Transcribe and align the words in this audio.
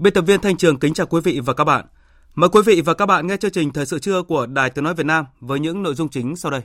Biên 0.00 0.12
tập 0.12 0.24
viên 0.26 0.40
Thanh 0.40 0.56
Trường 0.56 0.78
kính 0.78 0.94
chào 0.94 1.06
quý 1.06 1.20
vị 1.24 1.40
và 1.44 1.54
các 1.54 1.64
bạn. 1.64 1.84
Mời 2.34 2.50
quý 2.50 2.60
vị 2.66 2.80
và 2.80 2.94
các 2.94 3.06
bạn 3.06 3.26
nghe 3.26 3.36
chương 3.36 3.50
trình 3.50 3.72
Thời 3.72 3.86
sự 3.86 3.98
trưa 3.98 4.22
của 4.22 4.46
Đài 4.46 4.70
Tiếng 4.70 4.84
Nói 4.84 4.94
Việt 4.94 5.06
Nam 5.06 5.24
với 5.40 5.60
những 5.60 5.82
nội 5.82 5.94
dung 5.94 6.08
chính 6.08 6.36
sau 6.36 6.50
đây. 6.50 6.60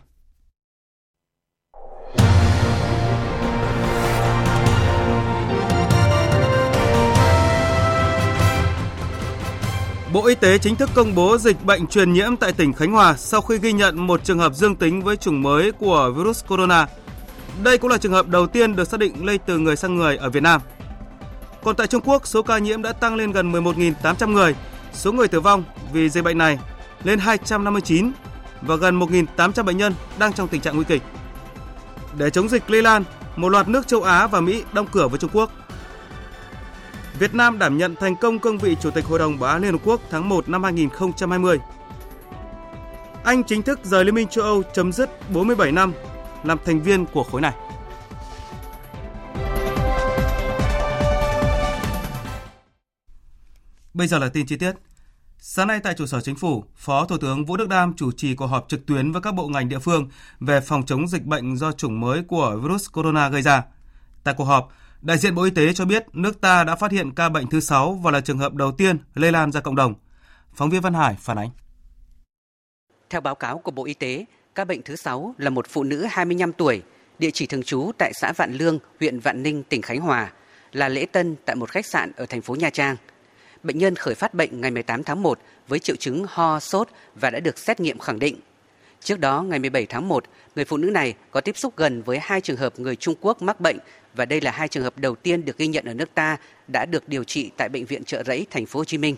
Bộ 10.13 10.25
Y 10.25 10.35
tế 10.35 10.57
chính 10.57 10.75
thức 10.75 10.89
công 10.95 11.15
bố 11.15 11.37
dịch 11.37 11.65
bệnh 11.65 11.87
truyền 11.87 12.13
nhiễm 12.13 12.35
tại 12.35 12.53
tỉnh 12.53 12.73
Khánh 12.73 12.91
Hòa 12.91 13.15
sau 13.17 13.41
khi 13.41 13.57
ghi 13.57 13.73
nhận 13.73 14.07
một 14.07 14.23
trường 14.23 14.39
hợp 14.39 14.55
dương 14.55 14.75
tính 14.75 15.01
với 15.01 15.17
chủng 15.17 15.41
mới 15.41 15.71
của 15.71 16.13
virus 16.17 16.45
corona. 16.47 16.87
Đây 17.63 17.77
cũng 17.77 17.91
là 17.91 17.97
trường 17.97 18.11
hợp 18.11 18.27
đầu 18.27 18.47
tiên 18.47 18.75
được 18.75 18.87
xác 18.87 18.99
định 18.99 19.25
lây 19.25 19.37
từ 19.37 19.57
người 19.57 19.75
sang 19.75 19.95
người 19.95 20.17
ở 20.17 20.29
Việt 20.29 20.43
Nam. 20.43 20.61
Còn 21.65 21.75
tại 21.75 21.87
Trung 21.87 22.01
Quốc, 22.05 22.27
số 22.27 22.41
ca 22.41 22.57
nhiễm 22.57 22.81
đã 22.81 22.93
tăng 22.93 23.15
lên 23.15 23.31
gần 23.31 23.51
11.800 23.51 24.31
người, 24.31 24.55
số 24.93 25.11
người 25.11 25.27
tử 25.27 25.39
vong 25.39 25.63
vì 25.93 26.09
dịch 26.09 26.23
bệnh 26.23 26.37
này 26.37 26.59
lên 27.03 27.19
259 27.19 28.11
và 28.61 28.75
gần 28.75 28.99
1.800 28.99 29.63
bệnh 29.63 29.77
nhân 29.77 29.93
đang 30.19 30.33
trong 30.33 30.47
tình 30.47 30.61
trạng 30.61 30.75
nguy 30.75 30.85
kịch. 30.87 31.01
Để 32.17 32.29
chống 32.29 32.49
dịch 32.49 32.69
lây 32.69 32.81
lan, 32.81 33.03
một 33.35 33.49
loạt 33.49 33.67
nước 33.67 33.87
châu 33.87 34.03
Á 34.03 34.27
và 34.27 34.41
Mỹ 34.41 34.63
đóng 34.73 34.87
cửa 34.91 35.07
với 35.07 35.19
Trung 35.19 35.29
Quốc. 35.33 35.51
Việt 37.19 37.35
Nam 37.35 37.59
đảm 37.59 37.77
nhận 37.77 37.95
thành 37.95 38.15
công 38.15 38.39
cương 38.39 38.57
vị 38.57 38.75
Chủ 38.81 38.91
tịch 38.91 39.05
Hội 39.05 39.19
đồng 39.19 39.39
Bảo 39.39 39.51
an 39.51 39.61
Liên 39.61 39.71
Hợp 39.71 39.81
Quốc 39.83 40.01
tháng 40.09 40.29
1 40.29 40.49
năm 40.49 40.63
2020. 40.63 41.59
Anh 43.23 43.43
chính 43.43 43.61
thức 43.61 43.79
rời 43.83 44.05
Liên 44.05 44.15
minh 44.15 44.27
châu 44.27 44.43
Âu 44.43 44.63
chấm 44.73 44.91
dứt 44.91 45.29
47 45.29 45.71
năm 45.71 45.93
làm 46.43 46.57
thành 46.65 46.81
viên 46.81 47.05
của 47.05 47.23
khối 47.23 47.41
này. 47.41 47.53
Bây 53.95 54.07
giờ 54.07 54.19
là 54.19 54.29
tin 54.29 54.45
chi 54.45 54.57
tiết. 54.57 54.71
Sáng 55.37 55.67
nay 55.67 55.79
tại 55.83 55.93
trụ 55.93 56.05
sở 56.05 56.21
chính 56.21 56.35
phủ, 56.35 56.63
Phó 56.75 57.05
Thủ 57.05 57.17
tướng 57.17 57.45
Vũ 57.45 57.57
Đức 57.57 57.69
Đam 57.69 57.93
chủ 57.93 58.11
trì 58.11 58.35
cuộc 58.35 58.45
họp 58.45 58.65
trực 58.69 58.85
tuyến 58.85 59.11
với 59.11 59.21
các 59.21 59.35
bộ 59.35 59.47
ngành 59.47 59.69
địa 59.69 59.79
phương 59.79 60.09
về 60.39 60.61
phòng 60.61 60.85
chống 60.85 61.07
dịch 61.07 61.25
bệnh 61.25 61.57
do 61.57 61.71
chủng 61.71 61.99
mới 61.99 62.23
của 62.23 62.59
virus 62.63 62.87
corona 62.91 63.29
gây 63.29 63.41
ra. 63.41 63.63
Tại 64.23 64.33
cuộc 64.37 64.43
họp, 64.43 64.71
đại 65.01 65.17
diện 65.17 65.35
Bộ 65.35 65.43
Y 65.43 65.49
tế 65.49 65.73
cho 65.73 65.85
biết 65.85 66.05
nước 66.13 66.41
ta 66.41 66.63
đã 66.63 66.75
phát 66.75 66.91
hiện 66.91 67.11
ca 67.11 67.29
bệnh 67.29 67.47
thứ 67.47 67.59
6 67.59 67.93
và 67.93 68.11
là 68.11 68.21
trường 68.21 68.37
hợp 68.37 68.53
đầu 68.53 68.71
tiên 68.71 68.97
lây 69.13 69.31
lan 69.31 69.51
ra 69.51 69.61
cộng 69.61 69.75
đồng. 69.75 69.93
Phóng 70.53 70.69
viên 70.69 70.81
Văn 70.81 70.93
Hải 70.93 71.15
phản 71.19 71.37
ánh. 71.37 71.49
Theo 73.09 73.21
báo 73.21 73.35
cáo 73.35 73.57
của 73.57 73.71
Bộ 73.71 73.85
Y 73.85 73.93
tế, 73.93 74.25
ca 74.55 74.65
bệnh 74.65 74.81
thứ 74.81 74.95
6 74.95 75.35
là 75.37 75.49
một 75.49 75.65
phụ 75.69 75.83
nữ 75.83 76.05
25 76.09 76.53
tuổi, 76.53 76.81
địa 77.19 77.31
chỉ 77.31 77.45
thường 77.45 77.63
trú 77.63 77.91
tại 77.97 78.11
xã 78.13 78.31
Vạn 78.31 78.53
Lương, 78.53 78.79
huyện 78.99 79.19
Vạn 79.19 79.43
Ninh, 79.43 79.63
tỉnh 79.63 79.81
Khánh 79.81 79.99
Hòa, 79.99 80.31
là 80.71 80.89
lễ 80.89 81.05
tân 81.05 81.35
tại 81.45 81.55
một 81.55 81.71
khách 81.71 81.85
sạn 81.85 82.11
ở 82.15 82.25
thành 82.25 82.41
phố 82.41 82.55
Nha 82.55 82.69
Trang– 82.69 82.95
bệnh 83.65 83.77
nhân 83.77 83.95
khởi 83.95 84.15
phát 84.15 84.33
bệnh 84.33 84.61
ngày 84.61 84.71
18 84.71 85.03
tháng 85.03 85.21
1 85.23 85.39
với 85.67 85.79
triệu 85.79 85.95
chứng 85.95 86.25
ho, 86.29 86.59
sốt 86.59 86.87
và 87.15 87.29
đã 87.29 87.39
được 87.39 87.57
xét 87.57 87.79
nghiệm 87.79 87.99
khẳng 87.99 88.19
định. 88.19 88.35
Trước 89.01 89.19
đó, 89.19 89.41
ngày 89.41 89.59
17 89.59 89.85
tháng 89.85 90.07
1, 90.07 90.23
người 90.55 90.65
phụ 90.65 90.77
nữ 90.77 90.89
này 90.89 91.15
có 91.31 91.41
tiếp 91.41 91.57
xúc 91.57 91.73
gần 91.77 92.01
với 92.01 92.19
hai 92.21 92.41
trường 92.41 92.57
hợp 92.57 92.79
người 92.79 92.95
Trung 92.95 93.15
Quốc 93.21 93.41
mắc 93.41 93.59
bệnh 93.59 93.77
và 94.15 94.25
đây 94.25 94.41
là 94.41 94.51
hai 94.51 94.67
trường 94.67 94.83
hợp 94.83 94.97
đầu 94.97 95.15
tiên 95.15 95.45
được 95.45 95.57
ghi 95.57 95.67
nhận 95.67 95.85
ở 95.85 95.93
nước 95.93 96.09
ta 96.13 96.37
đã 96.67 96.85
được 96.85 97.09
điều 97.09 97.23
trị 97.23 97.51
tại 97.57 97.69
bệnh 97.69 97.85
viện 97.85 98.03
Trợ 98.03 98.23
Rẫy, 98.23 98.45
thành 98.51 98.65
phố 98.65 98.79
Hồ 98.79 98.85
Chí 98.85 98.97
Minh. 98.97 99.15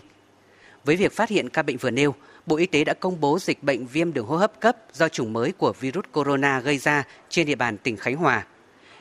Với 0.84 0.96
việc 0.96 1.12
phát 1.12 1.28
hiện 1.28 1.48
ca 1.48 1.62
bệnh 1.62 1.76
vừa 1.76 1.90
nêu, 1.90 2.14
Bộ 2.46 2.56
Y 2.56 2.66
tế 2.66 2.84
đã 2.84 2.94
công 2.94 3.20
bố 3.20 3.38
dịch 3.38 3.62
bệnh 3.62 3.86
viêm 3.86 4.12
đường 4.12 4.26
hô 4.26 4.36
hấp 4.36 4.60
cấp 4.60 4.76
do 4.92 5.08
chủng 5.08 5.32
mới 5.32 5.52
của 5.52 5.72
virus 5.80 6.04
corona 6.12 6.60
gây 6.60 6.78
ra 6.78 7.04
trên 7.28 7.46
địa 7.46 7.54
bàn 7.54 7.78
tỉnh 7.78 7.96
Khánh 7.96 8.16
Hòa 8.16 8.46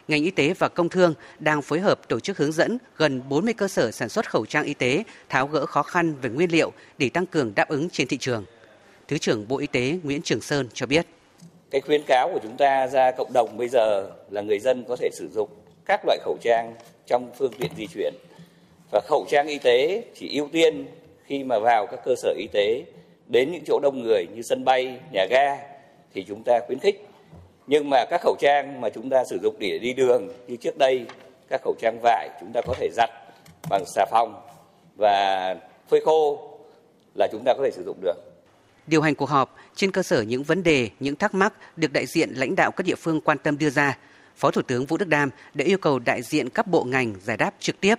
ngành 0.08 0.24
y 0.24 0.32
tế 0.32 0.54
và 0.54 0.68
công 0.68 0.90
thương 0.90 1.14
đang 1.40 1.62
phối 1.62 1.80
hợp 1.80 2.08
tổ 2.08 2.20
chức 2.20 2.38
hướng 2.38 2.52
dẫn 2.52 2.78
gần 2.98 3.22
40 3.30 3.54
cơ 3.54 3.68
sở 3.68 3.92
sản 3.92 4.10
xuất 4.10 4.30
khẩu 4.30 4.46
trang 4.46 4.64
y 4.64 4.74
tế 4.74 5.04
tháo 5.30 5.48
gỡ 5.48 5.66
khó 5.66 5.84
khăn 5.84 6.16
về 6.22 6.30
nguyên 6.30 6.52
liệu 6.52 6.72
để 6.98 7.10
tăng 7.10 7.26
cường 7.26 7.56
đáp 7.56 7.70
ứng 7.70 7.90
trên 7.90 8.08
thị 8.08 8.18
trường. 8.18 8.46
Thứ 9.08 9.18
trưởng 9.18 9.48
Bộ 9.48 9.58
Y 9.58 9.68
tế 9.68 10.00
Nguyễn 10.04 10.22
Trường 10.22 10.42
Sơn 10.42 10.68
cho 10.74 10.86
biết. 10.86 11.06
Cái 11.72 11.82
khuyến 11.82 12.02
cáo 12.08 12.30
của 12.34 12.40
chúng 12.44 12.58
ta 12.58 12.88
ra 12.88 13.12
cộng 13.12 13.34
đồng 13.34 13.58
bây 13.58 13.68
giờ 13.68 14.12
là 14.30 14.42
người 14.42 14.60
dân 14.60 14.86
có 14.88 14.96
thể 14.96 15.10
sử 15.14 15.30
dụng 15.36 15.50
các 15.86 16.02
loại 16.06 16.18
khẩu 16.26 16.38
trang 16.42 16.76
trong 17.08 17.32
phương 17.38 17.54
tiện 17.60 17.72
di 17.78 17.88
chuyển. 17.88 18.14
Và 18.92 19.02
khẩu 19.08 19.26
trang 19.30 19.48
y 19.48 19.58
tế 19.58 20.04
chỉ 20.16 20.38
ưu 20.38 20.50
tiên 20.52 20.88
khi 21.26 21.44
mà 21.44 21.60
vào 21.60 21.88
các 21.88 22.00
cơ 22.06 22.16
sở 22.16 22.34
y 22.38 22.48
tế 22.54 22.84
đến 23.28 23.52
những 23.52 23.64
chỗ 23.68 23.80
đông 23.80 24.04
người 24.04 24.26
như 24.36 24.42
sân 24.42 24.66
bay, 24.66 25.00
nhà 25.12 25.26
ga 25.30 25.58
thì 26.14 26.26
chúng 26.28 26.44
ta 26.46 26.60
khuyến 26.68 26.80
khích 26.80 27.08
nhưng 27.68 27.90
mà 27.90 28.06
các 28.10 28.22
khẩu 28.24 28.36
trang 28.40 28.82
mà 28.82 28.90
chúng 28.90 29.10
ta 29.10 29.24
sử 29.26 29.40
dụng 29.44 29.56
để 29.60 29.80
đi 29.80 29.94
đường 29.94 30.28
như 30.48 30.56
trước 30.56 30.78
đây 30.78 31.06
các 31.50 31.62
khẩu 31.64 31.76
trang 31.80 32.00
vải 32.04 32.30
chúng 32.40 32.52
ta 32.54 32.62
có 32.68 32.74
thể 32.80 32.90
giặt 32.94 33.10
bằng 33.70 33.84
xà 33.86 34.06
phòng 34.12 34.42
và 34.96 35.56
phơi 35.90 36.02
khô 36.06 36.50
là 37.16 37.28
chúng 37.32 37.44
ta 37.46 37.54
có 37.58 37.64
thể 37.64 37.72
sử 37.72 37.84
dụng 37.86 37.98
được. 38.02 38.14
Điều 38.88 39.02
hành 39.02 39.16
cuộc 39.16 39.30
họp 39.30 39.56
trên 39.76 39.92
cơ 39.92 40.04
sở 40.04 40.22
những 40.22 40.44
vấn 40.44 40.64
đề, 40.64 40.90
những 41.00 41.16
thắc 41.16 41.34
mắc 41.34 41.54
được 41.78 41.94
đại 41.94 42.06
diện 42.06 42.30
lãnh 42.36 42.56
đạo 42.56 42.72
các 42.72 42.84
địa 42.86 42.96
phương 42.96 43.22
quan 43.22 43.38
tâm 43.38 43.58
đưa 43.58 43.70
ra, 43.70 43.98
Phó 44.36 44.52
Thủ 44.52 44.62
tướng 44.62 44.86
Vũ 44.86 44.98
Đức 44.98 45.08
Đam 45.08 45.30
đã 45.54 45.66
yêu 45.66 45.78
cầu 45.78 46.00
đại 46.00 46.22
diện 46.22 46.50
các 46.50 46.68
bộ 46.68 46.84
ngành 46.84 47.16
giải 47.24 47.38
đáp 47.38 47.52
trực 47.60 47.80
tiếp. 47.80 47.96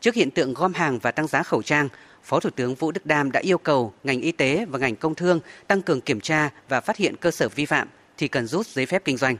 Trước 0.00 0.14
hiện 0.14 0.30
tượng 0.30 0.54
gom 0.54 0.72
hàng 0.72 0.98
và 0.98 1.10
tăng 1.10 1.26
giá 1.26 1.42
khẩu 1.42 1.62
trang, 1.62 1.88
Phó 2.22 2.40
Thủ 2.40 2.50
tướng 2.50 2.74
Vũ 2.74 2.90
Đức 2.90 3.06
Đam 3.06 3.32
đã 3.32 3.40
yêu 3.40 3.58
cầu 3.58 3.92
ngành 4.04 4.20
y 4.20 4.32
tế 4.32 4.64
và 4.68 4.78
ngành 4.78 4.96
công 4.96 5.14
thương 5.14 5.40
tăng 5.66 5.82
cường 5.82 6.00
kiểm 6.00 6.20
tra 6.20 6.50
và 6.68 6.80
phát 6.80 6.96
hiện 6.96 7.16
cơ 7.16 7.30
sở 7.30 7.48
vi 7.48 7.66
phạm, 7.66 7.88
thì 8.18 8.28
cần 8.28 8.46
rút 8.46 8.66
giấy 8.66 8.86
phép 8.86 9.04
kinh 9.04 9.16
doanh. 9.16 9.36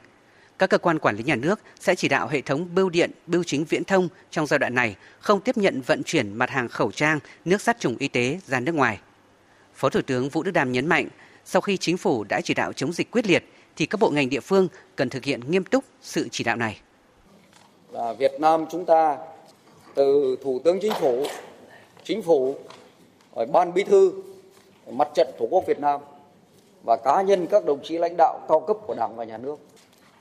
Các 0.58 0.70
cơ 0.70 0.78
quan 0.78 0.98
quản 0.98 1.16
lý 1.16 1.24
nhà 1.24 1.36
nước 1.36 1.60
sẽ 1.80 1.94
chỉ 1.94 2.08
đạo 2.08 2.28
hệ 2.28 2.40
thống 2.40 2.68
bưu 2.74 2.88
điện, 2.90 3.10
bưu 3.26 3.44
chính 3.44 3.64
viễn 3.64 3.84
thông 3.84 4.08
trong 4.30 4.46
giai 4.46 4.58
đoạn 4.58 4.74
này 4.74 4.96
không 5.20 5.40
tiếp 5.40 5.56
nhận 5.56 5.80
vận 5.80 6.02
chuyển 6.02 6.34
mặt 6.34 6.50
hàng 6.50 6.68
khẩu 6.68 6.92
trang, 6.92 7.18
nước 7.44 7.60
sát 7.60 7.80
trùng 7.80 7.96
y 7.98 8.08
tế 8.08 8.38
ra 8.46 8.60
nước 8.60 8.74
ngoài. 8.74 9.00
Phó 9.74 9.88
Thủ 9.88 10.00
tướng 10.06 10.28
Vũ 10.28 10.42
Đức 10.42 10.50
Đam 10.50 10.72
nhấn 10.72 10.86
mạnh, 10.86 11.08
sau 11.44 11.62
khi 11.62 11.76
chính 11.76 11.96
phủ 11.96 12.24
đã 12.24 12.40
chỉ 12.40 12.54
đạo 12.54 12.72
chống 12.72 12.92
dịch 12.92 13.10
quyết 13.10 13.26
liệt 13.26 13.44
thì 13.76 13.86
các 13.86 14.00
bộ 14.00 14.10
ngành 14.10 14.28
địa 14.30 14.40
phương 14.40 14.68
cần 14.96 15.08
thực 15.08 15.24
hiện 15.24 15.40
nghiêm 15.50 15.64
túc 15.64 15.84
sự 16.02 16.28
chỉ 16.30 16.44
đạo 16.44 16.56
này. 16.56 16.80
Là 17.92 18.12
Việt 18.12 18.32
Nam 18.40 18.64
chúng 18.70 18.84
ta 18.84 19.16
từ 19.94 20.36
Thủ 20.42 20.60
tướng 20.64 20.78
Chính 20.82 20.92
phủ, 21.00 21.26
Chính 22.04 22.22
phủ, 22.22 22.56
Ban 23.52 23.74
Bí 23.74 23.84
thư, 23.84 24.22
Mặt 24.90 25.08
trận 25.14 25.28
Tổ 25.38 25.46
quốc 25.50 25.64
Việt 25.66 25.78
Nam 25.78 26.00
và 26.84 26.96
cá 26.96 27.22
nhân 27.22 27.46
các 27.46 27.64
đồng 27.64 27.78
chí 27.82 27.98
lãnh 27.98 28.16
đạo 28.16 28.40
cao 28.48 28.60
cấp 28.60 28.76
của 28.86 28.94
Đảng 28.94 29.16
và 29.16 29.24
Nhà 29.24 29.38
nước 29.38 29.56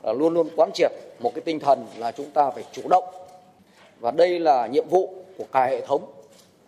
là 0.03 0.13
luôn 0.13 0.33
luôn 0.33 0.47
quán 0.55 0.69
triệt 0.73 0.91
một 1.19 1.31
cái 1.35 1.41
tinh 1.41 1.59
thần 1.59 1.85
là 1.97 2.11
chúng 2.11 2.31
ta 2.31 2.49
phải 2.49 2.63
chủ 2.71 2.81
động 2.89 3.03
và 3.99 4.11
đây 4.11 4.39
là 4.39 4.67
nhiệm 4.67 4.87
vụ 4.89 5.13
của 5.37 5.45
cả 5.51 5.65
hệ 5.65 5.81
thống 5.81 6.01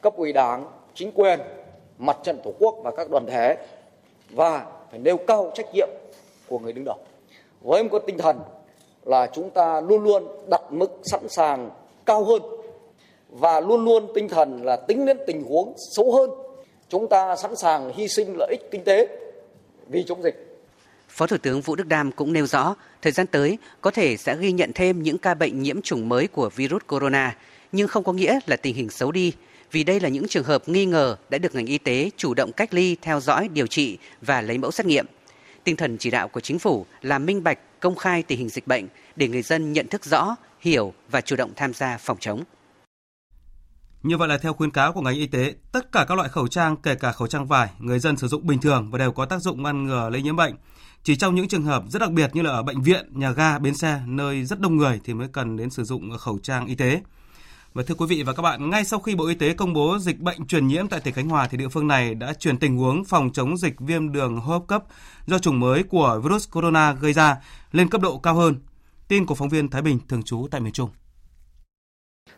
cấp 0.01 0.17
ủy 0.17 0.33
đảng, 0.33 0.65
chính 0.93 1.11
quyền, 1.11 1.39
mặt 1.97 2.17
trận 2.23 2.39
tổ 2.43 2.53
quốc 2.59 2.75
và 2.83 2.91
các 2.91 3.09
đoàn 3.09 3.25
thể 3.25 3.57
và 4.29 4.65
phải 4.91 4.99
nêu 4.99 5.17
cao 5.17 5.51
trách 5.53 5.73
nhiệm 5.73 5.89
của 6.47 6.59
người 6.59 6.73
đứng 6.73 6.85
đầu. 6.85 6.97
Với 7.61 7.83
một 7.83 8.03
tinh 8.07 8.17
thần 8.17 8.39
là 9.03 9.27
chúng 9.33 9.49
ta 9.49 9.81
luôn 9.81 10.03
luôn 10.03 10.27
đặt 10.49 10.61
mức 10.69 10.91
sẵn 11.03 11.29
sàng 11.29 11.69
cao 12.05 12.23
hơn 12.23 12.41
và 13.29 13.59
luôn 13.59 13.85
luôn 13.85 14.07
tinh 14.15 14.29
thần 14.29 14.63
là 14.63 14.75
tính 14.75 15.05
đến 15.05 15.17
tình 15.27 15.43
huống 15.43 15.73
xấu 15.95 16.11
hơn. 16.11 16.29
Chúng 16.89 17.07
ta 17.07 17.35
sẵn 17.35 17.55
sàng 17.55 17.91
hy 17.93 18.07
sinh 18.07 18.35
lợi 18.37 18.49
ích 18.51 18.71
kinh 18.71 18.83
tế 18.83 19.07
vì 19.89 20.03
chống 20.07 20.23
dịch. 20.23 20.51
Phó 21.09 21.27
Thủ 21.27 21.37
tướng 21.37 21.61
Vũ 21.61 21.75
Đức 21.75 21.87
Đam 21.87 22.11
cũng 22.11 22.33
nêu 22.33 22.47
rõ, 22.47 22.75
thời 23.01 23.11
gian 23.11 23.27
tới 23.27 23.57
có 23.81 23.91
thể 23.91 24.17
sẽ 24.17 24.37
ghi 24.37 24.51
nhận 24.51 24.71
thêm 24.75 25.03
những 25.03 25.17
ca 25.17 25.33
bệnh 25.33 25.61
nhiễm 25.61 25.81
chủng 25.81 26.09
mới 26.09 26.27
của 26.27 26.49
virus 26.49 26.81
corona, 26.87 27.35
nhưng 27.71 27.87
không 27.87 28.03
có 28.03 28.13
nghĩa 28.13 28.39
là 28.45 28.55
tình 28.55 28.75
hình 28.75 28.89
xấu 28.89 29.11
đi, 29.11 29.33
vì 29.71 29.83
đây 29.83 29.99
là 29.99 30.09
những 30.09 30.27
trường 30.27 30.43
hợp 30.43 30.69
nghi 30.69 30.85
ngờ 30.85 31.17
đã 31.29 31.37
được 31.37 31.55
ngành 31.55 31.65
y 31.65 31.77
tế 31.77 32.09
chủ 32.17 32.33
động 32.33 32.51
cách 32.51 32.73
ly, 32.73 32.97
theo 33.01 33.19
dõi, 33.19 33.47
điều 33.47 33.67
trị 33.67 33.97
và 34.21 34.41
lấy 34.41 34.57
mẫu 34.57 34.71
xét 34.71 34.85
nghiệm. 34.85 35.05
Tinh 35.63 35.75
thần 35.75 35.97
chỉ 35.97 36.09
đạo 36.09 36.27
của 36.27 36.39
chính 36.39 36.59
phủ 36.59 36.85
là 37.01 37.19
minh 37.19 37.43
bạch, 37.43 37.79
công 37.79 37.95
khai 37.95 38.23
tình 38.23 38.39
hình 38.39 38.49
dịch 38.49 38.67
bệnh 38.67 38.87
để 39.15 39.27
người 39.27 39.41
dân 39.41 39.73
nhận 39.73 39.87
thức 39.87 40.05
rõ, 40.05 40.35
hiểu 40.59 40.93
và 41.09 41.21
chủ 41.21 41.35
động 41.35 41.51
tham 41.55 41.73
gia 41.73 41.97
phòng 41.97 42.17
chống. 42.19 42.43
Như 44.05 44.17
vậy 44.17 44.27
là 44.27 44.37
theo 44.37 44.53
khuyến 44.53 44.71
cáo 44.71 44.93
của 44.93 45.01
ngành 45.01 45.15
y 45.15 45.27
tế, 45.27 45.53
tất 45.71 45.91
cả 45.91 46.05
các 46.07 46.15
loại 46.15 46.29
khẩu 46.29 46.47
trang, 46.47 46.77
kể 46.77 46.95
cả 46.95 47.11
khẩu 47.11 47.27
trang 47.27 47.47
vải, 47.47 47.69
người 47.79 47.99
dân 47.99 48.17
sử 48.17 48.27
dụng 48.27 48.47
bình 48.47 48.59
thường 48.59 48.91
và 48.91 48.97
đều 48.97 49.11
có 49.11 49.25
tác 49.25 49.41
dụng 49.41 49.63
ngăn 49.63 49.83
ngừa 49.83 50.09
lây 50.09 50.21
nhiễm 50.21 50.35
bệnh. 50.35 50.55
Chỉ 51.03 51.15
trong 51.15 51.35
những 51.35 51.47
trường 51.47 51.63
hợp 51.63 51.83
rất 51.89 51.99
đặc 51.99 52.11
biệt 52.11 52.35
như 52.35 52.41
là 52.41 52.51
ở 52.51 52.63
bệnh 52.63 52.81
viện, 52.81 53.05
nhà 53.11 53.31
ga, 53.31 53.59
bến 53.59 53.75
xe, 53.75 54.01
nơi 54.05 54.45
rất 54.45 54.59
đông 54.59 54.77
người 54.77 54.99
thì 55.03 55.13
mới 55.13 55.27
cần 55.27 55.57
đến 55.57 55.69
sử 55.69 55.83
dụng 55.83 56.17
khẩu 56.17 56.39
trang 56.43 56.65
y 56.65 56.75
tế. 56.75 57.01
Và 57.73 57.83
thưa 57.87 57.95
quý 57.95 58.05
vị 58.09 58.23
và 58.23 58.33
các 58.33 58.41
bạn, 58.41 58.69
ngay 58.69 58.85
sau 58.85 58.99
khi 58.99 59.15
Bộ 59.15 59.27
Y 59.27 59.35
tế 59.35 59.53
công 59.53 59.73
bố 59.73 59.97
dịch 59.99 60.19
bệnh 60.19 60.47
truyền 60.47 60.67
nhiễm 60.67 60.87
tại 60.87 60.99
tỉnh 60.99 61.13
Khánh 61.13 61.29
Hòa 61.29 61.47
thì 61.47 61.57
địa 61.57 61.69
phương 61.69 61.87
này 61.87 62.15
đã 62.15 62.33
chuyển 62.33 62.57
tình 62.57 62.77
huống 62.77 63.05
phòng 63.05 63.29
chống 63.33 63.57
dịch 63.57 63.79
viêm 63.79 64.11
đường 64.11 64.37
hô 64.37 64.53
hấp 64.53 64.67
cấp 64.67 64.83
do 65.25 65.39
chủng 65.39 65.59
mới 65.59 65.83
của 65.83 66.21
virus 66.23 66.49
corona 66.51 66.93
gây 66.93 67.13
ra 67.13 67.37
lên 67.71 67.89
cấp 67.89 68.01
độ 68.01 68.17
cao 68.17 68.35
hơn. 68.35 68.55
Tin 69.07 69.25
của 69.25 69.35
phóng 69.35 69.49
viên 69.49 69.69
Thái 69.69 69.81
Bình 69.81 69.99
thường 70.07 70.23
trú 70.23 70.47
tại 70.51 70.61
miền 70.61 70.73
Trung. 70.73 70.89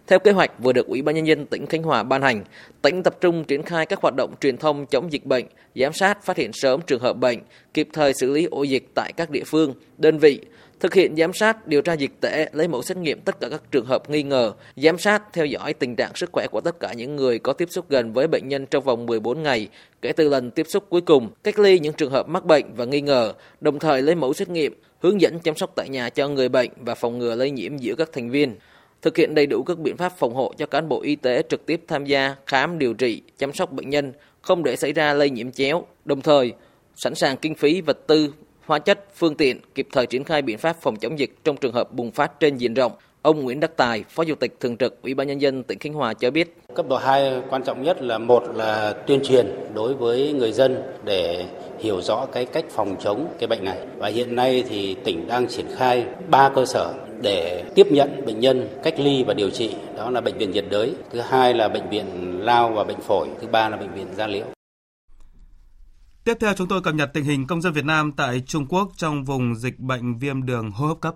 Theo 0.08 0.20
kế 0.20 0.32
hoạch 0.32 0.52
vừa 0.60 0.74
được 0.74 0.88
Ủy 0.88 1.02
ban 1.02 1.16
Nhân 1.16 1.28
dân 1.28 1.46
tỉnh 1.46 1.66
Khánh 1.66 1.84
Hòa 1.84 2.04
ban 2.04 2.22
hành, 2.22 2.44
tỉnh 2.82 3.04
tập 3.04 3.18
trung 3.22 3.44
triển 3.44 3.64
khai 3.64 3.86
các 3.86 4.00
hoạt 4.02 4.14
động 4.18 4.34
truyền 4.42 4.58
thông 4.58 4.86
chống 4.86 5.14
dịch 5.14 5.26
bệnh, 5.26 5.46
giám 5.76 5.94
sát 5.94 6.24
phát 6.24 6.38
hiện 6.38 6.52
sớm 6.54 6.82
trường 6.82 7.02
hợp 7.02 7.14
bệnh, 7.14 7.40
kịp 7.74 7.88
thời 7.94 8.14
xử 8.14 8.32
lý 8.32 8.46
ổ 8.46 8.64
dịch 8.64 8.84
tại 8.96 9.14
các 9.18 9.30
địa 9.30 9.44
phương, 9.46 9.74
đơn 9.98 10.18
vị, 10.20 10.40
thực 10.80 10.94
hiện 10.94 11.16
giám 11.18 11.34
sát, 11.34 11.68
điều 11.68 11.82
tra 11.82 11.94
dịch 11.94 12.12
tễ, 12.22 12.48
lấy 12.54 12.68
mẫu 12.68 12.82
xét 12.82 12.98
nghiệm 12.98 13.22
tất 13.22 13.40
cả 13.40 13.48
các 13.52 13.64
trường 13.72 13.86
hợp 13.86 14.10
nghi 14.10 14.24
ngờ, 14.24 14.54
giám 14.76 14.98
sát, 14.98 15.24
theo 15.34 15.46
dõi 15.46 15.74
tình 15.74 15.96
trạng 15.96 16.16
sức 16.16 16.30
khỏe 16.32 16.48
của 16.52 16.62
tất 16.62 16.80
cả 16.80 16.94
những 16.94 17.16
người 17.16 17.40
có 17.40 17.54
tiếp 17.54 17.68
xúc 17.72 17.90
gần 17.90 18.14
với 18.14 18.28
bệnh 18.28 18.48
nhân 18.48 18.66
trong 18.66 18.84
vòng 18.84 19.06
14 19.06 19.44
ngày 19.44 19.68
kể 20.02 20.12
từ 20.12 20.30
lần 20.30 20.52
tiếp 20.52 20.66
xúc 20.70 20.86
cuối 20.90 21.02
cùng, 21.02 21.30
cách 21.44 21.60
ly 21.60 21.80
những 21.80 21.94
trường 21.94 22.12
hợp 22.12 22.30
mắc 22.30 22.46
bệnh 22.46 22.66
và 22.76 22.86
nghi 22.86 23.02
ngờ, 23.02 23.34
đồng 23.62 23.80
thời 23.80 24.02
lấy 24.02 24.16
mẫu 24.16 24.34
xét 24.34 24.50
nghiệm, 24.50 24.74
hướng 25.00 25.22
dẫn 25.22 25.40
chăm 25.40 25.56
sóc 25.56 25.72
tại 25.76 25.90
nhà 25.90 26.10
cho 26.10 26.28
người 26.28 26.50
bệnh 26.50 26.70
và 26.78 26.96
phòng 26.96 27.20
ngừa 27.20 27.36
lây 27.36 27.52
nhiễm 27.52 27.78
giữa 27.78 27.96
các 27.96 28.10
thành 28.14 28.30
viên 28.30 28.56
thực 29.02 29.18
hiện 29.18 29.36
đầy 29.36 29.46
đủ 29.46 29.64
các 29.64 29.78
biện 29.80 29.98
pháp 29.98 30.14
phòng 30.18 30.34
hộ 30.34 30.54
cho 30.58 30.66
cán 30.66 30.90
bộ 30.90 31.02
y 31.02 31.16
tế 31.16 31.44
trực 31.50 31.66
tiếp 31.66 31.82
tham 31.88 32.06
gia 32.06 32.36
khám 32.46 32.80
điều 32.80 32.94
trị, 32.94 33.22
chăm 33.38 33.54
sóc 33.54 33.72
bệnh 33.72 33.90
nhân, 33.90 34.14
không 34.42 34.64
để 34.64 34.76
xảy 34.76 34.94
ra 34.94 35.14
lây 35.14 35.30
nhiễm 35.30 35.52
chéo, 35.52 35.86
đồng 36.06 36.22
thời 36.22 36.54
sẵn 36.96 37.16
sàng 37.16 37.38
kinh 37.38 37.56
phí 37.56 37.82
vật 37.82 38.08
tư, 38.08 38.34
hóa 38.66 38.80
chất, 38.80 39.00
phương 39.16 39.36
tiện 39.36 39.60
kịp 39.76 39.88
thời 39.92 40.06
triển 40.06 40.24
khai 40.24 40.42
biện 40.42 40.58
pháp 40.58 40.82
phòng 40.82 40.96
chống 40.96 41.20
dịch 41.20 41.36
trong 41.44 41.58
trường 41.58 41.74
hợp 41.74 41.94
bùng 41.94 42.12
phát 42.12 42.40
trên 42.40 42.58
diện 42.58 42.74
rộng. 42.74 42.92
Ông 43.22 43.44
Nguyễn 43.44 43.60
Đắc 43.60 43.78
Tài, 43.78 44.04
Phó 44.10 44.24
Chủ 44.24 44.36
tịch 44.36 44.60
Thường 44.60 44.78
trực 44.78 45.02
Ủy 45.02 45.14
ban 45.14 45.28
nhân 45.28 45.42
dân 45.42 45.64
tỉnh 45.64 45.80
Khánh 45.80 45.94
Hòa 45.94 46.14
cho 46.14 46.32
biết. 46.32 46.58
Cấp 46.76 46.86
độ 46.90 46.98
2 46.98 47.42
quan 47.50 47.64
trọng 47.64 47.84
nhất 47.84 48.02
là 48.02 48.18
một 48.18 48.44
là 48.56 48.94
tuyên 49.08 49.20
truyền 49.24 49.46
đối 49.74 49.94
với 49.94 50.34
người 50.34 50.52
dân 50.52 50.82
để 51.04 51.46
hiểu 51.80 52.02
rõ 52.02 52.26
cái 52.26 52.46
cách 52.46 52.66
phòng 52.70 52.96
chống 53.00 53.28
cái 53.40 53.48
bệnh 53.48 53.64
này. 53.64 53.78
Và 53.98 54.08
hiện 54.08 54.36
nay 54.36 54.64
thì 54.70 54.96
tỉnh 55.04 55.28
đang 55.28 55.48
triển 55.48 55.66
khai 55.76 56.06
ba 56.30 56.50
cơ 56.56 56.66
sở 56.66 56.94
để 57.22 57.72
tiếp 57.76 57.88
nhận 57.92 58.26
bệnh 58.26 58.40
nhân 58.40 58.68
cách 58.84 59.00
ly 59.00 59.24
và 59.24 59.34
điều 59.34 59.50
trị. 59.50 59.76
Đó 59.98 60.10
là 60.10 60.22
bệnh 60.22 60.38
viện 60.38 60.52
nhiệt 60.52 60.66
đới. 60.70 60.96
Thứ 61.12 61.20
hai 61.22 61.54
là 61.54 61.70
bệnh 61.70 61.90
viện 61.90 62.40
lao 62.42 62.74
và 62.74 62.84
bệnh 62.84 63.02
phổi. 63.02 63.28
Thứ 63.42 63.48
ba 63.48 63.70
là 63.70 63.78
bệnh 63.78 63.94
viện 63.94 64.08
gia 64.16 64.28
liễu. 64.28 64.46
Tiếp 66.24 66.38
theo 66.40 66.54
chúng 66.54 66.68
tôi 66.68 66.82
cập 66.82 66.96
nhật 66.96 67.10
tình 67.14 67.24
hình 67.24 67.48
công 67.48 67.62
dân 67.62 67.74
Việt 67.74 67.86
Nam 67.86 68.12
tại 68.12 68.44
Trung 68.48 68.66
Quốc 68.70 68.92
trong 68.98 69.24
vùng 69.24 69.56
dịch 69.56 69.80
bệnh 69.80 70.20
viêm 70.20 70.46
đường 70.46 70.72
hô 70.72 70.88
hấp 70.88 71.02
cấp. 71.02 71.16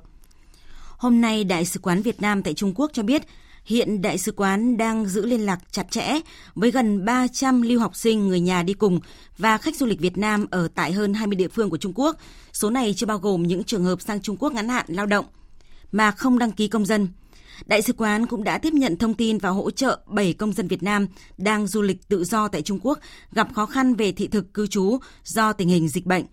Hôm 0.98 1.22
nay, 1.22 1.44
Đại 1.44 1.66
sứ 1.66 1.80
quán 1.80 2.02
Việt 2.02 2.22
Nam 2.22 2.44
tại 2.44 2.54
Trung 2.54 2.74
Quốc 2.76 2.92
cho 2.94 3.04
biết 3.04 3.22
hiện 3.66 4.02
Đại 4.02 4.18
sứ 4.18 4.32
quán 4.32 4.78
đang 4.78 5.06
giữ 5.06 5.26
liên 5.26 5.46
lạc 5.46 5.60
chặt 5.72 5.92
chẽ 5.92 6.20
với 6.56 6.72
gần 6.72 7.06
300 7.06 7.62
lưu 7.62 7.80
học 7.80 7.96
sinh 7.96 8.28
người 8.28 8.40
nhà 8.40 8.64
đi 8.64 8.74
cùng 8.74 9.00
và 9.38 9.58
khách 9.58 9.76
du 9.76 9.86
lịch 9.86 10.00
Việt 10.00 10.18
Nam 10.18 10.46
ở 10.52 10.68
tại 10.76 10.92
hơn 10.92 11.14
20 11.14 11.36
địa 11.36 11.48
phương 11.48 11.70
của 11.70 11.78
Trung 11.78 11.94
Quốc. 11.96 12.18
Số 12.54 12.70
này 12.70 12.94
chưa 12.98 13.06
bao 13.06 13.18
gồm 13.18 13.44
những 13.44 13.64
trường 13.64 13.84
hợp 13.84 14.02
sang 14.02 14.22
Trung 14.22 14.38
Quốc 14.38 14.54
ngắn 14.54 14.70
hạn 14.70 14.86
lao 14.90 15.06
động– 15.06 15.26
mà 15.92 16.12
không 16.12 16.40
đăng 16.40 16.52
ký 16.52 16.68
công 16.68 16.86
dân. 16.86 17.08
Đại 17.66 17.82
sứ 17.82 17.94
quán 17.94 18.26
cũng 18.26 18.44
đã 18.44 18.58
tiếp 18.58 18.74
nhận 18.74 18.98
thông 18.98 19.14
tin 19.14 19.38
và 19.38 19.50
hỗ 19.50 19.72
trợ 19.72 20.00
7 20.08 20.34
công 20.34 20.54
dân 20.54 20.68
Việt 20.68 20.84
Nam 20.84 21.08
đang 21.38 21.68
du 21.68 21.82
lịch 21.82 22.08
tự 22.08 22.24
do 22.24 22.48
tại 22.48 22.62
Trung 22.62 22.80
Quốc 22.84 23.00
gặp 23.32 23.48
khó 23.54 23.66
khăn 23.66 23.96
về 23.96 24.12
thị 24.12 24.28
thực 24.28 24.54
cư 24.54 24.68
trú 24.68 24.98
do 25.24 25.54
tình 25.54 25.70
hình 25.70 25.88
dịch 25.88 26.06
bệnh. 26.06 26.26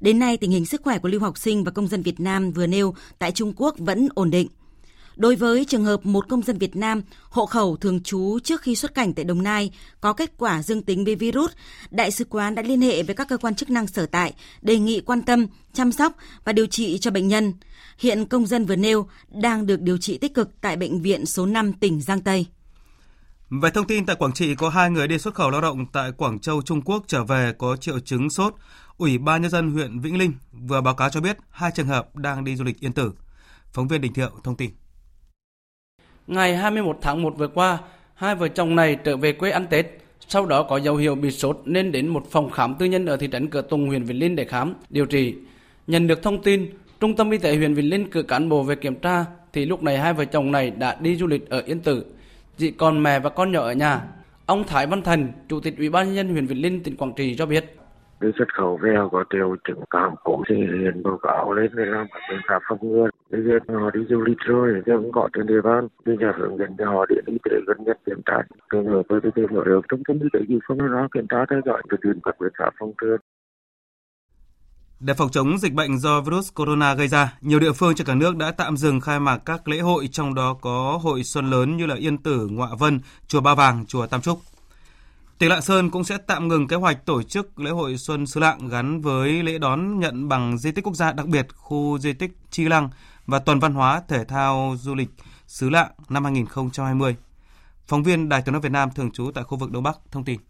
Đến 0.00 0.18
nay, 0.18 0.36
tình 0.36 0.50
hình 0.50 0.66
sức 0.66 0.82
khỏe 0.84 0.98
của 0.98 1.08
lưu 1.08 1.20
học 1.20 1.38
sinh 1.38 1.64
và 1.64 1.70
công 1.70 1.88
dân 1.88 2.02
Việt 2.02 2.20
Nam 2.20 2.52
vừa 2.52 2.66
nêu 2.66 2.94
tại 3.18 3.32
Trung 3.32 3.52
Quốc 3.56 3.74
vẫn 3.78 4.08
ổn 4.14 4.30
định. 4.30 4.48
Đối 5.16 5.36
với 5.36 5.64
trường 5.64 5.84
hợp 5.84 6.06
một 6.06 6.28
công 6.28 6.42
dân 6.42 6.58
Việt 6.58 6.76
Nam 6.76 7.02
hộ 7.22 7.46
khẩu 7.46 7.76
thường 7.76 8.02
trú 8.02 8.38
trước 8.44 8.62
khi 8.62 8.76
xuất 8.76 8.94
cảnh 8.94 9.14
tại 9.14 9.24
Đồng 9.24 9.42
Nai 9.42 9.70
có 10.00 10.12
kết 10.12 10.32
quả 10.38 10.62
dương 10.62 10.82
tính 10.82 11.04
với 11.04 11.14
virus, 11.14 11.50
Đại 11.90 12.10
sứ 12.10 12.24
quán 12.24 12.54
đã 12.54 12.62
liên 12.62 12.80
hệ 12.80 13.02
với 13.02 13.14
các 13.14 13.28
cơ 13.28 13.36
quan 13.36 13.54
chức 13.54 13.70
năng 13.70 13.86
sở 13.86 14.06
tại 14.06 14.34
đề 14.62 14.78
nghị 14.78 15.00
quan 15.00 15.22
tâm, 15.22 15.46
chăm 15.72 15.92
sóc 15.92 16.12
và 16.44 16.52
điều 16.52 16.66
trị 16.66 16.98
cho 16.98 17.10
bệnh 17.10 17.28
nhân. 17.28 17.52
Hiện 17.98 18.26
công 18.26 18.46
dân 18.46 18.66
vừa 18.66 18.76
nêu 18.76 19.08
đang 19.28 19.66
được 19.66 19.80
điều 19.80 19.98
trị 19.98 20.18
tích 20.18 20.34
cực 20.34 20.60
tại 20.60 20.76
bệnh 20.76 21.02
viện 21.02 21.26
số 21.26 21.46
5 21.46 21.72
tỉnh 21.72 22.00
Giang 22.00 22.20
Tây. 22.20 22.46
Về 23.50 23.70
thông 23.70 23.86
tin 23.86 24.06
tại 24.06 24.16
Quảng 24.16 24.32
Trị 24.32 24.54
có 24.54 24.68
hai 24.68 24.90
người 24.90 25.08
đi 25.08 25.18
xuất 25.18 25.34
khẩu 25.34 25.50
lao 25.50 25.60
động 25.60 25.86
tại 25.92 26.12
Quảng 26.12 26.38
Châu, 26.38 26.62
Trung 26.62 26.82
Quốc 26.82 27.04
trở 27.06 27.24
về 27.24 27.52
có 27.58 27.76
triệu 27.76 28.00
chứng 28.00 28.30
sốt. 28.30 28.54
Ủy 28.96 29.18
ban 29.18 29.42
nhân 29.42 29.50
dân 29.50 29.70
huyện 29.70 30.00
Vĩnh 30.00 30.18
Linh 30.18 30.32
vừa 30.52 30.80
báo 30.80 30.94
cáo 30.94 31.10
cho 31.10 31.20
biết 31.20 31.36
hai 31.50 31.70
trường 31.74 31.86
hợp 31.86 32.16
đang 32.16 32.44
đi 32.44 32.56
du 32.56 32.64
lịch 32.64 32.80
yên 32.80 32.92
tử. 32.92 33.12
Phóng 33.72 33.88
viên 33.88 34.00
Đình 34.00 34.14
Thiệu 34.14 34.30
thông 34.44 34.56
tin. 34.56 34.70
Ngày 36.26 36.56
21 36.56 36.98
tháng 37.00 37.22
1 37.22 37.38
vừa 37.38 37.48
qua, 37.48 37.78
hai 38.14 38.34
vợ 38.34 38.48
chồng 38.48 38.76
này 38.76 38.96
trở 39.04 39.16
về 39.16 39.32
quê 39.32 39.50
ăn 39.50 39.66
Tết. 39.70 39.86
Sau 40.28 40.46
đó 40.46 40.62
có 40.62 40.76
dấu 40.76 40.96
hiệu 40.96 41.14
bị 41.14 41.30
sốt 41.30 41.60
nên 41.64 41.92
đến 41.92 42.08
một 42.08 42.26
phòng 42.30 42.50
khám 42.50 42.74
tư 42.74 42.86
nhân 42.86 43.06
ở 43.06 43.16
thị 43.16 43.28
trấn 43.32 43.48
Cửa 43.48 43.62
Tùng, 43.62 43.88
huyện 43.88 44.04
Vĩnh 44.04 44.18
Linh 44.18 44.36
để 44.36 44.44
khám, 44.44 44.74
điều 44.90 45.06
trị. 45.06 45.34
Nhận 45.86 46.06
được 46.06 46.22
thông 46.22 46.42
tin, 46.42 46.70
Trung 47.00 47.16
tâm 47.16 47.30
Y 47.30 47.38
tế 47.38 47.56
huyện 47.56 47.74
Vĩnh 47.74 47.90
Linh 47.90 48.10
cử 48.10 48.22
cán 48.22 48.48
bộ 48.48 48.62
về 48.62 48.76
kiểm 48.76 48.94
tra 48.94 49.24
thì 49.52 49.64
lúc 49.64 49.82
này 49.82 49.98
hai 49.98 50.12
vợ 50.12 50.24
chồng 50.24 50.52
này 50.52 50.70
đã 50.70 50.96
đi 51.00 51.16
du 51.16 51.26
lịch 51.26 51.50
ở 51.50 51.62
Yên 51.66 51.80
Tử. 51.80 52.04
Chỉ 52.58 52.70
còn 52.70 53.02
mẹ 53.02 53.20
và 53.20 53.30
con 53.30 53.52
nhỏ 53.52 53.60
ở 53.60 53.72
nhà. 53.72 54.02
Ông 54.46 54.64
Thái 54.64 54.86
Văn 54.86 55.02
Thành, 55.02 55.32
Chủ 55.48 55.60
tịch 55.60 55.78
Ủy 55.78 55.90
ban 55.90 56.06
nhân 56.06 56.16
dân 56.16 56.28
huyện 56.28 56.46
Vĩnh 56.46 56.62
Linh 56.62 56.82
tỉnh 56.82 56.96
Quảng 56.96 57.12
Trị 57.16 57.34
cho 57.38 57.46
biết 57.46 57.76
đi 58.20 58.28
xuất 58.38 58.54
khẩu 58.54 58.76
về 58.82 58.94
có 59.12 59.24
tiêu 59.30 59.56
chứng 59.68 59.80
cảm 59.90 60.14
cũng 60.24 60.42
thì 60.48 60.54
hiện 60.54 61.02
báo 61.02 61.18
cáo 61.22 61.52
lên 61.52 61.70
để 61.76 61.84
làm 61.84 62.06
các 62.12 62.20
biện 62.30 62.40
pháp 62.48 62.62
phòng 62.68 62.78
ngừa 62.82 63.08
bây 63.30 63.42
giờ 63.42 63.58
họ 63.80 63.90
đi 63.90 64.00
du 64.10 64.20
lịch 64.20 64.38
rồi 64.38 64.82
thì 64.86 64.92
cũng 64.96 65.12
có 65.12 65.28
trên 65.34 65.46
địa 65.46 65.60
bàn. 65.64 65.88
Bây 66.06 66.16
giờ 66.20 66.32
hướng 66.38 66.58
dẫn 66.58 66.76
cho 66.78 66.84
họ 66.86 67.06
điện 67.08 67.24
y 67.26 67.38
tế 67.44 67.56
gần 67.66 67.84
nhất 67.84 67.98
kiểm 68.06 68.20
tra. 68.26 68.38
Trường 68.72 68.86
hợp 68.86 69.02
với 69.08 69.20
tiêu 69.20 69.32
trường 69.36 69.64
được 69.64 69.80
trung 69.88 70.02
tâm 70.08 70.20
y 70.20 70.28
tế 70.32 70.40
dự 70.48 70.58
phòng 70.68 70.78
nó 70.78 71.08
kiểm 71.14 71.26
tra 71.28 71.38
theo 71.50 71.60
dõi 71.66 71.82
thực 71.90 72.04
hiện 72.04 72.20
các 72.24 72.36
biện 72.40 72.52
pháp 72.58 72.70
phòng 72.78 72.92
ngừa 73.02 73.16
để 75.00 75.14
phòng 75.14 75.30
chống 75.30 75.58
dịch 75.58 75.72
bệnh 75.72 75.98
do 75.98 76.20
virus 76.20 76.54
corona 76.54 76.94
gây 76.94 77.08
ra, 77.08 77.32
nhiều 77.40 77.60
địa 77.60 77.72
phương 77.72 77.94
trên 77.94 78.06
cả 78.06 78.14
nước 78.14 78.36
đã 78.36 78.52
tạm 78.56 78.76
dừng 78.76 79.00
khai 79.00 79.20
mạc 79.20 79.38
các 79.44 79.68
lễ 79.68 79.78
hội 79.78 80.08
trong 80.12 80.34
đó 80.34 80.56
có 80.60 80.98
hội 81.02 81.24
xuân 81.24 81.50
lớn 81.50 81.76
như 81.76 81.86
là 81.86 81.94
Yên 81.94 82.18
Tử, 82.18 82.48
Ngọa 82.50 82.68
Vân, 82.78 83.00
chùa 83.26 83.40
Ba 83.40 83.54
Vàng, 83.54 83.84
chùa 83.86 84.06
Tam 84.06 84.20
Trúc. 84.20 84.38
Tỉnh 85.38 85.48
Lạng 85.50 85.62
Sơn 85.62 85.90
cũng 85.90 86.04
sẽ 86.04 86.18
tạm 86.18 86.48
ngừng 86.48 86.68
kế 86.68 86.76
hoạch 86.76 87.06
tổ 87.06 87.22
chức 87.22 87.58
lễ 87.58 87.70
hội 87.70 87.96
Xuân 87.96 88.26
Sư 88.26 88.40
Lạng 88.40 88.68
gắn 88.68 89.00
với 89.00 89.42
lễ 89.42 89.58
đón 89.58 90.00
nhận 90.00 90.28
bằng 90.28 90.58
di 90.58 90.72
tích 90.72 90.84
quốc 90.84 90.94
gia 90.94 91.12
đặc 91.12 91.26
biệt 91.26 91.46
khu 91.56 91.98
di 91.98 92.12
tích 92.12 92.30
Chi 92.50 92.64
Lăng 92.64 92.90
và 93.26 93.38
tuần 93.38 93.60
văn 93.60 93.74
hóa 93.74 94.02
thể 94.08 94.24
thao 94.24 94.74
du 94.78 94.94
lịch 94.94 95.08
Xứ 95.46 95.70
Lạng 95.70 95.90
năm 96.08 96.24
2020. 96.24 97.16
Phóng 97.86 98.02
viên 98.02 98.28
Đài 98.28 98.42
tiếng 98.42 98.52
nói 98.52 98.60
Việt 98.60 98.72
Nam 98.72 98.90
thường 98.94 99.10
trú 99.10 99.30
tại 99.34 99.44
khu 99.44 99.58
vực 99.58 99.70
Đông 99.70 99.82
Bắc 99.82 99.98
thông 100.10 100.24
tin. 100.24 100.40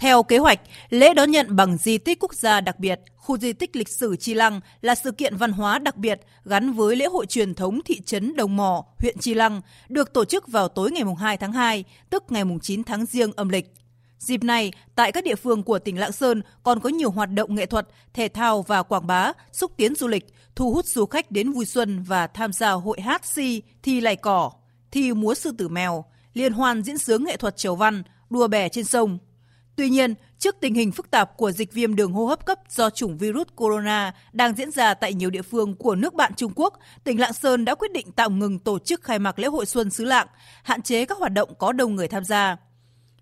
Theo 0.00 0.22
kế 0.22 0.38
hoạch, 0.38 0.60
lễ 0.90 1.14
đón 1.14 1.30
nhận 1.30 1.56
bằng 1.56 1.76
di 1.76 1.98
tích 1.98 2.18
quốc 2.20 2.34
gia 2.34 2.60
đặc 2.60 2.78
biệt, 2.78 3.00
khu 3.16 3.38
di 3.38 3.52
tích 3.52 3.76
lịch 3.76 3.88
sử 3.88 4.16
Chi 4.16 4.34
Lăng 4.34 4.60
là 4.80 4.94
sự 4.94 5.12
kiện 5.12 5.36
văn 5.36 5.52
hóa 5.52 5.78
đặc 5.78 5.96
biệt 5.96 6.20
gắn 6.44 6.72
với 6.72 6.96
lễ 6.96 7.06
hội 7.06 7.26
truyền 7.26 7.54
thống 7.54 7.80
thị 7.84 8.00
trấn 8.00 8.36
Đồng 8.36 8.56
Mò, 8.56 8.84
huyện 8.98 9.18
Chi 9.18 9.34
Lăng, 9.34 9.60
được 9.88 10.12
tổ 10.12 10.24
chức 10.24 10.48
vào 10.48 10.68
tối 10.68 10.90
ngày 10.90 11.02
2 11.18 11.36
tháng 11.36 11.52
2, 11.52 11.84
tức 12.10 12.24
ngày 12.28 12.44
9 12.62 12.84
tháng 12.84 13.06
Giêng 13.06 13.32
âm 13.32 13.48
lịch. 13.48 13.66
Dịp 14.18 14.44
này, 14.44 14.72
tại 14.94 15.12
các 15.12 15.24
địa 15.24 15.34
phương 15.34 15.62
của 15.62 15.78
tỉnh 15.78 15.98
Lạng 15.98 16.12
Sơn 16.12 16.42
còn 16.62 16.80
có 16.80 16.88
nhiều 16.88 17.10
hoạt 17.10 17.30
động 17.30 17.54
nghệ 17.54 17.66
thuật, 17.66 17.88
thể 18.14 18.28
thao 18.28 18.62
và 18.62 18.82
quảng 18.82 19.06
bá, 19.06 19.32
xúc 19.52 19.72
tiến 19.76 19.94
du 19.94 20.08
lịch, 20.08 20.34
thu 20.54 20.74
hút 20.74 20.86
du 20.86 21.06
khách 21.06 21.30
đến 21.30 21.52
vui 21.52 21.64
xuân 21.64 22.02
và 22.02 22.26
tham 22.26 22.52
gia 22.52 22.70
hội 22.70 23.00
hát 23.00 23.26
si, 23.26 23.62
thi 23.82 24.00
lạy 24.00 24.16
cỏ, 24.16 24.50
thi 24.90 25.12
múa 25.12 25.34
sư 25.34 25.52
tử 25.58 25.68
mèo, 25.68 26.04
liên 26.34 26.52
hoan 26.52 26.82
diễn 26.82 26.98
sướng 26.98 27.24
nghệ 27.24 27.36
thuật 27.36 27.56
chầu 27.56 27.76
văn, 27.76 28.02
đua 28.30 28.48
bè 28.48 28.68
trên 28.68 28.84
sông, 28.84 29.18
Tuy 29.76 29.88
nhiên, 29.88 30.14
trước 30.38 30.56
tình 30.60 30.74
hình 30.74 30.92
phức 30.92 31.10
tạp 31.10 31.36
của 31.36 31.50
dịch 31.50 31.72
viêm 31.72 31.96
đường 31.96 32.12
hô 32.12 32.26
hấp 32.26 32.46
cấp 32.46 32.58
do 32.68 32.90
chủng 32.90 33.18
virus 33.18 33.46
corona 33.56 34.12
đang 34.32 34.54
diễn 34.54 34.70
ra 34.70 34.94
tại 34.94 35.14
nhiều 35.14 35.30
địa 35.30 35.42
phương 35.42 35.74
của 35.76 35.94
nước 35.94 36.14
bạn 36.14 36.32
Trung 36.36 36.52
Quốc, 36.56 36.74
tỉnh 37.04 37.20
Lạng 37.20 37.32
Sơn 37.32 37.64
đã 37.64 37.74
quyết 37.74 37.92
định 37.92 38.06
tạm 38.16 38.38
ngừng 38.38 38.58
tổ 38.58 38.78
chức 38.78 39.02
khai 39.02 39.18
mạc 39.18 39.38
lễ 39.38 39.48
hội 39.48 39.66
Xuân 39.66 39.90
Xứ 39.90 40.04
Lạng, 40.04 40.26
hạn 40.64 40.82
chế 40.82 41.04
các 41.04 41.18
hoạt 41.18 41.32
động 41.32 41.48
có 41.58 41.72
đông 41.72 41.94
người 41.94 42.08
tham 42.08 42.24
gia. 42.24 42.56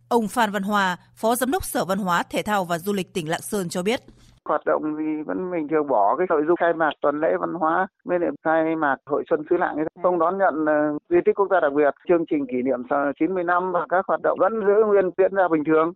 Ông 0.08 0.28
Phan 0.28 0.50
Văn 0.50 0.62
Hòa, 0.62 0.96
Phó 1.14 1.34
Giám 1.34 1.50
đốc 1.50 1.64
Sở 1.64 1.84
Văn 1.84 1.98
hóa, 1.98 2.22
Thể 2.30 2.42
thao 2.42 2.64
và 2.64 2.78
Du 2.78 2.92
lịch 2.92 3.14
tỉnh 3.14 3.28
Lạng 3.28 3.40
Sơn 3.40 3.68
cho 3.68 3.82
biết. 3.82 4.00
Hoạt 4.48 4.62
động 4.66 4.82
thì 4.98 5.22
vẫn 5.26 5.50
mình 5.50 5.68
thường 5.68 5.86
bỏ 5.88 6.16
cái 6.16 6.26
nội 6.30 6.42
dung 6.46 6.56
khai 6.56 6.72
mạc 6.72 6.90
tuần 7.00 7.20
lễ 7.20 7.28
văn 7.40 7.54
hóa 7.54 7.86
với 8.04 8.18
lại 8.18 8.30
khai 8.44 8.76
mạc 8.76 8.96
hội 9.06 9.24
xuân 9.30 9.40
xứ 9.50 9.56
lạng 9.56 9.76
không 10.02 10.18
đón 10.18 10.38
nhận 10.38 10.54
uh, 10.62 11.02
di 11.10 11.16
tích 11.24 11.34
quốc 11.34 11.48
gia 11.50 11.60
đặc 11.60 11.72
biệt 11.76 11.94
chương 12.08 12.24
trình 12.30 12.46
kỷ 12.46 12.62
niệm 12.62 12.82
90 13.18 13.44
năm 13.44 13.72
và 13.72 13.86
các 13.88 14.04
hoạt 14.08 14.20
động 14.22 14.38
vẫn 14.40 14.52
giữ 14.66 14.84
nguyên 14.86 15.10
diễn 15.18 15.34
ra 15.34 15.48
bình 15.48 15.64
thường 15.64 15.92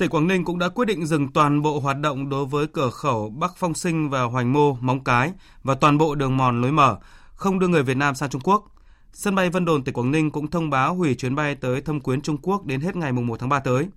tỉnh 0.00 0.10
Quảng 0.10 0.26
Ninh 0.26 0.44
cũng 0.44 0.58
đã 0.58 0.68
quyết 0.68 0.84
định 0.84 1.06
dừng 1.06 1.32
toàn 1.32 1.62
bộ 1.62 1.80
hoạt 1.80 1.98
động 2.00 2.28
đối 2.28 2.46
với 2.46 2.66
cửa 2.66 2.90
khẩu 2.90 3.30
Bắc 3.30 3.52
Phong 3.56 3.74
Sinh 3.74 4.10
và 4.10 4.22
Hoành 4.22 4.52
Mô, 4.52 4.72
Móng 4.80 5.04
Cái 5.04 5.32
và 5.62 5.74
toàn 5.74 5.98
bộ 5.98 6.14
đường 6.14 6.36
mòn 6.36 6.62
lối 6.62 6.72
mở, 6.72 6.98
không 7.34 7.58
đưa 7.58 7.68
người 7.68 7.82
Việt 7.82 7.96
Nam 7.96 8.14
sang 8.14 8.30
Trung 8.30 8.40
Quốc. 8.44 8.74
Sân 9.12 9.34
bay 9.34 9.50
Vân 9.50 9.64
Đồn 9.64 9.84
tỉnh 9.84 9.94
Quảng 9.94 10.10
Ninh 10.10 10.30
cũng 10.30 10.50
thông 10.50 10.70
báo 10.70 10.94
hủy 10.94 11.14
chuyến 11.14 11.34
bay 11.34 11.54
tới 11.54 11.80
Thâm 11.80 12.00
Quyến 12.00 12.20
Trung 12.20 12.38
Quốc 12.42 12.66
đến 12.66 12.80
hết 12.80 12.96
ngày 12.96 13.12
1 13.12 13.40
tháng 13.40 13.48
3 13.48 13.60
tới. 13.60 13.88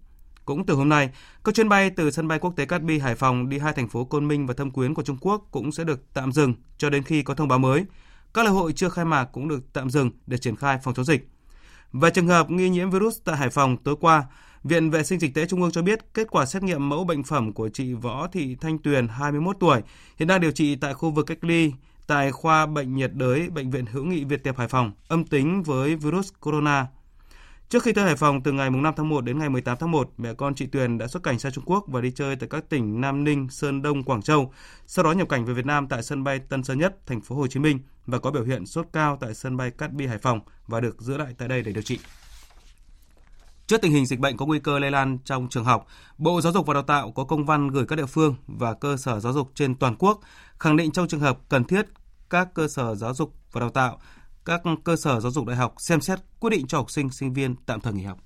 Cũng 0.46 0.66
từ 0.66 0.74
hôm 0.74 0.90
nay, 0.90 1.10
các 1.44 1.56
chuyến 1.56 1.70
bay 1.70 1.90
từ 1.90 2.12
sân 2.12 2.28
bay 2.28 2.40
quốc 2.40 2.54
tế 2.56 2.66
Cát 2.66 2.84
Bi 2.84 3.00
Hải 3.00 3.16
Phòng 3.16 3.50
đi 3.50 3.60
hai 3.60 3.74
thành 3.74 3.90
phố 3.90 4.06
Côn 4.06 4.28
Minh 4.28 4.48
và 4.48 4.54
Thâm 4.54 4.72
Quyến 4.72 4.94
của 4.94 5.04
Trung 5.04 5.18
Quốc 5.22 5.48
cũng 5.52 5.72
sẽ 5.72 5.84
được 5.84 6.14
tạm 6.14 6.32
dừng 6.32 6.54
cho 6.78 6.90
đến 6.90 7.04
khi 7.04 7.24
có 7.24 7.34
thông 7.34 7.48
báo 7.48 7.60
mới. 7.60 7.86
Các 8.34 8.46
lễ 8.46 8.52
hội 8.52 8.74
chưa 8.74 8.90
khai 8.90 9.06
mạc 9.06 9.26
cũng 9.26 9.48
được 9.48 9.74
tạm 9.74 9.90
dừng 9.90 10.12
để 10.28 10.38
triển 10.38 10.56
khai 10.56 10.80
phòng 10.84 10.94
chống 10.94 11.06
dịch. 11.06 11.30
Về 11.94 12.10
trường 12.10 12.28
hợp 12.28 12.50
nghi 12.50 12.70
nhiễm 12.70 12.90
virus 12.90 13.18
tại 13.26 13.38
Hải 13.38 13.50
Phòng 13.50 13.78
tối 13.78 13.96
qua, 14.02 14.24
Viện 14.64 14.90
Vệ 14.90 15.04
sinh 15.04 15.20
Dịch 15.20 15.34
tễ 15.34 15.46
Trung 15.46 15.62
ương 15.62 15.72
cho 15.72 15.82
biết 15.82 16.14
kết 16.14 16.28
quả 16.32 16.46
xét 16.46 16.64
nghiệm 16.64 16.90
mẫu 16.90 17.04
bệnh 17.04 17.24
phẩm 17.24 17.54
của 17.54 17.70
chị 17.70 17.94
Võ 17.94 18.28
Thị 18.28 18.56
Thanh 18.62 18.78
Tuyền, 18.78 19.08
21 19.08 19.56
tuổi, 19.60 19.82
hiện 20.18 20.28
đang 20.28 20.42
điều 20.42 20.52
trị 20.52 20.76
tại 20.76 20.94
khu 20.94 21.12
vực 21.12 21.26
cách 21.26 21.44
ly 21.44 21.72
tại 22.08 22.32
khoa 22.32 22.66
bệnh 22.66 22.96
nhiệt 22.96 23.12
đới 23.14 23.50
Bệnh 23.50 23.72
viện 23.72 23.86
Hữu 23.86 24.04
nghị 24.04 24.24
Việt 24.24 24.44
Tiệp 24.44 24.58
Hải 24.58 24.68
Phòng, 24.68 24.92
âm 25.08 25.26
tính 25.26 25.64
với 25.64 25.96
virus 25.96 26.32
corona. 26.40 26.88
Trước 27.70 27.84
khi 27.84 27.94
tới 27.94 28.06
Hải 28.06 28.16
Phòng 28.16 28.44
từ 28.44 28.52
ngày 28.52 28.70
5 28.70 28.94
tháng 28.98 29.10
1 29.10 29.22
đến 29.22 29.40
ngày 29.40 29.50
18 29.50 29.78
tháng 29.80 29.92
1, 29.92 30.10
mẹ 30.18 30.34
con 30.34 30.56
chị 30.56 30.66
Tuyền 30.66 30.98
đã 30.98 31.08
xuất 31.08 31.24
cảnh 31.24 31.40
sang 31.40 31.52
Trung 31.52 31.64
Quốc 31.68 31.86
và 31.88 32.02
đi 32.02 32.12
chơi 32.12 32.36
tại 32.36 32.50
các 32.50 32.70
tỉnh 32.70 33.02
Nam 33.02 33.24
Ninh, 33.24 33.50
Sơn 33.50 33.82
Đông, 33.82 34.04
Quảng 34.04 34.22
Châu, 34.22 34.54
sau 34.88 35.06
đó 35.06 35.12
nhập 35.12 35.30
cảnh 35.30 35.46
về 35.46 35.54
Việt 35.54 35.66
Nam 35.66 35.88
tại 35.88 36.04
sân 36.04 36.24
bay 36.24 36.40
Tân 36.40 36.64
Sơn 36.64 36.80
Nhất, 36.80 36.98
thành 37.06 37.22
phố 37.22 37.36
Hồ 37.36 37.48
Chí 37.48 37.60
Minh 37.60 37.80
và 38.06 38.20
có 38.20 38.32
biểu 38.32 38.44
hiện 38.44 38.66
sốt 38.66 38.88
cao 38.94 39.18
tại 39.22 39.34
sân 39.34 39.58
bay 39.58 39.72
Cát 39.72 39.94
Bi 39.94 40.08
Hải 40.08 40.18
Phòng 40.18 40.40
và 40.68 40.80
được 40.80 41.02
giữ 41.02 41.18
lại 41.18 41.34
tại 41.38 41.48
đây 41.48 41.62
để 41.64 41.72
điều 41.72 41.84
trị. 41.84 42.00
Trước 43.68 43.82
tình 43.82 43.92
hình 43.92 44.06
dịch 44.06 44.20
bệnh 44.20 44.38
có 44.38 44.46
nguy 44.46 44.60
cơ 44.60 44.80
lây 44.80 44.92
lan 44.92 45.18
trong 45.26 45.48
trường 45.50 45.64
học, 45.64 45.88
Bộ 46.18 46.42
Giáo 46.42 46.54
dục 46.54 46.66
và 46.66 46.74
Đào 46.74 46.84
tạo 46.84 47.12
có 47.12 47.24
công 47.24 47.46
văn 47.46 47.68
gửi 47.68 47.86
các 47.86 47.96
địa 47.96 48.06
phương 48.06 48.36
và 48.48 48.74
cơ 48.74 48.98
sở 48.98 49.20
giáo 49.20 49.34
dục 49.34 49.52
trên 49.56 49.76
toàn 49.76 49.96
quốc 50.00 50.20
khẳng 50.60 50.78
định 50.78 50.92
trong 50.92 51.08
trường 51.08 51.20
hợp 51.20 51.38
cần 51.50 51.64
thiết 51.64 51.86
các 52.30 52.54
cơ 52.54 52.68
sở 52.68 52.96
giáo 52.96 53.14
dục 53.14 53.34
và 53.52 53.60
đào 53.60 53.70
tạo, 53.70 54.00
các 54.46 54.62
cơ 54.84 54.96
sở 54.96 55.20
giáo 55.20 55.32
dục 55.32 55.46
đại 55.46 55.58
học 55.58 55.76
xem 55.78 56.02
xét 56.02 56.20
quyết 56.40 56.50
định 56.50 56.68
cho 56.68 56.78
học 56.78 56.92
sinh 56.92 57.10
sinh 57.10 57.34
viên 57.34 57.56
tạm 57.66 57.82
thời 57.82 57.94
nghỉ 57.94 58.04
học. 58.04 58.20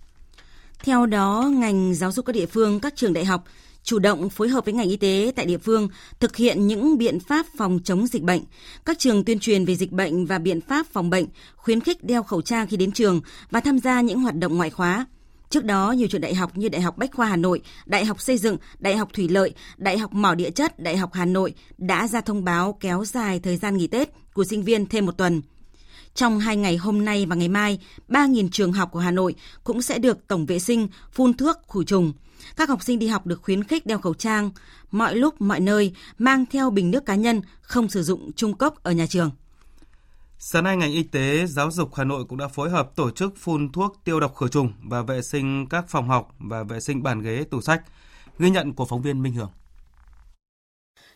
Theo 0.83 1.05
đó, 1.05 1.49
ngành 1.53 1.93
giáo 1.93 2.11
dục 2.11 2.25
các 2.25 2.33
địa 2.33 2.45
phương, 2.45 2.79
các 2.79 2.93
trường 2.95 3.13
đại 3.13 3.25
học 3.25 3.43
chủ 3.83 3.99
động 3.99 4.29
phối 4.29 4.49
hợp 4.49 4.65
với 4.65 4.73
ngành 4.73 4.89
y 4.89 4.97
tế 4.97 5.31
tại 5.35 5.45
địa 5.45 5.57
phương 5.57 5.89
thực 6.19 6.35
hiện 6.35 6.67
những 6.67 6.97
biện 6.97 7.19
pháp 7.19 7.45
phòng 7.57 7.79
chống 7.83 8.07
dịch 8.07 8.23
bệnh. 8.23 8.41
Các 8.85 8.99
trường 8.99 9.23
tuyên 9.23 9.39
truyền 9.39 9.65
về 9.65 9.75
dịch 9.75 9.91
bệnh 9.91 10.25
và 10.25 10.39
biện 10.39 10.61
pháp 10.61 10.85
phòng 10.93 11.09
bệnh, 11.09 11.25
khuyến 11.55 11.81
khích 11.81 12.03
đeo 12.03 12.23
khẩu 12.23 12.41
trang 12.41 12.67
khi 12.67 12.77
đến 12.77 12.91
trường 12.91 13.21
và 13.51 13.59
tham 13.59 13.79
gia 13.79 14.01
những 14.01 14.21
hoạt 14.21 14.35
động 14.35 14.57
ngoại 14.57 14.69
khóa. 14.69 15.05
Trước 15.49 15.65
đó, 15.65 15.91
nhiều 15.91 16.07
trường 16.07 16.21
đại 16.21 16.35
học 16.35 16.57
như 16.57 16.69
Đại 16.69 16.81
học 16.81 16.97
Bách 16.97 17.15
khoa 17.15 17.27
Hà 17.27 17.35
Nội, 17.35 17.61
Đại 17.85 18.05
học 18.05 18.21
Xây 18.21 18.37
dựng, 18.37 18.57
Đại 18.79 18.97
học 18.97 19.09
Thủy 19.13 19.29
lợi, 19.29 19.53
Đại 19.77 19.97
học 19.97 20.13
Mỏ 20.13 20.35
địa 20.35 20.49
chất, 20.49 20.79
Đại 20.79 20.97
học 20.97 21.13
Hà 21.13 21.25
Nội 21.25 21.53
đã 21.77 22.07
ra 22.07 22.21
thông 22.21 22.43
báo 22.43 22.77
kéo 22.79 23.05
dài 23.05 23.39
thời 23.39 23.57
gian 23.57 23.77
nghỉ 23.77 23.87
Tết 23.87 24.09
của 24.33 24.43
sinh 24.43 24.63
viên 24.63 24.85
thêm 24.85 25.05
một 25.05 25.17
tuần. 25.17 25.41
Trong 26.13 26.39
hai 26.39 26.57
ngày 26.57 26.77
hôm 26.77 27.05
nay 27.05 27.25
và 27.25 27.35
ngày 27.35 27.47
mai, 27.47 27.79
3.000 28.09 28.49
trường 28.51 28.73
học 28.73 28.89
của 28.91 28.99
Hà 28.99 29.11
Nội 29.11 29.35
cũng 29.63 29.81
sẽ 29.81 29.99
được 29.99 30.27
tổng 30.27 30.45
vệ 30.45 30.59
sinh, 30.59 30.87
phun 31.11 31.33
thuốc, 31.33 31.57
khử 31.67 31.83
trùng. 31.83 32.13
Các 32.55 32.69
học 32.69 32.83
sinh 32.83 32.99
đi 32.99 33.07
học 33.07 33.25
được 33.25 33.41
khuyến 33.43 33.63
khích 33.63 33.85
đeo 33.85 33.99
khẩu 33.99 34.13
trang, 34.13 34.51
mọi 34.91 35.15
lúc, 35.15 35.41
mọi 35.41 35.59
nơi, 35.59 35.93
mang 36.17 36.45
theo 36.51 36.69
bình 36.69 36.91
nước 36.91 37.05
cá 37.05 37.15
nhân, 37.15 37.41
không 37.61 37.89
sử 37.89 38.03
dụng 38.03 38.31
chung 38.35 38.53
cốc 38.53 38.83
ở 38.83 38.91
nhà 38.91 39.05
trường. 39.07 39.31
Sáng 40.39 40.63
nay, 40.63 40.77
ngành 40.77 40.91
y 40.91 41.03
tế 41.03 41.45
giáo 41.45 41.71
dục 41.71 41.95
Hà 41.95 42.03
Nội 42.03 42.25
cũng 42.29 42.37
đã 42.37 42.47
phối 42.47 42.69
hợp 42.69 42.95
tổ 42.95 43.11
chức 43.11 43.33
phun 43.37 43.71
thuốc 43.71 43.97
tiêu 44.03 44.19
độc 44.19 44.35
khử 44.35 44.47
trùng 44.47 44.73
và 44.83 45.01
vệ 45.01 45.21
sinh 45.21 45.67
các 45.69 45.85
phòng 45.87 46.09
học 46.09 46.35
và 46.39 46.63
vệ 46.63 46.79
sinh 46.79 47.03
bàn 47.03 47.21
ghế 47.21 47.43
tủ 47.51 47.61
sách. 47.61 47.81
Ghi 48.39 48.49
nhận 48.49 48.73
của 48.73 48.85
phóng 48.85 49.01
viên 49.01 49.23
Minh 49.23 49.33
Hưởng. 49.33 49.49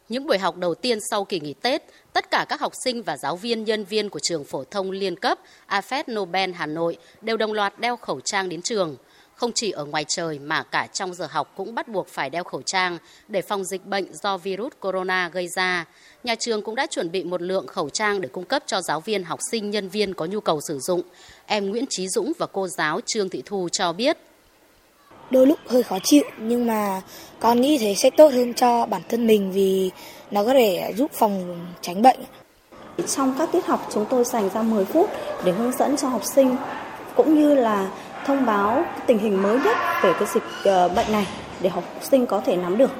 Những 0.09 0.27
buổi 0.27 0.37
học 0.37 0.57
đầu 0.57 0.75
tiên 0.75 0.99
sau 1.09 1.25
kỳ 1.25 1.39
nghỉ 1.39 1.53
Tết, 1.53 1.83
tất 2.13 2.31
cả 2.31 2.45
các 2.49 2.59
học 2.59 2.73
sinh 2.83 3.03
và 3.03 3.17
giáo 3.17 3.35
viên 3.35 3.63
nhân 3.63 3.85
viên 3.85 4.09
của 4.09 4.19
trường 4.19 4.43
phổ 4.43 4.63
thông 4.63 4.91
liên 4.91 5.15
cấp 5.15 5.39
AFET 5.67 6.03
Nobel 6.13 6.51
Hà 6.51 6.65
Nội 6.65 6.97
đều 7.21 7.37
đồng 7.37 7.53
loạt 7.53 7.79
đeo 7.79 7.97
khẩu 7.97 8.21
trang 8.21 8.49
đến 8.49 8.61
trường. 8.61 8.95
Không 9.35 9.51
chỉ 9.55 9.71
ở 9.71 9.85
ngoài 9.85 10.05
trời 10.07 10.39
mà 10.39 10.63
cả 10.63 10.87
trong 10.93 11.13
giờ 11.13 11.27
học 11.31 11.53
cũng 11.55 11.75
bắt 11.75 11.87
buộc 11.87 12.07
phải 12.07 12.29
đeo 12.29 12.43
khẩu 12.43 12.61
trang 12.61 12.97
để 13.27 13.41
phòng 13.41 13.63
dịch 13.63 13.85
bệnh 13.85 14.05
do 14.13 14.37
virus 14.37 14.73
corona 14.79 15.29
gây 15.29 15.47
ra. 15.55 15.85
Nhà 16.23 16.35
trường 16.35 16.61
cũng 16.61 16.75
đã 16.75 16.87
chuẩn 16.87 17.11
bị 17.11 17.23
một 17.23 17.41
lượng 17.41 17.67
khẩu 17.67 17.89
trang 17.89 18.21
để 18.21 18.29
cung 18.31 18.45
cấp 18.45 18.63
cho 18.65 18.81
giáo 18.81 18.99
viên, 18.99 19.23
học 19.23 19.39
sinh, 19.51 19.71
nhân 19.71 19.89
viên 19.89 20.13
có 20.13 20.25
nhu 20.25 20.39
cầu 20.39 20.59
sử 20.67 20.79
dụng. 20.79 21.01
Em 21.45 21.69
Nguyễn 21.69 21.85
Trí 21.89 22.07
Dũng 22.07 22.31
và 22.37 22.45
cô 22.45 22.67
giáo 22.67 22.99
Trương 23.05 23.29
Thị 23.29 23.43
Thu 23.45 23.69
cho 23.71 23.93
biết. 23.93 24.17
Đôi 25.29 25.47
lúc 25.47 25.59
hơi 25.67 25.83
khó 25.83 25.97
chịu 26.03 26.23
nhưng 26.37 26.67
mà 26.67 27.01
con 27.39 27.61
nghĩ 27.61 27.77
thế 27.77 27.95
sẽ 27.95 28.09
tốt 28.17 28.33
hơn 28.33 28.53
cho 28.53 28.85
bản 28.85 29.01
thân 29.09 29.27
mình 29.27 29.51
vì 29.51 29.91
nó 30.31 30.43
có 30.43 30.53
thể 30.53 30.93
giúp 30.97 31.11
phòng 31.13 31.65
tránh 31.81 32.01
bệnh. 32.01 32.19
Trong 33.07 33.35
các 33.37 33.49
tiết 33.51 33.65
học 33.65 33.87
chúng 33.93 34.05
tôi 34.09 34.23
dành 34.23 34.49
ra 34.53 34.61
10 34.61 34.85
phút 34.85 35.09
để 35.43 35.51
hướng 35.51 35.71
dẫn 35.71 35.97
cho 35.97 36.07
học 36.07 36.21
sinh 36.35 36.55
cũng 37.15 37.35
như 37.35 37.55
là 37.55 37.91
thông 38.25 38.45
báo 38.45 38.85
tình 39.07 39.17
hình 39.17 39.43
mới 39.43 39.59
nhất 39.59 39.77
về 40.03 40.13
cái 40.19 40.27
dịch 40.33 40.43
ờ, 40.63 40.89
bệnh 40.89 41.11
này 41.11 41.27
để 41.61 41.69
học 41.69 41.83
sinh 42.01 42.25
có 42.25 42.41
thể 42.45 42.55
nắm 42.55 42.77
được. 42.77 42.91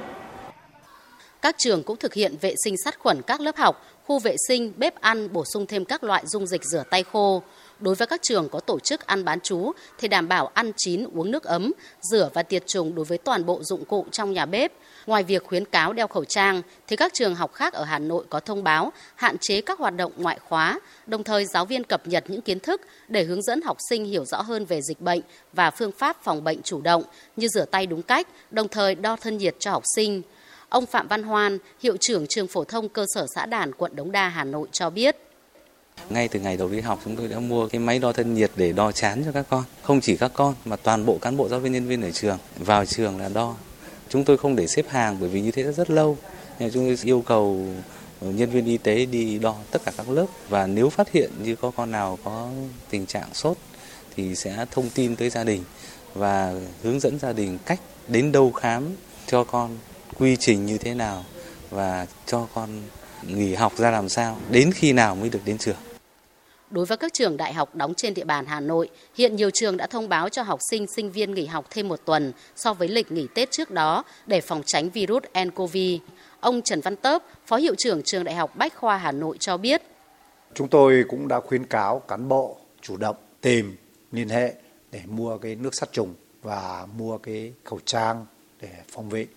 Các 1.42 1.56
trường 1.58 1.84
cũng 1.84 1.98
thực 1.98 2.14
hiện 2.14 2.36
vệ 2.42 2.54
sinh 2.64 2.76
sát 2.86 3.00
khuẩn 3.00 3.22
các 3.22 3.42
lớp 3.42 3.58
học, 3.58 3.86
khu 4.06 4.20
vệ 4.20 4.36
sinh, 4.48 4.74
bếp 4.78 5.02
ăn, 5.02 5.34
bổ 5.34 5.46
sung 5.46 5.66
thêm 5.66 5.86
các 5.86 6.04
loại 6.04 6.24
dung 6.26 6.48
dịch 6.48 6.64
rửa 6.64 6.84
tay 6.90 7.04
khô. 7.04 7.42
Đối 7.80 7.96
với 7.96 8.08
các 8.08 8.22
trường 8.22 8.50
có 8.50 8.60
tổ 8.60 8.80
chức 8.80 9.06
ăn 9.06 9.26
bán 9.26 9.40
chú 9.44 9.72
thì 9.98 10.08
đảm 10.08 10.28
bảo 10.28 10.52
ăn 10.54 10.72
chín 10.78 11.06
uống 11.16 11.32
nước 11.32 11.44
ấm, 11.44 11.72
rửa 12.02 12.30
và 12.34 12.44
tiệt 12.44 12.68
trùng 12.68 12.96
đối 12.96 13.06
với 13.06 13.18
toàn 13.18 13.46
bộ 13.46 13.64
dụng 13.64 13.86
cụ 13.86 14.06
trong 14.12 14.34
nhà 14.34 14.46
bếp. 14.46 14.72
Ngoài 15.06 15.24
việc 15.24 15.44
khuyến 15.44 15.66
cáo 15.66 15.94
đeo 15.94 16.08
khẩu 16.08 16.26
trang 16.26 16.62
thì 16.88 16.96
các 16.96 17.14
trường 17.14 17.36
học 17.36 17.54
khác 17.54 17.74
ở 17.74 17.84
Hà 17.84 18.00
Nội 18.00 18.26
có 18.30 18.40
thông 18.40 18.64
báo 18.64 18.92
hạn 19.16 19.38
chế 19.38 19.62
các 19.62 19.80
hoạt 19.80 19.96
động 19.96 20.12
ngoại 20.18 20.40
khóa, 20.50 20.80
đồng 21.08 21.24
thời 21.24 21.46
giáo 21.46 21.66
viên 21.66 21.84
cập 21.84 22.08
nhật 22.08 22.24
những 22.28 22.42
kiến 22.42 22.60
thức 22.60 22.82
để 23.08 23.24
hướng 23.24 23.42
dẫn 23.42 23.62
học 23.62 23.78
sinh 23.90 24.06
hiểu 24.06 24.26
rõ 24.26 24.42
hơn 24.42 24.66
về 24.66 24.82
dịch 24.82 25.02
bệnh 25.02 25.22
và 25.54 25.72
phương 25.72 25.92
pháp 25.92 26.24
phòng 26.24 26.44
bệnh 26.44 26.62
chủ 26.62 26.82
động 26.82 27.04
như 27.36 27.48
rửa 27.48 27.66
tay 27.66 27.86
đúng 27.86 28.02
cách, 28.02 28.28
đồng 28.52 28.68
thời 28.68 28.96
đo 28.96 29.16
thân 29.16 29.38
nhiệt 29.38 29.56
cho 29.60 29.72
học 29.72 29.84
sinh. 29.96 30.22
Ông 30.70 30.86
Phạm 30.86 31.08
Văn 31.08 31.24
Hoan, 31.24 31.58
hiệu 31.80 31.98
trưởng 32.00 32.28
trường 32.28 32.48
phổ 32.48 32.64
thông 32.64 32.90
cơ 32.90 33.06
sở 33.16 33.26
xã 33.36 33.46
Đàn, 33.46 33.72
quận 33.74 33.96
Đống 33.96 34.12
Đa, 34.12 34.30
Hà 34.30 34.44
Nội 34.44 34.68
cho 34.72 34.90
biết. 34.90 35.16
Ngay 36.10 36.28
từ 36.28 36.40
ngày 36.40 36.58
đầu 36.58 36.70
đi 36.70 36.82
học 36.82 37.00
chúng 37.06 37.16
tôi 37.16 37.28
đã 37.28 37.40
mua 37.40 37.68
cái 37.68 37.80
máy 37.80 38.00
đo 38.00 38.12
thân 38.12 38.34
nhiệt 38.34 38.52
để 38.56 38.72
đo 38.72 38.92
chán 38.92 39.22
cho 39.26 39.32
các 39.32 39.46
con. 39.50 39.64
Không 39.82 40.02
chỉ 40.02 40.18
các 40.18 40.32
con 40.34 40.56
mà 40.66 40.76
toàn 40.76 41.06
bộ 41.06 41.18
cán 41.22 41.38
bộ 41.38 41.50
giáo 41.50 41.60
viên 41.60 41.72
nhân 41.72 41.88
viên 41.88 42.02
ở 42.02 42.12
trường 42.12 42.38
vào 42.58 42.86
trường 42.86 43.20
là 43.20 43.30
đo. 43.30 43.56
Chúng 44.12 44.24
tôi 44.24 44.38
không 44.38 44.56
để 44.56 44.68
xếp 44.68 44.86
hàng 44.90 45.18
bởi 45.20 45.30
vì 45.30 45.42
như 45.42 45.52
thế 45.52 45.64
rất 45.64 45.90
lâu. 45.90 46.18
nên 46.60 46.72
chúng 46.74 46.86
tôi 46.86 46.98
yêu 47.04 47.24
cầu 47.28 47.66
ờ, 48.22 48.32
nhân 48.32 48.50
viên 48.50 48.66
y 48.66 48.78
tế 48.78 49.06
đi 49.06 49.40
đo 49.40 49.56
tất 49.72 49.82
cả 49.86 49.92
các 49.98 50.10
lớp 50.10 50.26
và 50.50 50.68
nếu 50.68 50.90
phát 50.90 51.12
hiện 51.12 51.32
như 51.44 51.56
có 51.56 51.72
con 51.72 51.92
nào 51.92 52.20
có 52.24 52.50
tình 52.90 53.06
trạng 53.06 53.34
sốt 53.34 53.58
thì 54.16 54.36
sẽ 54.36 54.66
thông 54.72 54.90
tin 54.90 55.16
tới 55.16 55.30
gia 55.30 55.44
đình 55.44 55.64
và 56.14 56.54
hướng 56.84 57.00
dẫn 57.00 57.20
gia 57.20 57.34
đình 57.34 57.58
cách 57.66 57.80
đến 58.08 58.32
đâu 58.32 58.52
khám 58.52 58.84
cho 59.28 59.44
con 59.44 59.78
quy 60.18 60.38
trình 60.38 60.66
như 60.66 60.78
thế 60.78 60.94
nào 60.94 61.26
và 61.70 62.06
cho 62.26 62.48
con 62.54 62.70
nghỉ 63.28 63.54
học 63.54 63.74
ra 63.78 63.92
làm 63.92 64.10
sao, 64.10 64.38
đến 64.50 64.72
khi 64.72 64.94
nào 64.94 65.16
mới 65.16 65.30
được 65.30 65.40
đến 65.46 65.58
trường. 65.58 65.76
Đối 66.72 66.86
với 66.86 66.98
các 66.98 67.14
trường 67.14 67.38
đại 67.38 67.54
học 67.54 67.76
đóng 67.76 67.94
trên 67.98 68.14
địa 68.14 68.24
bàn 68.24 68.46
Hà 68.46 68.60
Nội, 68.60 68.90
hiện 69.16 69.36
nhiều 69.36 69.50
trường 69.54 69.78
đã 69.78 69.88
thông 69.88 70.10
báo 70.10 70.30
cho 70.30 70.44
học 70.44 70.60
sinh, 70.70 70.86
sinh 70.96 71.12
viên 71.12 71.34
nghỉ 71.34 71.46
học 71.46 71.66
thêm 71.70 71.88
một 71.88 72.00
tuần 72.06 72.32
so 72.56 72.74
với 72.74 72.88
lịch 72.88 73.12
nghỉ 73.12 73.28
Tết 73.36 73.52
trước 73.52 73.72
đó 73.72 74.04
để 74.26 74.42
phòng 74.42 74.62
tránh 74.66 74.90
virus 74.90 75.24
nCoV. 75.46 75.78
Ông 76.40 76.62
Trần 76.62 76.82
Văn 76.82 76.96
Tớp, 76.96 77.24
Phó 77.46 77.56
Hiệu 77.56 77.76
trưởng 77.78 78.02
Trường 78.04 78.24
Đại 78.24 78.36
học 78.36 78.56
Bách 78.56 78.76
Khoa 78.76 78.98
Hà 78.98 79.12
Nội 79.12 79.38
cho 79.40 79.58
biết. 79.58 79.82
Chúng 80.54 80.68
tôi 80.68 81.04
cũng 81.10 81.28
đã 81.28 81.40
khuyến 81.40 81.66
cáo 81.66 82.00
cán 82.00 82.28
bộ 82.28 82.58
chủ 82.82 82.98
động 82.98 83.16
tìm, 83.42 83.76
liên 84.12 84.30
hệ 84.30 84.54
để 84.92 85.02
mua 85.06 85.38
cái 85.38 85.56
nước 85.56 85.76
sát 85.76 85.92
trùng 85.92 86.16
và 86.42 86.88
mua 86.98 87.18
cái 87.18 87.54
khẩu 87.64 87.80
trang 87.86 88.26
để 88.62 88.70
phòng 88.92 89.10
vệ 89.10 89.28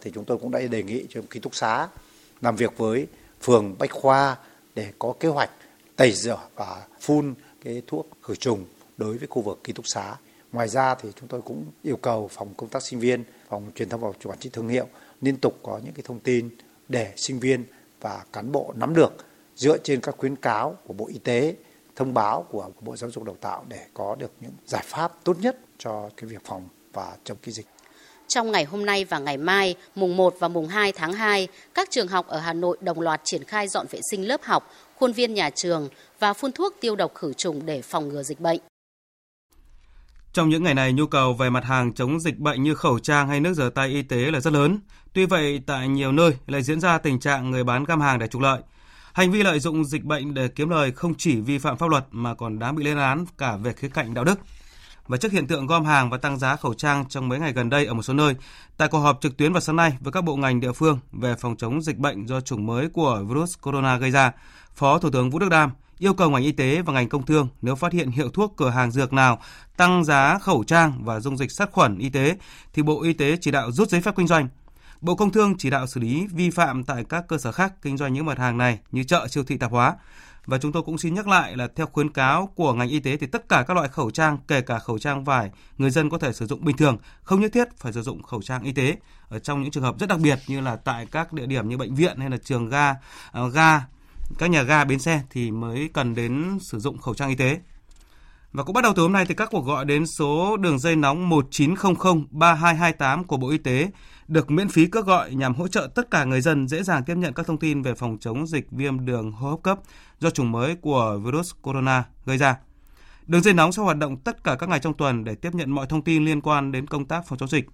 thì 0.00 0.10
chúng 0.14 0.24
tôi 0.24 0.38
cũng 0.38 0.50
đã 0.50 0.60
đề 0.60 0.82
nghị 0.82 1.04
cho 1.10 1.20
ký 1.30 1.40
túc 1.40 1.54
xá 1.54 1.88
làm 2.40 2.56
việc 2.56 2.78
với 2.78 3.06
phường 3.42 3.74
Bách 3.78 3.90
Khoa 3.90 4.36
để 4.74 4.92
có 4.98 5.14
kế 5.20 5.28
hoạch 5.28 5.50
tẩy 5.98 6.12
rửa 6.12 6.40
và 6.56 6.86
phun 7.00 7.34
cái 7.64 7.82
thuốc 7.86 8.08
khử 8.22 8.34
trùng 8.34 8.64
đối 8.96 9.18
với 9.18 9.28
khu 9.28 9.42
vực 9.42 9.60
ký 9.64 9.72
túc 9.72 9.84
xá. 9.88 10.16
Ngoài 10.52 10.68
ra 10.68 10.94
thì 10.94 11.08
chúng 11.20 11.28
tôi 11.28 11.42
cũng 11.42 11.64
yêu 11.82 11.96
cầu 11.96 12.28
phòng 12.32 12.54
công 12.56 12.68
tác 12.68 12.82
sinh 12.82 13.00
viên, 13.00 13.24
phòng 13.48 13.70
truyền 13.74 13.88
thông 13.88 14.00
và 14.00 14.08
quản 14.24 14.38
trị 14.38 14.50
thương 14.52 14.68
hiệu 14.68 14.86
liên 15.20 15.36
tục 15.36 15.58
có 15.62 15.80
những 15.84 15.94
cái 15.94 16.02
thông 16.06 16.20
tin 16.20 16.50
để 16.88 17.12
sinh 17.16 17.40
viên 17.40 17.64
và 18.00 18.24
cán 18.32 18.52
bộ 18.52 18.72
nắm 18.76 18.94
được 18.94 19.12
dựa 19.56 19.78
trên 19.78 20.00
các 20.00 20.14
khuyến 20.18 20.36
cáo 20.36 20.76
của 20.86 20.94
Bộ 20.94 21.08
Y 21.08 21.18
tế, 21.18 21.54
thông 21.96 22.14
báo 22.14 22.46
của 22.50 22.70
Bộ 22.80 22.96
Giáo 22.96 23.10
dục 23.10 23.24
Đào 23.24 23.36
tạo 23.40 23.64
để 23.68 23.86
có 23.94 24.16
được 24.18 24.30
những 24.40 24.52
giải 24.66 24.84
pháp 24.86 25.12
tốt 25.24 25.36
nhất 25.40 25.56
cho 25.78 26.10
cái 26.16 26.30
việc 26.30 26.44
phòng 26.44 26.68
và 26.92 27.16
chống 27.24 27.38
cái 27.42 27.52
dịch 27.52 27.66
trong 28.28 28.52
ngày 28.52 28.64
hôm 28.64 28.86
nay 28.86 29.04
và 29.04 29.18
ngày 29.18 29.36
mai, 29.36 29.74
mùng 29.94 30.16
1 30.16 30.34
và 30.38 30.48
mùng 30.48 30.68
2 30.68 30.92
tháng 30.92 31.12
2, 31.12 31.48
các 31.74 31.88
trường 31.90 32.08
học 32.08 32.26
ở 32.28 32.38
Hà 32.38 32.52
Nội 32.52 32.76
đồng 32.80 33.00
loạt 33.00 33.20
triển 33.24 33.44
khai 33.44 33.68
dọn 33.68 33.86
vệ 33.90 34.00
sinh 34.10 34.28
lớp 34.28 34.42
học, 34.42 34.70
khuôn 34.98 35.12
viên 35.12 35.34
nhà 35.34 35.50
trường 35.50 35.88
và 36.18 36.32
phun 36.32 36.52
thuốc 36.52 36.76
tiêu 36.80 36.96
độc 36.96 37.14
khử 37.14 37.32
trùng 37.32 37.66
để 37.66 37.82
phòng 37.82 38.08
ngừa 38.08 38.22
dịch 38.22 38.40
bệnh. 38.40 38.60
Trong 40.32 40.48
những 40.48 40.64
ngày 40.64 40.74
này, 40.74 40.92
nhu 40.92 41.06
cầu 41.06 41.34
về 41.34 41.50
mặt 41.50 41.64
hàng 41.64 41.94
chống 41.94 42.20
dịch 42.20 42.38
bệnh 42.38 42.62
như 42.62 42.74
khẩu 42.74 42.98
trang 42.98 43.28
hay 43.28 43.40
nước 43.40 43.54
rửa 43.54 43.70
tay 43.70 43.88
y 43.88 44.02
tế 44.02 44.16
là 44.16 44.40
rất 44.40 44.52
lớn. 44.52 44.80
Tuy 45.12 45.26
vậy, 45.26 45.60
tại 45.66 45.88
nhiều 45.88 46.12
nơi 46.12 46.32
lại 46.46 46.62
diễn 46.62 46.80
ra 46.80 46.98
tình 46.98 47.20
trạng 47.20 47.50
người 47.50 47.64
bán 47.64 47.84
găm 47.84 48.00
hàng 48.00 48.18
để 48.18 48.26
trục 48.26 48.42
lợi. 48.42 48.60
Hành 49.12 49.30
vi 49.30 49.42
lợi 49.42 49.60
dụng 49.60 49.84
dịch 49.84 50.04
bệnh 50.04 50.34
để 50.34 50.48
kiếm 50.48 50.68
lời 50.68 50.92
không 50.92 51.14
chỉ 51.14 51.40
vi 51.40 51.58
phạm 51.58 51.76
pháp 51.76 51.90
luật 51.90 52.04
mà 52.10 52.34
còn 52.34 52.58
đáng 52.58 52.76
bị 52.76 52.84
lên 52.84 52.96
án 52.98 53.24
cả 53.38 53.56
về 53.56 53.72
khía 53.72 53.88
cạnh 53.88 54.14
đạo 54.14 54.24
đức. 54.24 54.38
Và 55.08 55.16
trước 55.16 55.32
hiện 55.32 55.46
tượng 55.46 55.66
gom 55.66 55.84
hàng 55.84 56.10
và 56.10 56.18
tăng 56.18 56.38
giá 56.38 56.56
khẩu 56.56 56.74
trang 56.74 57.04
trong 57.08 57.28
mấy 57.28 57.38
ngày 57.38 57.52
gần 57.52 57.70
đây 57.70 57.86
ở 57.86 57.94
một 57.94 58.02
số 58.02 58.14
nơi, 58.14 58.34
tại 58.76 58.88
cuộc 58.88 58.98
họp 58.98 59.18
trực 59.20 59.36
tuyến 59.36 59.52
vào 59.52 59.60
sáng 59.60 59.76
nay 59.76 59.96
với 60.00 60.12
các 60.12 60.24
bộ 60.24 60.36
ngành 60.36 60.60
địa 60.60 60.72
phương 60.72 60.98
về 61.12 61.34
phòng 61.34 61.56
chống 61.56 61.82
dịch 61.82 61.98
bệnh 61.98 62.26
do 62.26 62.40
chủng 62.40 62.66
mới 62.66 62.88
của 62.88 63.24
virus 63.28 63.54
corona 63.60 63.96
gây 63.96 64.10
ra, 64.10 64.32
Phó 64.74 64.98
Thủ 64.98 65.10
tướng 65.10 65.30
Vũ 65.30 65.38
Đức 65.38 65.48
Đam 65.48 65.70
yêu 65.98 66.14
cầu 66.14 66.30
ngành 66.30 66.42
y 66.42 66.52
tế 66.52 66.82
và 66.82 66.92
ngành 66.92 67.08
công 67.08 67.26
thương 67.26 67.48
nếu 67.62 67.74
phát 67.74 67.92
hiện 67.92 68.10
hiệu 68.10 68.30
thuốc 68.30 68.54
cửa 68.56 68.70
hàng 68.70 68.90
dược 68.90 69.12
nào 69.12 69.38
tăng 69.76 70.04
giá 70.04 70.38
khẩu 70.38 70.64
trang 70.64 71.04
và 71.04 71.20
dung 71.20 71.36
dịch 71.36 71.52
sát 71.52 71.72
khuẩn 71.72 71.98
y 71.98 72.08
tế 72.08 72.36
thì 72.72 72.82
Bộ 72.82 73.02
Y 73.02 73.12
tế 73.12 73.36
chỉ 73.40 73.50
đạo 73.50 73.72
rút 73.72 73.88
giấy 73.88 74.00
phép 74.00 74.14
kinh 74.16 74.26
doanh. 74.26 74.48
Bộ 75.00 75.14
Công 75.14 75.32
Thương 75.32 75.54
chỉ 75.58 75.70
đạo 75.70 75.86
xử 75.86 76.00
lý 76.00 76.26
vi 76.26 76.50
phạm 76.50 76.84
tại 76.84 77.04
các 77.08 77.24
cơ 77.28 77.38
sở 77.38 77.52
khác 77.52 77.72
kinh 77.82 77.96
doanh 77.96 78.12
những 78.12 78.26
mặt 78.26 78.38
hàng 78.38 78.58
này 78.58 78.78
như 78.92 79.04
chợ, 79.04 79.28
siêu 79.28 79.44
thị 79.44 79.56
tạp 79.58 79.70
hóa. 79.70 79.96
Và 80.46 80.58
chúng 80.58 80.72
tôi 80.72 80.82
cũng 80.82 80.98
xin 80.98 81.14
nhắc 81.14 81.28
lại 81.28 81.56
là 81.56 81.68
theo 81.76 81.86
khuyến 81.86 82.12
cáo 82.12 82.52
của 82.54 82.72
ngành 82.72 82.88
y 82.88 83.00
tế 83.00 83.16
thì 83.16 83.26
tất 83.26 83.48
cả 83.48 83.64
các 83.68 83.74
loại 83.74 83.88
khẩu 83.88 84.10
trang, 84.10 84.38
kể 84.48 84.60
cả 84.60 84.78
khẩu 84.78 84.98
trang 84.98 85.24
vải, 85.24 85.50
người 85.78 85.90
dân 85.90 86.10
có 86.10 86.18
thể 86.18 86.32
sử 86.32 86.46
dụng 86.46 86.64
bình 86.64 86.76
thường, 86.76 86.98
không 87.22 87.40
nhất 87.40 87.52
thiết 87.52 87.68
phải 87.76 87.92
sử 87.92 88.02
dụng 88.02 88.22
khẩu 88.22 88.42
trang 88.42 88.62
y 88.62 88.72
tế. 88.72 88.96
Ở 89.28 89.38
trong 89.38 89.62
những 89.62 89.70
trường 89.70 89.82
hợp 89.82 89.98
rất 89.98 90.08
đặc 90.08 90.18
biệt 90.20 90.38
như 90.46 90.60
là 90.60 90.76
tại 90.76 91.06
các 91.06 91.32
địa 91.32 91.46
điểm 91.46 91.68
như 91.68 91.76
bệnh 91.76 91.94
viện 91.94 92.18
hay 92.18 92.30
là 92.30 92.36
trường 92.44 92.68
ga, 92.68 92.90
uh, 92.90 93.52
ga, 93.52 93.80
các 94.38 94.50
nhà 94.50 94.62
ga 94.62 94.84
bến 94.84 94.98
xe 94.98 95.22
thì 95.30 95.50
mới 95.50 95.90
cần 95.94 96.14
đến 96.14 96.58
sử 96.60 96.78
dụng 96.78 96.98
khẩu 96.98 97.14
trang 97.14 97.28
y 97.28 97.34
tế. 97.34 97.60
Và 98.52 98.64
cũng 98.64 98.74
bắt 98.74 98.84
đầu 98.84 98.92
từ 98.96 99.02
hôm 99.02 99.12
nay 99.12 99.24
thì 99.28 99.34
các 99.34 99.48
cuộc 99.50 99.66
gọi 99.66 99.84
đến 99.84 100.06
số 100.06 100.56
đường 100.56 100.78
dây 100.78 100.96
nóng 100.96 101.28
1900 101.28 102.26
3228 102.30 103.24
của 103.24 103.36
Bộ 103.36 103.50
Y 103.50 103.58
tế 103.58 103.90
được 104.28 104.50
miễn 104.50 104.68
phí 104.68 104.86
cước 104.86 105.06
gọi 105.06 105.34
nhằm 105.34 105.54
hỗ 105.54 105.68
trợ 105.68 105.88
tất 105.94 106.10
cả 106.10 106.24
người 106.24 106.40
dân 106.40 106.68
dễ 106.68 106.82
dàng 106.82 107.04
tiếp 107.04 107.14
nhận 107.16 107.32
các 107.32 107.46
thông 107.46 107.58
tin 107.58 107.82
về 107.82 107.94
phòng 107.94 108.18
chống 108.20 108.46
dịch 108.46 108.66
viêm 108.70 109.04
đường 109.04 109.32
hô 109.32 109.50
hấp 109.50 109.62
cấp 109.62 109.78
do 110.20 110.30
chủng 110.30 110.52
mới 110.52 110.74
của 110.74 111.18
virus 111.24 111.52
corona 111.62 112.04
gây 112.26 112.38
ra. 112.38 112.56
Đường 113.26 113.42
dây 113.42 113.54
nóng 113.54 113.72
sẽ 113.72 113.82
hoạt 113.82 113.96
động 113.96 114.16
tất 114.16 114.44
cả 114.44 114.56
các 114.58 114.68
ngày 114.68 114.80
trong 114.80 114.94
tuần 114.94 115.24
để 115.24 115.34
tiếp 115.34 115.54
nhận 115.54 115.70
mọi 115.70 115.86
thông 115.86 116.02
tin 116.04 116.24
liên 116.24 116.40
quan 116.40 116.72
đến 116.72 116.86
công 116.86 117.04
tác 117.04 117.26
phòng 117.26 117.38
chống 117.38 117.48
dịch. 117.48 117.66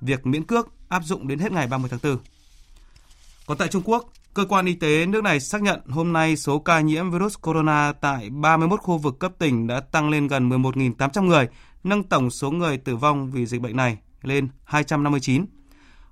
Việc 0.00 0.26
miễn 0.26 0.44
cước 0.44 0.68
áp 0.88 1.04
dụng 1.04 1.28
đến 1.28 1.38
hết 1.38 1.52
ngày 1.52 1.66
30 1.66 1.90
tháng 1.90 2.00
4. 2.02 2.18
Còn 3.46 3.58
tại 3.58 3.68
Trung 3.68 3.82
Quốc, 3.84 4.12
cơ 4.34 4.44
quan 4.44 4.66
y 4.66 4.74
tế 4.74 5.06
nước 5.06 5.22
này 5.22 5.40
xác 5.40 5.62
nhận 5.62 5.80
hôm 5.88 6.12
nay 6.12 6.36
số 6.36 6.58
ca 6.58 6.80
nhiễm 6.80 7.10
virus 7.10 7.34
corona 7.42 7.92
tại 8.00 8.30
31 8.30 8.80
khu 8.80 8.98
vực 8.98 9.18
cấp 9.18 9.32
tỉnh 9.38 9.66
đã 9.66 9.80
tăng 9.80 10.10
lên 10.10 10.26
gần 10.26 10.48
11.800 10.48 11.24
người, 11.24 11.48
nâng 11.84 12.02
tổng 12.02 12.30
số 12.30 12.50
người 12.50 12.76
tử 12.76 12.96
vong 12.96 13.30
vì 13.30 13.46
dịch 13.46 13.60
bệnh 13.60 13.76
này 13.76 13.98
lên 14.22 14.48
259. 14.64 15.46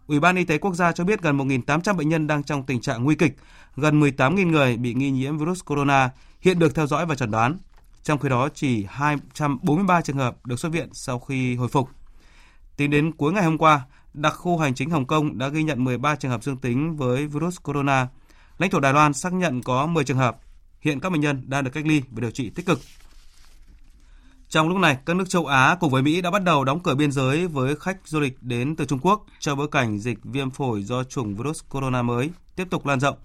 Ủy 0.07 0.21
ban 0.21 0.37
Y 0.37 0.45
tế 0.45 0.59
Quốc 0.59 0.75
gia 0.75 0.93
cho 0.93 1.05
biết 1.05 1.23
gần 1.23 1.39
1.800 1.39 1.97
bệnh 1.97 2.09
nhân 2.09 2.27
đang 2.27 2.43
trong 2.43 2.67
tình 2.67 2.81
trạng 2.81 3.05
nguy 3.05 3.15
kịch, 3.15 3.37
gần 3.77 4.01
18.000 4.01 4.51
người 4.51 4.77
bị 4.77 4.95
nghi 4.95 5.11
nhiễm 5.11 5.39
virus 5.39 5.65
corona 5.65 6.11
hiện 6.41 6.59
được 6.59 6.75
theo 6.75 6.87
dõi 6.87 7.07
và 7.07 7.15
chẩn 7.15 7.31
đoán. 7.31 7.59
Trong 8.03 8.19
khi 8.19 8.29
đó, 8.29 8.49
chỉ 8.55 8.87
243 8.89 10.01
trường 10.01 10.17
hợp 10.17 10.47
được 10.47 10.61
xuất 10.61 10.73
viện 10.73 10.89
sau 10.93 11.19
khi 11.19 11.55
hồi 11.55 11.69
phục. 11.69 11.89
Tính 12.77 12.91
đến 12.91 13.13
cuối 13.13 13.33
ngày 13.33 13.45
hôm 13.45 13.59
qua, 13.59 13.81
đặc 14.15 14.35
khu 14.37 14.59
hành 14.59 14.75
chính 14.75 14.91
Hồng 14.91 15.07
Kông 15.07 15.39
đã 15.39 15.49
ghi 15.49 15.63
nhận 15.63 15.85
13 15.85 16.17
trường 16.17 16.31
hợp 16.31 16.43
dương 16.43 16.57
tính 16.57 16.97
với 16.97 17.27
virus 17.27 17.57
corona. 17.63 18.09
Lãnh 18.59 18.71
thổ 18.71 18.81
Đài 18.81 18.93
Loan 18.93 19.13
xác 19.13 19.33
nhận 19.33 19.63
có 19.63 19.87
10 19.87 20.05
trường 20.05 20.17
hợp. 20.17 20.37
Hiện 20.81 21.01
các 21.01 21.13
bệnh 21.13 21.21
nhân 21.21 21.43
đang 21.47 21.65
được 21.65 21.71
cách 21.75 21.87
ly 21.87 22.03
và 22.11 22.21
điều 22.21 22.31
trị 22.31 22.51
tích 22.51 22.67
cực. 22.67 22.81
Trong 24.49 24.69
lúc 24.69 24.79
này, 24.79 24.99
các 25.07 25.17
nước 25.17 25.29
châu 25.29 25.47
Á 25.47 25.77
cùng 25.81 25.91
với 25.91 26.03
Mỹ 26.03 26.21
đã 26.21 26.31
bắt 26.31 26.43
đầu 26.43 26.65
đóng 26.65 26.83
cửa 26.83 26.95
biên 26.95 27.13
giới 27.13 27.47
với 27.47 27.77
khách 27.77 27.99
du 28.05 28.21
lịch 28.21 28.43
đến 28.43 28.77
từ 28.77 28.85
Trung 28.85 28.99
Quốc 29.03 29.27
trong 29.39 29.59
bối 29.59 29.69
cảnh 29.69 29.99
dịch 29.99 30.19
viêm 30.25 30.51
phổi 30.51 30.83
do 30.83 31.05
chủng 31.05 31.37
virus 31.37 31.61
corona 31.69 32.03
mới 32.03 32.31
tiếp 32.57 32.67
tục 32.71 32.87
lan 32.87 33.01
rộng. 33.01 33.17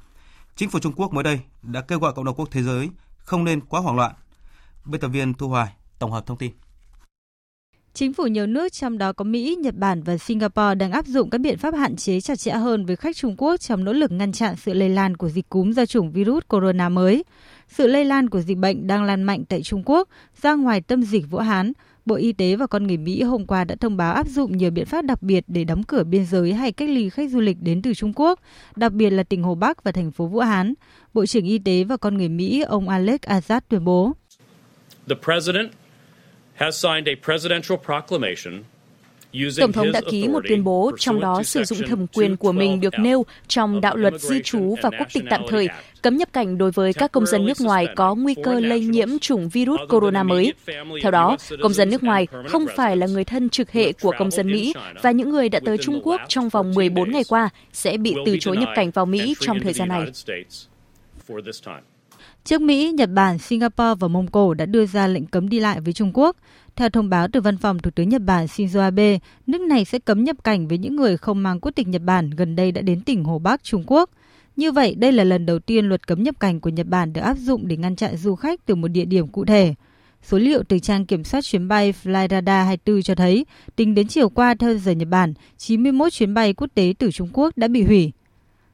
Chính 0.55 0.69
phủ 0.69 0.79
Trung 0.79 0.93
Quốc 0.95 1.13
mới 1.13 1.23
đây 1.23 1.39
đã 1.61 1.81
kêu 1.81 1.99
gọi 1.99 2.13
cộng 2.13 2.25
đồng 2.25 2.35
quốc 2.35 2.47
thế 2.51 2.63
giới 2.63 2.89
không 3.17 3.43
nên 3.43 3.61
quá 3.61 3.81
hoảng 3.81 3.95
loạn. 3.95 4.13
Biên 4.85 5.01
tập 5.01 5.07
viên 5.07 5.33
Thu 5.33 5.49
Hoài 5.49 5.73
tổng 5.99 6.11
hợp 6.11 6.25
thông 6.25 6.37
tin. 6.37 6.51
Chính 7.95 8.13
phủ 8.13 8.27
nhiều 8.27 8.47
nước 8.47 8.73
trong 8.73 8.97
đó 8.97 9.13
có 9.13 9.25
Mỹ, 9.25 9.55
Nhật 9.59 9.75
Bản 9.75 10.03
và 10.03 10.17
Singapore 10.17 10.75
đang 10.75 10.91
áp 10.91 11.05
dụng 11.05 11.29
các 11.29 11.37
biện 11.37 11.57
pháp 11.57 11.75
hạn 11.75 11.95
chế 11.95 12.21
chặt 12.21 12.39
chẽ 12.39 12.51
hơn 12.51 12.85
với 12.85 12.95
khách 12.95 13.15
Trung 13.15 13.35
Quốc 13.37 13.59
trong 13.59 13.83
nỗ 13.83 13.93
lực 13.93 14.11
ngăn 14.11 14.31
chặn 14.31 14.55
sự 14.55 14.73
lây 14.73 14.89
lan 14.89 15.17
của 15.17 15.29
dịch 15.29 15.49
cúm 15.49 15.71
do 15.71 15.85
chủng 15.85 16.11
virus 16.11 16.43
corona 16.47 16.89
mới. 16.89 17.23
Sự 17.67 17.87
lây 17.87 18.05
lan 18.05 18.29
của 18.29 18.41
dịch 18.41 18.57
bệnh 18.57 18.87
đang 18.87 19.03
lan 19.03 19.23
mạnh 19.23 19.43
tại 19.49 19.63
Trung 19.63 19.83
Quốc 19.85 20.09
ra 20.41 20.53
ngoài 20.53 20.81
tâm 20.81 21.03
dịch 21.03 21.29
Vũ 21.29 21.37
Hán. 21.37 21.73
Bộ 22.05 22.15
Y 22.15 22.33
tế 22.33 22.55
và 22.55 22.67
con 22.67 22.87
người 22.87 22.97
Mỹ 22.97 23.21
hôm 23.21 23.45
qua 23.45 23.63
đã 23.63 23.75
thông 23.75 23.97
báo 23.97 24.13
áp 24.13 24.27
dụng 24.27 24.57
nhiều 24.57 24.71
biện 24.71 24.85
pháp 24.85 25.05
đặc 25.05 25.21
biệt 25.21 25.43
để 25.47 25.63
đóng 25.63 25.83
cửa 25.83 26.03
biên 26.03 26.25
giới 26.25 26.53
hay 26.53 26.71
cách 26.71 26.89
ly 26.89 27.09
khách 27.09 27.29
du 27.29 27.39
lịch 27.39 27.57
đến 27.61 27.81
từ 27.81 27.93
Trung 27.93 28.13
Quốc, 28.15 28.39
đặc 28.75 28.91
biệt 28.91 29.09
là 29.09 29.23
tỉnh 29.23 29.43
Hồ 29.43 29.55
Bắc 29.55 29.83
và 29.83 29.91
thành 29.91 30.11
phố 30.11 30.25
Vũ 30.25 30.39
Hán. 30.39 30.73
Bộ 31.13 31.25
trưởng 31.25 31.45
Y 31.45 31.59
tế 31.59 31.83
và 31.83 31.97
con 31.97 32.17
người 32.17 32.29
Mỹ 32.29 32.61
ông 32.61 32.89
Alex 32.89 33.19
Azad 33.21 33.61
tuyên 33.69 33.85
bố. 33.85 34.13
The 35.09 35.15
president 35.23 35.69
Tổng 39.59 39.71
thống 39.71 39.91
đã 39.91 40.01
ký 40.11 40.27
một 40.27 40.43
tuyên 40.49 40.63
bố, 40.63 40.91
trong 40.97 41.19
đó 41.19 41.43
sử 41.43 41.63
dụng 41.63 41.79
thẩm 41.87 42.07
quyền 42.07 42.37
của 42.37 42.51
mình 42.51 42.81
được 42.81 42.93
nêu 42.99 43.25
trong 43.47 43.81
đạo 43.81 43.95
luật 43.95 44.13
di 44.21 44.41
trú 44.43 44.75
và 44.81 44.89
quốc 44.99 45.07
tịch 45.13 45.23
tạm 45.29 45.41
thời, 45.49 45.69
cấm 46.01 46.17
nhập 46.17 46.29
cảnh 46.33 46.57
đối 46.57 46.71
với 46.71 46.93
các 46.93 47.11
công 47.11 47.25
dân 47.25 47.45
nước 47.45 47.61
ngoài 47.61 47.87
có 47.95 48.15
nguy 48.15 48.35
cơ 48.43 48.59
lây 48.59 48.79
nhiễm 48.79 49.19
chủng 49.19 49.49
virus 49.49 49.79
corona 49.89 50.23
mới. 50.23 50.53
Theo 51.01 51.11
đó, 51.11 51.37
công 51.61 51.73
dân 51.73 51.89
nước 51.89 52.03
ngoài 52.03 52.27
không 52.47 52.65
phải 52.75 52.97
là 52.97 53.07
người 53.07 53.23
thân 53.23 53.49
trực 53.49 53.71
hệ 53.71 53.93
của 53.93 54.13
công 54.19 54.31
dân 54.31 54.47
Mỹ 54.47 54.73
và 55.01 55.11
những 55.11 55.29
người 55.29 55.49
đã 55.49 55.59
tới 55.65 55.77
Trung 55.77 56.01
Quốc 56.03 56.21
trong 56.27 56.49
vòng 56.49 56.73
14 56.73 57.11
ngày 57.11 57.23
qua 57.29 57.49
sẽ 57.73 57.97
bị 57.97 58.15
từ 58.25 58.37
chối 58.39 58.57
nhập 58.57 58.69
cảnh 58.75 58.91
vào 58.91 59.05
Mỹ 59.05 59.35
trong 59.39 59.59
thời 59.59 59.73
gian 59.73 59.89
này. 59.89 60.05
Trước 62.45 62.61
Mỹ, 62.61 62.91
Nhật 62.91 63.09
Bản, 63.13 63.37
Singapore 63.37 63.95
và 63.99 64.07
Mông 64.07 64.27
Cổ 64.27 64.53
đã 64.53 64.65
đưa 64.65 64.85
ra 64.85 65.07
lệnh 65.07 65.25
cấm 65.25 65.49
đi 65.49 65.59
lại 65.59 65.81
với 65.81 65.93
Trung 65.93 66.11
Quốc. 66.13 66.37
Theo 66.75 66.89
thông 66.89 67.09
báo 67.09 67.27
từ 67.27 67.41
văn 67.41 67.57
phòng 67.57 67.79
Thủ 67.79 67.91
tướng 67.91 68.09
Nhật 68.09 68.21
Bản 68.21 68.45
Shinzo 68.45 68.81
Abe, 68.81 69.19
nước 69.47 69.61
này 69.61 69.85
sẽ 69.85 69.99
cấm 69.99 70.23
nhập 70.23 70.43
cảnh 70.43 70.67
với 70.67 70.77
những 70.77 70.95
người 70.95 71.17
không 71.17 71.43
mang 71.43 71.59
quốc 71.59 71.71
tịch 71.75 71.87
Nhật 71.87 72.01
Bản 72.01 72.29
gần 72.29 72.55
đây 72.55 72.71
đã 72.71 72.81
đến 72.81 73.01
tỉnh 73.01 73.23
Hồ 73.23 73.39
Bắc, 73.39 73.63
Trung 73.63 73.83
Quốc. 73.87 74.09
Như 74.55 74.71
vậy, 74.71 74.95
đây 74.95 75.11
là 75.11 75.23
lần 75.23 75.45
đầu 75.45 75.59
tiên 75.59 75.85
luật 75.85 76.07
cấm 76.07 76.23
nhập 76.23 76.39
cảnh 76.39 76.59
của 76.59 76.69
Nhật 76.69 76.87
Bản 76.87 77.13
được 77.13 77.21
áp 77.21 77.37
dụng 77.37 77.67
để 77.67 77.77
ngăn 77.77 77.95
chặn 77.95 78.17
du 78.17 78.35
khách 78.35 78.65
từ 78.65 78.75
một 78.75 78.87
địa 78.87 79.05
điểm 79.05 79.27
cụ 79.27 79.45
thể. 79.45 79.73
Số 80.23 80.37
liệu 80.37 80.63
từ 80.63 80.79
trang 80.79 81.05
kiểm 81.05 81.23
soát 81.23 81.43
chuyến 81.43 81.67
bay 81.67 81.93
Flyradar 82.03 82.65
24 82.65 83.01
cho 83.01 83.15
thấy, 83.15 83.45
tính 83.75 83.95
đến 83.95 84.07
chiều 84.07 84.29
qua 84.29 84.55
theo 84.55 84.77
giờ 84.77 84.91
Nhật 84.91 85.07
Bản, 85.09 85.33
91 85.57 86.13
chuyến 86.13 86.33
bay 86.33 86.53
quốc 86.53 86.67
tế 86.75 86.93
từ 86.99 87.11
Trung 87.11 87.29
Quốc 87.33 87.57
đã 87.57 87.67
bị 87.67 87.83
hủy. 87.83 88.11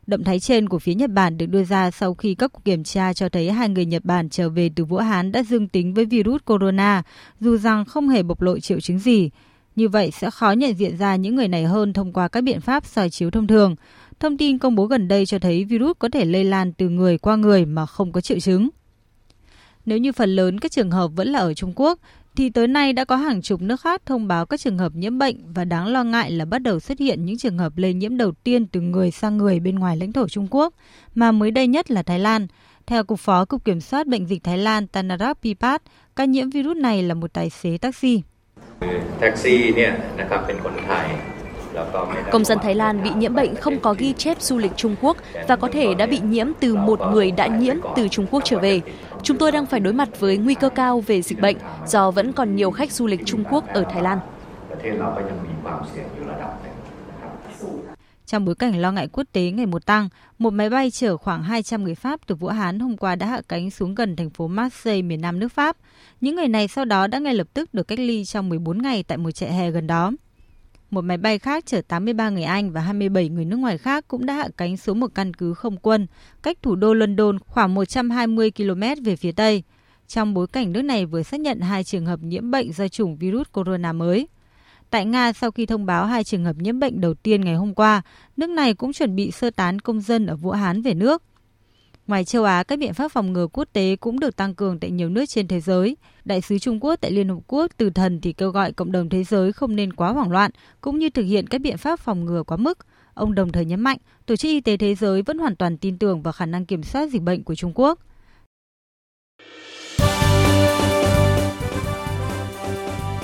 Động 0.09 0.23
thái 0.23 0.39
trên 0.39 0.69
của 0.69 0.79
phía 0.79 0.93
Nhật 0.93 1.11
Bản 1.11 1.37
được 1.37 1.45
đưa 1.45 1.63
ra 1.63 1.91
sau 1.91 2.13
khi 2.13 2.35
các 2.35 2.53
cuộc 2.53 2.65
kiểm 2.65 2.83
tra 2.83 3.13
cho 3.13 3.29
thấy 3.29 3.51
hai 3.51 3.69
người 3.69 3.85
Nhật 3.85 4.05
Bản 4.05 4.29
trở 4.29 4.49
về 4.49 4.69
từ 4.75 4.85
Vũ 4.85 4.97
Hán 4.97 5.31
đã 5.31 5.43
dương 5.43 5.67
tính 5.67 5.93
với 5.93 6.05
virus 6.05 6.41
corona, 6.45 7.03
dù 7.39 7.57
rằng 7.57 7.85
không 7.85 8.09
hề 8.09 8.23
bộc 8.23 8.41
lộ 8.41 8.59
triệu 8.59 8.79
chứng 8.79 8.99
gì. 8.99 9.29
Như 9.75 9.89
vậy 9.89 10.11
sẽ 10.11 10.29
khó 10.31 10.51
nhận 10.51 10.75
diện 10.75 10.97
ra 10.97 11.15
những 11.15 11.35
người 11.35 11.47
này 11.47 11.63
hơn 11.63 11.93
thông 11.93 12.13
qua 12.13 12.27
các 12.27 12.41
biện 12.41 12.61
pháp 12.61 12.85
soi 12.85 13.09
chiếu 13.09 13.31
thông 13.31 13.47
thường. 13.47 13.75
Thông 14.19 14.37
tin 14.37 14.57
công 14.57 14.75
bố 14.75 14.85
gần 14.85 15.07
đây 15.07 15.25
cho 15.25 15.39
thấy 15.39 15.65
virus 15.65 15.97
có 15.99 16.09
thể 16.09 16.25
lây 16.25 16.43
lan 16.43 16.73
từ 16.73 16.89
người 16.89 17.17
qua 17.17 17.35
người 17.35 17.65
mà 17.65 17.85
không 17.85 18.11
có 18.11 18.21
triệu 18.21 18.39
chứng. 18.39 18.69
Nếu 19.85 19.97
như 19.97 20.11
phần 20.11 20.35
lớn 20.35 20.59
các 20.59 20.71
trường 20.71 20.91
hợp 20.91 21.07
vẫn 21.15 21.27
là 21.27 21.39
ở 21.39 21.53
Trung 21.53 21.73
Quốc, 21.75 21.99
thì 22.39 22.49
tới 22.49 22.67
nay 22.67 22.93
đã 22.93 23.05
có 23.05 23.15
hàng 23.15 23.41
chục 23.41 23.61
nước 23.61 23.81
khác 23.81 24.01
thông 24.05 24.27
báo 24.27 24.45
các 24.45 24.59
trường 24.59 24.77
hợp 24.77 24.95
nhiễm 24.95 25.17
bệnh 25.17 25.53
và 25.53 25.65
đáng 25.65 25.87
lo 25.87 26.03
ngại 26.03 26.31
là 26.31 26.45
bắt 26.45 26.59
đầu 26.59 26.79
xuất 26.79 26.99
hiện 26.99 27.25
những 27.25 27.37
trường 27.37 27.57
hợp 27.57 27.73
lây 27.75 27.93
nhiễm 27.93 28.17
đầu 28.17 28.31
tiên 28.43 28.67
từ 28.67 28.81
người 28.81 29.11
sang 29.11 29.37
người 29.37 29.59
bên 29.59 29.79
ngoài 29.79 29.97
lãnh 29.97 30.11
thổ 30.11 30.27
Trung 30.27 30.47
Quốc, 30.51 30.73
mà 31.15 31.31
mới 31.31 31.51
đây 31.51 31.67
nhất 31.67 31.91
là 31.91 32.03
Thái 32.03 32.19
Lan. 32.19 32.47
Theo 32.87 33.03
Cục 33.03 33.19
Phó 33.19 33.45
Cục 33.45 33.65
Kiểm 33.65 33.81
soát 33.81 34.07
Bệnh 34.07 34.25
dịch 34.25 34.43
Thái 34.43 34.57
Lan 34.57 34.87
Tanarak 34.87 35.41
Pipat, 35.41 35.81
ca 36.15 36.25
nhiễm 36.25 36.49
virus 36.49 36.77
này 36.77 37.03
là 37.03 37.13
một 37.13 37.33
tài 37.33 37.49
xế 37.49 37.77
taxi. 37.77 38.21
Công 42.31 42.45
dân 42.45 42.57
Thái 42.61 42.75
Lan 42.75 43.03
bị 43.03 43.09
nhiễm 43.17 43.35
bệnh 43.35 43.55
không 43.55 43.79
có 43.79 43.95
ghi 43.97 44.13
chép 44.13 44.41
du 44.41 44.57
lịch 44.57 44.71
Trung 44.75 44.95
Quốc 45.01 45.17
và 45.47 45.55
có 45.55 45.69
thể 45.71 45.93
đã 45.93 46.05
bị 46.05 46.19
nhiễm 46.19 46.47
từ 46.59 46.75
một 46.75 46.99
người 47.11 47.31
đã 47.31 47.47
nhiễm 47.47 47.75
từ 47.95 48.07
Trung 48.07 48.25
Quốc 48.31 48.41
trở 48.45 48.59
về. 48.59 48.81
Chúng 49.23 49.37
tôi 49.37 49.51
đang 49.51 49.65
phải 49.65 49.79
đối 49.79 49.93
mặt 49.93 50.19
với 50.19 50.37
nguy 50.37 50.55
cơ 50.55 50.69
cao 50.69 50.99
về 51.01 51.21
dịch 51.21 51.41
bệnh 51.41 51.57
do 51.87 52.11
vẫn 52.11 52.33
còn 52.33 52.55
nhiều 52.55 52.71
khách 52.71 52.91
du 52.91 53.07
lịch 53.07 53.21
Trung 53.25 53.43
Quốc 53.49 53.67
ở 53.67 53.83
Thái 53.91 54.03
Lan. 54.03 54.19
Trong 58.25 58.45
bối 58.45 58.55
cảnh 58.55 58.81
lo 58.81 58.91
ngại 58.91 59.07
quốc 59.07 59.23
tế 59.31 59.51
ngày 59.51 59.65
một 59.65 59.85
tăng, 59.85 60.09
một 60.37 60.53
máy 60.53 60.69
bay 60.69 60.91
chở 60.91 61.17
khoảng 61.17 61.43
200 61.43 61.83
người 61.83 61.95
Pháp 61.95 62.19
từ 62.27 62.35
Vũ 62.35 62.47
Hán 62.47 62.79
hôm 62.79 62.97
qua 62.97 63.15
đã 63.15 63.25
hạ 63.25 63.41
cánh 63.47 63.71
xuống 63.71 63.95
gần 63.95 64.15
thành 64.15 64.29
phố 64.29 64.47
Marseille, 64.47 65.01
miền 65.01 65.21
nam 65.21 65.39
nước 65.39 65.51
Pháp. 65.51 65.77
Những 66.21 66.35
người 66.35 66.47
này 66.47 66.67
sau 66.67 66.85
đó 66.85 67.07
đã 67.07 67.19
ngay 67.19 67.33
lập 67.33 67.47
tức 67.53 67.73
được 67.73 67.87
cách 67.87 67.99
ly 67.99 68.25
trong 68.25 68.49
14 68.49 68.81
ngày 68.81 69.03
tại 69.03 69.17
một 69.17 69.31
trại 69.31 69.53
hè 69.53 69.71
gần 69.71 69.87
đó. 69.87 70.11
Một 70.91 71.01
máy 71.01 71.17
bay 71.17 71.39
khác 71.39 71.65
chở 71.65 71.81
83 71.81 72.29
người 72.29 72.43
Anh 72.43 72.71
và 72.71 72.81
27 72.81 73.29
người 73.29 73.45
nước 73.45 73.57
ngoài 73.57 73.77
khác 73.77 74.07
cũng 74.07 74.25
đã 74.25 74.33
hạ 74.33 74.47
cánh 74.57 74.77
xuống 74.77 74.99
một 74.99 75.11
căn 75.15 75.33
cứ 75.33 75.53
không 75.53 75.77
quân 75.77 76.07
cách 76.43 76.57
thủ 76.61 76.75
đô 76.75 76.93
London 76.93 77.39
khoảng 77.39 77.73
120 77.73 78.51
km 78.51 78.81
về 79.03 79.15
phía 79.15 79.31
tây. 79.31 79.63
trong 80.07 80.33
bối 80.33 80.47
cảnh 80.47 80.71
nước 80.71 80.81
này 80.81 81.05
vừa 81.05 81.23
xác 81.23 81.39
nhận 81.39 81.59
hai 81.59 81.83
trường 81.83 82.05
hợp 82.05 82.19
nhiễm 82.23 82.51
bệnh 82.51 82.73
do 82.73 82.87
chủng 82.87 83.17
virus 83.17 83.47
corona 83.51 83.93
mới. 83.93 84.27
Tại 84.89 85.05
Nga, 85.05 85.33
sau 85.33 85.51
khi 85.51 85.65
thông 85.65 85.85
báo 85.85 86.05
hai 86.05 86.23
trường 86.23 86.45
hợp 86.45 86.55
nhiễm 86.55 86.79
bệnh 86.79 87.01
đầu 87.01 87.13
tiên 87.13 87.41
ngày 87.41 87.55
hôm 87.55 87.73
qua, 87.73 88.01
nước 88.37 88.49
này 88.49 88.73
cũng 88.73 88.93
chuẩn 88.93 89.15
bị 89.15 89.31
sơ 89.31 89.49
tán 89.49 89.79
công 89.79 90.01
dân 90.01 90.25
ở 90.25 90.35
Vũ 90.35 90.51
Hán 90.51 90.81
về 90.81 90.93
nước. 90.93 91.23
Ngoài 92.09 92.25
châu 92.25 92.43
Á, 92.43 92.63
các 92.63 92.79
biện 92.79 92.93
pháp 92.93 93.11
phòng 93.11 93.33
ngừa 93.33 93.47
quốc 93.47 93.67
tế 93.73 93.95
cũng 93.95 94.19
được 94.19 94.35
tăng 94.35 94.55
cường 94.55 94.79
tại 94.79 94.91
nhiều 94.91 95.09
nước 95.09 95.25
trên 95.27 95.47
thế 95.47 95.59
giới. 95.59 95.97
Đại 96.25 96.41
sứ 96.41 96.59
Trung 96.59 96.79
Quốc 96.83 96.95
tại 97.01 97.11
Liên 97.11 97.29
Hợp 97.29 97.37
Quốc 97.47 97.71
Từ 97.77 97.89
Thần 97.89 98.21
thì 98.21 98.33
kêu 98.33 98.49
gọi 98.49 98.73
cộng 98.73 98.91
đồng 98.91 99.09
thế 99.09 99.23
giới 99.23 99.51
không 99.51 99.75
nên 99.75 99.93
quá 99.93 100.09
hoảng 100.09 100.31
loạn, 100.31 100.51
cũng 100.81 100.99
như 100.99 101.09
thực 101.09 101.23
hiện 101.23 101.47
các 101.47 101.61
biện 101.61 101.77
pháp 101.77 101.99
phòng 101.99 102.25
ngừa 102.25 102.43
quá 102.43 102.57
mức. 102.57 102.77
Ông 103.13 103.35
đồng 103.35 103.51
thời 103.51 103.65
nhấn 103.65 103.81
mạnh, 103.81 103.97
Tổ 104.25 104.35
chức 104.35 104.49
Y 104.49 104.61
tế 104.61 104.77
Thế 104.77 104.95
giới 104.95 105.21
vẫn 105.21 105.37
hoàn 105.37 105.55
toàn 105.55 105.77
tin 105.77 105.97
tưởng 105.97 106.21
vào 106.21 106.31
khả 106.31 106.45
năng 106.45 106.65
kiểm 106.65 106.83
soát 106.83 107.09
dịch 107.11 107.21
bệnh 107.21 107.43
của 107.43 107.55
Trung 107.55 107.71
Quốc. 107.75 107.99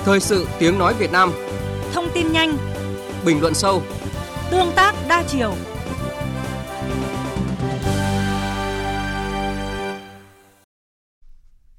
Thời 0.04 0.20
sự 0.20 0.48
tiếng 0.60 0.80
nói 0.80 0.94
Việt 0.94 1.12
Nam 1.12 1.32
Thông 1.94 2.06
tin 2.14 2.32
nhanh 2.32 2.58
Bình 3.26 3.42
luận 3.42 3.54
sâu 3.54 3.82
Tương 4.52 4.72
tác 4.76 4.96
đa 5.10 5.24
chiều 5.28 5.56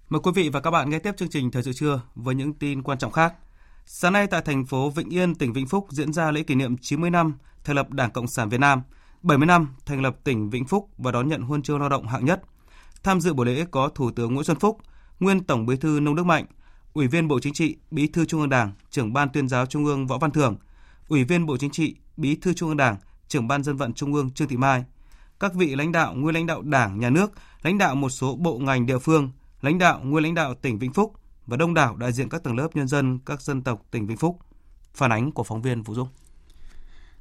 Mời 0.09 0.21
quý 0.21 0.31
vị 0.35 0.49
và 0.49 0.61
các 0.61 0.71
bạn 0.71 0.91
nghe 0.91 0.99
tiếp 0.99 1.17
chương 1.17 1.29
trình 1.29 1.51
Thời 1.51 1.63
sự 1.63 1.73
trưa 1.73 2.01
với 2.15 2.35
những 2.35 2.53
tin 2.53 2.83
quan 2.83 2.99
trọng 2.99 3.13
khác. 3.13 3.35
Sáng 3.87 4.13
nay 4.13 4.27
tại 4.27 4.43
thành 4.43 4.67
phố 4.67 4.91
Vĩnh 4.91 5.09
Yên, 5.09 5.35
tỉnh 5.35 5.53
Vĩnh 5.53 5.67
Phúc 5.67 5.87
diễn 5.91 6.13
ra 6.13 6.31
lễ 6.31 6.43
kỷ 6.43 6.55
niệm 6.55 6.77
90 6.79 7.11
năm 7.11 7.35
thành 7.65 7.77
lập 7.77 7.91
Đảng 7.91 8.11
Cộng 8.11 8.27
sản 8.27 8.49
Việt 8.49 8.61
Nam, 8.61 8.83
70 9.23 9.47
năm 9.47 9.75
thành 9.87 10.03
lập 10.03 10.17
tỉnh 10.25 10.51
Vĩnh 10.51 10.65
Phúc 10.65 10.89
và 10.99 11.13
đón 11.13 11.29
nhận 11.29 11.43
huân 11.43 11.63
chương 11.63 11.81
lao 11.81 11.89
động 11.89 12.07
hạng 12.07 12.25
nhất. 12.25 12.43
Tham 13.03 13.21
dự 13.21 13.35
buổi 13.35 13.47
lễ 13.47 13.65
có 13.71 13.89
Thủ 13.89 14.11
tướng 14.11 14.35
Nguyễn 14.35 14.45
Xuân 14.45 14.59
Phúc, 14.59 14.79
nguyên 15.21 15.45
Tổng 15.45 15.67
Bí 15.67 15.77
thư 15.77 16.01
Nông 16.01 16.15
Đức 16.15 16.27
Mạnh, 16.27 16.47
Ủy 16.93 17.07
viên 17.07 17.29
Bộ 17.29 17.41
Chính 17.41 17.55
trị, 17.55 17.77
Bí 17.91 18.07
thư 18.07 18.25
Trung 18.25 18.41
ương 18.41 18.49
Đảng, 18.49 18.73
Trưởng 18.91 19.13
ban 19.13 19.29
Tuyên 19.29 19.49
giáo 19.49 19.67
Trung 19.67 19.85
ương 19.85 20.07
Võ 20.07 20.19
Văn 20.19 20.31
Thưởng, 20.31 20.57
Ủy 21.09 21.25
viên 21.25 21.47
Bộ 21.47 21.57
Chính 21.57 21.71
trị, 21.71 21.97
Bí 22.17 22.37
thư 22.37 22.55
Trung 22.55 22.69
ương 22.69 22.77
Đảng, 22.77 22.97
Trưởng 23.29 23.49
ban 23.49 23.63
Dân 23.63 23.77
vận 23.77 23.93
Trung 23.93 24.15
ương 24.15 24.31
Trương 24.31 24.49
Thị 24.49 24.57
Mai, 24.57 24.85
các 25.41 25.55
vị 25.55 25.75
lãnh 25.75 25.93
đạo, 25.93 26.15
nguyên 26.15 26.35
lãnh 26.35 26.47
đạo 26.47 26.63
Đảng, 26.63 27.01
Nhà 27.01 27.11
nước, 27.11 27.33
lãnh 27.63 27.79
đạo 27.79 27.95
một 27.95 28.11
số 28.11 28.37
bộ 28.37 28.59
ngành 28.59 28.87
địa 28.87 28.99
phương, 28.99 29.31
lãnh 29.61 29.79
đạo, 29.79 30.01
nguyên 30.05 30.25
lãnh 30.25 30.35
đạo 30.35 30.55
tỉnh 30.55 30.79
Vĩnh 30.79 30.93
Phúc 30.93 31.13
và 31.47 31.57
đông 31.57 31.75
đảo 31.75 31.97
đại 31.97 32.13
diện 32.13 32.29
các 32.29 32.43
tầng 32.45 32.57
lớp 32.57 32.69
nhân 32.75 32.89
dân 32.89 33.19
các 33.27 33.43
dân 33.43 33.63
tộc 33.63 33.83
tỉnh 33.91 34.07
Vĩnh 34.07 34.17
Phúc. 34.17 34.39
Phản 34.95 35.13
ánh 35.13 35.33
của 35.33 35.43
phóng 35.43 35.63
viên 35.63 35.83
Vũ 35.83 35.95
Dung. 35.95 36.09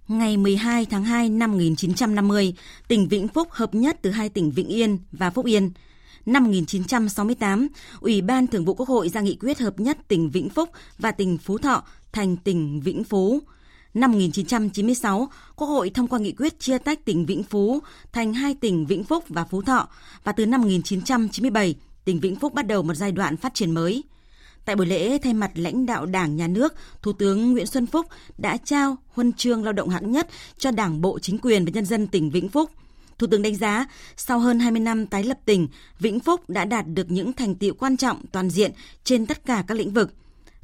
Ngày 0.07 0.37
12 0.37 0.85
tháng 0.85 1.03
2 1.03 1.29
năm 1.29 1.51
1950, 1.51 2.53
tỉnh 2.87 3.07
Vĩnh 3.07 3.27
Phúc 3.27 3.47
hợp 3.51 3.75
nhất 3.75 3.99
từ 4.01 4.11
hai 4.11 4.29
tỉnh 4.29 4.51
Vĩnh 4.51 4.67
Yên 4.67 4.97
và 5.11 5.29
Phúc 5.29 5.45
Yên. 5.45 5.71
Năm 6.25 6.43
1968, 6.43 7.67
Ủy 7.99 8.21
ban 8.21 8.47
Thường 8.47 8.65
vụ 8.65 8.73
Quốc 8.73 8.89
hội 8.89 9.09
ra 9.09 9.21
nghị 9.21 9.37
quyết 9.41 9.59
hợp 9.59 9.79
nhất 9.79 9.97
tỉnh 10.07 10.29
Vĩnh 10.29 10.49
Phúc 10.49 10.69
và 10.97 11.11
tỉnh 11.11 11.37
Phú 11.37 11.57
Thọ 11.57 11.83
thành 12.11 12.37
tỉnh 12.37 12.81
Vĩnh 12.81 13.03
Phú. 13.03 13.39
Năm 13.93 14.11
1996, 14.11 15.29
Quốc 15.55 15.67
hội 15.67 15.89
thông 15.89 16.07
qua 16.07 16.19
nghị 16.19 16.31
quyết 16.31 16.59
chia 16.59 16.77
tách 16.77 17.05
tỉnh 17.05 17.25
Vĩnh 17.25 17.43
Phú 17.43 17.79
thành 18.13 18.33
hai 18.33 18.55
tỉnh 18.55 18.85
Vĩnh 18.85 19.03
Phúc 19.03 19.23
và 19.27 19.45
Phú 19.45 19.61
Thọ 19.61 19.87
và 20.23 20.31
từ 20.31 20.45
năm 20.45 20.61
1997, 20.61 21.75
tỉnh 22.05 22.19
Vĩnh 22.19 22.35
Phúc 22.35 22.53
bắt 22.53 22.67
đầu 22.67 22.83
một 22.83 22.93
giai 22.93 23.11
đoạn 23.11 23.37
phát 23.37 23.53
triển 23.53 23.71
mới. 23.71 24.03
Tại 24.65 24.75
buổi 24.75 24.85
lễ, 24.85 25.17
thay 25.17 25.33
mặt 25.33 25.51
lãnh 25.55 25.85
đạo 25.85 26.05
Đảng, 26.05 26.35
Nhà 26.35 26.47
nước, 26.47 26.73
Thủ 27.01 27.13
tướng 27.13 27.51
Nguyễn 27.51 27.65
Xuân 27.65 27.85
Phúc 27.85 28.05
đã 28.37 28.57
trao 28.57 28.97
huân 29.07 29.33
chương 29.33 29.63
lao 29.63 29.73
động 29.73 29.89
hạng 29.89 30.11
nhất 30.11 30.27
cho 30.57 30.71
Đảng 30.71 31.01
bộ, 31.01 31.19
chính 31.19 31.37
quyền 31.37 31.65
và 31.65 31.71
nhân 31.73 31.85
dân 31.85 32.07
tỉnh 32.07 32.29
Vĩnh 32.29 32.49
Phúc. 32.49 32.71
Thủ 33.17 33.27
tướng 33.27 33.41
đánh 33.41 33.55
giá, 33.55 33.85
sau 34.17 34.39
hơn 34.39 34.59
20 34.59 34.79
năm 34.79 35.07
tái 35.07 35.23
lập 35.23 35.37
tỉnh, 35.45 35.67
Vĩnh 35.99 36.19
Phúc 36.19 36.49
đã 36.49 36.65
đạt 36.65 36.85
được 36.87 37.11
những 37.11 37.33
thành 37.33 37.55
tiệu 37.55 37.73
quan 37.73 37.97
trọng 37.97 38.21
toàn 38.31 38.49
diện 38.49 38.71
trên 39.03 39.25
tất 39.25 39.45
cả 39.45 39.63
các 39.67 39.77
lĩnh 39.77 39.93
vực. 39.93 40.13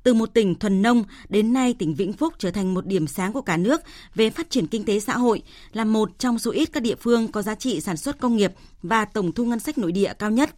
Từ 0.03 0.13
một 0.13 0.33
tỉnh 0.33 0.55
thuần 0.55 0.81
nông, 0.81 1.03
đến 1.29 1.53
nay 1.53 1.73
tỉnh 1.73 1.95
Vĩnh 1.95 2.13
Phúc 2.13 2.33
trở 2.39 2.51
thành 2.51 2.73
một 2.73 2.85
điểm 2.85 3.07
sáng 3.07 3.33
của 3.33 3.41
cả 3.41 3.57
nước 3.57 3.81
về 4.15 4.29
phát 4.29 4.49
triển 4.49 4.67
kinh 4.67 4.83
tế 4.83 4.99
xã 4.99 5.17
hội, 5.17 5.41
là 5.73 5.85
một 5.85 6.19
trong 6.19 6.39
số 6.39 6.51
ít 6.51 6.69
các 6.73 6.83
địa 6.83 6.95
phương 6.95 7.27
có 7.27 7.41
giá 7.41 7.55
trị 7.55 7.81
sản 7.81 7.97
xuất 7.97 8.19
công 8.19 8.37
nghiệp 8.37 8.53
và 8.83 9.05
tổng 9.05 9.31
thu 9.31 9.45
ngân 9.45 9.59
sách 9.59 9.77
nội 9.77 9.91
địa 9.91 10.13
cao 10.19 10.31
nhất. 10.31 10.49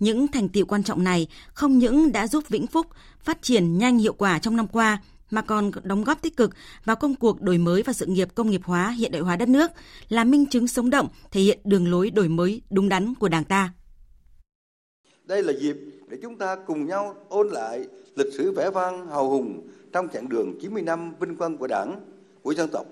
Những 0.00 0.28
thành 0.28 0.48
tiệu 0.48 0.66
quan 0.66 0.82
trọng 0.82 1.04
này 1.04 1.26
không 1.52 1.78
những 1.78 2.12
đã 2.12 2.26
giúp 2.26 2.48
Vĩnh 2.48 2.66
Phúc 2.66 2.86
phát 3.20 3.42
triển 3.42 3.78
nhanh 3.78 3.98
hiệu 3.98 4.12
quả 4.12 4.38
trong 4.38 4.56
năm 4.56 4.66
qua, 4.66 5.02
mà 5.30 5.42
còn 5.42 5.70
đóng 5.82 6.04
góp 6.04 6.22
tích 6.22 6.36
cực 6.36 6.50
vào 6.84 6.96
công 6.96 7.14
cuộc 7.14 7.40
đổi 7.40 7.58
mới 7.58 7.82
và 7.82 7.92
sự 7.92 8.06
nghiệp 8.06 8.28
công 8.34 8.50
nghiệp 8.50 8.60
hóa 8.64 8.90
hiện 8.90 9.12
đại 9.12 9.20
hóa 9.20 9.36
đất 9.36 9.48
nước, 9.48 9.70
là 10.08 10.24
minh 10.24 10.46
chứng 10.46 10.68
sống 10.68 10.90
động 10.90 11.08
thể 11.30 11.40
hiện 11.40 11.58
đường 11.64 11.90
lối 11.90 12.10
đổi 12.10 12.28
mới 12.28 12.62
đúng 12.70 12.88
đắn 12.88 13.14
của 13.14 13.28
Đảng 13.28 13.44
ta. 13.44 13.72
Đây 15.24 15.42
là 15.42 15.52
dịp 15.60 15.76
để 16.08 16.18
chúng 16.22 16.38
ta 16.38 16.56
cùng 16.66 16.86
nhau 16.86 17.14
ôn 17.28 17.48
lại 17.48 17.86
lịch 18.14 18.32
sử 18.32 18.52
vẻ 18.52 18.70
vang 18.70 19.08
hào 19.08 19.30
hùng 19.30 19.68
trong 19.92 20.08
chặng 20.08 20.28
đường 20.28 20.58
90 20.60 20.82
năm 20.82 21.14
vinh 21.20 21.36
quang 21.36 21.56
của 21.56 21.66
Đảng, 21.66 22.00
của 22.42 22.54
dân 22.54 22.68
tộc, 22.68 22.86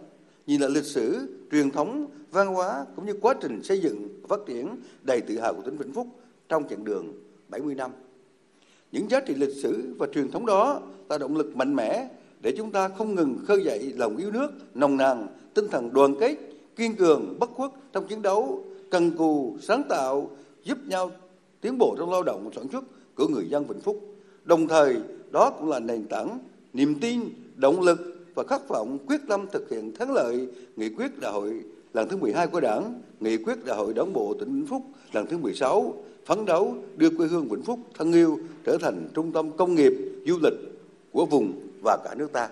nhìn 0.47 0.61
lại 0.61 0.71
lịch 0.71 0.85
sử, 0.85 1.37
truyền 1.53 1.71
thống, 1.71 2.07
văn 2.31 2.47
hóa 2.47 2.85
cũng 2.97 3.07
như 3.07 3.15
quá 3.21 3.35
trình 3.43 3.63
xây 3.63 3.81
dựng 3.81 4.09
và 4.23 4.37
phát 4.37 4.47
triển 4.47 4.77
đầy 5.03 5.21
tự 5.21 5.41
hào 5.41 5.55
của 5.55 5.63
tỉnh 5.63 5.77
Vĩnh 5.77 5.93
Phúc 5.93 6.07
trong 6.49 6.69
chặng 6.69 6.85
đường 6.85 7.13
70 7.49 7.75
năm. 7.75 7.91
Những 8.93 9.11
giá 9.11 9.21
trị 9.21 9.35
lịch 9.35 9.55
sử 9.63 9.95
và 9.99 10.07
truyền 10.07 10.31
thống 10.31 10.47
đó 10.47 10.81
là 11.09 11.19
động 11.19 11.37
lực 11.37 11.57
mạnh 11.57 11.75
mẽ 11.75 12.09
để 12.41 12.55
chúng 12.57 12.71
ta 12.71 12.89
không 12.89 13.15
ngừng 13.15 13.39
khơi 13.47 13.65
dậy 13.65 13.93
lòng 13.97 14.17
yêu 14.17 14.31
nước, 14.31 14.49
nồng 14.75 14.97
nàn, 14.97 15.27
tinh 15.55 15.69
thần 15.71 15.93
đoàn 15.93 16.15
kết, 16.21 16.37
kiên 16.77 16.97
cường, 16.97 17.37
bất 17.39 17.51
khuất 17.51 17.71
trong 17.93 18.07
chiến 18.09 18.23
đấu, 18.23 18.65
cần 18.91 19.11
cù, 19.11 19.57
sáng 19.63 19.83
tạo, 19.89 20.31
giúp 20.65 20.79
nhau 20.87 21.11
tiến 21.61 21.79
bộ 21.79 21.95
trong 21.99 22.11
lao 22.11 22.23
động 22.23 22.51
sản 22.57 22.67
xuất 22.73 22.85
của 23.15 23.29
người 23.29 23.49
dân 23.49 23.67
Vĩnh 23.67 23.81
Phúc. 23.81 24.01
Đồng 24.45 24.69
thời, 24.69 24.97
đó 25.31 25.51
cũng 25.51 25.69
là 25.69 25.81
nền 25.81 26.05
tảng, 26.05 26.39
niềm 26.73 26.95
tin, 27.01 27.21
động 27.57 27.81
lực 27.81 27.99
và 28.35 28.45
khát 28.45 28.69
vọng 28.69 28.99
quyết 29.07 29.21
tâm 29.29 29.47
thực 29.53 29.71
hiện 29.71 29.95
thắng 29.95 30.13
lợi 30.13 30.49
nghị 30.77 30.89
quyết 30.89 31.21
đại 31.21 31.33
hội 31.33 31.61
lần 31.93 32.09
thứ 32.09 32.17
12 32.17 32.47
của 32.47 32.61
Đảng, 32.61 33.01
nghị 33.21 33.37
quyết 33.37 33.65
đại 33.65 33.77
hội 33.77 33.95
đảng 33.95 34.13
bộ 34.13 34.35
tỉnh 34.41 34.55
Vĩnh 34.55 34.67
Phúc 34.67 34.83
lần 35.13 35.27
thứ 35.27 35.39
16, 35.39 35.95
phấn 36.27 36.45
đấu 36.47 36.77
đưa 36.97 37.11
quê 37.11 37.27
hương 37.27 37.49
Vĩnh 37.49 37.63
Phúc 37.63 37.81
thân 37.99 38.13
yêu 38.13 38.39
trở 38.67 38.79
thành 38.81 39.09
trung 39.15 39.33
tâm 39.33 39.57
công 39.57 39.75
nghiệp, 39.75 39.93
du 40.27 40.39
lịch 40.43 40.55
của 41.13 41.27
vùng 41.27 41.53
và 41.85 41.99
cả 42.05 42.15
nước 42.15 42.33
ta. 42.33 42.49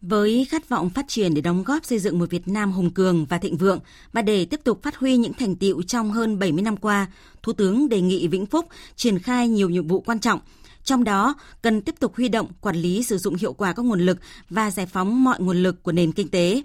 Với 0.00 0.46
khát 0.50 0.68
vọng 0.68 0.90
phát 0.90 1.08
triển 1.08 1.34
để 1.34 1.40
đóng 1.40 1.62
góp 1.62 1.84
xây 1.84 1.98
dựng 1.98 2.18
một 2.18 2.30
Việt 2.30 2.48
Nam 2.48 2.72
hùng 2.72 2.90
cường 2.90 3.26
và 3.26 3.38
thịnh 3.38 3.56
vượng 3.56 3.78
và 4.12 4.22
để 4.22 4.44
tiếp 4.44 4.60
tục 4.64 4.82
phát 4.82 4.96
huy 4.96 5.16
những 5.16 5.32
thành 5.32 5.56
tiệu 5.56 5.82
trong 5.82 6.10
hơn 6.10 6.38
70 6.38 6.62
năm 6.62 6.76
qua, 6.76 7.06
Thủ 7.42 7.52
tướng 7.52 7.88
đề 7.88 8.00
nghị 8.00 8.28
Vĩnh 8.28 8.46
Phúc 8.46 8.66
triển 8.96 9.18
khai 9.18 9.48
nhiều 9.48 9.70
nhiệm 9.70 9.86
vụ 9.86 10.00
quan 10.00 10.20
trọng, 10.20 10.40
trong 10.84 11.04
đó 11.04 11.34
cần 11.62 11.82
tiếp 11.82 11.94
tục 12.00 12.16
huy 12.16 12.28
động, 12.28 12.48
quản 12.60 12.76
lý 12.76 13.02
sử 13.02 13.18
dụng 13.18 13.34
hiệu 13.34 13.52
quả 13.52 13.72
các 13.72 13.84
nguồn 13.84 14.00
lực 14.00 14.18
và 14.50 14.70
giải 14.70 14.86
phóng 14.86 15.24
mọi 15.24 15.40
nguồn 15.40 15.62
lực 15.62 15.82
của 15.82 15.92
nền 15.92 16.12
kinh 16.12 16.28
tế. 16.28 16.62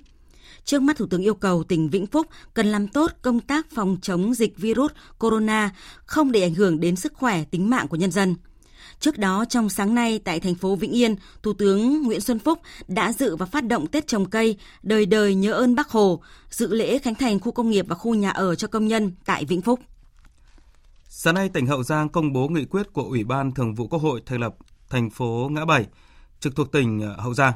Trước 0.63 0.81
mắt 0.81 0.97
Thủ 0.97 1.05
tướng 1.05 1.21
yêu 1.21 1.33
cầu 1.33 1.63
tỉnh 1.63 1.89
Vĩnh 1.89 2.07
Phúc 2.07 2.27
cần 2.53 2.67
làm 2.67 2.87
tốt 2.87 3.11
công 3.21 3.39
tác 3.39 3.67
phòng 3.75 3.97
chống 4.01 4.33
dịch 4.33 4.57
virus 4.57 4.91
corona, 5.19 5.71
không 6.05 6.31
để 6.31 6.41
ảnh 6.41 6.53
hưởng 6.53 6.79
đến 6.79 6.95
sức 6.95 7.13
khỏe, 7.13 7.43
tính 7.43 7.69
mạng 7.69 7.87
của 7.87 7.97
nhân 7.97 8.11
dân. 8.11 8.35
Trước 8.99 9.17
đó, 9.17 9.45
trong 9.49 9.69
sáng 9.69 9.95
nay 9.95 10.19
tại 10.19 10.39
thành 10.39 10.55
phố 10.55 10.75
Vĩnh 10.75 10.91
Yên, 10.91 11.15
Thủ 11.43 11.53
tướng 11.53 12.01
Nguyễn 12.01 12.21
Xuân 12.21 12.39
Phúc 12.39 12.59
đã 12.87 13.13
dự 13.13 13.35
và 13.35 13.45
phát 13.45 13.65
động 13.65 13.87
Tết 13.87 14.07
trồng 14.07 14.25
cây 14.25 14.57
đời 14.83 15.05
đời 15.05 15.35
nhớ 15.35 15.53
ơn 15.53 15.75
Bác 15.75 15.89
Hồ, 15.89 16.21
dự 16.49 16.73
lễ 16.73 16.99
khánh 16.99 17.15
thành 17.15 17.39
khu 17.39 17.51
công 17.51 17.69
nghiệp 17.69 17.85
và 17.87 17.95
khu 17.95 18.13
nhà 18.15 18.29
ở 18.29 18.55
cho 18.55 18.67
công 18.67 18.87
nhân 18.87 19.11
tại 19.25 19.45
Vĩnh 19.45 19.61
Phúc. 19.61 19.79
Sáng 21.07 21.35
nay, 21.35 21.49
tỉnh 21.49 21.67
Hậu 21.67 21.83
Giang 21.83 22.09
công 22.09 22.33
bố 22.33 22.47
nghị 22.47 22.65
quyết 22.65 22.93
của 22.93 23.03
Ủy 23.03 23.23
ban 23.23 23.51
Thường 23.51 23.75
vụ 23.75 23.87
Quốc 23.87 24.01
hội 24.01 24.21
thành 24.25 24.39
lập 24.39 24.55
thành 24.89 25.09
phố 25.09 25.49
Ngã 25.51 25.65
Bảy, 25.65 25.85
trực 26.39 26.55
thuộc 26.55 26.71
tỉnh 26.71 27.01
ờ, 27.01 27.15
Hậu 27.21 27.33
Giang. 27.33 27.53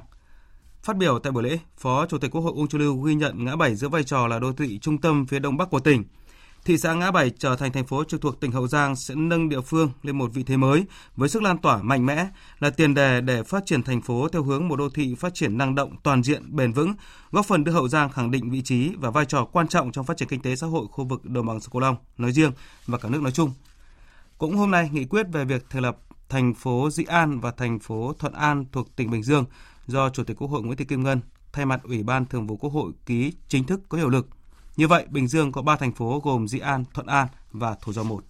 Phát 0.87 0.97
biểu 0.97 1.19
tại 1.19 1.31
buổi 1.31 1.43
lễ, 1.43 1.59
Phó 1.77 2.05
Chủ 2.05 2.17
tịch 2.17 2.31
Quốc 2.31 2.41
hội 2.41 2.53
Uông 2.55 2.67
Chu 2.67 2.77
Lưu 2.77 3.01
ghi 3.01 3.15
nhận 3.15 3.45
Ngã 3.45 3.55
Bảy 3.55 3.75
giữ 3.75 3.89
vai 3.89 4.03
trò 4.03 4.27
là 4.27 4.39
đô 4.39 4.53
thị 4.53 4.79
trung 4.79 4.97
tâm 4.97 5.25
phía 5.25 5.39
đông 5.39 5.57
bắc 5.57 5.69
của 5.69 5.79
tỉnh– 5.79 6.03
thị 6.67 6.77
xã 6.77 6.93
Ngã 6.93 7.11
Bảy 7.11 7.29
trở 7.29 7.55
thành 7.55 7.71
thành 7.71 7.85
phố 7.85 8.03
trực 8.03 8.21
thuộc 8.21 8.39
tỉnh 8.39 8.51
Hậu 8.51 8.67
Giang 8.67 8.95
sẽ 8.95 9.15
nâng 9.15 9.49
địa 9.49 9.61
phương 9.61 9.91
lên 10.03 10.17
một 10.17 10.33
vị 10.33 10.43
thế 10.43 10.57
mới 10.57 10.85
với 11.15 11.29
sức 11.29 11.43
lan 11.43 11.57
tỏa 11.57 11.81
mạnh 11.81 12.05
mẽ, 12.05 12.27
là 12.59 12.69
tiền 12.69 12.93
đề 12.93 13.21
để 13.21 13.43
phát 13.43 13.65
triển 13.65 13.83
thành 13.83 14.01
phố 14.01 14.27
theo 14.29 14.43
hướng 14.43 14.67
một 14.67 14.75
đô 14.75 14.89
thị 14.89 15.15
phát 15.15 15.33
triển 15.33 15.57
năng 15.57 15.75
động, 15.75 15.95
toàn 16.03 16.23
diện, 16.23 16.55
bền 16.55 16.73
vững, 16.73 16.93
góp 17.31 17.45
phần 17.45 17.63
đưa 17.63 17.71
Hậu 17.71 17.87
Giang 17.87 18.09
khẳng 18.09 18.31
định 18.31 18.49
vị 18.49 18.61
trí 18.61 18.91
và 18.99 19.09
vai 19.09 19.25
trò 19.25 19.45
quan 19.45 19.67
trọng 19.67 19.91
trong 19.91 20.05
phát 20.05 20.17
triển 20.17 20.27
kinh 20.27 20.41
tế 20.41 20.55
xã 20.55 20.67
hội 20.67 20.87
khu 20.91 21.05
vực 21.05 21.25
đồng 21.25 21.45
bằng 21.45 21.59
sông 21.59 21.71
Cửu 21.71 21.81
Long 21.81 21.95
nói 22.17 22.31
riêng 22.31 22.51
và 22.87 22.97
cả 22.97 23.09
nước 23.09 23.21
nói 23.21 23.31
chung. 23.31 23.51
Cũng 24.37 24.57
hôm 24.57 24.71
nay, 24.71 24.89
nghị 24.91 25.05
quyết 25.05 25.25
về 25.31 25.45
việc 25.45 25.65
thành 25.69 25.81
lập 25.81 25.97
thành 26.29 26.53
phố 26.53 26.89
Dĩ 26.89 27.03
An 27.03 27.39
và 27.39 27.51
thành 27.51 27.79
phố 27.79 28.13
Thuận 28.19 28.33
An 28.33 28.65
thuộc 28.71 28.95
tỉnh 28.95 29.11
Bình 29.11 29.23
Dương 29.23 29.45
do 29.87 30.09
Chủ 30.09 30.23
tịch 30.23 30.37
Quốc 30.37 30.47
hội 30.47 30.63
Nguyễn 30.63 30.77
Thị 30.77 30.85
Kim 30.85 31.03
Ngân 31.03 31.19
thay 31.53 31.65
mặt 31.65 31.79
Ủy 31.83 32.03
ban 32.03 32.25
Thường 32.25 32.47
vụ 32.47 32.57
Quốc 32.57 32.73
hội 32.73 32.91
ký 33.05 33.33
chính 33.47 33.63
thức 33.63 33.81
có 33.89 33.97
hiệu 33.97 34.09
lực 34.09 34.27
như 34.77 34.87
vậy, 34.87 35.05
Bình 35.09 35.27
Dương 35.27 35.51
có 35.51 35.61
3 35.61 35.75
thành 35.75 35.91
phố 35.91 36.21
gồm 36.23 36.47
Dĩ 36.47 36.59
An, 36.59 36.83
Thuận 36.93 37.07
An 37.07 37.27
và 37.51 37.75
Thủ 37.81 37.93
Dầu 37.93 38.05
Một. 38.05 38.23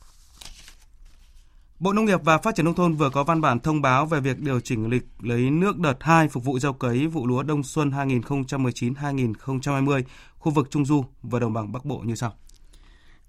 Bộ 1.80 1.94
Nông 1.94 2.06
nghiệp 2.06 2.20
và 2.24 2.38
Phát 2.38 2.56
triển 2.56 2.66
Nông 2.66 2.76
thôn 2.76 2.94
vừa 2.94 3.10
có 3.10 3.24
văn 3.24 3.42
bản 3.42 3.60
thông 3.60 3.82
báo 3.82 4.06
về 4.06 4.20
việc 4.20 4.40
điều 4.40 4.60
chỉnh 4.60 4.90
lịch 4.90 5.04
lấy 5.20 5.52
nước 5.52 5.80
đợt 5.80 5.98
2 6.00 6.28
phục 6.28 6.44
vụ 6.44 6.60
gieo 6.60 6.74
cấy 6.74 7.08
vụ 7.08 7.28
lúa 7.28 7.44
đông 7.44 7.64
xuân 7.64 7.92
2019-2020 7.92 10.04
khu 10.38 10.52
vực 10.52 10.72
Trung 10.72 10.86
Du 10.86 11.06
và 11.22 11.40
Đồng 11.40 11.54
bằng 11.54 11.72
Bắc 11.72 11.86
Bộ 11.86 11.98
như 11.98 12.16
sau. 12.16 12.34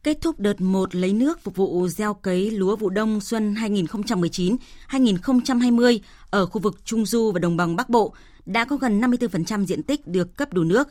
Kết 0.02 0.18
thúc 0.20 0.40
đợt 0.40 0.60
1 0.60 0.94
lấy 0.94 1.12
nước 1.12 1.40
phục 1.40 1.56
vụ 1.56 1.88
gieo 1.88 2.14
cấy 2.14 2.50
lúa 2.50 2.76
vụ 2.76 2.90
đông 2.90 3.20
xuân 3.20 3.54
2019-2020 4.90 5.98
ở 6.30 6.46
khu 6.46 6.60
vực 6.60 6.84
Trung 6.84 7.06
Du 7.06 7.32
và 7.32 7.38
Đồng 7.38 7.56
bằng 7.56 7.76
Bắc 7.76 7.88
Bộ 7.88 8.14
đã 8.46 8.64
có 8.64 8.76
gần 8.76 9.00
54% 9.00 9.64
diện 9.64 9.82
tích 9.82 10.06
được 10.06 10.36
cấp 10.36 10.52
đủ 10.52 10.64
nước. 10.64 10.88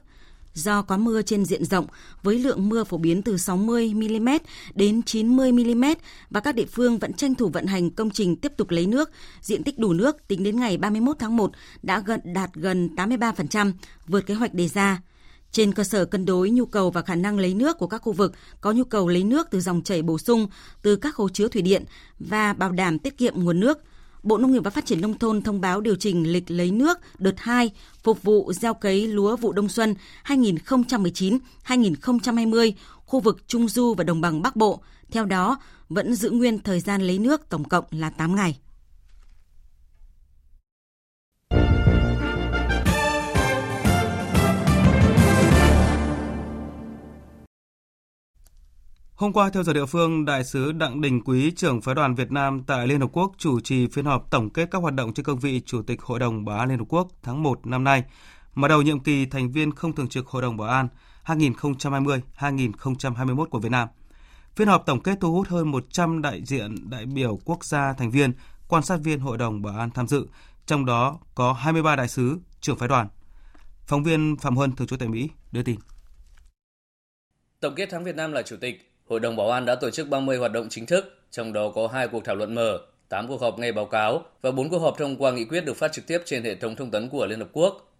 Do 0.53 0.81
có 0.81 0.97
mưa 0.97 1.21
trên 1.21 1.45
diện 1.45 1.65
rộng 1.65 1.85
với 2.23 2.39
lượng 2.39 2.69
mưa 2.69 2.83
phổ 2.83 2.97
biến 2.97 3.21
từ 3.21 3.37
60 3.37 3.93
mm 3.93 4.29
đến 4.75 5.01
90 5.01 5.51
mm 5.51 5.83
và 6.29 6.39
các 6.39 6.55
địa 6.55 6.65
phương 6.65 6.97
vẫn 6.97 7.13
tranh 7.13 7.35
thủ 7.35 7.49
vận 7.49 7.65
hành 7.65 7.89
công 7.89 8.09
trình 8.09 8.35
tiếp 8.35 8.51
tục 8.57 8.69
lấy 8.69 8.87
nước, 8.87 9.11
diện 9.41 9.63
tích 9.63 9.79
đủ 9.79 9.93
nước 9.93 10.27
tính 10.27 10.43
đến 10.43 10.59
ngày 10.59 10.77
31 10.77 11.15
tháng 11.19 11.37
1 11.37 11.51
đã 11.83 11.99
gần 11.99 12.19
đạt 12.23 12.53
gần 12.53 12.89
83%, 12.95 13.71
vượt 14.07 14.25
kế 14.25 14.33
hoạch 14.33 14.53
đề 14.53 14.67
ra. 14.67 15.01
Trên 15.51 15.73
cơ 15.73 15.83
sở 15.83 16.05
cân 16.05 16.25
đối 16.25 16.49
nhu 16.49 16.65
cầu 16.65 16.91
và 16.91 17.01
khả 17.01 17.15
năng 17.15 17.39
lấy 17.39 17.53
nước 17.53 17.77
của 17.77 17.87
các 17.87 17.97
khu 17.97 18.13
vực 18.13 18.33
có 18.61 18.71
nhu 18.71 18.83
cầu 18.83 19.07
lấy 19.07 19.23
nước 19.23 19.47
từ 19.51 19.61
dòng 19.61 19.81
chảy 19.81 20.01
bổ 20.01 20.17
sung 20.17 20.47
từ 20.81 20.95
các 20.95 21.15
hồ 21.15 21.29
chứa 21.29 21.47
thủy 21.47 21.61
điện 21.61 21.85
và 22.19 22.53
bảo 22.53 22.71
đảm 22.71 22.99
tiết 22.99 23.17
kiệm 23.17 23.43
nguồn 23.43 23.59
nước, 23.59 23.79
Bộ 24.23 24.37
Nông 24.37 24.51
nghiệp 24.51 24.63
và 24.63 24.69
Phát 24.69 24.85
triển 24.85 25.01
Nông 25.01 25.19
thôn 25.19 25.41
thông 25.41 25.61
báo 25.61 25.81
điều 25.81 25.95
chỉnh 25.95 26.31
lịch 26.31 26.51
lấy 26.51 26.71
nước 26.71 26.97
đợt 27.17 27.35
2 27.37 27.71
phục 28.03 28.23
vụ 28.23 28.53
gieo 28.53 28.73
cấy 28.73 29.07
lúa 29.07 29.35
vụ 29.35 29.51
đông 29.51 29.69
xuân 29.69 29.95
2019-2020 30.25 32.71
khu 33.05 33.19
vực 33.19 33.47
Trung 33.47 33.67
Du 33.67 33.93
và 33.93 34.03
Đồng 34.03 34.21
bằng 34.21 34.41
Bắc 34.41 34.55
Bộ. 34.55 34.81
Theo 35.11 35.25
đó, 35.25 35.59
vẫn 35.89 36.15
giữ 36.15 36.29
nguyên 36.29 36.59
thời 36.59 36.79
gian 36.79 37.01
lấy 37.01 37.19
nước 37.19 37.49
tổng 37.49 37.63
cộng 37.63 37.85
là 37.91 38.09
8 38.09 38.35
ngày. 38.35 38.57
Hôm 49.17 49.33
qua, 49.33 49.49
theo 49.49 49.63
giờ 49.63 49.73
địa 49.73 49.85
phương, 49.85 50.25
Đại 50.25 50.43
sứ 50.43 50.71
Đặng 50.71 51.01
Đình 51.01 51.21
Quý, 51.21 51.51
trưởng 51.51 51.81
phái 51.81 51.95
đoàn 51.95 52.15
Việt 52.15 52.31
Nam 52.31 52.63
tại 52.63 52.87
Liên 52.87 52.99
Hợp 52.99 53.09
Quốc 53.11 53.31
chủ 53.37 53.59
trì 53.59 53.87
phiên 53.87 54.05
họp 54.05 54.31
tổng 54.31 54.49
kết 54.49 54.71
các 54.71 54.81
hoạt 54.81 54.93
động 54.93 55.13
trên 55.13 55.25
cương 55.25 55.39
vị 55.39 55.61
Chủ 55.65 55.81
tịch 55.81 56.01
Hội 56.01 56.19
đồng 56.19 56.45
Bảo 56.45 56.59
an 56.59 56.69
Liên 56.69 56.79
Hợp 56.79 56.85
Quốc 56.89 57.07
tháng 57.23 57.43
1 57.43 57.67
năm 57.67 57.83
nay, 57.83 58.03
mở 58.55 58.67
đầu 58.67 58.81
nhiệm 58.81 58.99
kỳ 58.99 59.25
thành 59.25 59.51
viên 59.51 59.71
không 59.71 59.95
thường 59.95 60.07
trực 60.07 60.27
Hội 60.27 60.41
đồng 60.41 60.57
Bảo 60.57 60.69
an 60.69 60.87
2020-2021 61.25 63.45
của 63.45 63.59
Việt 63.59 63.71
Nam. 63.71 63.87
Phiên 64.55 64.67
họp 64.67 64.85
tổng 64.85 65.03
kết 65.03 65.17
thu 65.21 65.33
hút 65.33 65.47
hơn 65.47 65.71
100 65.71 66.21
đại 66.21 66.41
diện 66.45 66.89
đại 66.89 67.05
biểu 67.05 67.39
quốc 67.45 67.65
gia 67.65 67.93
thành 67.93 68.11
viên, 68.11 68.33
quan 68.67 68.83
sát 68.83 68.99
viên 69.03 69.19
Hội 69.19 69.37
đồng 69.37 69.61
Bảo 69.61 69.77
an 69.77 69.89
tham 69.91 70.07
dự, 70.07 70.27
trong 70.65 70.85
đó 70.85 71.19
có 71.35 71.53
23 71.53 71.95
đại 71.95 72.07
sứ, 72.07 72.39
trưởng 72.61 72.77
phái 72.77 72.89
đoàn. 72.89 73.07
Phóng 73.85 74.03
viên 74.03 74.37
Phạm 74.37 74.55
Huân, 74.55 74.75
thường 74.75 74.87
trú 74.87 74.97
tại 74.97 75.09
Mỹ, 75.09 75.29
đưa 75.51 75.63
tin. 75.63 75.79
Tổng 77.59 77.75
kết 77.75 77.89
tháng 77.91 78.03
Việt 78.03 78.15
Nam 78.15 78.31
là 78.31 78.41
chủ 78.41 78.55
tịch, 78.61 78.87
Hội 79.09 79.19
đồng 79.19 79.35
Bảo 79.35 79.49
an 79.49 79.65
đã 79.65 79.75
tổ 79.75 79.89
chức 79.89 80.09
30 80.09 80.37
hoạt 80.37 80.51
động 80.51 80.67
chính 80.69 80.85
thức, 80.85 81.17
trong 81.31 81.53
đó 81.53 81.71
có 81.75 81.87
2 81.87 82.07
cuộc 82.07 82.25
thảo 82.25 82.35
luận 82.35 82.55
mở, 82.55 82.79
8 83.09 83.27
cuộc 83.27 83.41
họp 83.41 83.59
nghe 83.59 83.71
báo 83.71 83.85
cáo 83.85 84.25
và 84.41 84.51
4 84.51 84.69
cuộc 84.69 84.79
họp 84.79 84.97
thông 84.97 85.15
qua 85.15 85.31
nghị 85.31 85.45
quyết 85.45 85.65
được 85.65 85.73
phát 85.73 85.91
trực 85.91 86.07
tiếp 86.07 86.21
trên 86.25 86.43
hệ 86.43 86.55
thống 86.55 86.75
thông 86.75 86.91
tấn 86.91 87.09
của 87.09 87.25
Liên 87.25 87.39
Hợp 87.39 87.49
Quốc. 87.53 87.93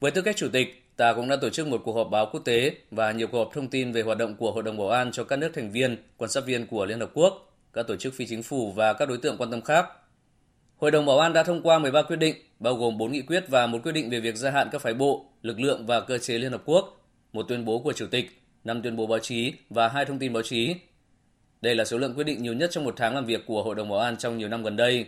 Với 0.00 0.10
tư 0.10 0.22
cách 0.22 0.36
chủ 0.36 0.48
tịch, 0.52 0.82
ta 0.96 1.12
cũng 1.12 1.28
đã 1.28 1.36
tổ 1.36 1.50
chức 1.50 1.66
một 1.66 1.80
cuộc 1.84 1.92
họp 1.92 2.10
báo 2.10 2.28
quốc 2.32 2.40
tế 2.44 2.74
và 2.90 3.12
nhiều 3.12 3.26
cuộc 3.26 3.38
họp 3.38 3.52
thông 3.52 3.68
tin 3.68 3.92
về 3.92 4.02
hoạt 4.02 4.18
động 4.18 4.36
của 4.36 4.52
Hội 4.52 4.62
đồng 4.62 4.78
Bảo 4.78 4.88
an 4.88 5.12
cho 5.12 5.24
các 5.24 5.36
nước 5.36 5.50
thành 5.54 5.70
viên, 5.70 5.96
quan 6.16 6.30
sát 6.30 6.46
viên 6.46 6.66
của 6.66 6.86
Liên 6.86 7.00
Hợp 7.00 7.10
Quốc, 7.14 7.52
các 7.72 7.86
tổ 7.86 7.96
chức 7.96 8.14
phi 8.14 8.26
chính 8.26 8.42
phủ 8.42 8.72
và 8.72 8.92
các 8.92 9.08
đối 9.08 9.18
tượng 9.18 9.36
quan 9.38 9.50
tâm 9.50 9.60
khác. 9.60 9.86
Hội 10.76 10.90
đồng 10.90 11.06
Bảo 11.06 11.18
an 11.18 11.32
đã 11.32 11.42
thông 11.42 11.62
qua 11.62 11.78
13 11.78 12.02
quyết 12.02 12.16
định, 12.16 12.36
bao 12.58 12.74
gồm 12.74 12.98
4 12.98 13.12
nghị 13.12 13.22
quyết 13.22 13.44
và 13.48 13.66
một 13.66 13.78
quyết 13.82 13.92
định 13.92 14.10
về 14.10 14.20
việc 14.20 14.36
gia 14.36 14.50
hạn 14.50 14.68
các 14.72 14.80
phái 14.80 14.94
bộ, 14.94 15.26
lực 15.42 15.60
lượng 15.60 15.86
và 15.86 16.00
cơ 16.00 16.18
chế 16.18 16.38
Liên 16.38 16.52
Hợp 16.52 16.62
Quốc, 16.64 17.08
một 17.32 17.42
tuyên 17.48 17.64
bố 17.64 17.78
của 17.78 17.92
Chủ 17.92 18.06
tịch 18.06 18.30
5 18.66 18.82
tuyên 18.82 18.96
bố 18.96 19.06
báo 19.06 19.18
chí 19.18 19.52
và 19.70 19.88
2 19.88 20.04
thông 20.04 20.18
tin 20.18 20.32
báo 20.32 20.42
chí. 20.42 20.74
Đây 21.60 21.74
là 21.74 21.84
số 21.84 21.98
lượng 21.98 22.14
quyết 22.14 22.24
định 22.24 22.42
nhiều 22.42 22.54
nhất 22.54 22.70
trong 22.72 22.84
một 22.84 22.94
tháng 22.96 23.14
làm 23.14 23.26
việc 23.26 23.46
của 23.46 23.62
Hội 23.62 23.74
đồng 23.74 23.88
Bảo 23.88 23.98
an 23.98 24.16
trong 24.16 24.38
nhiều 24.38 24.48
năm 24.48 24.62
gần 24.62 24.76
đây. 24.76 25.06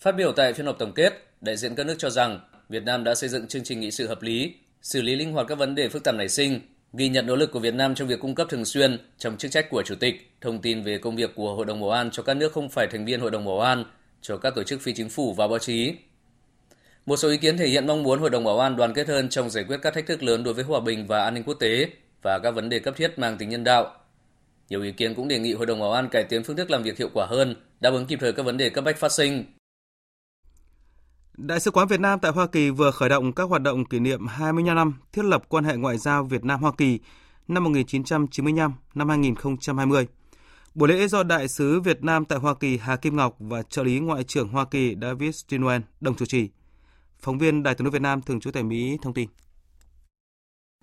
Phát 0.00 0.12
biểu 0.12 0.32
tại 0.32 0.52
phiên 0.52 0.66
họp 0.66 0.78
tổng 0.78 0.92
kết, 0.92 1.12
đại 1.40 1.56
diện 1.56 1.74
các 1.74 1.86
nước 1.86 1.94
cho 1.98 2.10
rằng 2.10 2.40
Việt 2.68 2.84
Nam 2.84 3.04
đã 3.04 3.14
xây 3.14 3.28
dựng 3.28 3.46
chương 3.46 3.64
trình 3.64 3.80
nghị 3.80 3.90
sự 3.90 4.06
hợp 4.06 4.22
lý, 4.22 4.54
xử 4.82 5.02
lý 5.02 5.16
linh 5.16 5.32
hoạt 5.32 5.46
các 5.48 5.58
vấn 5.58 5.74
đề 5.74 5.88
phức 5.88 6.04
tạp 6.04 6.14
nảy 6.14 6.28
sinh, 6.28 6.60
ghi 6.92 7.08
nhận 7.08 7.26
nỗ 7.26 7.36
lực 7.36 7.52
của 7.52 7.58
Việt 7.58 7.74
Nam 7.74 7.94
trong 7.94 8.08
việc 8.08 8.20
cung 8.20 8.34
cấp 8.34 8.46
thường 8.50 8.64
xuyên 8.64 8.98
trong 9.18 9.36
chức 9.36 9.50
trách 9.50 9.70
của 9.70 9.82
Chủ 9.86 9.94
tịch, 9.94 10.30
thông 10.40 10.62
tin 10.62 10.82
về 10.82 10.98
công 10.98 11.16
việc 11.16 11.34
của 11.34 11.54
Hội 11.54 11.66
đồng 11.66 11.80
Bảo 11.80 11.90
an 11.90 12.10
cho 12.10 12.22
các 12.22 12.34
nước 12.34 12.52
không 12.52 12.68
phải 12.68 12.86
thành 12.86 13.04
viên 13.04 13.20
Hội 13.20 13.30
đồng 13.30 13.44
Bảo 13.44 13.60
an, 13.60 13.84
cho 14.20 14.36
các 14.36 14.54
tổ 14.54 14.62
chức 14.62 14.80
phi 14.80 14.92
chính 14.92 15.08
phủ 15.08 15.32
và 15.32 15.48
báo 15.48 15.58
chí. 15.58 15.94
Một 17.06 17.16
số 17.16 17.28
ý 17.28 17.36
kiến 17.36 17.58
thể 17.58 17.68
hiện 17.68 17.86
mong 17.86 18.02
muốn 18.02 18.18
Hội 18.18 18.30
đồng 18.30 18.44
Bảo 18.44 18.58
an 18.58 18.76
đoàn 18.76 18.94
kết 18.94 19.08
hơn 19.08 19.28
trong 19.28 19.50
giải 19.50 19.64
quyết 19.64 19.76
các 19.82 19.94
thách 19.94 20.06
thức 20.06 20.22
lớn 20.22 20.44
đối 20.44 20.54
với 20.54 20.64
hòa 20.64 20.80
bình 20.80 21.06
và 21.06 21.24
an 21.24 21.34
ninh 21.34 21.44
quốc 21.44 21.54
tế, 21.54 21.88
và 22.22 22.38
các 22.38 22.50
vấn 22.50 22.68
đề 22.68 22.78
cấp 22.78 22.94
thiết 22.96 23.18
mang 23.18 23.38
tính 23.38 23.48
nhân 23.48 23.64
đạo. 23.64 23.94
Nhiều 24.68 24.82
ý 24.82 24.92
kiến 24.92 25.14
cũng 25.14 25.28
đề 25.28 25.38
nghị 25.38 25.52
Hội 25.52 25.66
đồng 25.66 25.80
Bảo 25.80 25.92
an 25.92 26.08
cải 26.08 26.24
tiến 26.24 26.44
phương 26.44 26.56
thức 26.56 26.70
làm 26.70 26.82
việc 26.82 26.98
hiệu 26.98 27.08
quả 27.14 27.26
hơn, 27.26 27.56
đáp 27.80 27.90
ứng 27.90 28.06
kịp 28.06 28.18
thời 28.20 28.32
các 28.32 28.42
vấn 28.42 28.56
đề 28.56 28.70
cấp 28.70 28.84
bách 28.84 28.98
phát 28.98 29.12
sinh. 29.12 29.44
Đại 31.36 31.60
sứ 31.60 31.70
quán 31.70 31.88
Việt 31.88 32.00
Nam 32.00 32.18
tại 32.20 32.32
Hoa 32.32 32.46
Kỳ 32.46 32.70
vừa 32.70 32.90
khởi 32.90 33.08
động 33.08 33.32
các 33.32 33.44
hoạt 33.44 33.62
động 33.62 33.84
kỷ 33.84 33.98
niệm 33.98 34.26
25 34.26 34.76
năm 34.76 34.94
thiết 35.12 35.24
lập 35.24 35.42
quan 35.48 35.64
hệ 35.64 35.76
ngoại 35.76 35.98
giao 35.98 36.24
Việt 36.24 36.44
Nam 36.44 36.60
Hoa 36.60 36.72
Kỳ 36.78 36.98
năm 37.48 37.64
1995 37.64 38.74
năm 38.94 39.08
2020. 39.08 40.06
Buổi 40.74 40.88
lễ 40.88 41.08
do 41.08 41.22
Đại 41.22 41.48
sứ 41.48 41.80
Việt 41.80 42.04
Nam 42.04 42.24
tại 42.24 42.38
Hoa 42.38 42.54
Kỳ 42.54 42.78
Hà 42.78 42.96
Kim 42.96 43.16
Ngọc 43.16 43.36
và 43.38 43.62
trợ 43.62 43.82
lý 43.82 43.98
Ngoại 43.98 44.24
trưởng 44.24 44.48
Hoa 44.48 44.64
Kỳ 44.64 44.96
David 45.02 45.44
Stinwell 45.44 45.80
đồng 46.00 46.16
chủ 46.16 46.26
trì. 46.26 46.48
Phóng 47.20 47.38
viên 47.38 47.62
Đài 47.62 47.74
tiếng 47.74 47.84
nói 47.84 47.90
Việt 47.90 48.02
Nam 48.02 48.22
thường 48.22 48.40
trú 48.40 48.50
tại 48.50 48.62
Mỹ 48.62 48.98
thông 49.02 49.14
tin. 49.14 49.28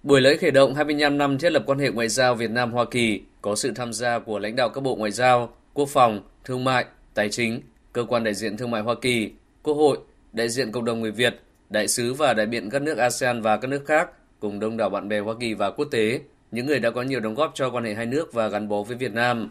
Buổi 0.04 0.22
lễ 0.22 0.38
khởi 0.38 0.52
động 0.52 0.76
25 0.76 1.18
năm 1.18 1.38
thiết 1.38 1.50
lập 1.50 1.64
quan 1.66 1.80
hệ 1.80 1.90
ngoại 1.90 2.10
giao 2.10 2.36
Việt 2.36 2.52
Nam 2.52 2.72
Hoa 2.72 2.86
Kỳ 2.86 3.22
có 3.42 3.56
sự 3.56 3.72
tham 3.76 3.94
gia 3.94 4.20
của 4.20 4.40
lãnh 4.40 4.56
đạo 4.56 4.70
các 4.70 4.82
bộ 4.82 4.96
ngoại 4.96 5.12
giao, 5.12 5.54
quốc 5.74 5.90
phòng, 5.90 6.22
thương 6.44 6.64
mại, 6.64 6.86
tài 7.14 7.30
chính, 7.30 7.62
cơ 7.94 8.04
quan 8.04 8.24
đại 8.24 8.34
diện 8.34 8.58
thương 8.58 8.72
mại 8.72 8.82
Hoa 8.82 8.96
Kỳ, 9.02 9.32
Quốc 9.64 9.74
hội, 9.74 9.98
đại 10.34 10.50
diện 10.50 10.72
cộng 10.72 10.86
đồng 10.86 11.02
người 11.02 11.12
Việt, 11.12 11.40
đại 11.70 11.88
sứ 11.88 12.14
và 12.14 12.34
đại 12.34 12.46
biện 12.46 12.70
các 12.70 12.82
nước 12.82 12.98
ASEAN 12.98 13.42
và 13.42 13.58
các 13.58 13.68
nước 13.68 13.86
khác 13.86 14.10
cùng 14.40 14.60
đông 14.60 14.78
đảo 14.78 14.90
bạn 14.90 15.10
bè 15.10 15.20
Hoa 15.20 15.36
Kỳ 15.40 15.54
và 15.54 15.72
quốc 15.72 15.88
tế, 15.92 16.22
những 16.52 16.66
người 16.66 16.80
đã 16.80 16.92
có 16.92 17.02
nhiều 17.02 17.20
đóng 17.20 17.36
góp 17.36 17.52
cho 17.56 17.70
quan 17.70 17.84
hệ 17.84 17.94
hai 17.94 18.06
nước 18.06 18.34
và 18.34 18.48
gắn 18.48 18.70
bó 18.70 18.84
với 18.84 18.98
Việt 18.98 19.14
Nam. 19.14 19.50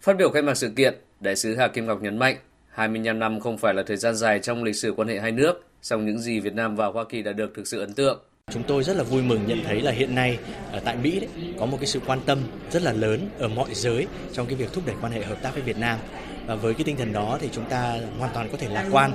Phát 0.00 0.16
biểu 0.16 0.30
khai 0.30 0.42
mạc 0.42 0.54
sự 0.54 0.70
kiện, 0.76 0.94
đại 1.20 1.36
sứ 1.36 1.54
Hà 1.54 1.68
Kim 1.68 1.86
Ngọc 1.86 2.02
nhấn 2.02 2.18
mạnh 2.18 2.36
25 2.68 3.18
năm 3.18 3.40
không 3.40 3.58
phải 3.58 3.74
là 3.74 3.82
thời 3.82 3.96
gian 3.96 4.14
dài 4.14 4.38
trong 4.38 4.64
lịch 4.64 4.76
sử 4.76 4.92
quan 4.96 5.08
hệ 5.08 5.20
hai 5.20 5.32
nước, 5.32 5.64
song 5.82 6.06
những 6.06 6.18
gì 6.18 6.40
Việt 6.40 6.54
Nam 6.54 6.76
và 6.76 6.86
Hoa 6.86 7.04
Kỳ 7.04 7.22
đã 7.22 7.32
được 7.32 7.52
thực 7.54 7.66
sự 7.66 7.80
ấn 7.80 7.94
tượng. 7.94 8.20
Chúng 8.52 8.62
tôi 8.62 8.84
rất 8.84 8.96
là 8.96 9.02
vui 9.02 9.22
mừng 9.22 9.46
nhận 9.46 9.64
thấy 9.64 9.80
là 9.80 9.92
hiện 9.92 10.14
nay 10.14 10.38
ở 10.72 10.80
tại 10.80 10.96
Mỹ 10.96 11.20
đấy, 11.20 11.28
có 11.58 11.66
một 11.66 11.76
cái 11.80 11.86
sự 11.86 12.00
quan 12.06 12.20
tâm 12.26 12.38
rất 12.70 12.82
là 12.82 12.92
lớn 12.92 13.28
ở 13.38 13.48
mọi 13.48 13.74
giới 13.74 14.06
trong 14.32 14.46
cái 14.46 14.54
việc 14.54 14.72
thúc 14.72 14.86
đẩy 14.86 14.96
quan 15.00 15.12
hệ 15.12 15.22
hợp 15.22 15.42
tác 15.42 15.54
với 15.54 15.62
Việt 15.62 15.78
Nam. 15.78 15.98
Và 16.46 16.54
với 16.54 16.74
cái 16.74 16.84
tinh 16.84 16.96
thần 16.96 17.12
đó 17.12 17.38
thì 17.40 17.48
chúng 17.52 17.64
ta 17.64 17.96
hoàn 18.18 18.30
toàn 18.34 18.48
có 18.52 18.58
thể 18.58 18.68
lạc 18.68 18.86
quan 18.92 19.12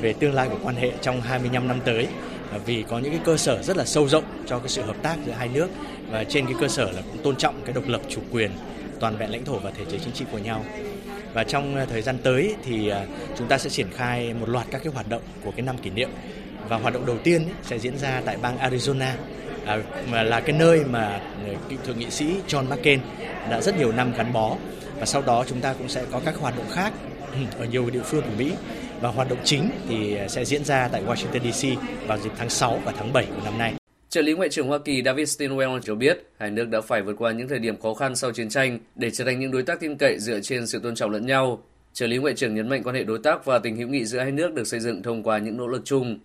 về 0.00 0.12
tương 0.12 0.34
lai 0.34 0.48
của 0.48 0.58
quan 0.62 0.76
hệ 0.76 0.92
trong 1.02 1.20
25 1.20 1.68
năm 1.68 1.80
tới. 1.84 2.06
Ờ, 2.52 2.58
vì 2.66 2.84
có 2.88 2.98
những 2.98 3.12
cái 3.12 3.20
cơ 3.24 3.36
sở 3.36 3.62
rất 3.62 3.76
là 3.76 3.84
sâu 3.84 4.08
rộng 4.08 4.24
cho 4.46 4.58
cái 4.58 4.68
sự 4.68 4.82
hợp 4.82 4.96
tác 5.02 5.16
giữa 5.26 5.32
hai 5.32 5.48
nước. 5.48 5.68
Và 6.10 6.24
trên 6.24 6.46
cái 6.46 6.54
cơ 6.60 6.68
sở 6.68 6.90
là 6.90 7.02
cũng 7.12 7.22
tôn 7.22 7.36
trọng 7.36 7.60
cái 7.64 7.74
độc 7.74 7.88
lập 7.88 8.00
chủ 8.08 8.20
quyền 8.30 8.50
toàn 9.00 9.16
vẹn 9.16 9.30
lãnh 9.30 9.44
thổ 9.44 9.58
và 9.58 9.70
thể 9.70 9.84
chế 9.84 9.98
chính 10.04 10.12
trị 10.12 10.24
của 10.32 10.38
nhau. 10.38 10.64
Và 11.32 11.44
trong 11.44 11.76
ờ, 11.76 11.86
thời 11.90 12.02
gian 12.02 12.18
tới 12.22 12.54
thì 12.64 12.92
chúng 13.38 13.48
ta 13.48 13.58
sẽ 13.58 13.70
triển 13.70 13.88
khai 13.96 14.34
một 14.40 14.48
loạt 14.48 14.66
các 14.70 14.82
cái 14.84 14.92
hoạt 14.92 15.08
động 15.08 15.22
của 15.44 15.50
cái 15.50 15.62
năm 15.62 15.78
kỷ 15.78 15.90
niệm 15.90 16.10
và 16.68 16.76
hoạt 16.76 16.94
động 16.94 17.06
đầu 17.06 17.18
tiên 17.24 17.48
sẽ 17.62 17.78
diễn 17.78 17.98
ra 17.98 18.22
tại 18.24 18.36
bang 18.42 18.58
Arizona 18.58 19.12
à, 19.66 19.78
mà 20.10 20.22
là 20.22 20.40
cái 20.40 20.56
nơi 20.58 20.84
mà 20.84 21.00
à, 21.00 21.20
cựu 21.68 21.78
thượng 21.84 21.98
nghị 21.98 22.10
sĩ 22.10 22.34
John 22.48 22.68
McCain 22.68 23.00
đã 23.50 23.60
rất 23.60 23.78
nhiều 23.78 23.92
năm 23.92 24.12
gắn 24.16 24.32
bó 24.32 24.56
và 25.00 25.06
sau 25.06 25.22
đó 25.22 25.44
chúng 25.48 25.60
ta 25.60 25.74
cũng 25.78 25.88
sẽ 25.88 26.04
có 26.12 26.20
các 26.24 26.36
hoạt 26.36 26.56
động 26.56 26.66
khác 26.70 26.92
ở 27.58 27.64
nhiều 27.64 27.90
địa 27.90 28.02
phương 28.04 28.22
của 28.22 28.36
Mỹ 28.38 28.52
và 29.00 29.08
hoạt 29.08 29.28
động 29.28 29.38
chính 29.44 29.70
thì 29.88 30.16
à, 30.16 30.28
sẽ 30.28 30.44
diễn 30.44 30.64
ra 30.64 30.88
tại 30.92 31.02
Washington 31.06 31.52
DC 31.52 31.80
vào 32.06 32.18
dịp 32.18 32.30
tháng 32.38 32.50
6 32.50 32.80
và 32.84 32.92
tháng 32.96 33.12
7 33.12 33.26
của 33.26 33.42
năm 33.44 33.58
nay. 33.58 33.74
Trợ 34.08 34.22
lý 34.22 34.32
Ngoại 34.32 34.48
trưởng 34.48 34.68
Hoa 34.68 34.78
Kỳ 34.78 35.02
David 35.04 35.42
Stilwell 35.42 35.80
cho 35.80 35.94
biết 35.94 36.26
hai 36.38 36.50
nước 36.50 36.68
đã 36.68 36.80
phải 36.80 37.02
vượt 37.02 37.14
qua 37.18 37.32
những 37.32 37.48
thời 37.48 37.58
điểm 37.58 37.80
khó 37.80 37.94
khăn 37.94 38.16
sau 38.16 38.32
chiến 38.32 38.48
tranh 38.48 38.78
để 38.94 39.10
trở 39.10 39.24
thành 39.24 39.40
những 39.40 39.50
đối 39.50 39.62
tác 39.62 39.80
tin 39.80 39.96
cậy 39.96 40.18
dựa 40.18 40.40
trên 40.40 40.66
sự 40.66 40.80
tôn 40.82 40.94
trọng 40.94 41.10
lẫn 41.10 41.26
nhau. 41.26 41.62
Trợ 41.92 42.06
lý 42.06 42.16
Ngoại 42.16 42.34
trưởng 42.34 42.54
nhấn 42.54 42.68
mạnh 42.68 42.82
quan 42.84 42.94
hệ 42.94 43.04
đối 43.04 43.18
tác 43.18 43.44
và 43.44 43.58
tình 43.58 43.76
hữu 43.76 43.88
nghị 43.88 44.04
giữa 44.04 44.18
hai 44.18 44.32
nước 44.32 44.54
được 44.54 44.66
xây 44.66 44.80
dựng 44.80 45.02
thông 45.02 45.22
qua 45.22 45.38
những 45.38 45.56
nỗ 45.56 45.66
lực 45.66 45.82
chung. 45.84 46.18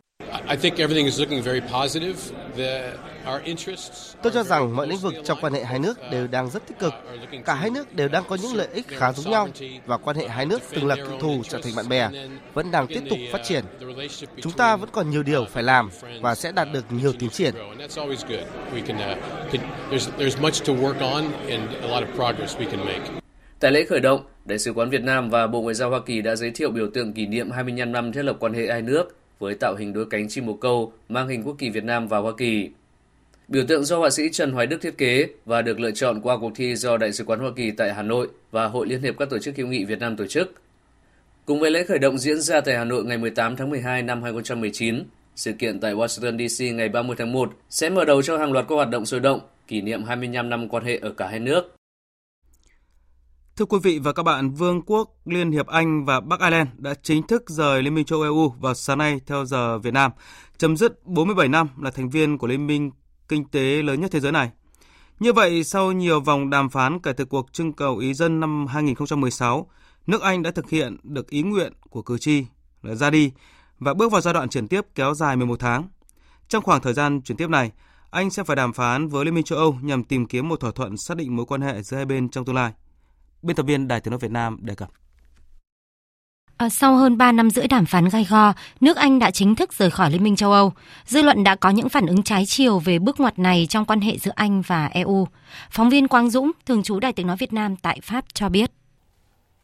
Tôi 4.22 4.32
cho 4.34 4.44
rằng 4.44 4.76
mọi 4.76 4.88
lĩnh 4.88 4.98
vực 4.98 5.14
trong 5.26 5.38
quan 5.42 5.54
hệ 5.54 5.64
hai 5.64 5.80
nước 5.80 6.00
đều 6.12 6.28
đang 6.28 6.50
rất 6.50 6.68
tích 6.68 6.80
cực. 6.80 6.94
Cả 7.46 7.54
hai 7.54 7.70
nước 7.70 7.96
đều 7.96 8.08
đang 8.08 8.24
có 8.30 8.38
những 8.42 8.54
lợi 8.54 8.68
ích 8.74 8.88
khá 8.88 9.12
giống 9.12 9.32
nhau 9.32 9.48
và 9.86 9.98
quan 9.98 10.16
hệ 10.16 10.28
hai 10.28 10.46
nước 10.46 10.62
từng 10.72 10.88
là 10.88 10.96
cựu 10.96 11.20
thù 11.20 11.42
trở 11.50 11.60
thành 11.64 11.76
bạn 11.76 11.90
bè 11.90 12.10
vẫn 12.54 12.72
đang 12.72 12.88
tiếp 12.88 13.02
tục 13.10 13.20
phát 13.32 13.42
triển. 13.44 13.64
Chúng 14.42 14.54
ta 14.54 14.76
vẫn 14.76 14.90
còn 14.92 15.10
nhiều 15.10 15.24
điều 15.24 15.46
phải 15.46 15.64
làm 15.64 15.90
và 16.22 16.36
sẽ 16.36 16.52
đạt 16.52 16.68
được 16.74 16.86
nhiều 16.90 17.14
tiến 17.20 17.30
triển. 17.30 17.54
Tại 23.60 23.72
lễ 23.72 23.86
khởi 23.90 24.00
động, 24.00 24.26
Đại 24.46 24.60
sứ 24.60 24.72
quán 24.72 24.90
Việt 24.90 25.04
Nam 25.04 25.30
và 25.30 25.48
Bộ 25.48 25.62
Ngoại 25.62 25.76
giao 25.76 25.90
Hoa 25.90 26.00
Kỳ 26.06 26.22
đã 26.22 26.36
giới 26.36 26.52
thiệu 26.52 26.72
biểu 26.72 26.90
tượng 26.94 27.14
kỷ 27.14 27.26
niệm 27.26 27.52
25 27.52 27.92
năm 27.92 28.12
thiết 28.12 28.24
lập 28.24 28.36
quan 28.40 28.54
hệ 28.54 28.68
hai 28.68 28.82
nước 28.82 29.23
với 29.44 29.56
tạo 29.56 29.76
hình 29.76 29.94
đuôi 29.94 30.06
cánh 30.10 30.30
chim 30.30 30.46
bồ 30.46 30.54
câu 30.54 30.94
mang 31.10 31.28
hình 31.28 31.44
quốc 31.44 31.56
kỳ 31.58 31.70
Việt 31.70 31.84
Nam 31.84 32.08
và 32.08 32.18
Hoa 32.18 32.32
Kỳ. 32.38 32.70
Biểu 33.48 33.64
tượng 33.68 33.84
do 33.84 33.98
họa 33.98 34.10
sĩ 34.10 34.30
Trần 34.32 34.52
Hoài 34.52 34.68
Đức 34.68 34.82
thiết 34.82 34.98
kế 34.98 35.28
và 35.46 35.62
được 35.62 35.80
lựa 35.80 35.92
chọn 35.92 36.22
qua 36.22 36.38
cuộc 36.38 36.52
thi 36.56 36.76
do 36.76 36.98
Đại 36.98 37.14
sứ 37.14 37.24
quán 37.24 37.40
Hoa 37.40 37.52
Kỳ 37.56 37.72
tại 37.72 37.94
Hà 37.94 38.02
Nội 38.02 38.28
và 38.52 38.68
Hội 38.68 38.88
Liên 38.88 39.02
hiệp 39.02 39.18
các 39.18 39.30
tổ 39.30 39.40
chức 39.40 39.58
hữu 39.58 39.68
nghị 39.68 39.86
Việt 39.86 40.00
Nam 40.00 40.18
tổ 40.18 40.28
chức. 40.28 40.54
Cùng 41.46 41.60
với 41.60 41.72
lễ 41.72 41.84
khởi 41.84 42.00
động 42.00 42.18
diễn 42.18 42.42
ra 42.42 42.62
tại 42.62 42.78
Hà 42.78 42.84
Nội 42.84 43.04
ngày 43.06 43.18
18 43.18 43.56
tháng 43.56 43.70
12 43.70 44.02
năm 44.02 44.24
2019, 44.24 45.04
sự 45.36 45.52
kiện 45.52 45.80
tại 45.80 45.94
Washington 45.94 46.48
DC 46.48 46.76
ngày 46.76 46.90
30 46.90 47.16
tháng 47.20 47.32
1 47.32 47.54
sẽ 47.70 47.90
mở 47.90 48.06
đầu 48.06 48.22
cho 48.22 48.38
hàng 48.38 48.52
loạt 48.52 48.66
các 48.70 48.76
hoạt 48.76 48.90
động 48.90 49.06
sôi 49.06 49.20
động 49.20 49.40
kỷ 49.68 49.82
niệm 49.82 50.04
25 50.04 50.50
năm 50.50 50.70
quan 50.70 50.84
hệ 50.84 50.98
ở 51.02 51.12
cả 51.12 51.28
hai 51.28 51.40
nước. 51.40 51.76
Thưa 53.58 53.66
quý 53.66 53.78
vị 53.84 54.00
và 54.00 54.14
các 54.14 54.24
bạn, 54.24 54.52
Vương 54.52 54.82
quốc 54.82 55.16
Liên 55.26 55.52
hiệp 55.52 55.68
Anh 55.68 56.06
và 56.06 56.20
Bắc 56.20 56.40
Ireland 56.40 56.70
đã 56.78 56.94
chính 57.04 57.28
thức 57.28 57.50
rời 57.50 57.84
Liên 57.84 57.96
minh 57.96 58.06
châu 58.06 58.22
EU 58.22 58.50
vào 58.50 58.74
sáng 58.74 58.98
nay 58.98 59.22
theo 59.26 59.46
giờ 59.46 59.80
Việt 59.80 59.94
Nam, 59.94 60.12
chấm 60.58 60.78
dứt 60.78 61.06
47 61.06 61.48
năm 61.48 61.68
là 61.82 61.92
thành 61.92 62.10
viên 62.10 62.38
của 62.38 62.48
Liên 62.48 62.68
minh 62.68 62.92
kinh 63.28 63.46
tế 63.46 63.82
lớn 63.82 64.02
nhất 64.02 64.12
thế 64.12 64.20
giới 64.20 64.32
này. 64.32 64.52
Như 65.20 65.34
vậy, 65.34 65.64
sau 65.64 65.92
nhiều 65.92 66.20
vòng 66.20 66.50
đàm 66.50 66.70
phán 66.70 67.00
kể 67.00 67.14
từ 67.14 67.26
cuộc 67.26 67.54
trưng 67.54 67.74
cầu 67.74 67.98
ý 67.98 68.14
dân 68.14 68.40
năm 68.40 68.68
2016, 68.68 69.70
nước 70.08 70.22
Anh 70.22 70.44
đã 70.44 70.52
thực 70.52 70.70
hiện 70.70 70.98
được 71.04 71.30
ý 71.30 71.42
nguyện 71.42 71.74
của 71.90 72.02
cử 72.02 72.18
tri 72.18 72.46
là 72.82 72.96
ra 72.96 73.10
đi 73.10 73.32
và 73.80 73.94
bước 73.94 74.12
vào 74.12 74.22
giai 74.22 74.34
đoạn 74.34 74.50
chuyển 74.50 74.68
tiếp 74.68 74.82
kéo 74.96 75.14
dài 75.14 75.36
11 75.36 75.60
tháng. 75.60 75.88
Trong 76.48 76.64
khoảng 76.64 76.82
thời 76.82 76.94
gian 76.94 77.22
chuyển 77.22 77.38
tiếp 77.38 77.50
này, 77.50 77.72
Anh 78.12 78.30
sẽ 78.30 78.44
phải 78.44 78.56
đàm 78.56 78.74
phán 78.74 79.08
với 79.08 79.26
Liên 79.26 79.36
minh 79.36 79.44
châu 79.44 79.60
Âu 79.60 79.78
nhằm 79.82 80.04
tìm 80.04 80.26
kiếm 80.26 80.50
một 80.50 80.60
thỏa 80.60 80.72
thuận 80.72 80.98
xác 80.98 81.18
định 81.18 81.36
mối 81.36 81.46
quan 81.46 81.62
hệ 81.62 81.82
giữa 81.82 81.98
hai 81.98 82.06
bên 82.06 82.30
trong 82.30 82.46
tương 82.46 82.56
lai. 82.56 82.74
Biên 83.44 83.56
tập 83.56 83.64
viên 83.64 83.88
Đài 83.88 84.00
Tiếng 84.00 84.12
nói 84.12 84.20
Việt 84.20 84.32
Nam 84.32 84.58
đề 84.62 84.76
cập. 84.76 84.90
À, 86.58 86.70
sau 86.70 86.96
hơn 86.96 87.18
3 87.18 87.32
năm 87.32 87.50
rưỡi 87.50 87.68
đàm 87.68 87.86
phán 87.86 88.10
gai 88.10 88.28
go, 88.30 88.54
nước 88.82 88.98
Anh 88.98 89.20
đã 89.20 89.32
chính 89.32 89.56
thức 89.56 89.74
rời 89.74 89.90
khỏi 89.92 90.12
Liên 90.12 90.24
minh 90.24 90.36
châu 90.36 90.52
Âu. 90.52 90.74
Dư 91.06 91.22
luận 91.22 91.44
đã 91.44 91.56
có 91.56 91.70
những 91.70 91.90
phản 91.90 92.06
ứng 92.06 92.24
trái 92.24 92.46
chiều 92.46 92.80
về 92.80 93.00
bước 93.00 93.20
ngoặt 93.20 93.40
này 93.40 93.68
trong 93.70 93.86
quan 93.86 94.02
hệ 94.02 94.18
giữa 94.18 94.32
Anh 94.36 94.62
và 94.62 94.86
EU. 94.86 95.28
Phóng 95.72 95.90
viên 95.90 96.08
Quang 96.08 96.30
Dũng, 96.30 96.52
thường 96.66 96.84
trú 96.84 97.00
Đài 97.00 97.14
Tiếng 97.14 97.28
Nói 97.28 97.38
Việt 97.38 97.54
Nam 97.54 97.76
tại 97.76 98.00
Pháp 98.04 98.26
cho 98.34 98.50
biết. 98.50 98.72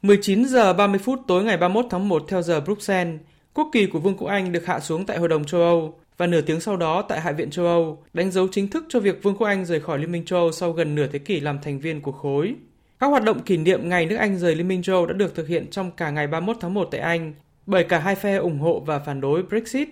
19 0.02 0.46
giờ 0.46 0.74
30 0.74 1.00
phút 1.00 1.20
tối 1.28 1.44
ngày 1.44 1.58
31 1.58 1.86
tháng 1.90 2.10
1 2.10 2.26
theo 2.28 2.42
giờ 2.42 2.60
Bruxelles, 2.60 3.20
quốc 3.54 3.70
kỳ 3.72 3.86
của 3.86 4.00
Vương 4.00 4.18
quốc 4.18 4.28
Anh 4.28 4.52
được 4.52 4.66
hạ 4.66 4.80
xuống 4.80 5.06
tại 5.06 5.18
Hội 5.18 5.28
đồng 5.28 5.46
châu 5.46 5.62
Âu 5.62 6.00
và 6.18 6.28
nửa 6.28 6.42
tiếng 6.42 6.62
sau 6.62 6.78
đó 6.78 7.02
tại 7.02 7.22
Hạ 7.22 7.32
viện 7.32 7.50
châu 7.50 7.66
Âu, 7.66 8.04
đánh 8.14 8.32
dấu 8.32 8.48
chính 8.52 8.68
thức 8.68 8.86
cho 8.90 9.00
việc 9.00 9.24
Vương 9.24 9.38
quốc 9.38 9.48
Anh 9.48 9.66
rời 9.66 9.80
khỏi 9.80 10.00
Liên 10.00 10.12
minh 10.12 10.26
châu 10.26 10.40
Âu 10.40 10.52
sau 10.52 10.72
gần 10.72 10.96
nửa 10.96 11.08
thế 11.08 11.20
kỷ 11.20 11.40
làm 11.40 11.60
thành 11.62 11.80
viên 11.80 12.02
của 12.02 12.12
khối. 12.12 12.56
Các 13.00 13.08
hoạt 13.08 13.24
động 13.24 13.40
kỷ 13.40 13.58
niệm 13.58 13.90
ngày 13.90 14.06
nước 14.06 14.16
Anh 14.16 14.38
rời 14.38 14.56
Liên 14.56 14.68
minh 14.68 14.82
châu 14.82 15.06
đã 15.06 15.14
được 15.14 15.36
thực 15.36 15.48
hiện 15.48 15.68
trong 15.70 15.92
cả 15.92 16.10
ngày 16.10 16.28
31 16.28 16.58
tháng 16.60 16.74
1 16.74 16.88
tại 16.92 17.02
Anh 17.02 17.34
bởi 17.66 17.84
cả 17.84 18.00
hai 18.00 18.16
phe 18.16 18.36
ủng 18.36 18.60
hộ 18.60 18.80
và 18.80 19.00
phản 19.00 19.22
đối 19.22 19.44
Brexit. 19.44 19.90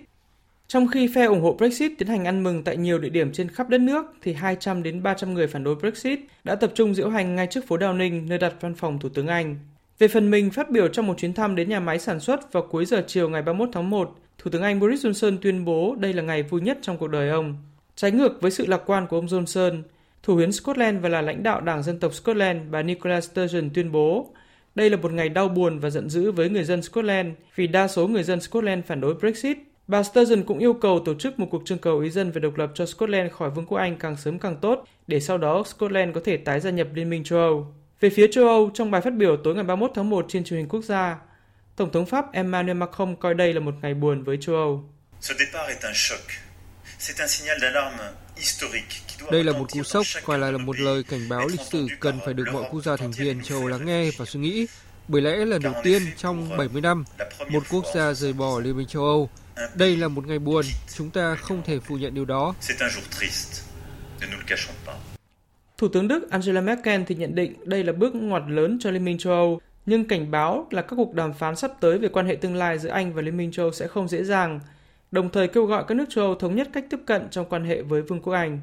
Trong 0.68 0.88
khi 0.88 1.10
phe 1.14 1.24
ủng 1.24 1.40
hộ 1.40 1.52
Brexit 1.52 1.92
tiến 1.98 2.08
hành 2.08 2.24
ăn 2.24 2.42
mừng 2.42 2.64
tại 2.64 2.76
nhiều 2.76 2.98
địa 2.98 3.08
điểm 3.08 3.32
trên 3.32 3.48
khắp 3.48 3.68
đất 3.68 3.80
nước, 3.80 4.06
thì 4.22 4.32
200 4.32 4.82
đến 4.82 5.02
300 5.02 5.34
người 5.34 5.46
phản 5.46 5.64
đối 5.64 5.74
Brexit 5.74 6.18
đã 6.44 6.54
tập 6.54 6.72
trung 6.74 6.94
diễu 6.94 7.08
hành 7.08 7.36
ngay 7.36 7.46
trước 7.46 7.66
phố 7.66 7.76
Downing, 7.76 8.28
nơi 8.28 8.38
đặt 8.38 8.54
văn 8.60 8.74
phòng 8.74 8.98
Thủ 8.98 9.08
tướng 9.08 9.26
Anh. 9.26 9.56
Về 9.98 10.08
phần 10.08 10.30
mình, 10.30 10.50
phát 10.50 10.70
biểu 10.70 10.88
trong 10.88 11.06
một 11.06 11.18
chuyến 11.18 11.34
thăm 11.34 11.56
đến 11.56 11.68
nhà 11.68 11.80
máy 11.80 11.98
sản 11.98 12.20
xuất 12.20 12.52
vào 12.52 12.62
cuối 12.70 12.84
giờ 12.84 13.04
chiều 13.06 13.28
ngày 13.28 13.42
31 13.42 13.68
tháng 13.72 13.90
1, 13.90 14.16
Thủ 14.38 14.50
tướng 14.50 14.62
Anh 14.62 14.80
Boris 14.80 15.06
Johnson 15.06 15.38
tuyên 15.42 15.64
bố 15.64 15.96
đây 15.98 16.12
là 16.12 16.22
ngày 16.22 16.42
vui 16.42 16.60
nhất 16.60 16.78
trong 16.82 16.98
cuộc 16.98 17.08
đời 17.08 17.28
ông. 17.28 17.56
Trái 17.96 18.10
ngược 18.10 18.40
với 18.40 18.50
sự 18.50 18.66
lạc 18.66 18.82
quan 18.86 19.06
của 19.06 19.16
ông 19.16 19.26
Johnson, 19.26 19.82
Thủ 20.28 20.36
hiến 20.36 20.52
Scotland 20.52 21.02
và 21.02 21.08
là 21.08 21.20
lãnh 21.20 21.42
đạo 21.42 21.60
Đảng 21.60 21.82
Dân 21.82 22.00
tộc 22.00 22.14
Scotland 22.14 22.60
bà 22.70 22.82
Nicola 22.82 23.20
Sturgeon 23.20 23.70
tuyên 23.74 23.92
bố 23.92 24.34
đây 24.74 24.90
là 24.90 24.96
một 24.96 25.12
ngày 25.12 25.28
đau 25.28 25.48
buồn 25.48 25.78
và 25.78 25.90
giận 25.90 26.10
dữ 26.10 26.32
với 26.32 26.48
người 26.48 26.64
dân 26.64 26.82
Scotland 26.82 27.28
vì 27.54 27.66
đa 27.66 27.88
số 27.88 28.06
người 28.06 28.22
dân 28.22 28.40
Scotland 28.40 28.84
phản 28.84 29.00
đối 29.00 29.14
Brexit. 29.14 29.58
Bà 29.86 30.02
Sturgeon 30.02 30.42
cũng 30.42 30.58
yêu 30.58 30.74
cầu 30.74 31.02
tổ 31.04 31.14
chức 31.14 31.38
một 31.38 31.46
cuộc 31.50 31.62
trưng 31.64 31.78
cầu 31.78 31.98
ý 31.98 32.10
dân 32.10 32.30
về 32.30 32.40
độc 32.40 32.56
lập 32.56 32.70
cho 32.74 32.86
Scotland 32.86 33.32
khỏi 33.32 33.50
Vương 33.50 33.66
quốc 33.66 33.78
Anh 33.78 33.96
càng 33.98 34.16
sớm 34.16 34.38
càng 34.38 34.56
tốt 34.56 34.84
để 35.06 35.20
sau 35.20 35.38
đó 35.38 35.62
Scotland 35.66 36.14
có 36.14 36.20
thể 36.24 36.36
tái 36.36 36.60
gia 36.60 36.70
nhập 36.70 36.88
Liên 36.94 37.10
minh 37.10 37.24
châu 37.24 37.38
Âu. 37.38 37.74
Về 38.00 38.10
phía 38.10 38.26
châu 38.32 38.48
Âu, 38.48 38.70
trong 38.74 38.90
bài 38.90 39.00
phát 39.00 39.14
biểu 39.14 39.36
tối 39.44 39.54
ngày 39.54 39.64
31 39.64 39.90
tháng 39.94 40.10
1 40.10 40.26
trên 40.28 40.44
truyền 40.44 40.58
hình 40.58 40.68
quốc 40.68 40.84
gia, 40.84 41.18
Tổng 41.76 41.92
thống 41.92 42.06
Pháp 42.06 42.32
Emmanuel 42.32 42.76
Macron 42.76 43.16
coi 43.16 43.34
đây 43.34 43.52
là 43.52 43.60
một 43.60 43.74
ngày 43.82 43.94
buồn 43.94 44.22
với 44.22 44.38
châu 44.40 44.56
Âu. 44.56 44.84
Ce 45.20 45.34
départ 45.38 45.68
est 45.68 45.84
un 45.84 45.92
choc. 45.94 46.20
C'est 46.98 47.22
un 47.22 47.28
signal 47.28 47.58
d'alarme 47.60 48.27
đây 49.30 49.44
là 49.44 49.52
một 49.52 49.72
cú 49.72 49.82
sốc 49.82 50.06
và 50.24 50.36
là 50.36 50.58
một 50.58 50.80
lời 50.80 51.02
cảnh 51.02 51.28
báo 51.28 51.46
lịch 51.46 51.60
sử 51.70 51.86
cần 52.00 52.18
phải 52.24 52.34
được 52.34 52.44
mọi 52.52 52.64
quốc 52.70 52.84
gia 52.84 52.96
thành 52.96 53.10
viên 53.10 53.42
châu 53.42 53.58
Âu 53.58 53.68
lắng 53.68 53.86
nghe 53.86 54.10
và 54.16 54.24
suy 54.24 54.40
nghĩ. 54.40 54.66
Bởi 55.08 55.22
lẽ 55.22 55.36
lần 55.36 55.62
đầu 55.62 55.74
tiên 55.82 56.02
trong 56.16 56.56
70 56.56 56.82
năm, 56.82 57.04
một 57.50 57.62
quốc 57.70 57.84
gia 57.94 58.12
rời 58.12 58.32
bỏ 58.32 58.60
Liên 58.60 58.76
minh 58.76 58.86
châu 58.86 59.02
Âu. 59.04 59.30
Đây 59.74 59.96
là 59.96 60.08
một 60.08 60.26
ngày 60.26 60.38
buồn, 60.38 60.64
chúng 60.96 61.10
ta 61.10 61.34
không 61.34 61.62
thể 61.64 61.78
phủ 61.80 61.96
nhận 61.96 62.14
điều 62.14 62.24
đó. 62.24 62.54
Thủ 65.78 65.88
tướng 65.88 66.08
Đức 66.08 66.30
Angela 66.30 66.60
Merkel 66.60 67.02
thì 67.06 67.14
nhận 67.14 67.34
định 67.34 67.54
đây 67.64 67.84
là 67.84 67.92
bước 67.92 68.14
ngoặt 68.14 68.42
lớn 68.48 68.78
cho 68.80 68.90
Liên 68.90 69.04
minh 69.04 69.18
châu 69.18 69.32
Âu, 69.32 69.60
nhưng 69.86 70.08
cảnh 70.08 70.30
báo 70.30 70.66
là 70.70 70.82
các 70.82 70.96
cuộc 70.96 71.14
đàm 71.14 71.32
phán 71.32 71.56
sắp 71.56 71.72
tới 71.80 71.98
về 71.98 72.08
quan 72.08 72.26
hệ 72.26 72.34
tương 72.34 72.56
lai 72.56 72.78
giữa 72.78 72.90
Anh 72.90 73.14
và 73.14 73.22
Liên 73.22 73.36
minh 73.36 73.52
châu 73.52 73.64
Âu 73.64 73.72
sẽ 73.72 73.86
không 73.86 74.08
dễ 74.08 74.24
dàng 74.24 74.60
đồng 75.10 75.30
thời 75.30 75.48
kêu 75.48 75.64
gọi 75.64 75.84
các 75.88 75.94
nước 75.94 76.04
châu 76.08 76.24
Âu 76.24 76.34
thống 76.34 76.56
nhất 76.56 76.68
cách 76.72 76.84
tiếp 76.90 77.00
cận 77.06 77.22
trong 77.30 77.46
quan 77.48 77.64
hệ 77.64 77.82
với 77.82 78.02
Vương 78.02 78.20
quốc 78.20 78.32
Anh. 78.32 78.60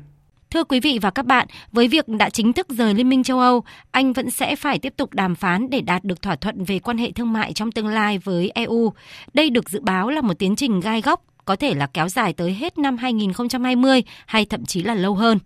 Thưa 0.49 0.63
quý 0.63 0.79
vị 0.79 0.99
và 1.01 1.09
các 1.09 1.25
bạn, 1.25 1.47
với 1.71 1.87
việc 1.87 2.07
đã 2.07 2.29
chính 2.29 2.53
thức 2.53 2.67
rời 2.69 2.93
Liên 2.93 3.09
minh 3.09 3.23
châu 3.23 3.39
Âu, 3.39 3.63
Anh 3.91 4.13
vẫn 4.13 4.31
sẽ 4.31 4.55
phải 4.55 4.79
tiếp 4.79 4.93
tục 4.97 5.13
đàm 5.13 5.35
phán 5.35 5.69
để 5.69 5.81
đạt 5.81 6.03
được 6.03 6.21
thỏa 6.21 6.35
thuận 6.35 6.63
về 6.63 6.79
quan 6.79 6.97
hệ 6.97 7.11
thương 7.11 7.33
mại 7.33 7.53
trong 7.53 7.71
tương 7.71 7.87
lai 7.87 8.17
với 8.17 8.51
EU. 8.55 8.93
Đây 9.33 9.49
được 9.49 9.69
dự 9.69 9.79
báo 9.79 10.09
là 10.09 10.21
một 10.21 10.39
tiến 10.39 10.55
trình 10.55 10.79
gai 10.79 11.01
góc 11.01 11.23
có 11.45 11.55
thể 11.55 11.73
là 11.73 11.87
kéo 11.87 12.09
dài 12.09 12.33
tới 12.33 12.53
hết 12.53 12.77
năm 12.77 12.97
2020 12.97 14.03
hay 14.25 14.45
thậm 14.45 14.65
chí 14.65 14.83
là 14.83 14.93
lâu 14.93 15.15
hơn. 15.15 15.39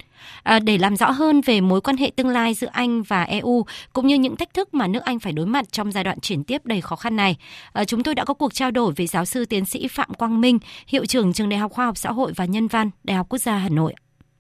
À, 0.44 0.60
để 0.60 0.78
làm 0.78 0.96
rõ 0.96 1.12
hơn 1.12 1.42
về 1.42 1.62
mối 1.62 1.82
quan 1.82 1.98
hệ 1.98 2.12
tương 2.16 2.30
lai 2.30 2.54
giữa 2.54 2.68
Anh 2.72 3.04
và 3.04 3.24
EU 3.24 3.66
cũng 3.94 4.08
như 4.08 4.16
những 4.16 4.36
thách 4.36 4.54
thức 4.54 4.74
mà 4.74 4.88
nước 4.88 5.04
Anh 5.04 5.20
phải 5.20 5.34
đối 5.34 5.46
mặt 5.46 5.72
trong 5.72 5.92
giai 5.92 6.04
đoạn 6.04 6.20
chuyển 6.20 6.44
tiếp 6.44 6.66
đầy 6.66 6.82
khó 6.82 6.96
khăn 6.96 7.16
này, 7.16 7.38
à, 7.74 7.86
chúng 7.86 8.04
tôi 8.04 8.16
đã 8.16 8.26
có 8.26 8.34
cuộc 8.34 8.54
trao 8.54 8.72
đổi 8.72 8.94
với 8.98 9.08
giáo 9.08 9.26
sư 9.26 9.46
tiến 9.46 9.66
sĩ 9.66 9.88
Phạm 9.88 10.14
Quang 10.14 10.42
Minh, 10.42 10.60
hiệu 10.88 11.06
trưởng 11.06 11.34
trường 11.34 11.50
Đại 11.50 11.60
học 11.60 11.72
Khoa 11.72 11.86
học 11.86 11.98
Xã 11.98 12.12
hội 12.12 12.34
và 12.36 12.46
Nhân 12.46 12.68
văn, 12.68 12.90
Đại 13.04 13.18
học 13.18 13.28
Quốc 13.30 13.40
gia 13.40 13.58
Hà 13.58 13.70
Nội. 13.70 13.94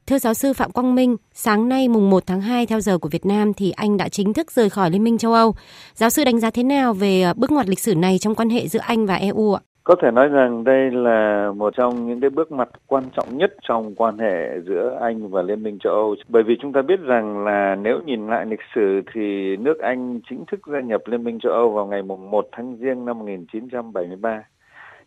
Thưa 0.08 0.20
giáo 0.20 0.34
sư 0.34 0.54
Phạm 0.54 0.72
Quang 0.72 0.96
Minh, 0.96 1.16
sáng 1.34 1.70
nay 1.70 1.88
mùng 1.88 2.10
1 2.10 2.24
tháng 2.28 2.42
2 2.42 2.66
theo 2.66 2.82
giờ 2.82 2.98
của 2.98 3.10
Việt 3.10 3.26
Nam 3.26 3.54
thì 3.54 3.72
Anh 3.72 3.98
đã 3.98 4.10
chính 4.10 4.34
thức 4.34 4.52
rời 4.52 4.70
khỏi 4.70 4.92
Liên 4.92 5.04
minh 5.04 5.18
châu 5.18 5.34
Âu. 5.34 5.56
Giáo 5.96 6.10
sư 6.10 6.24
đánh 6.24 6.40
giá 6.40 6.50
thế 6.50 6.64
nào 6.64 6.94
về 6.94 7.22
à, 7.22 7.34
bước 7.34 7.52
ngoặt 7.52 7.70
lịch 7.70 7.80
sử 7.80 7.96
này 7.96 8.20
trong 8.20 8.36
quan 8.36 8.50
hệ 8.50 8.68
giữa 8.68 8.80
Anh 8.80 9.06
và 9.06 9.16
EU 9.16 9.54
ạ? 9.54 9.62
Có 9.90 9.96
thể 9.96 10.12
nói 10.12 10.28
rằng 10.28 10.64
đây 10.64 10.92
là 10.92 11.52
một 11.56 11.74
trong 11.76 12.08
những 12.08 12.20
cái 12.20 12.30
bước 12.30 12.52
mặt 12.52 12.70
quan 12.88 13.04
trọng 13.16 13.38
nhất 13.38 13.54
trong 13.62 13.96
quan 13.96 14.18
hệ 14.18 14.60
giữa 14.66 14.98
Anh 15.02 15.30
và 15.30 15.42
Liên 15.42 15.64
minh 15.64 15.80
châu 15.80 15.94
Âu. 15.94 16.16
Bởi 16.28 16.44
vì 16.44 16.58
chúng 16.62 16.74
ta 16.74 16.82
biết 16.82 17.00
rằng 17.00 17.46
là 17.46 17.76
nếu 17.76 18.00
nhìn 18.06 18.28
lại 18.28 18.46
lịch 18.46 18.60
sử 18.76 19.02
thì 19.14 19.58
nước 19.58 19.80
Anh 19.80 20.20
chính 20.30 20.46
thức 20.46 20.60
gia 20.68 20.80
nhập 20.80 21.02
Liên 21.06 21.24
minh 21.24 21.40
châu 21.40 21.54
Âu 21.54 21.70
vào 21.70 21.86
ngày 21.86 22.04
1 22.04 22.48
tháng 22.52 22.78
Giêng 22.80 23.06
năm 23.06 23.20
1973. 23.20 24.44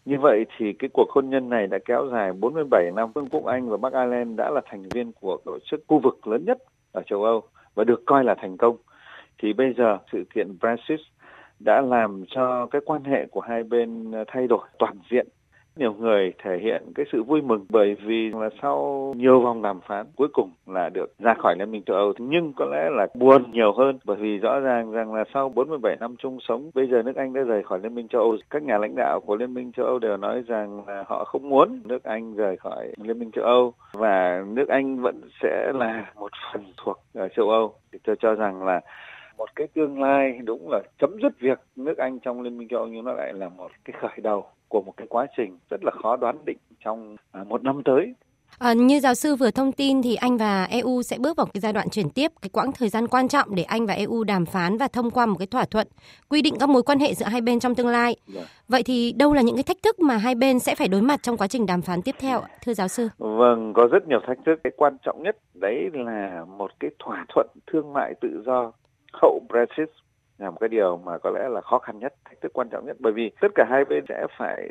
Như 0.04 0.18
vậy 0.20 0.46
thì 0.58 0.72
cái 0.72 0.90
cuộc 0.92 1.10
hôn 1.10 1.30
nhân 1.30 1.48
này 1.48 1.66
đã 1.66 1.78
kéo 1.84 2.08
dài 2.12 2.32
47 2.32 2.90
năm. 2.96 3.12
Vương 3.14 3.28
quốc 3.28 3.44
Anh 3.44 3.68
và 3.68 3.76
Bắc 3.76 3.92
Ireland 3.92 4.38
đã 4.38 4.50
là 4.50 4.60
thành 4.70 4.82
viên 4.94 5.12
của 5.20 5.36
tổ 5.44 5.58
chức 5.70 5.84
khu 5.88 5.98
vực 5.98 6.26
lớn 6.26 6.44
nhất 6.44 6.58
ở 6.92 7.02
châu 7.06 7.24
Âu 7.24 7.42
và 7.74 7.84
được 7.84 8.02
coi 8.06 8.24
là 8.24 8.34
thành 8.34 8.56
công. 8.56 8.76
Thì 9.42 9.52
bây 9.52 9.74
giờ 9.78 9.98
sự 10.12 10.24
kiện 10.34 10.58
Brexit 10.60 11.00
đã 11.64 11.80
làm 11.80 12.24
cho 12.28 12.66
cái 12.66 12.80
quan 12.84 13.04
hệ 13.04 13.26
của 13.30 13.40
hai 13.40 13.62
bên 13.62 14.12
thay 14.26 14.46
đổi 14.46 14.66
toàn 14.78 14.94
diện. 15.10 15.26
Nhiều 15.76 15.92
người 15.92 16.32
thể 16.42 16.58
hiện 16.62 16.82
cái 16.94 17.06
sự 17.12 17.22
vui 17.22 17.42
mừng 17.42 17.66
bởi 17.70 17.96
vì 18.06 18.30
là 18.30 18.48
sau 18.62 19.12
nhiều 19.16 19.40
vòng 19.40 19.62
đàm 19.62 19.80
phán, 19.80 20.06
cuối 20.16 20.28
cùng 20.32 20.50
là 20.66 20.88
được 20.88 21.18
ra 21.18 21.34
khỏi 21.34 21.56
Liên 21.58 21.70
minh 21.70 21.82
châu 21.86 21.96
Âu. 21.96 22.12
Nhưng 22.18 22.52
có 22.56 22.64
lẽ 22.64 22.90
là 22.90 23.06
buồn 23.14 23.50
nhiều 23.52 23.72
hơn 23.72 23.98
bởi 24.04 24.16
vì 24.16 24.38
rõ 24.38 24.60
ràng 24.60 24.90
rằng 24.90 25.14
là 25.14 25.24
sau 25.34 25.48
47 25.48 25.96
năm 26.00 26.16
chung 26.18 26.38
sống, 26.48 26.70
bây 26.74 26.86
giờ 26.86 27.02
nước 27.02 27.16
Anh 27.16 27.32
đã 27.32 27.42
rời 27.42 27.62
khỏi 27.62 27.78
Liên 27.82 27.94
minh 27.94 28.08
châu 28.08 28.20
Âu. 28.20 28.36
Các 28.50 28.62
nhà 28.62 28.78
lãnh 28.78 28.94
đạo 28.96 29.20
của 29.20 29.36
Liên 29.36 29.54
minh 29.54 29.72
châu 29.72 29.86
Âu 29.86 29.98
đều 29.98 30.16
nói 30.16 30.42
rằng 30.46 30.86
là 30.86 31.04
họ 31.06 31.24
không 31.24 31.48
muốn 31.48 31.80
nước 31.84 32.04
Anh 32.04 32.34
rời 32.34 32.56
khỏi 32.56 32.92
Liên 32.96 33.18
minh 33.18 33.30
châu 33.30 33.44
Âu 33.44 33.72
và 33.92 34.44
nước 34.48 34.68
Anh 34.68 34.96
vẫn 35.02 35.20
sẽ 35.42 35.72
là 35.74 36.12
một 36.16 36.30
phần 36.52 36.64
thuộc 36.76 36.98
ở 37.14 37.28
châu 37.36 37.50
Âu. 37.50 37.74
Thì 37.92 37.98
tôi 38.04 38.16
cho 38.20 38.34
rằng 38.34 38.62
là 38.62 38.80
một 39.42 39.56
cái 39.56 39.66
tương 39.74 40.02
lai 40.02 40.38
đúng 40.44 40.70
là 40.70 40.80
chấm 41.00 41.10
dứt 41.22 41.40
việc 41.40 41.58
nước 41.76 41.98
Anh 41.98 42.18
trong 42.18 42.40
Liên 42.40 42.58
minh 42.58 42.68
châu 42.68 42.78
Âu 42.80 42.88
nhưng 42.88 43.04
nó 43.04 43.12
lại 43.12 43.32
là 43.32 43.48
một 43.48 43.70
cái 43.84 43.96
khởi 44.00 44.20
đầu 44.22 44.44
của 44.68 44.82
một 44.82 44.92
cái 44.96 45.06
quá 45.10 45.26
trình 45.36 45.58
rất 45.70 45.84
là 45.84 45.90
khó 46.02 46.16
đoán 46.16 46.36
định 46.44 46.58
trong 46.84 47.16
à, 47.32 47.44
một 47.44 47.62
năm 47.62 47.82
tới. 47.84 48.14
À, 48.58 48.72
như 48.72 49.00
giáo 49.00 49.14
sư 49.14 49.36
vừa 49.36 49.50
thông 49.50 49.72
tin 49.72 50.02
thì 50.02 50.14
Anh 50.14 50.36
và 50.36 50.64
EU 50.64 51.02
sẽ 51.02 51.18
bước 51.18 51.36
vào 51.36 51.46
cái 51.46 51.60
giai 51.60 51.72
đoạn 51.72 51.88
chuyển 51.88 52.10
tiếp, 52.10 52.32
cái 52.42 52.50
quãng 52.52 52.72
thời 52.72 52.88
gian 52.88 53.08
quan 53.08 53.28
trọng 53.28 53.54
để 53.54 53.62
Anh 53.62 53.86
và 53.86 53.94
EU 53.94 54.24
đàm 54.24 54.46
phán 54.46 54.78
và 54.78 54.88
thông 54.88 55.10
qua 55.10 55.26
một 55.26 55.36
cái 55.38 55.46
thỏa 55.46 55.64
thuận 55.64 55.86
quy 56.28 56.42
định 56.42 56.54
các 56.60 56.68
mối 56.68 56.82
quan 56.82 56.98
hệ 56.98 57.14
giữa 57.14 57.26
hai 57.26 57.40
bên 57.40 57.60
trong 57.60 57.74
tương 57.74 57.88
lai. 57.88 58.16
Dạ. 58.26 58.42
Vậy 58.68 58.82
thì 58.82 59.12
đâu 59.12 59.32
là 59.32 59.42
những 59.42 59.56
cái 59.56 59.62
thách 59.62 59.82
thức 59.82 60.00
mà 60.00 60.16
hai 60.16 60.34
bên 60.34 60.58
sẽ 60.58 60.74
phải 60.74 60.88
đối 60.88 61.02
mặt 61.02 61.22
trong 61.22 61.36
quá 61.36 61.46
trình 61.46 61.66
đàm 61.66 61.82
phán 61.82 62.02
tiếp 62.02 62.14
theo, 62.18 62.42
thưa 62.64 62.74
giáo 62.74 62.88
sư? 62.88 63.08
Vâng, 63.18 63.72
có 63.74 63.86
rất 63.86 64.08
nhiều 64.08 64.20
thách 64.26 64.38
thức. 64.46 64.60
Cái 64.64 64.72
quan 64.76 64.96
trọng 65.04 65.22
nhất 65.22 65.36
đấy 65.54 65.90
là 65.92 66.44
một 66.58 66.70
cái 66.80 66.90
thỏa 66.98 67.26
thuận 67.34 67.46
thương 67.66 67.92
mại 67.92 68.14
tự 68.20 68.42
do 68.46 68.72
hậu 69.12 69.40
Brexit 69.48 69.88
là 70.38 70.50
một 70.50 70.56
cái 70.60 70.68
điều 70.68 70.96
mà 70.96 71.18
có 71.18 71.30
lẽ 71.30 71.48
là 71.48 71.60
khó 71.60 71.78
khăn 71.78 71.98
nhất, 71.98 72.14
thách 72.24 72.40
thức 72.40 72.52
quan 72.52 72.68
trọng 72.68 72.86
nhất 72.86 72.96
bởi 73.00 73.12
vì 73.12 73.30
tất 73.40 73.48
cả 73.54 73.66
hai 73.70 73.84
bên 73.84 74.04
sẽ 74.08 74.26
phải 74.38 74.68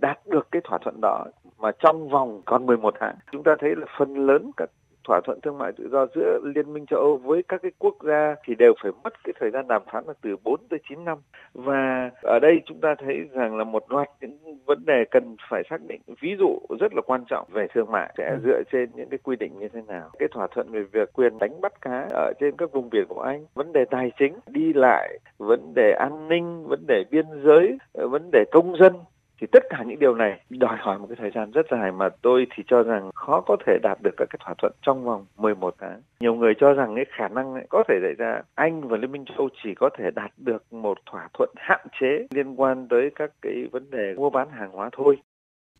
đạt 0.00 0.26
được 0.26 0.48
cái 0.50 0.62
thỏa 0.64 0.78
thuận 0.78 1.00
đó 1.02 1.24
mà 1.58 1.70
trong 1.78 2.08
vòng 2.08 2.42
còn 2.44 2.66
11 2.66 2.94
tháng. 3.00 3.16
Chúng 3.32 3.42
ta 3.42 3.56
thấy 3.60 3.76
là 3.76 3.86
phần 3.98 4.26
lớn 4.26 4.50
các 4.56 4.70
thỏa 5.04 5.20
thuận 5.24 5.40
thương 5.40 5.58
mại 5.58 5.72
tự 5.72 5.88
do 5.92 6.06
giữa 6.14 6.40
Liên 6.54 6.72
minh 6.72 6.86
châu 6.86 7.00
Âu 7.00 7.16
với 7.16 7.42
các 7.48 7.62
cái 7.62 7.72
quốc 7.78 7.96
gia 8.02 8.34
thì 8.44 8.54
đều 8.54 8.74
phải 8.82 8.92
mất 9.04 9.24
cái 9.24 9.32
thời 9.40 9.50
gian 9.50 9.68
đàm 9.68 9.82
phán 9.92 10.04
là 10.06 10.12
từ 10.22 10.36
4 10.44 10.60
tới 10.70 10.78
9 10.88 11.04
năm. 11.04 11.18
Và 11.54 12.10
ở 12.22 12.38
đây 12.38 12.60
chúng 12.66 12.80
ta 12.80 12.94
thấy 12.98 13.16
rằng 13.32 13.56
là 13.56 13.64
một 13.64 13.92
loạt 13.92 14.08
những 14.20 14.38
vấn 14.66 14.84
đề 14.86 15.04
cần 15.10 15.36
phải 15.50 15.62
xác 15.70 15.80
định. 15.88 16.00
Ví 16.20 16.36
dụ 16.38 16.58
rất 16.80 16.94
là 16.94 17.02
quan 17.06 17.24
trọng 17.28 17.48
về 17.52 17.66
thương 17.74 17.90
mại 17.90 18.14
sẽ 18.18 18.30
ừ. 18.30 18.38
dựa 18.44 18.62
trên 18.72 18.90
những 18.94 19.08
cái 19.08 19.18
quy 19.22 19.36
định 19.36 19.58
như 19.58 19.68
thế 19.68 19.80
nào. 19.86 20.10
Cái 20.18 20.28
thỏa 20.32 20.46
thuận 20.54 20.70
về 20.70 20.82
việc 20.92 21.12
quyền 21.12 21.38
đánh 21.38 21.60
bắt 21.60 21.80
cá 21.80 22.06
ở 22.10 22.32
trên 22.40 22.56
các 22.56 22.72
vùng 22.72 22.90
biển 22.90 23.04
của 23.08 23.20
Anh, 23.20 23.46
vấn 23.54 23.72
đề 23.72 23.84
tài 23.84 24.12
chính, 24.18 24.34
đi 24.46 24.72
lại, 24.72 25.18
vấn 25.38 25.74
đề 25.74 25.92
an 25.92 26.28
ninh, 26.28 26.64
vấn 26.66 26.86
đề 26.86 27.04
biên 27.10 27.26
giới, 27.44 27.78
vấn 27.92 28.30
đề 28.32 28.44
công 28.52 28.76
dân 28.76 28.92
thì 29.40 29.46
tất 29.52 29.62
cả 29.70 29.82
những 29.86 29.98
điều 29.98 30.14
này 30.14 30.40
đòi 30.50 30.76
hỏi 30.80 30.98
một 30.98 31.06
cái 31.08 31.16
thời 31.20 31.30
gian 31.34 31.50
rất 31.50 31.66
dài 31.70 31.92
mà 31.92 32.08
tôi 32.22 32.46
thì 32.56 32.62
cho 32.66 32.82
rằng 32.82 33.10
khó 33.14 33.40
có 33.40 33.56
thể 33.66 33.78
đạt 33.82 33.98
được 34.02 34.14
các 34.16 34.26
cái 34.30 34.38
thỏa 34.44 34.54
thuận 34.58 34.72
trong 34.82 35.04
vòng 35.04 35.26
11 35.36 35.74
tháng. 35.80 36.02
Nhiều 36.20 36.34
người 36.34 36.54
cho 36.60 36.72
rằng 36.72 36.94
cái 36.96 37.04
khả 37.08 37.28
năng 37.28 37.54
này 37.54 37.66
có 37.68 37.84
thể 37.88 37.94
xảy 38.02 38.14
ra 38.18 38.42
Anh 38.54 38.88
và 38.88 38.96
Liên 38.96 39.12
minh 39.12 39.24
châu 39.24 39.36
Âu 39.36 39.48
chỉ 39.64 39.74
có 39.76 39.90
thể 39.98 40.10
đạt 40.14 40.30
được 40.36 40.72
một 40.72 40.98
thỏa 41.10 41.28
thuận 41.34 41.50
hạn 41.56 41.86
chế 42.00 42.26
liên 42.30 42.60
quan 42.60 42.86
tới 42.90 43.10
các 43.14 43.30
cái 43.42 43.68
vấn 43.72 43.90
đề 43.90 44.14
mua 44.16 44.30
bán 44.30 44.48
hàng 44.50 44.70
hóa 44.72 44.90
thôi. 44.96 45.18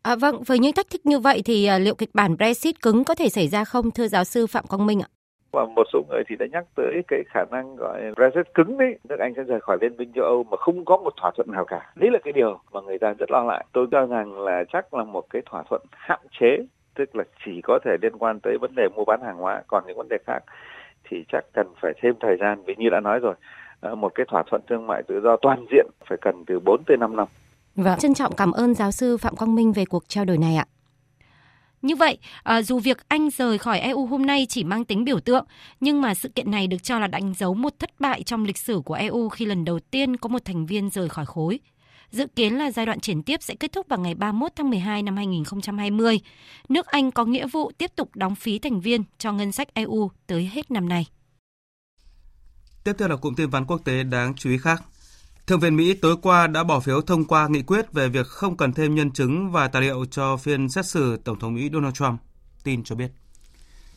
À, 0.03 0.17
vâng, 0.17 0.43
với 0.47 0.59
những 0.59 0.73
thách 0.73 0.91
thức 0.91 1.01
như 1.05 1.19
vậy 1.19 1.43
thì 1.45 1.67
à, 1.67 1.79
liệu 1.79 1.95
kịch 1.95 2.11
bản 2.15 2.37
Brexit 2.37 2.83
cứng 2.83 3.05
có 3.05 3.15
thể 3.15 3.29
xảy 3.29 3.49
ra 3.49 3.65
không 3.65 3.91
thưa 3.91 4.09
giáo 4.09 4.25
sư 4.25 4.47
Phạm 4.47 4.65
Quang 4.67 4.87
Minh 4.87 5.01
ạ? 5.03 5.09
Và 5.55 5.65
một 5.65 5.87
số 5.93 6.03
người 6.09 6.23
thì 6.29 6.37
đã 6.37 6.47
nhắc 6.53 6.65
tới 6.77 7.03
cái 7.09 7.23
khả 7.27 7.45
năng 7.51 7.77
gọi 7.77 8.01
Brexit 8.17 8.55
cứng 8.55 8.79
đấy 8.79 8.99
nước 9.09 9.19
Anh 9.19 9.33
sẽ 9.37 9.43
rời 9.43 9.61
khỏi 9.61 9.79
Liên 9.81 9.97
minh 9.97 10.13
châu 10.15 10.25
Âu 10.25 10.45
mà 10.51 10.57
không 10.57 10.85
có 10.85 10.97
một 10.97 11.13
thỏa 11.21 11.31
thuận 11.37 11.51
nào 11.51 11.65
cả 11.65 11.93
đấy 11.97 12.11
là 12.11 12.19
cái 12.25 12.33
điều 12.33 12.59
mà 12.73 12.81
người 12.81 12.99
ta 12.99 13.15
rất 13.19 13.31
lo 13.31 13.43
ngại 13.43 13.65
tôi 13.73 13.87
cho 13.91 14.07
rằng 14.07 14.41
là 14.41 14.65
chắc 14.73 14.95
là 14.95 15.05
một 15.05 15.25
cái 15.31 15.43
thỏa 15.47 15.63
thuận 15.63 15.83
hạn 15.91 16.21
chế 16.41 16.57
tức 16.95 17.17
là 17.17 17.25
chỉ 17.45 17.61
có 17.63 17.79
thể 17.85 17.97
liên 18.03 18.19
quan 18.19 18.41
tới 18.41 18.59
vấn 18.61 18.75
đề 18.75 18.89
mua 18.89 19.05
bán 19.05 19.21
hàng 19.23 19.37
hóa 19.37 19.63
còn 19.67 19.85
những 19.87 19.97
vấn 19.97 20.09
đề 20.09 20.17
khác 20.27 20.41
thì 21.05 21.25
chắc 21.33 21.45
cần 21.53 21.67
phải 21.81 21.93
thêm 22.03 22.15
thời 22.21 22.37
gian 22.41 22.63
vì 22.67 22.75
như 22.79 22.89
đã 22.89 23.01
nói 23.01 23.19
rồi 23.19 23.35
ờ, 23.81 23.95
một 23.95 24.13
cái 24.15 24.27
thỏa 24.31 24.43
thuận 24.51 24.63
thương 24.69 24.87
mại 24.87 25.03
tự 25.03 25.21
do 25.21 25.37
toàn 25.37 25.67
diện 25.71 25.87
phải 26.09 26.19
cần 26.21 26.45
từ 26.47 26.61
4 26.61 26.83
tới 26.87 26.97
5 26.97 27.17
năm. 27.17 27.29
Vâng, 27.77 27.99
trân 27.99 28.15
trọng 28.15 28.33
cảm 28.37 28.53
ơn 28.53 28.75
giáo 28.75 28.91
sư 28.91 29.17
Phạm 29.17 29.37
Quang 29.37 29.55
Minh 29.55 29.73
về 29.73 29.85
cuộc 29.85 30.05
trao 30.09 30.25
đổi 30.25 30.39
này 30.39 30.57
ạ. 30.57 30.67
Như 31.85 31.97
vậy, 31.97 32.19
à, 32.43 32.63
dù 32.63 32.79
việc 32.79 33.09
Anh 33.09 33.31
rời 33.31 33.59
khỏi 33.59 33.81
EU 33.81 34.07
hôm 34.07 34.27
nay 34.27 34.47
chỉ 34.49 34.65
mang 34.65 34.85
tính 34.85 35.05
biểu 35.05 35.21
tượng, 35.21 35.47
nhưng 35.81 36.01
mà 36.01 36.15
sự 36.15 36.29
kiện 36.29 36.51
này 36.51 36.67
được 36.67 36.83
cho 36.83 36.99
là 36.99 37.07
đánh 37.07 37.35
dấu 37.35 37.55
một 37.55 37.73
thất 37.79 38.01
bại 38.01 38.23
trong 38.23 38.45
lịch 38.45 38.59
sử 38.59 38.81
của 38.85 38.95
EU 38.95 39.29
khi 39.29 39.45
lần 39.45 39.65
đầu 39.65 39.79
tiên 39.81 40.17
có 40.17 40.29
một 40.29 40.45
thành 40.45 40.67
viên 40.67 40.91
rời 40.91 41.09
khỏi 41.09 41.27
khối. 41.27 41.61
Dự 42.11 42.27
kiến 42.37 42.55
là 42.55 42.71
giai 42.71 42.87
đoạn 42.87 43.01
chuyển 43.01 43.23
tiếp 43.23 43.43
sẽ 43.43 43.55
kết 43.55 43.73
thúc 43.73 43.87
vào 43.89 43.99
ngày 43.99 44.15
31 44.15 44.53
tháng 44.57 44.71
12 44.71 45.03
năm 45.03 45.17
2020. 45.17 46.21
Nước 46.69 46.87
Anh 46.87 47.11
có 47.11 47.25
nghĩa 47.25 47.47
vụ 47.47 47.73
tiếp 47.79 47.91
tục 47.97 48.17
đóng 48.17 48.35
phí 48.35 48.59
thành 48.59 48.81
viên 48.81 49.05
cho 49.19 49.33
ngân 49.33 49.53
sách 49.53 49.75
EU 49.75 50.11
tới 50.27 50.51
hết 50.53 50.71
năm 50.71 50.89
nay. 50.89 51.07
Tiếp 52.85 52.93
theo 52.99 53.09
là 53.09 53.17
cụm 53.17 53.35
tin 53.35 53.51
vắn 53.51 53.65
quốc 53.65 53.81
tế 53.85 54.03
đáng 54.03 54.35
chú 54.35 54.51
ý 54.51 54.59
khác. 54.59 54.83
Thượng 55.47 55.61
viện 55.61 55.77
Mỹ 55.77 55.95
tối 55.95 56.17
qua 56.23 56.47
đã 56.47 56.65
bỏ 56.65 56.81
phiếu 56.81 57.01
thông 57.01 57.25
qua 57.25 57.49
nghị 57.49 57.63
quyết 57.63 57.93
về 57.93 58.09
việc 58.09 58.27
không 58.27 58.57
cần 58.57 58.73
thêm 58.73 58.95
nhân 58.95 59.11
chứng 59.11 59.51
và 59.51 59.69
tài 59.69 59.83
liệu 59.83 60.05
cho 60.11 60.37
phiên 60.37 60.69
xét 60.69 60.87
xử 60.87 61.17
Tổng 61.17 61.39
thống 61.39 61.55
Mỹ 61.55 61.71
Donald 61.73 61.95
Trump. 61.95 62.21
Tin 62.63 62.85
cho 62.85 62.95
biết. 62.95 63.09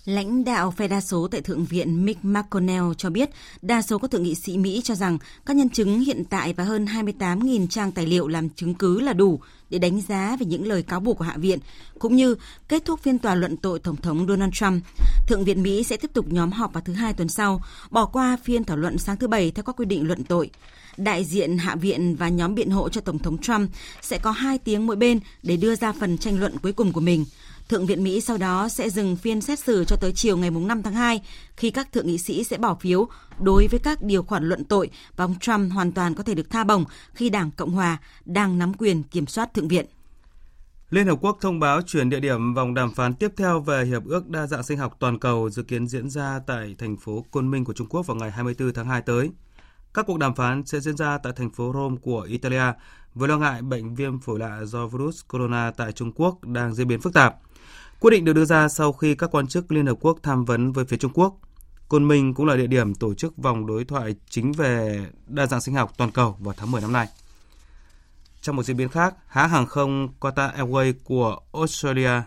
Lãnh 0.05 0.43
đạo 0.43 0.71
phe 0.71 0.87
đa 0.87 1.01
số 1.01 1.27
tại 1.31 1.41
Thượng 1.41 1.65
viện 1.65 2.05
Mick 2.05 2.25
McConnell 2.25 2.85
cho 2.97 3.09
biết 3.09 3.29
đa 3.61 3.81
số 3.81 3.97
các 3.97 4.11
thượng 4.11 4.23
nghị 4.23 4.35
sĩ 4.35 4.57
Mỹ 4.57 4.81
cho 4.83 4.95
rằng 4.95 5.17
các 5.45 5.55
nhân 5.55 5.69
chứng 5.69 5.99
hiện 5.99 6.23
tại 6.25 6.53
và 6.53 6.63
hơn 6.63 6.85
28.000 6.85 7.67
trang 7.67 7.91
tài 7.91 8.05
liệu 8.05 8.27
làm 8.27 8.49
chứng 8.49 8.73
cứ 8.73 8.99
là 8.99 9.13
đủ 9.13 9.39
để 9.69 9.79
đánh 9.79 10.01
giá 10.01 10.37
về 10.39 10.45
những 10.45 10.67
lời 10.67 10.83
cáo 10.83 10.99
buộc 10.99 11.17
của 11.17 11.23
Hạ 11.23 11.37
viện, 11.37 11.59
cũng 11.99 12.15
như 12.15 12.35
kết 12.67 12.85
thúc 12.85 12.99
phiên 12.99 13.19
tòa 13.19 13.35
luận 13.35 13.57
tội 13.57 13.79
Tổng 13.79 13.95
thống 13.95 14.27
Donald 14.27 14.53
Trump. 14.53 14.83
Thượng 15.27 15.43
viện 15.43 15.63
Mỹ 15.63 15.83
sẽ 15.83 15.97
tiếp 15.97 16.11
tục 16.13 16.25
nhóm 16.29 16.51
họp 16.51 16.73
vào 16.73 16.83
thứ 16.85 16.93
hai 16.93 17.13
tuần 17.13 17.29
sau, 17.29 17.61
bỏ 17.89 18.05
qua 18.05 18.37
phiên 18.43 18.63
thảo 18.63 18.77
luận 18.77 18.97
sáng 18.97 19.17
thứ 19.17 19.27
Bảy 19.27 19.51
theo 19.51 19.63
các 19.63 19.75
quy 19.75 19.85
định 19.85 20.07
luận 20.07 20.23
tội 20.23 20.49
đại 20.97 21.23
diện 21.23 21.57
Hạ 21.57 21.75
viện 21.75 22.15
và 22.15 22.29
nhóm 22.29 22.55
biện 22.55 22.69
hộ 22.69 22.89
cho 22.89 23.01
Tổng 23.01 23.19
thống 23.19 23.37
Trump 23.37 23.69
sẽ 24.01 24.17
có 24.17 24.31
hai 24.31 24.57
tiếng 24.57 24.87
mỗi 24.87 24.95
bên 24.95 25.19
để 25.43 25.57
đưa 25.57 25.75
ra 25.75 25.91
phần 25.91 26.17
tranh 26.17 26.39
luận 26.39 26.57
cuối 26.57 26.73
cùng 26.73 26.93
của 26.93 27.01
mình. 27.01 27.25
Thượng 27.69 27.85
viện 27.85 28.03
Mỹ 28.03 28.21
sau 28.21 28.37
đó 28.37 28.69
sẽ 28.69 28.89
dừng 28.89 29.15
phiên 29.15 29.41
xét 29.41 29.59
xử 29.59 29.85
cho 29.85 29.95
tới 29.95 30.11
chiều 30.11 30.37
ngày 30.37 30.51
5 30.51 30.83
tháng 30.83 30.93
2 30.93 31.21
khi 31.55 31.71
các 31.71 31.91
thượng 31.91 32.07
nghị 32.07 32.17
sĩ 32.17 32.43
sẽ 32.43 32.57
bỏ 32.57 32.75
phiếu 32.75 33.07
đối 33.39 33.67
với 33.67 33.79
các 33.79 34.01
điều 34.01 34.23
khoản 34.23 34.43
luận 34.49 34.63
tội 34.63 34.89
và 35.15 35.25
ông 35.25 35.39
Trump 35.39 35.73
hoàn 35.73 35.91
toàn 35.91 36.15
có 36.15 36.23
thể 36.23 36.35
được 36.35 36.49
tha 36.49 36.63
bổng 36.63 36.85
khi 37.13 37.29
Đảng 37.29 37.51
Cộng 37.51 37.71
Hòa 37.71 37.97
đang 38.25 38.59
nắm 38.59 38.73
quyền 38.73 39.03
kiểm 39.03 39.27
soát 39.27 39.53
Thượng 39.53 39.67
viện. 39.67 39.85
Liên 40.89 41.07
Hợp 41.07 41.17
Quốc 41.21 41.37
thông 41.41 41.59
báo 41.59 41.81
chuyển 41.81 42.09
địa 42.09 42.19
điểm 42.19 42.53
vòng 42.53 42.73
đàm 42.73 42.93
phán 42.93 43.13
tiếp 43.13 43.31
theo 43.37 43.59
về 43.59 43.85
Hiệp 43.85 44.05
ước 44.05 44.29
Đa 44.29 44.47
dạng 44.47 44.63
sinh 44.63 44.77
học 44.77 44.95
toàn 44.99 45.19
cầu 45.19 45.49
dự 45.49 45.63
kiến 45.63 45.87
diễn 45.87 46.09
ra 46.09 46.39
tại 46.47 46.75
thành 46.77 46.97
phố 46.97 47.25
Côn 47.31 47.51
Minh 47.51 47.65
của 47.65 47.73
Trung 47.73 47.87
Quốc 47.89 48.07
vào 48.07 48.17
ngày 48.17 48.31
24 48.31 48.73
tháng 48.73 48.87
2 48.87 49.01
tới. 49.01 49.29
Các 49.93 50.05
cuộc 50.07 50.17
đàm 50.17 50.35
phán 50.35 50.65
sẽ 50.65 50.79
diễn 50.79 50.97
ra 50.97 51.17
tại 51.17 51.33
thành 51.35 51.49
phố 51.49 51.71
Rome 51.73 51.95
của 52.01 52.21
Italia 52.21 52.73
với 53.15 53.29
lo 53.29 53.38
ngại 53.38 53.61
bệnh 53.61 53.95
viêm 53.95 54.19
phổi 54.19 54.39
lạ 54.39 54.59
do 54.63 54.88
virus 54.88 55.21
corona 55.27 55.71
tại 55.77 55.91
Trung 55.91 56.11
Quốc 56.15 56.45
đang 56.45 56.73
diễn 56.73 56.88
biến 56.88 57.01
phức 57.01 57.13
tạp. 57.13 57.35
Quyết 57.99 58.11
định 58.11 58.25
được 58.25 58.33
đưa 58.33 58.45
ra 58.45 58.69
sau 58.69 58.93
khi 58.93 59.15
các 59.15 59.31
quan 59.31 59.47
chức 59.47 59.71
Liên 59.71 59.85
Hợp 59.85 59.97
Quốc 60.01 60.19
tham 60.23 60.45
vấn 60.45 60.71
với 60.71 60.85
phía 60.85 60.97
Trung 60.97 61.11
Quốc. 61.13 61.38
Côn 61.89 62.07
Minh 62.07 62.33
cũng 62.33 62.45
là 62.45 62.55
địa 62.55 62.67
điểm 62.67 62.95
tổ 62.95 63.13
chức 63.13 63.38
vòng 63.38 63.65
đối 63.65 63.85
thoại 63.85 64.15
chính 64.29 64.51
về 64.51 65.05
đa 65.27 65.45
dạng 65.45 65.61
sinh 65.61 65.75
học 65.75 65.91
toàn 65.97 66.11
cầu 66.11 66.38
vào 66.39 66.53
tháng 66.57 66.71
10 66.71 66.81
năm 66.81 66.91
nay. 66.93 67.07
Trong 68.41 68.55
một 68.55 68.63
diễn 68.63 68.77
biến 68.77 68.89
khác, 68.89 69.15
hãng 69.27 69.49
hàng 69.49 69.65
không 69.65 70.07
Qatar 70.19 70.51
Airways 70.51 70.93
của 71.03 71.39
Australia 71.53 72.21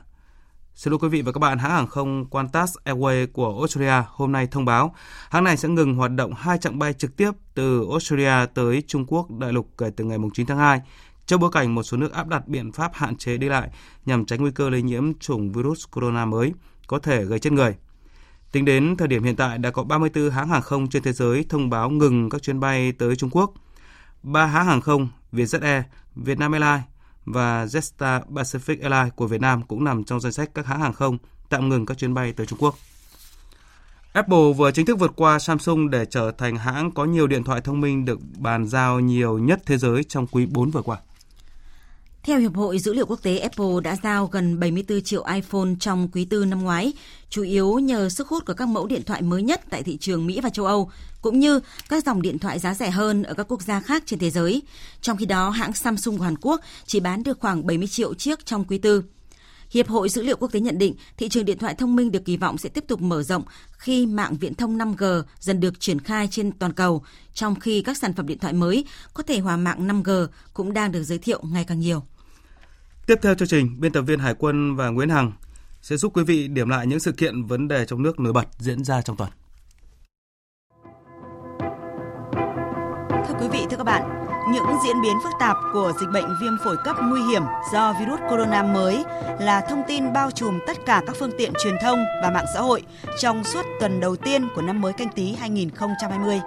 Xin 0.75 0.91
lỗi 0.91 0.99
quý 0.99 1.09
vị 1.09 1.23
và 1.23 1.33
các 1.33 1.39
bạn, 1.39 1.59
hãng 1.59 1.71
hàng 1.71 1.87
không 1.87 2.25
Qantas 2.31 2.75
Airways 2.85 3.27
của 3.33 3.59
Australia 3.59 4.03
hôm 4.09 4.33
nay 4.33 4.47
thông 4.47 4.65
báo 4.65 4.95
hãng 5.31 5.45
này 5.45 5.57
sẽ 5.57 5.69
ngừng 5.69 5.95
hoạt 5.95 6.11
động 6.11 6.33
hai 6.37 6.59
chặng 6.59 6.79
bay 6.79 6.93
trực 6.93 7.17
tiếp 7.17 7.31
từ 7.55 7.87
Australia 7.91 8.47
tới 8.55 8.83
Trung 8.87 9.07
Quốc 9.07 9.31
đại 9.31 9.53
lục 9.53 9.69
kể 9.79 9.91
từ 9.97 10.05
ngày 10.05 10.19
9 10.35 10.47
tháng 10.47 10.59
2 10.59 10.81
trong 11.27 11.41
bối 11.41 11.51
cảnh 11.53 11.75
một 11.75 11.83
số 11.83 11.97
nước 11.97 12.13
áp 12.13 12.29
đặt 12.29 12.49
biện 12.49 12.73
pháp 12.73 12.91
hạn 12.95 13.17
chế 13.17 13.37
đi 13.37 13.49
lại 13.49 13.71
nhằm 14.07 14.25
tránh 14.25 14.41
nguy 14.41 14.51
cơ 14.51 14.71
lây 14.71 14.83
nhiễm 14.83 15.15
chủng 15.15 15.53
virus 15.53 15.85
corona 15.91 16.25
mới 16.25 16.53
có 16.87 16.99
thể 16.99 17.25
gây 17.25 17.39
chết 17.39 17.53
người. 17.53 17.77
Tính 18.53 18.65
đến 18.65 18.97
thời 18.97 19.09
điểm 19.09 19.23
hiện 19.23 19.37
tại 19.37 19.59
đã 19.59 19.71
có 19.71 19.83
34 19.83 20.31
hãng 20.31 20.49
hàng 20.49 20.63
không 20.63 20.89
trên 20.89 21.03
thế 21.03 21.13
giới 21.13 21.45
thông 21.49 21.71
báo 21.71 21.91
ngừng 21.91 22.31
các 22.31 22.43
chuyến 22.43 22.61
bay 22.61 22.93
tới 22.93 23.17
Trung 23.17 23.31
Quốc. 23.31 23.53
Ba 24.23 24.47
hãng 24.47 24.67
hàng 24.67 24.81
không 24.81 25.09
Vietjet 25.33 25.63
Air, 25.63 25.85
Vietnam 26.15 26.53
Airlines 26.53 27.00
và 27.25 27.65
Jetstar 27.65 28.21
Pacific 28.21 28.83
Airlines 28.83 29.15
của 29.17 29.27
Việt 29.27 29.41
Nam 29.41 29.63
cũng 29.63 29.85
nằm 29.85 30.05
trong 30.05 30.21
danh 30.21 30.33
sách 30.33 30.51
các 30.55 30.67
hãng 30.67 30.81
hàng 30.81 30.93
không 30.93 31.19
tạm 31.49 31.69
ngừng 31.69 31.87
các 31.87 31.99
chuyến 31.99 32.15
bay 32.15 32.33
tới 32.33 32.47
Trung 32.47 32.59
Quốc. 32.59 32.75
Apple 34.13 34.53
vừa 34.57 34.71
chính 34.71 34.87
thức 34.87 34.99
vượt 34.99 35.13
qua 35.17 35.39
Samsung 35.39 35.91
để 35.91 36.05
trở 36.05 36.31
thành 36.39 36.57
hãng 36.57 36.91
có 36.91 37.05
nhiều 37.05 37.27
điện 37.27 37.45
thoại 37.45 37.61
thông 37.61 37.81
minh 37.81 38.05
được 38.05 38.19
bàn 38.39 38.67
giao 38.67 39.01
nhiều 39.01 39.39
nhất 39.39 39.61
thế 39.67 39.79
giới 39.79 40.05
trong 40.05 40.27
quý 40.27 40.47
4 40.47 40.71
vừa 40.71 40.83
qua. 40.83 40.99
Theo 42.23 42.39
Hiệp 42.39 42.55
hội 42.55 42.79
Dữ 42.79 42.93
liệu 42.93 43.07
Quốc 43.07 43.23
tế, 43.23 43.39
Apple 43.39 43.81
đã 43.85 43.97
giao 44.03 44.27
gần 44.27 44.61
74 44.61 45.03
triệu 45.03 45.25
iPhone 45.35 45.69
trong 45.81 46.09
quý 46.13 46.25
tư 46.25 46.45
năm 46.45 46.63
ngoái, 46.63 46.93
chủ 47.31 47.43
yếu 47.43 47.79
nhờ 47.79 48.09
sức 48.09 48.29
hút 48.29 48.47
của 48.47 48.55
các 48.55 48.69
mẫu 48.69 48.87
điện 48.87 49.03
thoại 49.07 49.23
mới 49.23 49.43
nhất 49.43 49.61
tại 49.71 49.83
thị 49.83 49.97
trường 49.97 50.27
Mỹ 50.27 50.41
và 50.43 50.49
châu 50.49 50.67
Âu, 50.67 50.91
cũng 51.23 51.39
như 51.39 51.61
các 51.89 52.05
dòng 52.05 52.23
điện 52.23 52.39
thoại 52.39 52.59
giá 52.59 52.75
rẻ 52.75 52.91
hơn 52.91 53.23
ở 53.23 53.35
các 53.35 53.47
quốc 53.49 53.63
gia 53.63 53.81
khác 53.81 54.03
trên 54.07 54.19
thế 54.19 54.31
giới. 54.31 54.63
Trong 55.01 55.17
khi 55.17 55.27
đó, 55.27 55.51
hãng 55.51 55.73
Samsung 55.73 56.19
của 56.19 56.25
Hàn 56.25 56.37
Quốc 56.41 56.61
chỉ 56.87 57.01
bán 57.01 57.23
được 57.23 57.41
khoảng 57.41 57.67
70 57.67 57.89
triệu 57.89 58.15
chiếc 58.15 58.47
trong 58.47 58.65
quý 58.65 58.79
tư. 58.79 59.03
Hiệp 59.71 59.89
hội 59.89 60.09
Dữ 60.09 60.23
liệu 60.23 60.37
Quốc 60.37 60.53
tế 60.53 60.61
nhận 60.61 60.79
định 60.79 60.95
thị 61.17 61.29
trường 61.29 61.45
điện 61.45 61.59
thoại 61.59 61.75
thông 61.75 61.97
minh 61.97 62.11
được 62.11 62.25
kỳ 62.25 62.37
vọng 62.37 62.59
sẽ 62.59 62.69
tiếp 62.69 62.85
tục 62.89 63.01
mở 63.03 63.23
rộng 63.23 63.43
khi 63.73 64.07
mạng 64.07 64.37
viễn 64.41 64.55
thông 64.55 64.79
5G 64.79 65.23
dần 65.39 65.61
được 65.61 65.81
triển 65.81 66.01
khai 66.01 66.29
trên 66.31 66.53
toàn 66.53 66.73
cầu, 66.73 67.03
trong 67.35 67.61
khi 67.61 67.83
các 67.83 67.99
sản 67.99 68.13
phẩm 68.13 68.27
điện 68.27 68.39
thoại 68.39 68.53
mới 68.53 68.85
có 69.15 69.23
thể 69.23 69.39
hòa 69.39 69.57
mạng 69.57 69.89
5G 69.89 70.27
cũng 70.55 70.73
đang 70.73 70.93
được 70.93 71.03
giới 71.03 71.19
thiệu 71.19 71.43
ngày 71.53 71.65
càng 71.65 71.81
nhiều. 71.81 72.03
Tiếp 73.07 73.19
theo 73.23 73.35
chương 73.35 73.49
trình, 73.49 73.81
biên 73.81 73.93
tập 73.93 74.03
viên 74.03 74.19
Hải 74.19 74.35
quân 74.35 74.77
và 74.77 74.89
Nguyễn 74.89 75.09
Hằng 75.09 75.33
sẽ 75.83 75.97
giúp 75.97 76.17
quý 76.17 76.25
vị 76.25 76.49
điểm 76.49 76.69
lại 76.69 76.87
những 76.87 77.01
sự 77.01 77.13
kiện 77.13 77.45
vấn 77.45 77.69
đề 77.69 77.85
trong 77.85 78.03
nước 78.03 78.21
nổi 78.21 78.33
bật 78.33 78.47
diễn 78.59 78.85
ra 78.85 79.03
trong 79.03 79.17
tuần. 79.17 79.31
Thưa 83.29 83.35
quý 83.41 83.49
vị, 83.53 83.61
thưa 83.71 83.77
các 83.77 83.85
bạn, 83.85 84.20
những 84.53 84.79
diễn 84.85 85.01
biến 85.01 85.17
phức 85.25 85.33
tạp 85.39 85.57
của 85.73 85.93
dịch 86.01 86.11
bệnh 86.13 86.37
viêm 86.41 86.53
phổi 86.65 86.77
cấp 86.85 86.97
nguy 87.03 87.23
hiểm 87.23 87.43
do 87.73 87.93
virus 88.01 88.21
corona 88.31 88.63
mới 88.63 89.05
là 89.41 89.61
thông 89.61 89.83
tin 89.89 90.13
bao 90.13 90.31
trùm 90.31 90.59
tất 90.67 90.77
cả 90.87 91.03
các 91.07 91.17
phương 91.19 91.33
tiện 91.39 91.53
truyền 91.65 91.75
thông 91.83 92.05
và 92.23 92.31
mạng 92.31 92.45
xã 92.55 92.61
hội 92.61 92.83
trong 93.19 93.45
suốt 93.45 93.67
tuần 93.81 94.01
đầu 94.01 94.17
tiên 94.17 94.49
của 94.55 94.63
năm 94.63 94.81
mới 94.81 94.93
canh 94.93 95.09
tí 95.09 95.33
2020. 95.33 96.41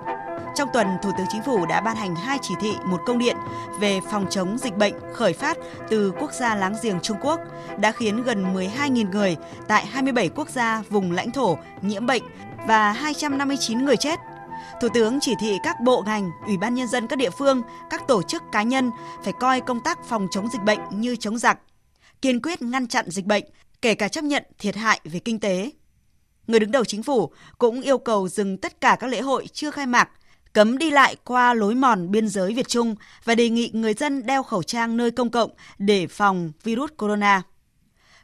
Trong 0.55 0.69
tuần, 0.73 0.87
Thủ 1.03 1.11
tướng 1.17 1.27
Chính 1.29 1.43
phủ 1.43 1.65
đã 1.65 1.81
ban 1.81 1.95
hành 1.95 2.15
hai 2.15 2.37
chỉ 2.41 2.53
thị, 2.61 2.73
một 2.85 3.01
công 3.05 3.19
điện 3.19 3.37
về 3.79 3.99
phòng 4.11 4.25
chống 4.29 4.57
dịch 4.57 4.77
bệnh 4.77 4.93
khởi 5.13 5.33
phát 5.33 5.57
từ 5.89 6.13
quốc 6.19 6.31
gia 6.33 6.55
láng 6.55 6.75
giềng 6.83 6.99
Trung 7.01 7.17
Quốc 7.21 7.39
đã 7.77 7.91
khiến 7.91 8.23
gần 8.23 8.55
12.000 8.55 9.09
người 9.11 9.35
tại 9.67 9.85
27 9.85 10.29
quốc 10.35 10.49
gia 10.49 10.83
vùng 10.89 11.11
lãnh 11.11 11.31
thổ 11.31 11.57
nhiễm 11.81 12.05
bệnh 12.05 12.23
và 12.67 12.91
259 12.91 13.85
người 13.85 13.97
chết. 13.97 14.19
Thủ 14.81 14.87
tướng 14.93 15.19
chỉ 15.21 15.33
thị 15.39 15.57
các 15.63 15.81
bộ 15.81 16.03
ngành, 16.05 16.31
ủy 16.45 16.57
ban 16.57 16.75
nhân 16.75 16.87
dân 16.87 17.07
các 17.07 17.15
địa 17.15 17.29
phương, 17.29 17.61
các 17.89 18.07
tổ 18.07 18.23
chức 18.23 18.43
cá 18.51 18.63
nhân 18.63 18.91
phải 19.23 19.33
coi 19.39 19.61
công 19.61 19.79
tác 19.83 20.05
phòng 20.05 20.27
chống 20.31 20.47
dịch 20.47 20.61
bệnh 20.61 20.79
như 20.89 21.15
chống 21.15 21.37
giặc, 21.37 21.59
kiên 22.21 22.41
quyết 22.41 22.61
ngăn 22.61 22.87
chặn 22.87 23.09
dịch 23.09 23.25
bệnh, 23.25 23.43
kể 23.81 23.95
cả 23.95 24.07
chấp 24.07 24.23
nhận 24.23 24.43
thiệt 24.59 24.75
hại 24.75 24.99
về 25.03 25.19
kinh 25.19 25.39
tế. 25.39 25.71
Người 26.47 26.59
đứng 26.59 26.71
đầu 26.71 26.85
chính 26.85 27.03
phủ 27.03 27.31
cũng 27.57 27.81
yêu 27.81 27.97
cầu 27.97 28.27
dừng 28.27 28.57
tất 28.57 28.81
cả 28.81 28.97
các 28.99 29.07
lễ 29.07 29.21
hội 29.21 29.47
chưa 29.47 29.71
khai 29.71 29.85
mạc, 29.85 30.09
cấm 30.53 30.77
đi 30.77 30.91
lại 30.91 31.15
qua 31.23 31.53
lối 31.53 31.75
mòn 31.75 32.11
biên 32.11 32.27
giới 32.27 32.53
Việt 32.53 32.67
Trung 32.67 32.95
và 33.23 33.35
đề 33.35 33.49
nghị 33.49 33.69
người 33.73 33.93
dân 33.93 34.25
đeo 34.25 34.43
khẩu 34.43 34.63
trang 34.63 34.97
nơi 34.97 35.11
công 35.11 35.29
cộng 35.29 35.51
để 35.77 36.07
phòng 36.07 36.51
virus 36.63 36.91
corona. 36.97 37.41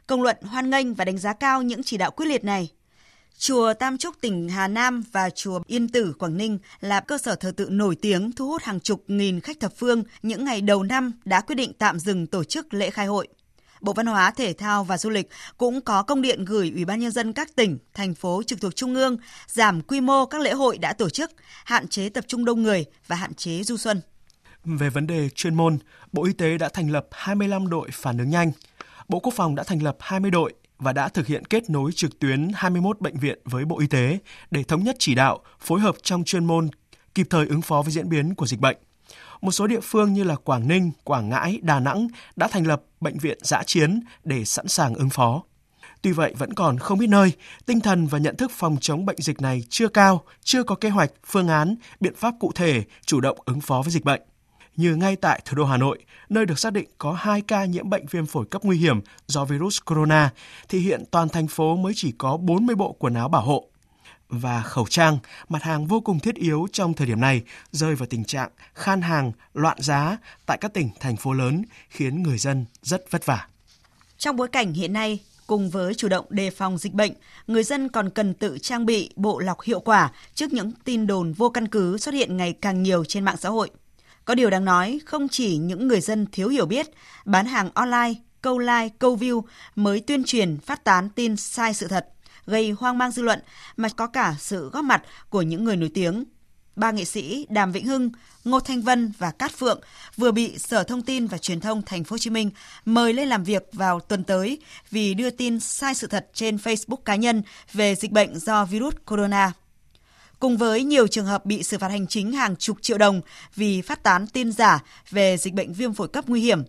Công 0.06 0.22
luận 0.22 0.36
hoan 0.42 0.70
nghênh 0.70 0.94
và 0.94 1.04
đánh 1.04 1.18
giá 1.18 1.32
cao 1.32 1.62
những 1.62 1.82
chỉ 1.82 1.96
đạo 1.96 2.10
quyết 2.10 2.26
liệt 2.26 2.44
này. 2.44 2.70
Chùa 3.40 3.74
Tam 3.74 3.98
Trúc 3.98 4.20
tỉnh 4.20 4.48
Hà 4.48 4.68
Nam 4.68 5.02
và 5.12 5.30
chùa 5.30 5.60
Yên 5.66 5.88
Tử 5.88 6.12
Quảng 6.18 6.36
Ninh 6.36 6.58
là 6.80 7.00
cơ 7.00 7.18
sở 7.18 7.34
thờ 7.34 7.52
tự 7.56 7.68
nổi 7.70 7.96
tiếng 7.96 8.32
thu 8.32 8.46
hút 8.48 8.62
hàng 8.62 8.80
chục 8.80 9.04
nghìn 9.08 9.40
khách 9.40 9.60
thập 9.60 9.72
phương 9.76 10.04
những 10.22 10.44
ngày 10.44 10.60
đầu 10.60 10.82
năm 10.82 11.12
đã 11.24 11.40
quyết 11.40 11.54
định 11.54 11.72
tạm 11.78 11.98
dừng 11.98 12.26
tổ 12.26 12.44
chức 12.44 12.74
lễ 12.74 12.90
khai 12.90 13.06
hội. 13.06 13.28
Bộ 13.80 13.92
Văn 13.92 14.06
hóa, 14.06 14.30
Thể 14.30 14.52
thao 14.52 14.84
và 14.84 14.98
Du 14.98 15.10
lịch 15.10 15.28
cũng 15.58 15.80
có 15.80 16.02
công 16.02 16.22
điện 16.22 16.44
gửi 16.44 16.72
Ủy 16.74 16.84
ban 16.84 17.00
nhân 17.00 17.10
dân 17.10 17.32
các 17.32 17.56
tỉnh, 17.56 17.78
thành 17.94 18.14
phố 18.14 18.42
trực 18.46 18.60
thuộc 18.60 18.76
trung 18.76 18.94
ương 18.94 19.16
giảm 19.46 19.82
quy 19.82 20.00
mô 20.00 20.26
các 20.26 20.40
lễ 20.40 20.52
hội 20.52 20.78
đã 20.78 20.92
tổ 20.92 21.08
chức, 21.08 21.30
hạn 21.64 21.88
chế 21.88 22.08
tập 22.08 22.24
trung 22.28 22.44
đông 22.44 22.62
người 22.62 22.84
và 23.06 23.16
hạn 23.16 23.34
chế 23.34 23.62
du 23.62 23.76
xuân. 23.76 24.00
Về 24.64 24.90
vấn 24.90 25.06
đề 25.06 25.28
chuyên 25.28 25.54
môn, 25.54 25.78
Bộ 26.12 26.24
Y 26.24 26.32
tế 26.32 26.58
đã 26.58 26.68
thành 26.68 26.90
lập 26.90 27.06
25 27.10 27.68
đội 27.68 27.88
phản 27.92 28.18
ứng 28.18 28.30
nhanh. 28.30 28.52
Bộ 29.08 29.18
Quốc 29.20 29.34
phòng 29.36 29.54
đã 29.54 29.62
thành 29.62 29.82
lập 29.82 29.96
20 30.00 30.30
đội 30.30 30.54
và 30.80 30.92
đã 30.92 31.08
thực 31.08 31.26
hiện 31.26 31.44
kết 31.44 31.70
nối 31.70 31.92
trực 31.92 32.18
tuyến 32.18 32.48
21 32.54 33.00
bệnh 33.00 33.16
viện 33.16 33.38
với 33.44 33.64
Bộ 33.64 33.78
Y 33.78 33.86
tế 33.86 34.18
để 34.50 34.62
thống 34.62 34.84
nhất 34.84 34.96
chỉ 34.98 35.14
đạo, 35.14 35.38
phối 35.60 35.80
hợp 35.80 35.94
trong 36.02 36.24
chuyên 36.24 36.44
môn 36.44 36.68
kịp 37.14 37.26
thời 37.30 37.46
ứng 37.46 37.62
phó 37.62 37.82
với 37.82 37.92
diễn 37.92 38.08
biến 38.08 38.34
của 38.34 38.46
dịch 38.46 38.60
bệnh. 38.60 38.76
Một 39.40 39.52
số 39.52 39.66
địa 39.66 39.80
phương 39.82 40.12
như 40.12 40.24
là 40.24 40.36
Quảng 40.36 40.68
Ninh, 40.68 40.92
Quảng 41.04 41.28
Ngãi, 41.28 41.58
Đà 41.62 41.80
Nẵng 41.80 42.08
đã 42.36 42.48
thành 42.48 42.66
lập 42.66 42.82
bệnh 43.00 43.18
viện 43.18 43.38
giã 43.40 43.62
chiến 43.66 44.00
để 44.24 44.44
sẵn 44.44 44.68
sàng 44.68 44.94
ứng 44.94 45.10
phó. 45.10 45.42
Tuy 46.02 46.12
vậy 46.12 46.34
vẫn 46.38 46.54
còn 46.54 46.78
không 46.78 47.00
ít 47.00 47.06
nơi, 47.06 47.32
tinh 47.66 47.80
thần 47.80 48.06
và 48.06 48.18
nhận 48.18 48.36
thức 48.36 48.50
phòng 48.54 48.76
chống 48.80 49.06
bệnh 49.06 49.16
dịch 49.20 49.40
này 49.40 49.62
chưa 49.68 49.88
cao, 49.88 50.24
chưa 50.42 50.62
có 50.62 50.74
kế 50.74 50.88
hoạch, 50.88 51.10
phương 51.26 51.48
án, 51.48 51.74
biện 52.00 52.14
pháp 52.16 52.34
cụ 52.40 52.52
thể 52.54 52.84
chủ 53.06 53.20
động 53.20 53.38
ứng 53.44 53.60
phó 53.60 53.82
với 53.82 53.92
dịch 53.92 54.04
bệnh 54.04 54.22
như 54.80 54.96
ngay 54.96 55.16
tại 55.16 55.40
thủ 55.44 55.56
đô 55.56 55.64
Hà 55.64 55.76
Nội, 55.76 55.98
nơi 56.28 56.46
được 56.46 56.58
xác 56.58 56.72
định 56.72 56.88
có 56.98 57.12
2 57.12 57.40
ca 57.40 57.64
nhiễm 57.64 57.90
bệnh 57.90 58.06
viêm 58.06 58.26
phổi 58.26 58.46
cấp 58.50 58.64
nguy 58.64 58.78
hiểm 58.78 59.00
do 59.26 59.44
virus 59.44 59.78
corona, 59.84 60.30
thì 60.68 60.78
hiện 60.78 61.04
toàn 61.10 61.28
thành 61.28 61.46
phố 61.46 61.76
mới 61.76 61.92
chỉ 61.96 62.12
có 62.18 62.36
40 62.36 62.76
bộ 62.76 62.96
quần 62.98 63.14
áo 63.14 63.28
bảo 63.28 63.42
hộ. 63.42 63.66
Và 64.28 64.62
khẩu 64.62 64.86
trang, 64.86 65.18
mặt 65.48 65.62
hàng 65.62 65.86
vô 65.86 66.00
cùng 66.00 66.20
thiết 66.20 66.34
yếu 66.34 66.66
trong 66.72 66.94
thời 66.94 67.06
điểm 67.06 67.20
này, 67.20 67.42
rơi 67.72 67.94
vào 67.94 68.06
tình 68.06 68.24
trạng 68.24 68.50
khan 68.74 69.02
hàng, 69.02 69.32
loạn 69.54 69.76
giá 69.80 70.16
tại 70.46 70.58
các 70.60 70.72
tỉnh, 70.72 70.88
thành 71.00 71.16
phố 71.16 71.32
lớn, 71.32 71.62
khiến 71.88 72.22
người 72.22 72.38
dân 72.38 72.64
rất 72.82 73.10
vất 73.10 73.26
vả. 73.26 73.46
Trong 74.18 74.36
bối 74.36 74.48
cảnh 74.48 74.72
hiện 74.72 74.92
nay, 74.92 75.18
cùng 75.46 75.70
với 75.70 75.94
chủ 75.94 76.08
động 76.08 76.26
đề 76.28 76.50
phòng 76.50 76.78
dịch 76.78 76.92
bệnh, 76.92 77.12
người 77.46 77.64
dân 77.64 77.88
còn 77.88 78.10
cần 78.10 78.34
tự 78.34 78.58
trang 78.62 78.86
bị 78.86 79.10
bộ 79.16 79.38
lọc 79.38 79.62
hiệu 79.62 79.80
quả 79.80 80.12
trước 80.34 80.52
những 80.52 80.72
tin 80.84 81.06
đồn 81.06 81.32
vô 81.32 81.50
căn 81.50 81.68
cứ 81.68 81.98
xuất 81.98 82.14
hiện 82.14 82.36
ngày 82.36 82.52
càng 82.52 82.82
nhiều 82.82 83.04
trên 83.04 83.24
mạng 83.24 83.36
xã 83.36 83.48
hội. 83.48 83.70
Có 84.30 84.34
điều 84.34 84.50
đáng 84.50 84.64
nói, 84.64 85.00
không 85.06 85.28
chỉ 85.28 85.56
những 85.56 85.88
người 85.88 86.00
dân 86.00 86.26
thiếu 86.32 86.48
hiểu 86.48 86.66
biết, 86.66 86.86
bán 87.24 87.46
hàng 87.46 87.70
online, 87.74 88.14
câu 88.42 88.58
like, 88.58 88.88
câu 88.98 89.16
view 89.16 89.42
mới 89.76 90.00
tuyên 90.00 90.24
truyền 90.24 90.58
phát 90.58 90.84
tán 90.84 91.08
tin 91.08 91.36
sai 91.36 91.74
sự 91.74 91.88
thật, 91.88 92.08
gây 92.46 92.70
hoang 92.70 92.98
mang 92.98 93.10
dư 93.10 93.22
luận 93.22 93.40
mà 93.76 93.88
có 93.88 94.06
cả 94.06 94.34
sự 94.38 94.70
góp 94.72 94.84
mặt 94.84 95.02
của 95.30 95.42
những 95.42 95.64
người 95.64 95.76
nổi 95.76 95.90
tiếng. 95.94 96.24
Ba 96.76 96.90
nghệ 96.90 97.04
sĩ 97.04 97.46
Đàm 97.48 97.72
Vĩnh 97.72 97.86
Hưng, 97.86 98.10
Ngô 98.44 98.60
Thanh 98.60 98.82
Vân 98.82 99.12
và 99.18 99.30
Cát 99.30 99.52
Phượng 99.52 99.80
vừa 100.16 100.30
bị 100.30 100.58
Sở 100.58 100.82
Thông 100.82 101.02
tin 101.02 101.26
và 101.26 101.38
Truyền 101.38 101.60
thông 101.60 101.82
Thành 101.82 102.04
phố 102.04 102.14
Hồ 102.14 102.18
Chí 102.18 102.30
Minh 102.30 102.50
mời 102.84 103.12
lên 103.12 103.28
làm 103.28 103.44
việc 103.44 103.68
vào 103.72 104.00
tuần 104.00 104.24
tới 104.24 104.58
vì 104.90 105.14
đưa 105.14 105.30
tin 105.30 105.60
sai 105.60 105.94
sự 105.94 106.06
thật 106.06 106.30
trên 106.34 106.56
Facebook 106.56 107.02
cá 107.04 107.16
nhân 107.16 107.42
về 107.72 107.94
dịch 107.94 108.12
bệnh 108.12 108.38
do 108.38 108.64
virus 108.64 108.94
corona 109.06 109.52
cùng 110.40 110.56
với 110.56 110.84
nhiều 110.84 111.06
trường 111.06 111.26
hợp 111.26 111.46
bị 111.46 111.62
xử 111.62 111.78
phạt 111.78 111.88
hành 111.88 112.06
chính 112.06 112.32
hàng 112.32 112.56
chục 112.56 112.76
triệu 112.82 112.98
đồng 112.98 113.20
vì 113.56 113.82
phát 113.82 114.02
tán 114.02 114.26
tin 114.26 114.52
giả 114.52 114.82
về 115.10 115.36
dịch 115.36 115.54
bệnh 115.54 115.72
viêm 115.72 115.94
phổi 115.94 116.08
cấp 116.08 116.24
nguy 116.28 116.40
hiểm. 116.40 116.62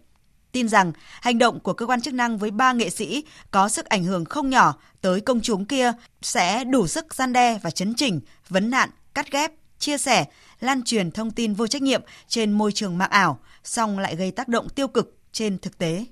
Tin 0.51 0.69
rằng 0.69 0.91
hành 1.21 1.37
động 1.37 1.59
của 1.59 1.73
cơ 1.73 1.85
quan 1.85 2.01
chức 2.01 2.13
năng 2.13 2.37
với 2.37 2.51
ba 2.51 2.73
nghệ 2.73 2.89
sĩ 2.89 3.23
có 3.51 3.69
sức 3.69 3.85
ảnh 3.85 4.03
hưởng 4.03 4.25
không 4.25 4.49
nhỏ 4.49 4.75
tới 5.01 5.21
công 5.21 5.41
chúng 5.41 5.65
kia 5.65 5.91
sẽ 6.21 6.63
đủ 6.63 6.87
sức 6.87 7.15
gian 7.15 7.33
đe 7.33 7.59
và 7.63 7.71
chấn 7.71 7.93
chỉnh, 7.95 8.19
vấn 8.49 8.69
nạn, 8.69 8.89
cắt 9.13 9.31
ghép, 9.31 9.51
chia 9.79 9.97
sẻ, 9.97 10.25
lan 10.59 10.83
truyền 10.83 11.11
thông 11.11 11.31
tin 11.31 11.53
vô 11.53 11.67
trách 11.67 11.81
nhiệm 11.81 12.01
trên 12.27 12.51
môi 12.51 12.71
trường 12.71 12.97
mạng 12.97 13.09
ảo, 13.09 13.39
song 13.63 13.99
lại 13.99 14.15
gây 14.15 14.31
tác 14.31 14.47
động 14.47 14.69
tiêu 14.69 14.87
cực 14.87 15.17
trên 15.31 15.57
thực 15.57 15.77
tế. 15.77 16.05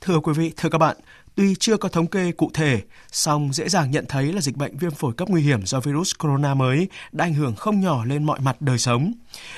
Thưa 0.00 0.20
quý 0.20 0.32
vị, 0.32 0.52
thưa 0.56 0.68
các 0.68 0.78
bạn, 0.78 0.96
Tuy 1.36 1.54
chưa 1.54 1.76
có 1.76 1.88
thống 1.88 2.06
kê 2.06 2.32
cụ 2.32 2.50
thể, 2.54 2.82
song 3.12 3.52
dễ 3.52 3.68
dàng 3.68 3.90
nhận 3.90 4.04
thấy 4.08 4.32
là 4.32 4.40
dịch 4.40 4.56
bệnh 4.56 4.76
viêm 4.76 4.90
phổi 4.90 5.12
cấp 5.14 5.28
nguy 5.28 5.42
hiểm 5.42 5.66
do 5.66 5.80
virus 5.80 6.12
corona 6.18 6.54
mới 6.54 6.88
đã 7.12 7.24
ảnh 7.24 7.34
hưởng 7.34 7.54
không 7.54 7.80
nhỏ 7.80 8.04
lên 8.04 8.24
mọi 8.24 8.40
mặt 8.40 8.56
đời 8.60 8.78
sống. 8.78 9.12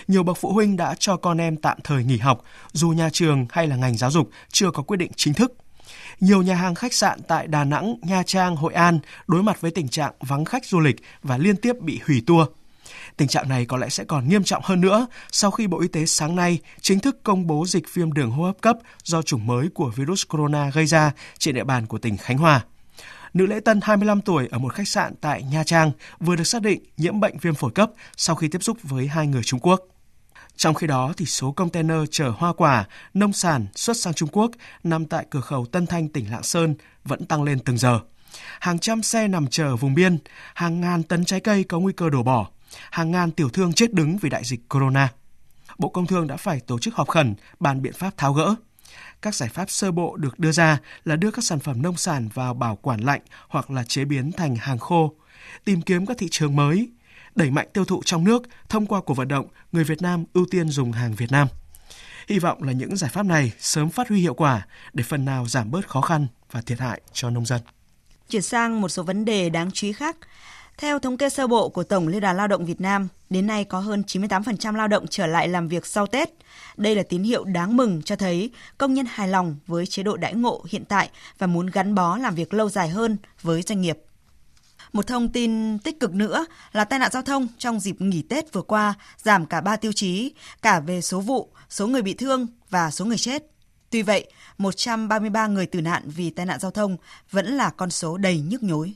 Nhiều 0.08 0.22
bậc 0.22 0.36
phụ 0.36 0.52
huynh 0.52 0.76
đã 0.76 0.94
cho 0.98 1.16
con 1.16 1.40
em 1.40 1.56
tạm 1.56 1.78
thời 1.84 2.04
nghỉ 2.04 2.18
học, 2.18 2.42
dù 2.72 2.88
nhà 2.88 3.10
trường 3.12 3.46
hay 3.50 3.66
là 3.66 3.76
ngành 3.76 3.96
giáo 3.96 4.10
dục 4.10 4.30
chưa 4.52 4.70
có 4.70 4.82
quyết 4.82 4.96
định 4.96 5.10
chính 5.16 5.34
thức. 5.34 5.52
Nhiều 6.20 6.42
nhà 6.42 6.54
hàng 6.54 6.74
khách 6.74 6.94
sạn 6.94 7.20
tại 7.28 7.46
Đà 7.46 7.64
Nẵng, 7.64 7.96
Nha 8.02 8.22
Trang, 8.22 8.56
Hội 8.56 8.74
An 8.74 8.98
đối 9.26 9.42
mặt 9.42 9.60
với 9.60 9.70
tình 9.70 9.88
trạng 9.88 10.12
vắng 10.20 10.44
khách 10.44 10.66
du 10.66 10.80
lịch 10.80 10.96
và 11.22 11.38
liên 11.38 11.56
tiếp 11.56 11.72
bị 11.80 12.00
hủy 12.06 12.22
tour. 12.26 12.48
Tình 13.16 13.28
trạng 13.28 13.48
này 13.48 13.66
có 13.66 13.76
lẽ 13.76 13.88
sẽ 13.88 14.04
còn 14.04 14.28
nghiêm 14.28 14.44
trọng 14.44 14.62
hơn 14.64 14.80
nữa 14.80 15.06
sau 15.32 15.50
khi 15.50 15.66
Bộ 15.66 15.80
Y 15.80 15.88
tế 15.88 16.06
sáng 16.06 16.36
nay 16.36 16.58
chính 16.80 17.00
thức 17.00 17.22
công 17.22 17.46
bố 17.46 17.64
dịch 17.66 17.94
viêm 17.94 18.12
đường 18.12 18.30
hô 18.30 18.44
hấp 18.44 18.60
cấp 18.60 18.76
do 19.04 19.22
chủng 19.22 19.46
mới 19.46 19.68
của 19.74 19.90
virus 19.90 20.26
corona 20.28 20.70
gây 20.70 20.86
ra 20.86 21.12
trên 21.38 21.54
địa 21.54 21.64
bàn 21.64 21.86
của 21.86 21.98
tỉnh 21.98 22.16
Khánh 22.16 22.38
Hòa. 22.38 22.64
Nữ 23.34 23.46
lễ 23.46 23.60
tân 23.60 23.80
25 23.82 24.20
tuổi 24.20 24.48
ở 24.50 24.58
một 24.58 24.74
khách 24.74 24.88
sạn 24.88 25.14
tại 25.20 25.42
Nha 25.42 25.64
Trang 25.64 25.90
vừa 26.20 26.36
được 26.36 26.44
xác 26.44 26.62
định 26.62 26.84
nhiễm 26.96 27.20
bệnh 27.20 27.38
viêm 27.38 27.54
phổi 27.54 27.70
cấp 27.70 27.90
sau 28.16 28.36
khi 28.36 28.48
tiếp 28.48 28.62
xúc 28.62 28.78
với 28.82 29.06
hai 29.06 29.26
người 29.26 29.42
Trung 29.42 29.60
Quốc. 29.60 29.80
Trong 30.56 30.74
khi 30.74 30.86
đó, 30.86 31.12
thì 31.16 31.26
số 31.26 31.52
container 31.52 31.98
chở 32.10 32.32
hoa 32.36 32.52
quả, 32.52 32.84
nông 33.14 33.32
sản 33.32 33.66
xuất 33.74 33.96
sang 33.96 34.14
Trung 34.14 34.28
Quốc 34.32 34.50
nằm 34.84 35.06
tại 35.06 35.26
cửa 35.30 35.40
khẩu 35.40 35.66
Tân 35.66 35.86
Thanh, 35.86 36.08
tỉnh 36.08 36.30
Lạng 36.30 36.42
Sơn 36.42 36.74
vẫn 37.04 37.24
tăng 37.24 37.42
lên 37.42 37.58
từng 37.58 37.78
giờ. 37.78 38.00
Hàng 38.60 38.78
trăm 38.78 39.02
xe 39.02 39.28
nằm 39.28 39.46
chờ 39.46 39.76
vùng 39.76 39.94
biên, 39.94 40.18
hàng 40.54 40.80
ngàn 40.80 41.02
tấn 41.02 41.24
trái 41.24 41.40
cây 41.40 41.64
có 41.64 41.78
nguy 41.78 41.92
cơ 41.92 42.10
đổ 42.10 42.22
bỏ 42.22 42.48
hàng 42.90 43.10
ngàn 43.10 43.30
tiểu 43.30 43.48
thương 43.48 43.72
chết 43.72 43.92
đứng 43.92 44.18
vì 44.18 44.28
đại 44.28 44.44
dịch 44.44 44.68
corona. 44.68 45.08
Bộ 45.78 45.88
Công 45.88 46.06
Thương 46.06 46.26
đã 46.26 46.36
phải 46.36 46.60
tổ 46.60 46.78
chức 46.78 46.94
họp 46.94 47.08
khẩn 47.08 47.34
bàn 47.60 47.82
biện 47.82 47.92
pháp 47.92 48.16
tháo 48.16 48.32
gỡ. 48.32 48.54
Các 49.22 49.34
giải 49.34 49.48
pháp 49.48 49.70
sơ 49.70 49.90
bộ 49.90 50.16
được 50.16 50.38
đưa 50.38 50.52
ra 50.52 50.78
là 51.04 51.16
đưa 51.16 51.30
các 51.30 51.44
sản 51.44 51.58
phẩm 51.58 51.82
nông 51.82 51.96
sản 51.96 52.28
vào 52.34 52.54
bảo 52.54 52.76
quản 52.76 53.00
lạnh 53.00 53.20
hoặc 53.48 53.70
là 53.70 53.84
chế 53.84 54.04
biến 54.04 54.32
thành 54.32 54.56
hàng 54.56 54.78
khô, 54.78 55.14
tìm 55.64 55.82
kiếm 55.82 56.06
các 56.06 56.18
thị 56.18 56.28
trường 56.30 56.56
mới, 56.56 56.90
đẩy 57.34 57.50
mạnh 57.50 57.68
tiêu 57.72 57.84
thụ 57.84 58.02
trong 58.04 58.24
nước 58.24 58.42
thông 58.68 58.86
qua 58.86 59.00
cuộc 59.00 59.14
vận 59.14 59.28
động 59.28 59.46
người 59.72 59.84
Việt 59.84 60.02
Nam 60.02 60.24
ưu 60.32 60.46
tiên 60.50 60.68
dùng 60.68 60.92
hàng 60.92 61.14
Việt 61.14 61.32
Nam. 61.32 61.48
Hy 62.28 62.38
vọng 62.38 62.62
là 62.62 62.72
những 62.72 62.96
giải 62.96 63.10
pháp 63.14 63.22
này 63.22 63.52
sớm 63.58 63.90
phát 63.90 64.08
huy 64.08 64.20
hiệu 64.20 64.34
quả 64.34 64.66
để 64.92 65.04
phần 65.04 65.24
nào 65.24 65.46
giảm 65.46 65.70
bớt 65.70 65.88
khó 65.88 66.00
khăn 66.00 66.26
và 66.50 66.60
thiệt 66.60 66.80
hại 66.80 67.00
cho 67.12 67.30
nông 67.30 67.46
dân. 67.46 67.60
Chuyển 68.28 68.42
sang 68.42 68.80
một 68.80 68.88
số 68.88 69.02
vấn 69.02 69.24
đề 69.24 69.50
đáng 69.50 69.70
chú 69.70 69.86
ý 69.86 69.92
khác. 69.92 70.16
Theo 70.78 70.98
thống 70.98 71.16
kê 71.16 71.28
sơ 71.28 71.46
bộ 71.46 71.68
của 71.68 71.82
Tổng 71.82 72.08
Liên 72.08 72.20
đoàn 72.20 72.36
Lao 72.36 72.48
động 72.48 72.66
Việt 72.66 72.80
Nam, 72.80 73.08
đến 73.30 73.46
nay 73.46 73.64
có 73.64 73.80
hơn 73.80 74.02
98% 74.06 74.76
lao 74.76 74.88
động 74.88 75.06
trở 75.10 75.26
lại 75.26 75.48
làm 75.48 75.68
việc 75.68 75.86
sau 75.86 76.06
Tết. 76.06 76.30
Đây 76.76 76.94
là 76.94 77.02
tín 77.02 77.22
hiệu 77.22 77.44
đáng 77.44 77.76
mừng 77.76 78.02
cho 78.02 78.16
thấy 78.16 78.50
công 78.78 78.94
nhân 78.94 79.06
hài 79.08 79.28
lòng 79.28 79.56
với 79.66 79.86
chế 79.86 80.02
độ 80.02 80.16
đãi 80.16 80.34
ngộ 80.34 80.64
hiện 80.68 80.84
tại 80.84 81.10
và 81.38 81.46
muốn 81.46 81.66
gắn 81.66 81.94
bó 81.94 82.16
làm 82.16 82.34
việc 82.34 82.54
lâu 82.54 82.68
dài 82.68 82.88
hơn 82.88 83.16
với 83.42 83.62
doanh 83.62 83.80
nghiệp. 83.80 83.98
Một 84.92 85.06
thông 85.06 85.28
tin 85.28 85.78
tích 85.78 86.00
cực 86.00 86.14
nữa 86.14 86.46
là 86.72 86.84
tai 86.84 86.98
nạn 86.98 87.10
giao 87.12 87.22
thông 87.22 87.48
trong 87.58 87.80
dịp 87.80 88.00
nghỉ 88.00 88.22
Tết 88.22 88.52
vừa 88.52 88.62
qua 88.62 88.94
giảm 89.22 89.46
cả 89.46 89.60
ba 89.60 89.76
tiêu 89.76 89.92
chí, 89.92 90.32
cả 90.62 90.80
về 90.80 91.00
số 91.00 91.20
vụ, 91.20 91.48
số 91.68 91.86
người 91.86 92.02
bị 92.02 92.14
thương 92.14 92.46
và 92.70 92.90
số 92.90 93.04
người 93.04 93.18
chết. 93.18 93.42
Tuy 93.90 94.02
vậy, 94.02 94.30
133 94.58 95.46
người 95.46 95.66
tử 95.66 95.80
nạn 95.80 96.02
vì 96.06 96.30
tai 96.30 96.46
nạn 96.46 96.60
giao 96.60 96.70
thông 96.70 96.96
vẫn 97.30 97.46
là 97.46 97.70
con 97.70 97.90
số 97.90 98.16
đầy 98.16 98.40
nhức 98.40 98.62
nhối. 98.62 98.94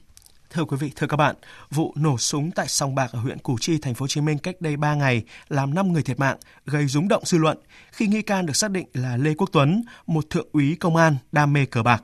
Thưa 0.51 0.65
quý 0.65 0.77
vị, 0.81 0.93
thưa 0.97 1.07
các 1.07 1.17
bạn, 1.17 1.37
vụ 1.71 1.93
nổ 1.97 2.19
súng 2.19 2.51
tại 2.51 2.69
sòng 2.69 2.95
bạc 2.95 3.13
ở 3.13 3.19
huyện 3.19 3.39
Củ 3.39 3.57
Chi, 3.61 3.79
thành 3.79 3.95
phố 3.95 4.03
Hồ 4.03 4.09
Chí 4.09 4.21
Minh 4.21 4.39
cách 4.39 4.61
đây 4.61 4.77
3 4.77 4.95
ngày 4.95 5.23
làm 5.49 5.75
5 5.75 5.93
người 5.93 6.03
thiệt 6.03 6.19
mạng, 6.19 6.37
gây 6.67 6.87
rúng 6.87 7.09
động 7.09 7.25
dư 7.25 7.39
luận 7.39 7.59
khi 7.93 8.07
nghi 8.07 8.23
can 8.23 8.47
được 8.47 8.57
xác 8.57 8.71
định 8.71 8.87
là 8.95 9.17
Lê 9.17 9.35
Quốc 9.35 9.49
Tuấn, 9.53 9.83
một 10.07 10.25
thượng 10.31 10.49
úy 10.53 10.77
công 10.81 10.97
an 10.97 11.17
đam 11.33 11.53
mê 11.53 11.67
cờ 11.67 11.83
bạc. 11.83 12.03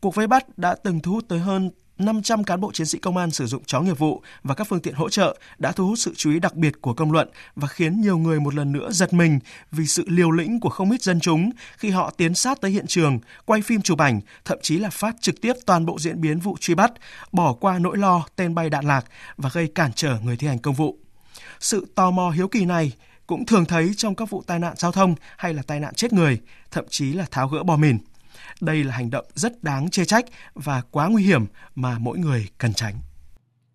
Cuộc 0.00 0.14
vây 0.14 0.26
bắt 0.26 0.58
đã 0.58 0.74
từng 0.74 1.00
thu 1.00 1.12
hút 1.12 1.24
tới 1.28 1.38
hơn 1.38 1.70
500 2.00 2.44
cán 2.44 2.60
bộ 2.60 2.72
chiến 2.72 2.86
sĩ 2.86 2.98
công 2.98 3.16
an 3.16 3.30
sử 3.30 3.46
dụng 3.46 3.64
chó 3.66 3.80
nghiệp 3.80 3.98
vụ 3.98 4.22
và 4.42 4.54
các 4.54 4.66
phương 4.68 4.80
tiện 4.80 4.94
hỗ 4.94 5.08
trợ 5.08 5.38
đã 5.58 5.72
thu 5.72 5.86
hút 5.86 5.98
sự 5.98 6.12
chú 6.16 6.30
ý 6.30 6.38
đặc 6.38 6.54
biệt 6.54 6.80
của 6.80 6.94
công 6.94 7.12
luận 7.12 7.28
và 7.56 7.68
khiến 7.68 8.00
nhiều 8.00 8.18
người 8.18 8.40
một 8.40 8.54
lần 8.54 8.72
nữa 8.72 8.88
giật 8.90 9.12
mình 9.12 9.38
vì 9.72 9.86
sự 9.86 10.04
liều 10.06 10.30
lĩnh 10.30 10.60
của 10.60 10.68
không 10.68 10.90
ít 10.90 11.02
dân 11.02 11.20
chúng 11.20 11.50
khi 11.76 11.90
họ 11.90 12.10
tiến 12.16 12.34
sát 12.34 12.60
tới 12.60 12.70
hiện 12.70 12.86
trường, 12.86 13.18
quay 13.44 13.62
phim 13.62 13.82
chụp 13.82 13.98
ảnh, 13.98 14.20
thậm 14.44 14.58
chí 14.62 14.78
là 14.78 14.90
phát 14.90 15.16
trực 15.20 15.40
tiếp 15.40 15.52
toàn 15.66 15.86
bộ 15.86 15.98
diễn 15.98 16.20
biến 16.20 16.38
vụ 16.38 16.56
truy 16.60 16.74
bắt, 16.74 16.92
bỏ 17.32 17.52
qua 17.52 17.78
nỗi 17.78 17.96
lo 17.98 18.26
tên 18.36 18.54
bay 18.54 18.70
đạn 18.70 18.84
lạc 18.84 19.04
và 19.36 19.50
gây 19.52 19.68
cản 19.74 19.92
trở 19.92 20.18
người 20.22 20.36
thi 20.36 20.46
hành 20.46 20.58
công 20.58 20.74
vụ. 20.74 20.98
Sự 21.60 21.86
tò 21.94 22.10
mò 22.10 22.30
hiếu 22.30 22.48
kỳ 22.48 22.64
này 22.64 22.92
cũng 23.26 23.46
thường 23.46 23.64
thấy 23.64 23.92
trong 23.96 24.14
các 24.14 24.30
vụ 24.30 24.42
tai 24.46 24.58
nạn 24.58 24.74
giao 24.76 24.92
thông 24.92 25.14
hay 25.36 25.54
là 25.54 25.62
tai 25.62 25.80
nạn 25.80 25.94
chết 25.94 26.12
người, 26.12 26.40
thậm 26.70 26.84
chí 26.90 27.12
là 27.12 27.26
tháo 27.30 27.48
gỡ 27.48 27.62
bom 27.62 27.80
mìn. 27.80 27.98
Đây 28.60 28.84
là 28.84 28.94
hành 28.94 29.10
động 29.10 29.24
rất 29.34 29.62
đáng 29.62 29.90
chê 29.90 30.04
trách 30.04 30.24
và 30.54 30.82
quá 30.90 31.08
nguy 31.08 31.22
hiểm 31.22 31.46
mà 31.74 31.98
mỗi 31.98 32.18
người 32.18 32.48
cần 32.58 32.74
tránh. 32.74 32.94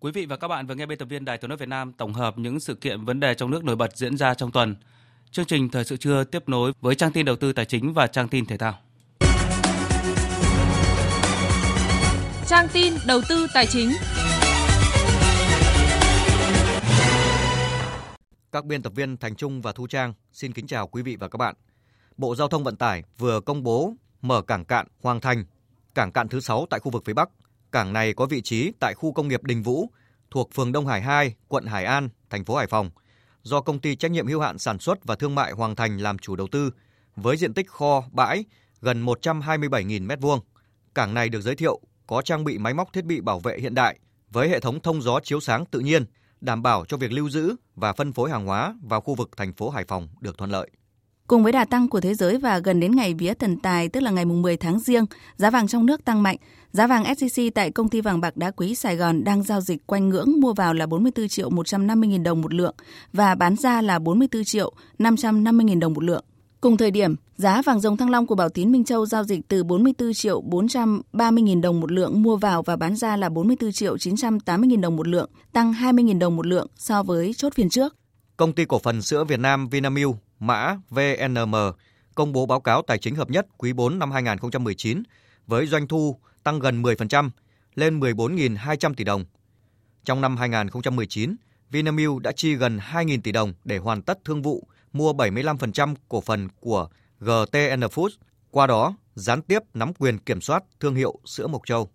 Quý 0.00 0.12
vị 0.12 0.26
và 0.26 0.36
các 0.36 0.48
bạn 0.48 0.66
vừa 0.66 0.74
nghe 0.74 0.86
biên 0.86 0.98
tập 0.98 1.08
viên 1.08 1.24
Đài 1.24 1.38
Tiếng 1.38 1.48
nói 1.48 1.56
Việt 1.56 1.68
Nam 1.68 1.92
tổng 1.92 2.14
hợp 2.14 2.38
những 2.38 2.60
sự 2.60 2.74
kiện 2.74 3.04
vấn 3.04 3.20
đề 3.20 3.34
trong 3.34 3.50
nước 3.50 3.64
nổi 3.64 3.76
bật 3.76 3.96
diễn 3.96 4.16
ra 4.16 4.34
trong 4.34 4.52
tuần. 4.52 4.76
Chương 5.30 5.46
trình 5.46 5.68
thời 5.68 5.84
sự 5.84 5.96
trưa 5.96 6.24
tiếp 6.24 6.48
nối 6.48 6.72
với 6.80 6.94
trang 6.94 7.12
tin 7.12 7.26
đầu 7.26 7.36
tư 7.36 7.52
tài 7.52 7.64
chính 7.64 7.92
và 7.92 8.06
trang 8.06 8.28
tin 8.28 8.46
thể 8.46 8.56
thao. 8.56 8.78
Trang 12.46 12.68
tin 12.72 12.94
đầu 13.06 13.20
tư 13.28 13.46
tài 13.54 13.66
chính. 13.66 13.92
Các 18.52 18.64
biên 18.64 18.82
tập 18.82 18.92
viên 18.96 19.16
Thành 19.16 19.34
Trung 19.34 19.62
và 19.62 19.72
Thu 19.72 19.86
Trang 19.86 20.14
xin 20.32 20.52
kính 20.52 20.66
chào 20.66 20.86
quý 20.86 21.02
vị 21.02 21.16
và 21.16 21.28
các 21.28 21.36
bạn. 21.36 21.54
Bộ 22.16 22.34
Giao 22.36 22.48
thông 22.48 22.64
Vận 22.64 22.76
tải 22.76 23.02
vừa 23.18 23.40
công 23.40 23.62
bố 23.62 23.94
mở 24.22 24.42
cảng 24.42 24.64
cạn 24.64 24.86
Hoàng 25.02 25.20
Thành, 25.20 25.44
cảng 25.94 26.12
cạn 26.12 26.28
thứ 26.28 26.40
6 26.40 26.66
tại 26.70 26.80
khu 26.80 26.90
vực 26.90 27.02
phía 27.06 27.12
Bắc. 27.12 27.28
Cảng 27.72 27.92
này 27.92 28.14
có 28.14 28.26
vị 28.26 28.42
trí 28.42 28.72
tại 28.80 28.94
khu 28.94 29.12
công 29.12 29.28
nghiệp 29.28 29.44
Đình 29.44 29.62
Vũ, 29.62 29.90
thuộc 30.30 30.50
phường 30.54 30.72
Đông 30.72 30.86
Hải 30.86 31.02
2, 31.02 31.34
quận 31.48 31.66
Hải 31.66 31.84
An, 31.84 32.08
thành 32.30 32.44
phố 32.44 32.56
Hải 32.56 32.66
Phòng, 32.66 32.90
do 33.42 33.60
công 33.60 33.80
ty 33.80 33.96
trách 33.96 34.10
nhiệm 34.10 34.26
hữu 34.26 34.40
hạn 34.40 34.58
sản 34.58 34.78
xuất 34.78 35.04
và 35.04 35.16
thương 35.16 35.34
mại 35.34 35.52
Hoàng 35.52 35.76
Thành 35.76 35.98
làm 35.98 36.18
chủ 36.18 36.36
đầu 36.36 36.46
tư, 36.52 36.70
với 37.16 37.36
diện 37.36 37.54
tích 37.54 37.70
kho, 37.70 38.04
bãi 38.12 38.44
gần 38.80 39.06
127.000 39.06 40.06
m2. 40.06 40.40
Cảng 40.94 41.14
này 41.14 41.28
được 41.28 41.40
giới 41.40 41.54
thiệu 41.56 41.80
có 42.06 42.22
trang 42.22 42.44
bị 42.44 42.58
máy 42.58 42.74
móc 42.74 42.92
thiết 42.92 43.04
bị 43.04 43.20
bảo 43.20 43.40
vệ 43.40 43.58
hiện 43.58 43.74
đại 43.74 43.98
với 44.30 44.48
hệ 44.48 44.60
thống 44.60 44.80
thông 44.80 45.02
gió 45.02 45.20
chiếu 45.20 45.40
sáng 45.40 45.66
tự 45.66 45.80
nhiên, 45.80 46.04
đảm 46.40 46.62
bảo 46.62 46.84
cho 46.84 46.96
việc 46.96 47.12
lưu 47.12 47.30
giữ 47.30 47.56
và 47.74 47.92
phân 47.92 48.12
phối 48.12 48.30
hàng 48.30 48.46
hóa 48.46 48.74
vào 48.82 49.00
khu 49.00 49.14
vực 49.14 49.30
thành 49.36 49.52
phố 49.52 49.70
Hải 49.70 49.84
Phòng 49.84 50.08
được 50.20 50.38
thuận 50.38 50.50
lợi. 50.50 50.70
Cùng 51.26 51.42
với 51.42 51.52
đà 51.52 51.64
tăng 51.64 51.88
của 51.88 52.00
thế 52.00 52.14
giới 52.14 52.38
và 52.38 52.58
gần 52.58 52.80
đến 52.80 52.96
ngày 52.96 53.14
vía 53.14 53.34
thần 53.34 53.56
tài 53.56 53.88
tức 53.88 54.00
là 54.00 54.10
ngày 54.10 54.24
10 54.24 54.56
tháng 54.56 54.80
riêng, 54.80 55.06
giá 55.36 55.50
vàng 55.50 55.68
trong 55.68 55.86
nước 55.86 56.04
tăng 56.04 56.22
mạnh. 56.22 56.36
Giá 56.72 56.86
vàng 56.86 57.04
SJC 57.04 57.50
tại 57.54 57.70
công 57.70 57.88
ty 57.88 58.00
vàng 58.00 58.20
bạc 58.20 58.36
đá 58.36 58.50
quý 58.50 58.74
Sài 58.74 58.96
Gòn 58.96 59.24
đang 59.24 59.42
giao 59.42 59.60
dịch 59.60 59.86
quanh 59.86 60.08
ngưỡng 60.08 60.40
mua 60.40 60.52
vào 60.52 60.74
là 60.74 60.86
44 60.86 61.28
triệu 61.28 61.50
150 61.50 62.08
nghìn 62.08 62.22
đồng 62.22 62.40
một 62.40 62.54
lượng 62.54 62.74
và 63.12 63.34
bán 63.34 63.56
ra 63.56 63.82
là 63.82 63.98
44 63.98 64.44
triệu 64.44 64.72
550 64.98 65.64
nghìn 65.64 65.80
đồng 65.80 65.92
một 65.94 66.04
lượng. 66.04 66.24
Cùng 66.60 66.76
thời 66.76 66.90
điểm, 66.90 67.14
giá 67.36 67.62
vàng 67.62 67.80
dòng 67.80 67.96
thăng 67.96 68.10
long 68.10 68.26
của 68.26 68.34
Bảo 68.34 68.48
Tín 68.48 68.72
Minh 68.72 68.84
Châu 68.84 69.06
giao 69.06 69.24
dịch 69.24 69.40
từ 69.48 69.64
44 69.64 70.14
triệu 70.14 70.40
430 70.40 71.42
nghìn 71.42 71.60
đồng 71.60 71.80
một 71.80 71.92
lượng 71.92 72.22
mua 72.22 72.36
vào 72.36 72.62
và 72.62 72.76
bán 72.76 72.96
ra 72.96 73.16
là 73.16 73.28
44 73.28 73.72
triệu 73.72 73.98
980 73.98 74.68
nghìn 74.68 74.80
đồng 74.80 74.96
một 74.96 75.08
lượng, 75.08 75.30
tăng 75.52 75.72
20 75.72 76.04
nghìn 76.04 76.18
đồng 76.18 76.36
một 76.36 76.46
lượng 76.46 76.66
so 76.76 77.02
với 77.02 77.34
chốt 77.34 77.54
phiên 77.54 77.68
trước. 77.68 77.96
Công 78.36 78.52
ty 78.52 78.64
cổ 78.64 78.78
phần 78.78 79.02
sữa 79.02 79.24
Việt 79.24 79.40
Nam 79.40 79.68
Vinamilk, 79.68 80.16
mã 80.38 80.76
VNM, 80.90 81.54
công 82.14 82.32
bố 82.32 82.46
báo 82.46 82.60
cáo 82.60 82.82
tài 82.82 82.98
chính 82.98 83.14
hợp 83.14 83.30
nhất 83.30 83.46
quý 83.58 83.72
4 83.72 83.98
năm 83.98 84.10
2019 84.10 85.02
với 85.46 85.66
doanh 85.66 85.88
thu 85.88 86.20
tăng 86.42 86.58
gần 86.58 86.82
10% 86.82 87.30
lên 87.74 88.00
14.200 88.00 88.94
tỷ 88.94 89.04
đồng. 89.04 89.24
Trong 90.04 90.20
năm 90.20 90.36
2019, 90.36 91.36
Vinamilk 91.70 92.22
đã 92.22 92.32
chi 92.32 92.54
gần 92.54 92.78
2.000 92.78 93.20
tỷ 93.20 93.32
đồng 93.32 93.52
để 93.64 93.78
hoàn 93.78 94.02
tất 94.02 94.18
thương 94.24 94.42
vụ 94.42 94.68
mua 94.92 95.12
75% 95.12 95.94
cổ 96.08 96.20
phần 96.20 96.48
của 96.60 96.88
GTN 97.20 97.80
Foods, 97.80 98.10
qua 98.50 98.66
đó 98.66 98.96
gián 99.14 99.42
tiếp 99.42 99.58
nắm 99.74 99.94
quyền 99.94 100.18
kiểm 100.18 100.40
soát 100.40 100.64
thương 100.80 100.94
hiệu 100.94 101.18
sữa 101.24 101.46
Mộc 101.46 101.62
Châu. 101.66 101.90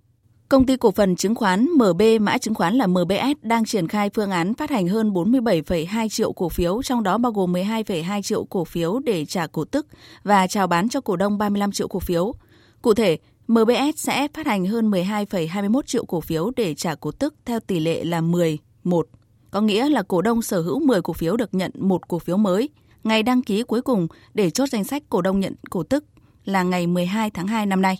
Công 0.51 0.65
ty 0.65 0.77
cổ 0.77 0.91
phần 0.91 1.15
chứng 1.15 1.35
khoán 1.35 1.67
MB 1.73 2.01
mã 2.21 2.37
chứng 2.37 2.53
khoán 2.53 2.75
là 2.75 2.87
MBS 2.87 3.37
đang 3.41 3.65
triển 3.65 3.87
khai 3.87 4.09
phương 4.13 4.31
án 4.31 4.53
phát 4.53 4.69
hành 4.69 4.87
hơn 4.87 5.13
47,2 5.13 6.09
triệu 6.09 6.33
cổ 6.33 6.49
phiếu, 6.49 6.83
trong 6.83 7.03
đó 7.03 7.17
bao 7.17 7.31
gồm 7.31 7.53
12,2 7.53 8.21
triệu 8.21 8.43
cổ 8.45 8.63
phiếu 8.63 8.99
để 8.99 9.25
trả 9.25 9.47
cổ 9.47 9.65
tức 9.65 9.87
và 10.23 10.47
chào 10.47 10.67
bán 10.67 10.89
cho 10.89 11.01
cổ 11.01 11.15
đông 11.15 11.37
35 11.37 11.71
triệu 11.71 11.87
cổ 11.87 11.99
phiếu. 11.99 12.33
Cụ 12.81 12.93
thể, 12.93 13.17
MBS 13.47 13.95
sẽ 13.95 14.27
phát 14.33 14.47
hành 14.47 14.65
hơn 14.65 14.91
12,21 14.91 15.81
triệu 15.81 16.05
cổ 16.05 16.21
phiếu 16.21 16.51
để 16.55 16.73
trả 16.73 16.95
cổ 16.95 17.11
tức 17.11 17.35
theo 17.45 17.59
tỷ 17.59 17.79
lệ 17.79 18.03
là 18.03 18.21
10 18.21 18.57
1. 18.83 19.07
Có 19.51 19.61
nghĩa 19.61 19.89
là 19.89 20.03
cổ 20.03 20.21
đông 20.21 20.41
sở 20.41 20.61
hữu 20.61 20.79
10 20.79 21.01
cổ 21.01 21.13
phiếu 21.13 21.37
được 21.37 21.53
nhận 21.53 21.71
một 21.75 22.07
cổ 22.07 22.19
phiếu 22.19 22.37
mới. 22.37 22.69
Ngày 23.03 23.23
đăng 23.23 23.41
ký 23.41 23.63
cuối 23.63 23.81
cùng 23.81 24.07
để 24.33 24.49
chốt 24.49 24.69
danh 24.69 24.83
sách 24.83 25.03
cổ 25.09 25.21
đông 25.21 25.39
nhận 25.39 25.55
cổ 25.69 25.83
tức 25.83 26.03
là 26.45 26.63
ngày 26.63 26.87
12 26.87 27.29
tháng 27.29 27.47
2 27.47 27.65
năm 27.65 27.81
nay. 27.81 27.97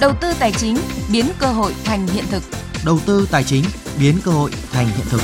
Đầu 0.00 0.12
tư 0.20 0.28
tài 0.40 0.52
chính 0.52 0.76
biến 1.12 1.24
cơ 1.38 1.46
hội 1.46 1.72
thành 1.84 2.06
hiện 2.06 2.24
thực. 2.30 2.42
Đầu 2.84 2.98
tư 3.06 3.28
tài 3.30 3.44
chính 3.44 3.64
biến 4.00 4.14
cơ 4.24 4.30
hội 4.30 4.50
thành 4.70 4.86
hiện 4.86 5.06
thực. 5.10 5.20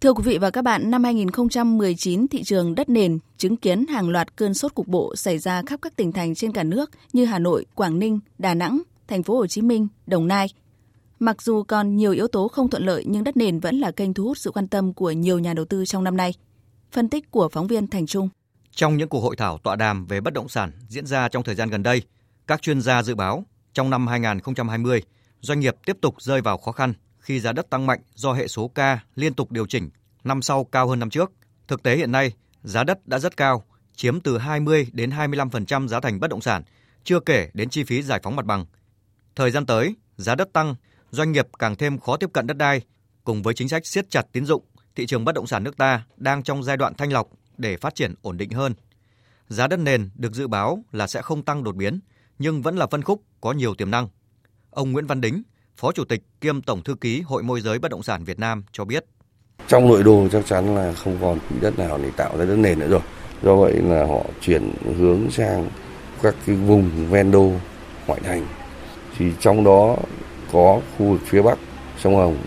Thưa 0.00 0.12
quý 0.12 0.22
vị 0.26 0.38
và 0.38 0.50
các 0.50 0.62
bạn, 0.62 0.90
năm 0.90 1.04
2019, 1.04 2.28
thị 2.28 2.42
trường 2.42 2.74
đất 2.74 2.88
nền 2.88 3.18
chứng 3.36 3.56
kiến 3.56 3.86
hàng 3.86 4.08
loạt 4.08 4.36
cơn 4.36 4.54
sốt 4.54 4.74
cục 4.74 4.88
bộ 4.88 5.16
xảy 5.16 5.38
ra 5.38 5.62
khắp 5.66 5.80
các 5.82 5.96
tỉnh 5.96 6.12
thành 6.12 6.34
trên 6.34 6.52
cả 6.52 6.64
nước 6.64 6.90
như 7.12 7.24
Hà 7.24 7.38
Nội, 7.38 7.66
Quảng 7.74 7.98
Ninh, 7.98 8.20
Đà 8.38 8.54
Nẵng, 8.54 8.82
thành 9.08 9.22
phố 9.22 9.36
Hồ 9.36 9.46
Chí 9.46 9.62
Minh, 9.62 9.88
Đồng 10.06 10.28
Nai. 10.28 10.46
Mặc 11.18 11.42
dù 11.42 11.62
còn 11.62 11.96
nhiều 11.96 12.12
yếu 12.12 12.28
tố 12.28 12.48
không 12.48 12.70
thuận 12.70 12.86
lợi 12.86 13.04
nhưng 13.06 13.24
đất 13.24 13.36
nền 13.36 13.60
vẫn 13.60 13.78
là 13.78 13.90
kênh 13.90 14.14
thu 14.14 14.24
hút 14.24 14.38
sự 14.38 14.50
quan 14.50 14.68
tâm 14.68 14.92
của 14.92 15.10
nhiều 15.10 15.38
nhà 15.38 15.54
đầu 15.54 15.64
tư 15.64 15.84
trong 15.84 16.04
năm 16.04 16.16
nay. 16.16 16.34
Phân 16.92 17.08
tích 17.08 17.30
của 17.30 17.48
phóng 17.48 17.66
viên 17.66 17.86
Thành 17.86 18.06
Trung. 18.06 18.28
Trong 18.72 18.96
những 18.96 19.08
cuộc 19.08 19.20
hội 19.20 19.36
thảo 19.36 19.58
tọa 19.58 19.76
đàm 19.76 20.06
về 20.06 20.20
bất 20.20 20.34
động 20.34 20.48
sản 20.48 20.72
diễn 20.88 21.06
ra 21.06 21.28
trong 21.28 21.42
thời 21.42 21.54
gian 21.54 21.70
gần 21.70 21.82
đây, 21.82 22.02
các 22.46 22.62
chuyên 22.62 22.80
gia 22.80 23.02
dự 23.02 23.14
báo 23.14 23.44
trong 23.72 23.90
năm 23.90 24.06
2020, 24.06 25.02
doanh 25.40 25.60
nghiệp 25.60 25.76
tiếp 25.86 25.96
tục 26.00 26.22
rơi 26.22 26.40
vào 26.40 26.58
khó 26.58 26.72
khăn 26.72 26.94
khi 27.18 27.40
giá 27.40 27.52
đất 27.52 27.70
tăng 27.70 27.86
mạnh 27.86 28.00
do 28.14 28.32
hệ 28.32 28.48
số 28.48 28.68
K 28.68 28.78
liên 29.14 29.34
tục 29.34 29.52
điều 29.52 29.66
chỉnh, 29.66 29.90
năm 30.24 30.42
sau 30.42 30.64
cao 30.64 30.88
hơn 30.88 30.98
năm 30.98 31.10
trước. 31.10 31.32
Thực 31.68 31.82
tế 31.82 31.96
hiện 31.96 32.12
nay, 32.12 32.32
giá 32.62 32.84
đất 32.84 33.06
đã 33.08 33.18
rất 33.18 33.36
cao, 33.36 33.64
chiếm 33.96 34.20
từ 34.20 34.38
20 34.38 34.86
đến 34.92 35.10
25% 35.10 35.88
giá 35.88 36.00
thành 36.00 36.20
bất 36.20 36.30
động 36.30 36.40
sản, 36.40 36.62
chưa 37.04 37.20
kể 37.20 37.50
đến 37.54 37.70
chi 37.70 37.84
phí 37.84 38.02
giải 38.02 38.20
phóng 38.22 38.36
mặt 38.36 38.46
bằng. 38.46 38.66
Thời 39.36 39.50
gian 39.50 39.66
tới, 39.66 39.94
giá 40.16 40.34
đất 40.34 40.52
tăng, 40.52 40.74
doanh 41.10 41.32
nghiệp 41.32 41.48
càng 41.58 41.76
thêm 41.76 41.98
khó 41.98 42.16
tiếp 42.16 42.30
cận 42.32 42.46
đất 42.46 42.56
đai, 42.56 42.80
cùng 43.24 43.42
với 43.42 43.54
chính 43.54 43.68
sách 43.68 43.86
siết 43.86 44.10
chặt 44.10 44.26
tín 44.32 44.46
dụng, 44.46 44.64
thị 44.96 45.06
trường 45.06 45.24
bất 45.24 45.34
động 45.34 45.46
sản 45.46 45.64
nước 45.64 45.76
ta 45.76 46.04
đang 46.16 46.42
trong 46.42 46.62
giai 46.62 46.76
đoạn 46.76 46.94
thanh 46.94 47.12
lọc 47.12 47.28
để 47.60 47.76
phát 47.76 47.94
triển 47.94 48.14
ổn 48.22 48.36
định 48.36 48.50
hơn. 48.50 48.74
Giá 49.48 49.66
đất 49.66 49.76
nền 49.76 50.10
được 50.14 50.32
dự 50.32 50.48
báo 50.48 50.82
là 50.92 51.06
sẽ 51.06 51.22
không 51.22 51.42
tăng 51.42 51.64
đột 51.64 51.76
biến, 51.76 52.00
nhưng 52.38 52.62
vẫn 52.62 52.76
là 52.76 52.86
phân 52.86 53.02
khúc 53.02 53.22
có 53.40 53.52
nhiều 53.52 53.74
tiềm 53.74 53.90
năng. 53.90 54.08
Ông 54.70 54.92
Nguyễn 54.92 55.06
Văn 55.06 55.20
Đính, 55.20 55.42
Phó 55.76 55.92
Chủ 55.92 56.04
tịch 56.04 56.22
kiêm 56.40 56.62
Tổng 56.62 56.82
Thư 56.82 56.94
ký 56.94 57.20
Hội 57.20 57.42
môi 57.42 57.60
giới 57.60 57.78
bất 57.78 57.90
động 57.90 58.02
sản 58.02 58.24
Việt 58.24 58.38
Nam 58.38 58.62
cho 58.72 58.84
biết. 58.84 59.04
Trong 59.68 59.88
nội 59.88 60.02
đô 60.02 60.28
chắc 60.32 60.46
chắn 60.46 60.74
là 60.74 60.92
không 60.92 61.18
còn 61.20 61.38
quỹ 61.48 61.56
đất 61.60 61.78
nào 61.78 61.98
để 62.02 62.10
tạo 62.16 62.38
ra 62.38 62.44
đất 62.44 62.56
nền 62.56 62.78
nữa 62.78 62.88
rồi. 62.88 63.00
Do 63.42 63.56
vậy 63.56 63.74
là 63.82 64.06
họ 64.06 64.24
chuyển 64.40 64.72
hướng 64.98 65.30
sang 65.30 65.70
các 66.22 66.34
cái 66.46 66.56
vùng 66.56 66.90
ven 67.10 67.30
đô 67.30 67.52
ngoại 68.06 68.20
thành. 68.24 68.46
Thì 69.18 69.32
trong 69.40 69.64
đó 69.64 69.96
có 70.52 70.80
khu 70.98 71.06
vực 71.06 71.20
phía 71.24 71.42
Bắc 71.42 71.58
sông 71.98 72.16
Hồng 72.16 72.38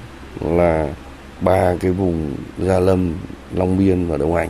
là 0.41 0.95
ba 1.41 1.75
cái 1.79 1.91
vùng 1.91 2.35
Gia 2.59 2.79
Lâm, 2.79 3.13
Long 3.53 3.77
Biên 3.77 4.07
và 4.07 4.17
Đông 4.17 4.35
Anh 4.35 4.49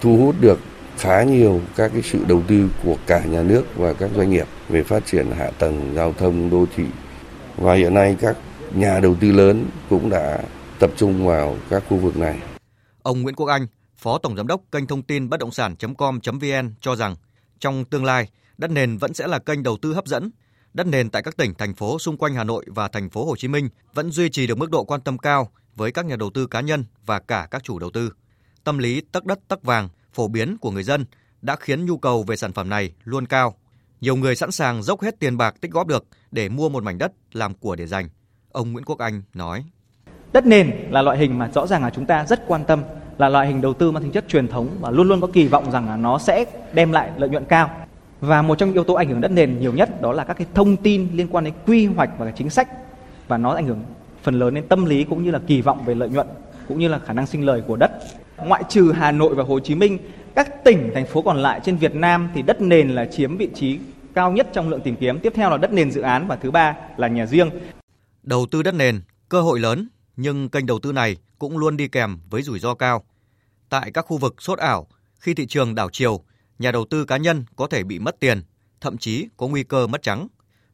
thu 0.00 0.16
hút 0.16 0.34
được 0.40 0.58
khá 0.98 1.22
nhiều 1.22 1.60
các 1.76 1.90
cái 1.92 2.02
sự 2.02 2.24
đầu 2.28 2.42
tư 2.48 2.68
của 2.84 2.96
cả 3.06 3.24
nhà 3.24 3.42
nước 3.42 3.64
và 3.76 3.92
các 3.92 4.10
doanh 4.16 4.30
nghiệp 4.30 4.46
về 4.68 4.82
phát 4.82 5.06
triển 5.06 5.30
hạ 5.30 5.50
tầng 5.58 5.92
giao 5.94 6.12
thông 6.12 6.50
đô 6.50 6.66
thị 6.76 6.84
và 7.56 7.74
hiện 7.74 7.94
nay 7.94 8.16
các 8.20 8.36
nhà 8.74 9.00
đầu 9.00 9.16
tư 9.20 9.32
lớn 9.32 9.66
cũng 9.90 10.10
đã 10.10 10.42
tập 10.78 10.90
trung 10.96 11.26
vào 11.26 11.56
các 11.70 11.82
khu 11.88 11.96
vực 11.96 12.16
này. 12.16 12.38
Ông 13.02 13.22
Nguyễn 13.22 13.34
Quốc 13.34 13.46
Anh, 13.46 13.66
Phó 13.96 14.18
Tổng 14.18 14.36
Giám 14.36 14.46
đốc 14.46 14.62
kênh 14.72 14.86
thông 14.86 15.02
tin 15.02 15.28
bất 15.28 15.40
động 15.40 15.50
sản.com.vn 15.50 16.74
cho 16.80 16.96
rằng 16.96 17.16
trong 17.58 17.84
tương 17.84 18.04
lai, 18.04 18.28
đất 18.58 18.70
nền 18.70 18.96
vẫn 18.96 19.14
sẽ 19.14 19.26
là 19.26 19.38
kênh 19.38 19.62
đầu 19.62 19.76
tư 19.82 19.92
hấp 19.92 20.06
dẫn. 20.06 20.30
Đất 20.74 20.86
nền 20.86 21.10
tại 21.10 21.22
các 21.22 21.36
tỉnh, 21.36 21.54
thành 21.54 21.74
phố 21.74 21.98
xung 21.98 22.16
quanh 22.16 22.34
Hà 22.34 22.44
Nội 22.44 22.64
và 22.68 22.88
thành 22.88 23.10
phố 23.10 23.26
Hồ 23.26 23.36
Chí 23.36 23.48
Minh 23.48 23.68
vẫn 23.94 24.10
duy 24.10 24.30
trì 24.30 24.46
được 24.46 24.58
mức 24.58 24.70
độ 24.70 24.84
quan 24.84 25.00
tâm 25.00 25.18
cao 25.18 25.50
với 25.76 25.92
các 25.92 26.06
nhà 26.06 26.16
đầu 26.16 26.30
tư 26.34 26.46
cá 26.46 26.60
nhân 26.60 26.84
và 27.06 27.18
cả 27.18 27.48
các 27.50 27.64
chủ 27.64 27.78
đầu 27.78 27.90
tư. 27.90 28.12
Tâm 28.64 28.78
lý 28.78 29.00
tất 29.12 29.24
đất 29.24 29.38
tất 29.48 29.62
vàng 29.62 29.88
phổ 30.12 30.28
biến 30.28 30.56
của 30.60 30.70
người 30.70 30.82
dân 30.82 31.04
đã 31.42 31.56
khiến 31.56 31.86
nhu 31.86 31.98
cầu 31.98 32.22
về 32.22 32.36
sản 32.36 32.52
phẩm 32.52 32.68
này 32.68 32.92
luôn 33.04 33.26
cao. 33.26 33.54
Nhiều 34.00 34.16
người 34.16 34.36
sẵn 34.36 34.50
sàng 34.50 34.82
dốc 34.82 35.02
hết 35.02 35.18
tiền 35.18 35.36
bạc 35.36 35.54
tích 35.60 35.70
góp 35.70 35.86
được 35.86 36.04
để 36.30 36.48
mua 36.48 36.68
một 36.68 36.82
mảnh 36.82 36.98
đất 36.98 37.12
làm 37.32 37.54
của 37.54 37.76
để 37.76 37.86
dành. 37.86 38.08
Ông 38.52 38.72
Nguyễn 38.72 38.84
Quốc 38.84 38.98
Anh 38.98 39.22
nói. 39.34 39.64
Đất 40.32 40.46
nền 40.46 40.70
là 40.90 41.02
loại 41.02 41.18
hình 41.18 41.38
mà 41.38 41.50
rõ 41.54 41.66
ràng 41.66 41.82
là 41.82 41.90
chúng 41.90 42.06
ta 42.06 42.26
rất 42.26 42.44
quan 42.46 42.64
tâm, 42.64 42.82
là 43.18 43.28
loại 43.28 43.46
hình 43.46 43.60
đầu 43.60 43.74
tư 43.74 43.90
mang 43.90 44.02
tính 44.02 44.12
chất 44.12 44.24
truyền 44.28 44.48
thống 44.48 44.76
và 44.80 44.90
luôn 44.90 45.08
luôn 45.08 45.20
có 45.20 45.26
kỳ 45.32 45.48
vọng 45.48 45.70
rằng 45.70 45.88
là 45.88 45.96
nó 45.96 46.18
sẽ 46.18 46.44
đem 46.72 46.92
lại 46.92 47.10
lợi 47.16 47.28
nhuận 47.28 47.44
cao. 47.44 47.70
Và 48.20 48.42
một 48.42 48.58
trong 48.58 48.68
những 48.68 48.74
yếu 48.74 48.84
tố 48.84 48.94
ảnh 48.94 49.08
hưởng 49.08 49.20
đất 49.20 49.30
nền 49.30 49.60
nhiều 49.60 49.72
nhất 49.72 50.02
đó 50.02 50.12
là 50.12 50.24
các 50.24 50.34
cái 50.34 50.46
thông 50.54 50.76
tin 50.76 51.08
liên 51.14 51.28
quan 51.30 51.44
đến 51.44 51.54
quy 51.66 51.86
hoạch 51.86 52.10
và 52.18 52.30
chính 52.30 52.50
sách 52.50 52.68
và 53.28 53.38
nó 53.38 53.54
ảnh 53.54 53.66
hưởng 53.66 53.84
phần 54.22 54.38
lớn 54.38 54.54
đến 54.54 54.68
tâm 54.68 54.84
lý 54.84 55.04
cũng 55.04 55.24
như 55.24 55.30
là 55.30 55.40
kỳ 55.46 55.62
vọng 55.62 55.84
về 55.84 55.94
lợi 55.94 56.08
nhuận 56.08 56.26
cũng 56.68 56.78
như 56.78 56.88
là 56.88 56.98
khả 56.98 57.12
năng 57.12 57.26
sinh 57.26 57.46
lời 57.46 57.62
của 57.66 57.76
đất. 57.76 57.90
Ngoại 58.44 58.62
trừ 58.68 58.92
Hà 58.92 59.12
Nội 59.12 59.34
và 59.34 59.42
Hồ 59.42 59.60
Chí 59.60 59.74
Minh, 59.74 59.98
các 60.34 60.64
tỉnh 60.64 60.90
thành 60.94 61.06
phố 61.06 61.22
còn 61.22 61.36
lại 61.36 61.60
trên 61.64 61.76
Việt 61.76 61.94
Nam 61.94 62.30
thì 62.34 62.42
đất 62.42 62.60
nền 62.60 62.90
là 62.90 63.04
chiếm 63.04 63.36
vị 63.36 63.48
trí 63.54 63.78
cao 64.14 64.32
nhất 64.32 64.48
trong 64.52 64.68
lượng 64.68 64.80
tìm 64.80 64.96
kiếm, 64.96 65.20
tiếp 65.20 65.32
theo 65.36 65.50
là 65.50 65.56
đất 65.56 65.72
nền 65.72 65.90
dự 65.90 66.00
án 66.00 66.28
và 66.28 66.36
thứ 66.36 66.50
ba 66.50 66.76
là 66.96 67.08
nhà 67.08 67.26
riêng. 67.26 67.50
Đầu 68.22 68.46
tư 68.50 68.62
đất 68.62 68.74
nền, 68.74 69.00
cơ 69.28 69.40
hội 69.40 69.60
lớn, 69.60 69.88
nhưng 70.16 70.48
kênh 70.48 70.66
đầu 70.66 70.78
tư 70.78 70.92
này 70.92 71.16
cũng 71.38 71.58
luôn 71.58 71.76
đi 71.76 71.88
kèm 71.88 72.18
với 72.30 72.42
rủi 72.42 72.58
ro 72.58 72.74
cao. 72.74 73.04
Tại 73.68 73.90
các 73.94 74.02
khu 74.02 74.16
vực 74.16 74.42
sốt 74.42 74.58
ảo, 74.58 74.86
khi 75.18 75.34
thị 75.34 75.46
trường 75.46 75.74
đảo 75.74 75.88
chiều, 75.92 76.20
nhà 76.58 76.72
đầu 76.72 76.84
tư 76.90 77.04
cá 77.04 77.16
nhân 77.16 77.44
có 77.56 77.66
thể 77.66 77.84
bị 77.84 77.98
mất 77.98 78.20
tiền, 78.20 78.42
thậm 78.80 78.98
chí 78.98 79.26
có 79.36 79.48
nguy 79.48 79.62
cơ 79.62 79.86
mất 79.86 80.02
trắng. 80.02 80.28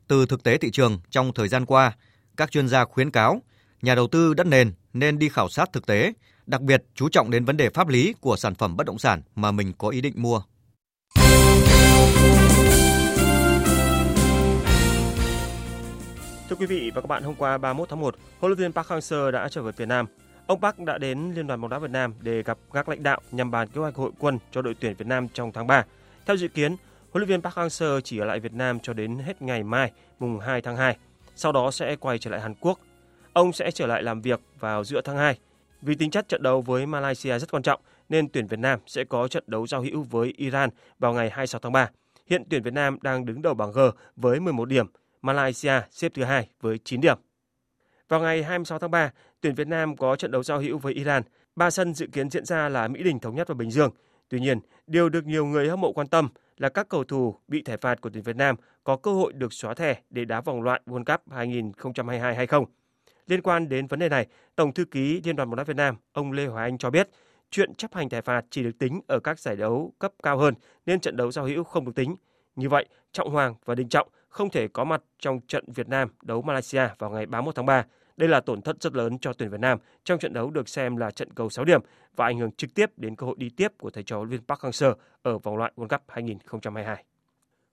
Từ 0.08 0.26
thực 0.26 0.42
tế 0.42 0.58
thị 0.58 0.70
trường 0.70 1.00
trong 1.10 1.32
thời 1.34 1.48
gian 1.48 1.66
qua, 1.66 1.92
các 2.36 2.50
chuyên 2.50 2.68
gia 2.68 2.84
khuyến 2.84 3.10
cáo 3.10 3.42
nhà 3.82 3.94
đầu 3.94 4.06
tư 4.06 4.34
đất 4.34 4.46
nền 4.46 4.72
nên 4.92 5.18
đi 5.18 5.28
khảo 5.28 5.48
sát 5.48 5.72
thực 5.72 5.86
tế, 5.86 6.12
đặc 6.46 6.60
biệt 6.60 6.84
chú 6.94 7.08
trọng 7.08 7.30
đến 7.30 7.44
vấn 7.44 7.56
đề 7.56 7.70
pháp 7.70 7.88
lý 7.88 8.14
của 8.20 8.36
sản 8.36 8.54
phẩm 8.54 8.76
bất 8.76 8.86
động 8.86 8.98
sản 8.98 9.22
mà 9.34 9.50
mình 9.52 9.72
có 9.78 9.88
ý 9.88 10.00
định 10.00 10.14
mua. 10.16 10.40
Thưa 16.48 16.56
quý 16.56 16.66
vị 16.66 16.90
và 16.94 17.00
các 17.00 17.06
bạn, 17.06 17.22
hôm 17.22 17.34
qua 17.34 17.58
31 17.58 17.88
tháng 17.88 18.00
1, 18.00 18.16
huấn 18.40 18.50
luyện 18.52 18.58
viên 18.58 18.72
Park 18.72 18.88
Hang-seo 18.88 19.30
đã 19.30 19.48
trở 19.48 19.62
về 19.62 19.72
Việt 19.76 19.88
Nam. 19.88 20.06
Ông 20.46 20.60
Park 20.60 20.78
đã 20.78 20.98
đến 20.98 21.32
Liên 21.34 21.46
đoàn 21.46 21.60
bóng 21.60 21.70
đá 21.70 21.78
Việt 21.78 21.90
Nam 21.90 22.14
để 22.20 22.42
gặp 22.42 22.58
các 22.72 22.88
lãnh 22.88 23.02
đạo 23.02 23.20
nhằm 23.32 23.50
bàn 23.50 23.68
kế 23.68 23.80
hoạch 23.80 23.94
hội 23.94 24.10
quân 24.18 24.38
cho 24.52 24.62
đội 24.62 24.74
tuyển 24.80 24.94
Việt 24.98 25.06
Nam 25.06 25.28
trong 25.28 25.52
tháng 25.52 25.66
3. 25.66 25.84
Theo 26.26 26.36
dự 26.36 26.48
kiến, 26.48 26.76
huấn 27.12 27.20
luyện 27.20 27.28
viên 27.28 27.42
Park 27.42 27.54
Hang-seo 27.54 28.00
chỉ 28.00 28.18
ở 28.18 28.24
lại 28.24 28.40
Việt 28.40 28.52
Nam 28.52 28.80
cho 28.80 28.92
đến 28.92 29.18
hết 29.18 29.42
ngày 29.42 29.62
mai, 29.62 29.92
mùng 30.18 30.38
2 30.38 30.62
tháng 30.62 30.76
2. 30.76 30.96
Sau 31.36 31.52
đó 31.52 31.70
sẽ 31.70 31.96
quay 31.96 32.18
trở 32.18 32.30
lại 32.30 32.40
Hàn 32.40 32.54
Quốc. 32.60 32.80
Ông 33.32 33.52
sẽ 33.52 33.70
trở 33.70 33.86
lại 33.86 34.02
làm 34.02 34.20
việc 34.20 34.40
vào 34.60 34.84
giữa 34.84 35.00
tháng 35.00 35.16
2. 35.16 35.38
Vì 35.86 35.94
tính 35.94 36.10
chất 36.10 36.28
trận 36.28 36.42
đấu 36.42 36.60
với 36.60 36.86
Malaysia 36.86 37.38
rất 37.38 37.50
quan 37.50 37.62
trọng, 37.62 37.80
nên 38.08 38.28
tuyển 38.28 38.46
Việt 38.46 38.58
Nam 38.58 38.80
sẽ 38.86 39.04
có 39.04 39.28
trận 39.28 39.44
đấu 39.46 39.66
giao 39.66 39.82
hữu 39.82 40.02
với 40.02 40.34
Iran 40.36 40.70
vào 40.98 41.12
ngày 41.12 41.30
26 41.30 41.60
tháng 41.60 41.72
3. 41.72 41.90
Hiện 42.26 42.42
tuyển 42.50 42.62
Việt 42.62 42.72
Nam 42.72 42.98
đang 43.02 43.26
đứng 43.26 43.42
đầu 43.42 43.54
bảng 43.54 43.72
G 43.72 43.78
với 44.16 44.40
11 44.40 44.64
điểm, 44.64 44.86
Malaysia 45.22 45.72
xếp 45.90 46.12
thứ 46.14 46.24
hai 46.24 46.48
với 46.60 46.78
9 46.84 47.00
điểm. 47.00 47.18
Vào 48.08 48.20
ngày 48.20 48.42
26 48.42 48.78
tháng 48.78 48.90
3, 48.90 49.12
tuyển 49.40 49.54
Việt 49.54 49.68
Nam 49.68 49.96
có 49.96 50.16
trận 50.16 50.30
đấu 50.30 50.42
giao 50.42 50.60
hữu 50.60 50.78
với 50.78 50.94
Iran. 50.94 51.22
Ba 51.56 51.70
sân 51.70 51.94
dự 51.94 52.06
kiến 52.12 52.30
diễn 52.30 52.44
ra 52.44 52.68
là 52.68 52.88
Mỹ 52.88 53.02
Đình 53.02 53.18
Thống 53.18 53.34
Nhất 53.34 53.48
và 53.48 53.54
Bình 53.54 53.70
Dương. 53.70 53.90
Tuy 54.28 54.40
nhiên, 54.40 54.60
điều 54.86 55.08
được 55.08 55.26
nhiều 55.26 55.46
người 55.46 55.68
hâm 55.68 55.80
mộ 55.80 55.92
quan 55.92 56.08
tâm 56.08 56.28
là 56.56 56.68
các 56.68 56.88
cầu 56.88 57.04
thủ 57.04 57.36
bị 57.48 57.62
thẻ 57.62 57.76
phạt 57.76 58.00
của 58.00 58.10
tuyển 58.12 58.22
Việt 58.22 58.36
Nam 58.36 58.56
có 58.84 58.96
cơ 58.96 59.12
hội 59.12 59.32
được 59.32 59.52
xóa 59.52 59.74
thẻ 59.74 59.96
để 60.10 60.24
đá 60.24 60.40
vòng 60.40 60.62
loại 60.62 60.80
World 60.86 61.04
Cup 61.04 61.32
2022 61.32 62.34
hay 62.34 62.46
không. 62.46 62.64
Liên 63.26 63.42
quan 63.42 63.68
đến 63.68 63.86
vấn 63.86 63.98
đề 63.98 64.08
này, 64.08 64.26
Tổng 64.56 64.72
thư 64.72 64.84
ký 64.84 65.20
Liên 65.24 65.36
đoàn 65.36 65.50
bóng 65.50 65.56
đá 65.56 65.64
Việt 65.64 65.76
Nam, 65.76 65.96
ông 66.12 66.32
Lê 66.32 66.46
Hoài 66.46 66.70
Anh 66.70 66.78
cho 66.78 66.90
biết, 66.90 67.08
chuyện 67.50 67.74
chấp 67.74 67.94
hành 67.94 68.08
thẻ 68.08 68.20
phạt 68.20 68.44
chỉ 68.50 68.62
được 68.62 68.78
tính 68.78 69.00
ở 69.06 69.20
các 69.20 69.38
giải 69.38 69.56
đấu 69.56 69.92
cấp 69.98 70.12
cao 70.22 70.38
hơn 70.38 70.54
nên 70.86 71.00
trận 71.00 71.16
đấu 71.16 71.30
giao 71.30 71.44
hữu 71.44 71.64
không 71.64 71.84
được 71.84 71.94
tính. 71.94 72.16
Như 72.56 72.68
vậy, 72.68 72.86
Trọng 73.12 73.30
Hoàng 73.30 73.54
và 73.64 73.74
Đình 73.74 73.88
Trọng 73.88 74.08
không 74.28 74.50
thể 74.50 74.68
có 74.68 74.84
mặt 74.84 75.02
trong 75.18 75.40
trận 75.40 75.64
Việt 75.74 75.88
Nam 75.88 76.08
đấu 76.22 76.42
Malaysia 76.42 76.88
vào 76.98 77.10
ngày 77.10 77.26
31 77.26 77.54
tháng 77.54 77.66
3. 77.66 77.84
Đây 78.16 78.28
là 78.28 78.40
tổn 78.40 78.62
thất 78.62 78.76
rất 78.80 78.94
lớn 78.94 79.18
cho 79.18 79.32
tuyển 79.32 79.50
Việt 79.50 79.60
Nam 79.60 79.78
trong 80.04 80.18
trận 80.18 80.32
đấu 80.32 80.50
được 80.50 80.68
xem 80.68 80.96
là 80.96 81.10
trận 81.10 81.32
cầu 81.34 81.50
6 81.50 81.64
điểm 81.64 81.80
và 82.16 82.24
ảnh 82.26 82.38
hưởng 82.38 82.52
trực 82.52 82.74
tiếp 82.74 82.90
đến 82.96 83.16
cơ 83.16 83.26
hội 83.26 83.34
đi 83.38 83.50
tiếp 83.50 83.72
của 83.78 83.90
thầy 83.90 84.02
trò 84.02 84.24
viên 84.24 84.40
Park 84.48 84.60
Hang-seo 84.60 84.94
ở 85.22 85.38
vòng 85.38 85.56
loại 85.56 85.72
World 85.76 85.88
Cup 85.88 86.02
2022. 86.08 87.04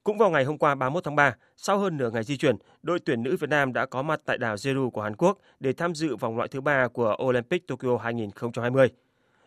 Cũng 0.03 0.17
vào 0.17 0.29
ngày 0.29 0.43
hôm 0.43 0.57
qua 0.57 0.75
31 0.75 1.03
tháng 1.03 1.15
3, 1.15 1.35
sau 1.55 1.77
hơn 1.77 1.97
nửa 1.97 2.09
ngày 2.09 2.23
di 2.23 2.37
chuyển, 2.37 2.55
đội 2.81 2.99
tuyển 2.99 3.23
nữ 3.23 3.37
Việt 3.39 3.49
Nam 3.49 3.73
đã 3.73 3.85
có 3.85 4.01
mặt 4.01 4.21
tại 4.25 4.37
đảo 4.37 4.55
Jeju 4.55 4.89
của 4.89 5.01
Hàn 5.01 5.15
Quốc 5.15 5.37
để 5.59 5.73
tham 5.73 5.95
dự 5.95 6.15
vòng 6.15 6.37
loại 6.37 6.49
thứ 6.49 6.61
ba 6.61 6.87
của 6.87 7.17
Olympic 7.23 7.67
Tokyo 7.67 7.97
2020. 7.97 8.89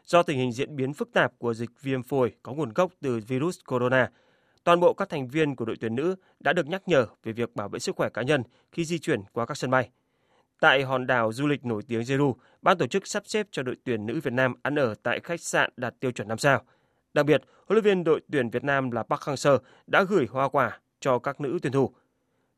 Do 0.04 0.22
tình 0.22 0.38
hình 0.38 0.52
diễn 0.52 0.76
biến 0.76 0.92
phức 0.92 1.12
tạp 1.12 1.32
của 1.38 1.54
dịch 1.54 1.70
viêm 1.82 2.02
phổi 2.02 2.32
có 2.42 2.52
nguồn 2.52 2.72
gốc 2.72 2.92
từ 3.02 3.20
virus 3.28 3.58
corona, 3.66 4.10
toàn 4.64 4.80
bộ 4.80 4.94
các 4.94 5.08
thành 5.08 5.28
viên 5.28 5.56
của 5.56 5.64
đội 5.64 5.76
tuyển 5.80 5.94
nữ 5.94 6.16
đã 6.40 6.52
được 6.52 6.66
nhắc 6.66 6.82
nhở 6.86 7.06
về 7.24 7.32
việc 7.32 7.56
bảo 7.56 7.68
vệ 7.68 7.78
sức 7.78 7.96
khỏe 7.96 8.08
cá 8.08 8.22
nhân 8.22 8.42
khi 8.72 8.84
di 8.84 8.98
chuyển 8.98 9.22
qua 9.32 9.46
các 9.46 9.56
sân 9.56 9.70
bay. 9.70 9.90
Tại 10.60 10.82
hòn 10.82 11.06
đảo 11.06 11.32
du 11.32 11.46
lịch 11.46 11.64
nổi 11.64 11.82
tiếng 11.88 12.00
Jeju, 12.00 12.34
ban 12.62 12.78
tổ 12.78 12.86
chức 12.86 13.06
sắp 13.06 13.22
xếp 13.26 13.46
cho 13.50 13.62
đội 13.62 13.76
tuyển 13.84 14.06
nữ 14.06 14.20
Việt 14.22 14.32
Nam 14.32 14.54
ăn 14.62 14.74
ở 14.78 14.94
tại 15.02 15.20
khách 15.20 15.40
sạn 15.40 15.70
đạt 15.76 15.94
tiêu 16.00 16.10
chuẩn 16.10 16.28
5 16.28 16.38
sao. 16.38 16.62
Đặc 17.16 17.26
biệt, 17.26 17.42
huấn 17.66 17.74
luyện 17.76 17.84
viên 17.84 18.04
đội 18.04 18.20
tuyển 18.32 18.50
Việt 18.50 18.64
Nam 18.64 18.90
là 18.90 19.02
Park 19.02 19.20
Hang-seo 19.20 19.58
đã 19.86 20.02
gửi 20.02 20.26
hoa 20.30 20.48
quả 20.48 20.78
cho 21.00 21.18
các 21.18 21.40
nữ 21.40 21.58
tuyển 21.62 21.72
thủ. 21.72 21.90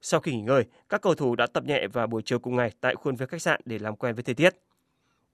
Sau 0.00 0.20
khi 0.20 0.32
nghỉ 0.32 0.42
ngơi, 0.42 0.64
các 0.88 1.02
cầu 1.02 1.14
thủ 1.14 1.36
đã 1.36 1.46
tập 1.46 1.64
nhẹ 1.64 1.86
vào 1.86 2.06
buổi 2.06 2.22
chiều 2.24 2.38
cùng 2.38 2.56
ngày 2.56 2.72
tại 2.80 2.94
khuôn 2.94 3.16
viên 3.16 3.28
khách 3.28 3.42
sạn 3.42 3.60
để 3.64 3.78
làm 3.78 3.96
quen 3.96 4.14
với 4.14 4.24
thời 4.24 4.34
tiết. 4.34 4.54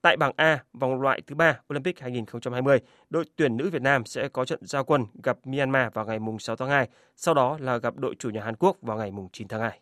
Tại 0.01 0.17
bảng 0.17 0.31
A, 0.35 0.63
vòng 0.73 1.01
loại 1.01 1.21
thứ 1.27 1.35
ba 1.35 1.59
Olympic 1.73 1.99
2020, 1.99 2.79
đội 3.09 3.25
tuyển 3.35 3.57
nữ 3.57 3.69
Việt 3.69 3.81
Nam 3.81 4.05
sẽ 4.05 4.27
có 4.27 4.45
trận 4.45 4.59
giao 4.61 4.83
quân 4.83 5.05
gặp 5.23 5.37
Myanmar 5.43 5.93
vào 5.93 6.05
ngày 6.05 6.19
6 6.39 6.55
tháng 6.55 6.69
2, 6.69 6.89
sau 7.15 7.33
đó 7.33 7.57
là 7.61 7.77
gặp 7.77 7.97
đội 7.97 8.15
chủ 8.19 8.29
nhà 8.29 8.43
Hàn 8.43 8.55
Quốc 8.55 8.77
vào 8.81 8.97
ngày 8.97 9.11
9 9.33 9.47
tháng 9.47 9.61
2. 9.61 9.79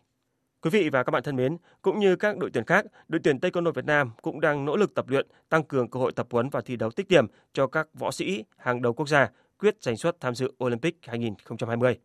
Quý 0.64 0.70
vị 0.70 0.88
và 0.88 1.02
các 1.02 1.10
bạn 1.10 1.22
thân 1.22 1.36
mến, 1.36 1.56
cũng 1.82 1.98
như 1.98 2.16
các 2.16 2.38
đội 2.38 2.50
tuyển 2.50 2.64
khác, 2.64 2.86
đội 3.08 3.20
tuyển 3.24 3.38
Taekwondo 3.38 3.72
Việt 3.72 3.84
Nam 3.84 4.10
cũng 4.22 4.40
đang 4.40 4.64
nỗ 4.64 4.76
lực 4.76 4.94
tập 4.94 5.08
luyện, 5.08 5.26
tăng 5.48 5.62
cường 5.62 5.90
cơ 5.90 6.00
hội 6.00 6.12
tập 6.12 6.26
huấn 6.30 6.48
và 6.48 6.60
thi 6.60 6.76
đấu 6.76 6.90
tích 6.90 7.08
điểm 7.08 7.26
cho 7.52 7.66
các 7.66 7.88
võ 7.94 8.10
sĩ 8.10 8.44
hàng 8.56 8.82
đầu 8.82 8.92
quốc 8.92 9.08
gia 9.08 9.30
quyết 9.58 9.82
giành 9.82 9.96
suất 9.96 10.20
tham 10.20 10.34
dự 10.34 10.52
Olympic 10.64 10.96
2020. 11.06 11.98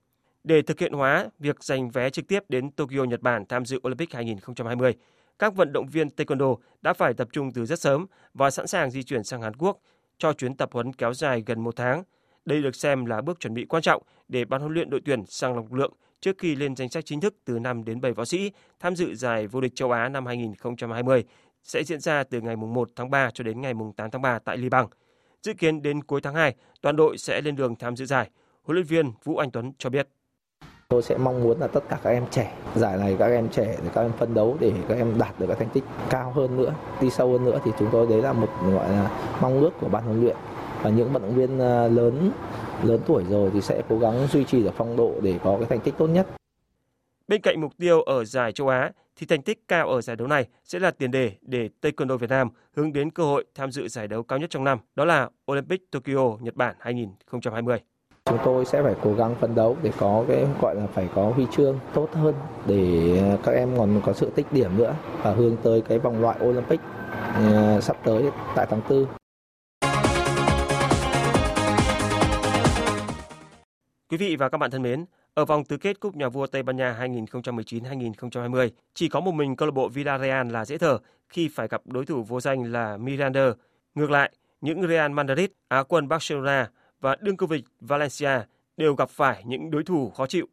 Để 0.44 0.62
thực 0.62 0.80
hiện 0.80 0.94
hóa 0.94 1.30
việc 1.40 1.64
giành 1.64 1.90
vé 1.90 2.10
trực 2.10 2.28
tiếp 2.28 2.44
đến 2.50 2.72
Tokyo, 2.72 3.04
Nhật 3.04 3.22
Bản 3.22 3.46
tham 3.46 3.66
dự 3.66 3.80
Olympic 3.88 4.14
2020, 4.14 4.94
các 5.40 5.56
vận 5.56 5.74
động 5.74 5.88
viên 5.88 6.08
Taekwondo 6.08 6.56
đã 6.82 6.94
phải 6.94 7.14
tập 7.14 7.28
trung 7.32 7.52
từ 7.54 7.66
rất 7.66 7.80
sớm 7.80 8.06
và 8.34 8.50
sẵn 8.50 8.68
sàng 8.68 8.92
di 8.92 9.04
chuyển 9.04 9.24
sang 9.24 9.42
Hàn 9.42 9.54
Quốc 9.56 9.80
cho 10.18 10.34
chuyến 10.34 10.58
tập 10.58 10.70
huấn 10.72 10.94
kéo 10.94 11.14
dài 11.14 11.44
gần 11.46 11.60
một 11.60 11.76
tháng. 11.76 12.04
Đây 12.46 12.62
được 12.62 12.76
xem 12.76 13.06
là 13.06 13.22
bước 13.22 13.40
chuẩn 13.40 13.54
bị 13.54 13.66
quan 13.66 13.84
trọng 13.84 14.04
để 14.28 14.46
ban 14.46 14.62
huấn 14.62 14.74
luyện 14.74 14.90
đội 14.90 15.02
tuyển 15.06 15.26
sang 15.26 15.56
lọc 15.56 15.74
lượng 15.74 15.94
trước 16.22 16.38
khi 16.38 16.56
lên 16.56 16.76
danh 16.76 16.90
sách 16.90 17.06
chính 17.06 17.22
thức 17.22 17.36
từ 17.46 17.60
5 17.60 17.84
đến 17.86 18.02
7 18.02 18.14
võ 18.14 18.26
sĩ 18.26 18.52
tham 18.80 18.96
dự 18.96 19.16
giải 19.16 19.48
vô 19.48 19.62
địch 19.62 19.76
châu 19.76 19.92
Á 19.92 20.10
năm 20.10 20.26
2020 20.26 21.24
sẽ 21.64 21.84
diễn 21.84 22.00
ra 22.00 22.24
từ 22.24 22.42
ngày 22.42 22.56
1 22.56 22.90
tháng 22.96 23.10
3 23.10 23.32
cho 23.34 23.44
đến 23.44 23.62
ngày 23.62 23.74
8 23.96 24.12
tháng 24.12 24.22
3 24.22 24.40
tại 24.40 24.58
Liban. 24.58 24.86
Dự 25.44 25.54
kiến 25.54 25.82
đến 25.82 26.04
cuối 26.04 26.22
tháng 26.22 26.36
2, 26.36 26.56
toàn 26.82 26.96
đội 26.96 27.18
sẽ 27.18 27.42
lên 27.42 27.56
đường 27.56 27.76
tham 27.76 27.96
dự 27.96 28.06
giải. 28.06 28.30
Huấn 28.64 28.76
luyện 28.76 28.86
viên 28.86 29.12
Vũ 29.24 29.38
Anh 29.38 29.52
Tuấn 29.52 29.72
cho 29.78 29.90
biết. 29.90 30.08
Tôi 30.90 31.02
sẽ 31.02 31.18
mong 31.18 31.44
muốn 31.44 31.60
là 31.60 31.68
tất 31.68 31.84
cả 31.90 32.00
các 32.04 32.10
em 32.10 32.26
trẻ, 32.32 32.54
giải 32.76 32.98
này 32.98 33.16
các 33.20 33.26
em 33.26 33.50
trẻ 33.50 33.78
để 33.84 33.90
các 33.94 34.02
em 34.02 34.12
phân 34.18 34.34
đấu 34.34 34.58
để 34.60 34.74
các 34.88 34.96
em 34.96 35.20
đạt 35.20 35.40
được 35.40 35.46
các 35.48 35.58
thành 35.60 35.70
tích 35.70 35.84
cao 36.10 36.32
hơn 36.32 36.58
nữa, 36.58 36.74
đi 37.02 37.10
sâu 37.10 37.32
hơn 37.32 37.46
nữa 37.46 37.60
thì 37.66 37.72
chúng 37.80 37.90
tôi 37.92 38.08
đấy 38.08 38.22
là 38.22 38.34
một 38.34 38.48
gọi 38.72 38.90
là 38.90 39.10
mong 39.42 39.60
ước 39.60 39.72
của 39.82 39.90
ban 39.90 40.04
huấn 40.04 40.22
luyện 40.22 40.36
và 40.82 40.90
những 40.90 41.14
vận 41.14 41.22
động 41.22 41.36
viên 41.36 41.60
ờ, 41.60 41.88
lớn 41.88 42.32
lớn 42.84 43.00
tuổi 43.08 43.24
rồi 43.30 43.50
thì 43.54 43.62
sẽ 43.62 43.82
cố 43.90 44.00
gắng 44.00 44.28
duy 44.32 44.44
trì 44.44 44.64
được 44.64 44.74
phong 44.78 44.98
độ 44.98 45.14
để 45.22 45.40
có 45.44 45.58
cái 45.60 45.66
thành 45.70 45.80
tích 45.80 45.94
tốt 45.98 46.08
nhất. 46.08 46.28
Bên 47.28 47.42
cạnh 47.42 47.62
mục 47.62 47.72
tiêu 47.78 48.02
ở 48.02 48.26
giải 48.26 48.52
châu 48.52 48.68
Á 48.68 48.92
thì 49.16 49.26
thành 49.26 49.42
tích 49.42 49.68
cao 49.68 49.90
ở 49.90 50.02
giải 50.02 50.16
đấu 50.16 50.28
này 50.28 50.48
sẽ 50.66 50.80
là 50.80 50.92
tiền 50.92 51.12
đề 51.12 51.32
để 51.42 51.70
Taekwondo 51.82 52.18
Việt 52.18 52.30
Nam 52.30 52.50
hướng 52.76 52.94
đến 52.94 53.12
cơ 53.12 53.24
hội 53.24 53.46
tham 53.56 53.72
dự 53.72 53.88
giải 53.88 54.08
đấu 54.08 54.24
cao 54.24 54.40
nhất 54.40 54.50
trong 54.50 54.64
năm, 54.64 54.80
đó 54.96 55.06
là 55.06 55.30
Olympic 55.52 55.92
Tokyo 55.92 56.38
Nhật 56.40 56.56
Bản 56.56 56.76
2020. 56.80 57.80
Chúng 58.26 58.38
tôi 58.46 58.66
sẽ 58.66 58.84
phải 58.84 58.96
cố 59.04 59.14
gắng 59.14 59.36
phấn 59.36 59.56
đấu 59.56 59.78
để 59.84 59.92
có 59.98 60.26
cái 60.28 60.46
gọi 60.62 60.76
là 60.76 60.88
phải 60.94 61.10
có 61.16 61.30
huy 61.30 61.46
chương 61.52 61.80
tốt 61.94 62.10
hơn 62.14 62.36
để 62.68 63.14
các 63.44 63.52
em 63.52 63.78
còn 63.78 64.02
có 64.06 64.14
sự 64.14 64.32
tích 64.36 64.46
điểm 64.52 64.78
nữa 64.78 64.96
và 65.24 65.34
hướng 65.34 65.58
tới 65.64 65.82
cái 65.82 66.00
vòng 66.00 66.22
loại 66.22 66.40
Olympic 66.44 66.80
uh, 66.80 67.84
sắp 67.84 67.98
tới 68.04 68.24
tại 68.56 68.68
tháng 68.70 68.82
4. 68.90 69.19
Quý 74.12 74.18
vị 74.18 74.36
và 74.36 74.50
các 74.50 74.58
bạn 74.58 74.72
thân 74.72 74.82
mến, 74.82 75.06
ở 75.34 75.46
vòng 75.46 75.66
tứ 75.66 75.78
kết 75.78 76.00
Cúp 76.00 76.16
Nhà 76.16 76.30
vua 76.30 76.48
Tây 76.48 76.64
Ban 76.64 76.78
Nha 76.78 76.98
2019-2020, 77.00 78.70
chỉ 78.94 79.10
có 79.10 79.20
một 79.20 79.32
mình 79.32 79.56
câu 79.56 79.66
lạc 79.68 79.72
bộ 79.72 79.90
Villarreal 79.90 80.52
là 80.52 80.66
dễ 80.66 80.78
thở 80.78 80.98
khi 81.30 81.50
phải 81.54 81.68
gặp 81.68 81.82
đối 81.86 82.06
thủ 82.06 82.24
vô 82.24 82.42
danh 82.42 82.72
là 82.72 82.98
Miranda. 82.98 83.50
Ngược 83.96 84.12
lại, 84.12 84.32
những 84.62 84.88
Real 84.88 85.12
Madrid, 85.12 85.50
Á 85.68 85.84
quân 85.84 86.08
Barcelona 86.08 86.70
và 87.00 87.16
đương 87.20 87.38
cương 87.38 87.50
vịch 87.50 87.64
Valencia 87.82 88.40
đều 88.78 88.96
gặp 88.96 89.10
phải 89.10 89.44
những 89.46 89.72
đối 89.72 89.84
thủ 89.84 90.10
khó 90.10 90.28
chịu. 90.28 90.48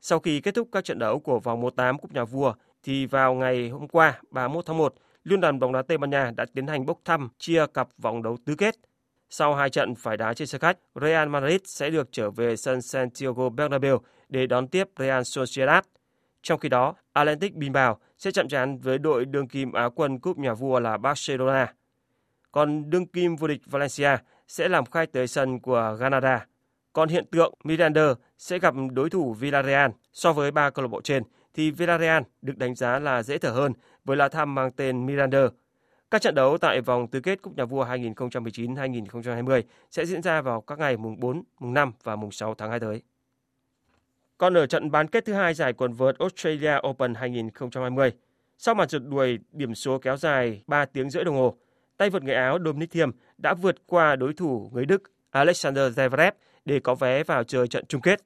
Sau 0.00 0.18
khi 0.18 0.40
kết 0.40 0.54
thúc 0.54 0.68
các 0.72 0.84
trận 0.84 0.98
đấu 0.98 1.18
của 1.18 1.40
vòng 1.40 1.60
1/8 1.60 1.98
Cúp 1.98 2.12
Nhà 2.12 2.24
vua, 2.24 2.54
thì 2.82 3.06
vào 3.06 3.34
ngày 3.34 3.68
hôm 3.68 3.88
qua 3.88 4.20
31 4.30 4.66
tháng 4.66 4.78
1, 4.78 4.94
Liên 5.24 5.40
đoàn 5.40 5.58
bóng 5.58 5.72
đá 5.72 5.82
Tây 5.82 5.98
Ban 5.98 6.10
Nha 6.10 6.32
đã 6.36 6.46
tiến 6.54 6.66
hành 6.66 6.86
bốc 6.86 6.98
thăm 7.04 7.28
chia 7.38 7.66
cặp 7.74 7.88
vòng 7.98 8.22
đấu 8.22 8.36
tứ 8.44 8.54
kết. 8.54 8.74
Sau 9.30 9.54
hai 9.54 9.70
trận 9.70 9.94
phải 9.94 10.16
đá 10.16 10.34
trên 10.34 10.48
sân 10.48 10.60
khách, 10.60 10.78
Real 11.00 11.28
Madrid 11.28 11.60
sẽ 11.64 11.90
được 11.90 12.08
trở 12.12 12.30
về 12.30 12.56
sân 12.56 12.82
Santiago 12.82 13.48
Bernabeu 13.48 13.98
để 14.28 14.46
đón 14.46 14.68
tiếp 14.68 14.88
Real 14.98 15.22
Sociedad. 15.22 15.84
Trong 16.42 16.60
khi 16.60 16.68
đó, 16.68 16.94
Atlantic 17.12 17.54
Bilbao 17.54 17.98
sẽ 18.18 18.30
chạm 18.30 18.48
trán 18.48 18.78
với 18.78 18.98
đội 18.98 19.24
đương 19.24 19.48
kim 19.48 19.72
Á 19.72 19.88
quân 19.94 20.18
cúp 20.18 20.38
nhà 20.38 20.54
vua 20.54 20.80
là 20.80 20.96
Barcelona. 20.96 21.74
Còn 22.52 22.90
đương 22.90 23.06
kim 23.06 23.36
vô 23.36 23.46
địch 23.46 23.60
Valencia 23.66 24.16
sẽ 24.48 24.68
làm 24.68 24.84
khai 24.84 25.06
tới 25.06 25.26
sân 25.26 25.60
của 25.60 25.96
Granada. 25.98 26.46
Còn 26.92 27.08
hiện 27.08 27.26
tượng 27.26 27.54
Miranda 27.64 28.14
sẽ 28.38 28.58
gặp 28.58 28.74
đối 28.92 29.10
thủ 29.10 29.32
Villarreal. 29.32 29.90
So 30.12 30.32
với 30.32 30.50
ba 30.50 30.70
câu 30.70 30.82
lạc 30.82 30.88
bộ 30.88 31.00
trên 31.00 31.22
thì 31.54 31.70
Villarreal 31.70 32.22
được 32.42 32.58
đánh 32.58 32.74
giá 32.74 32.98
là 32.98 33.22
dễ 33.22 33.38
thở 33.38 33.50
hơn 33.50 33.72
với 34.04 34.16
lá 34.16 34.28
thăm 34.28 34.54
mang 34.54 34.72
tên 34.72 35.06
Miranda. 35.06 35.46
Các 36.10 36.22
trận 36.22 36.34
đấu 36.34 36.58
tại 36.58 36.80
vòng 36.80 37.08
tứ 37.08 37.20
kết 37.20 37.42
Cúp 37.42 37.56
Nhà 37.56 37.64
vua 37.64 37.84
2019-2020 37.84 39.62
sẽ 39.90 40.06
diễn 40.06 40.22
ra 40.22 40.40
vào 40.40 40.60
các 40.60 40.78
ngày 40.78 40.96
mùng 40.96 41.20
4, 41.20 41.42
mùng 41.58 41.74
5 41.74 41.92
và 42.02 42.16
mùng 42.16 42.30
6 42.30 42.54
tháng 42.54 42.70
2 42.70 42.80
tới. 42.80 43.02
Còn 44.38 44.54
ở 44.56 44.66
trận 44.66 44.90
bán 44.90 45.08
kết 45.08 45.24
thứ 45.24 45.32
hai 45.32 45.54
giải 45.54 45.72
quần 45.72 45.92
vợt 45.92 46.18
Australia 46.18 46.72
Open 46.88 47.14
2020, 47.14 48.12
sau 48.58 48.74
màn 48.74 48.88
rượt 48.88 49.02
đuổi 49.04 49.38
điểm 49.52 49.74
số 49.74 49.98
kéo 49.98 50.16
dài 50.16 50.62
3 50.66 50.84
tiếng 50.84 51.10
rưỡi 51.10 51.24
đồng 51.24 51.36
hồ, 51.36 51.56
tay 51.96 52.10
vợt 52.10 52.22
người 52.22 52.34
Áo 52.34 52.58
Dominic 52.64 52.90
Thiem 52.90 53.10
đã 53.38 53.54
vượt 53.54 53.76
qua 53.86 54.16
đối 54.16 54.32
thủ 54.32 54.70
người 54.72 54.84
Đức 54.84 55.02
Alexander 55.30 55.98
Zverev 55.98 56.32
để 56.64 56.80
có 56.80 56.94
vé 56.94 57.24
vào 57.24 57.44
chơi 57.44 57.68
trận 57.68 57.84
chung 57.88 58.00
kết. 58.00 58.20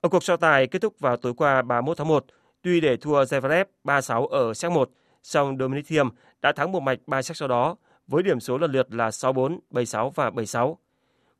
Ở 0.00 0.08
cuộc 0.08 0.24
so 0.24 0.36
tài 0.36 0.66
kết 0.66 0.82
thúc 0.82 1.00
vào 1.00 1.16
tối 1.16 1.34
qua 1.36 1.62
31 1.62 1.96
tháng 1.96 2.08
1, 2.08 2.24
Tuy 2.62 2.80
để 2.80 2.96
thua 2.96 3.24
Zverev 3.24 3.64
3-6 3.84 4.26
ở 4.26 4.54
set 4.54 4.72
1, 4.72 4.90
song 5.22 5.56
Dominic 5.60 5.86
Thiem 5.86 6.08
đã 6.42 6.52
thắng 6.52 6.72
một 6.72 6.80
mạch 6.80 6.98
3 7.06 7.22
set 7.22 7.36
sau 7.36 7.48
đó 7.48 7.76
với 8.06 8.22
điểm 8.22 8.40
số 8.40 8.58
lần 8.58 8.72
lượt 8.72 8.94
là 8.94 9.08
6-4, 9.08 9.58
7-6 9.70 10.10
và 10.10 10.30
7-6. 10.30 10.76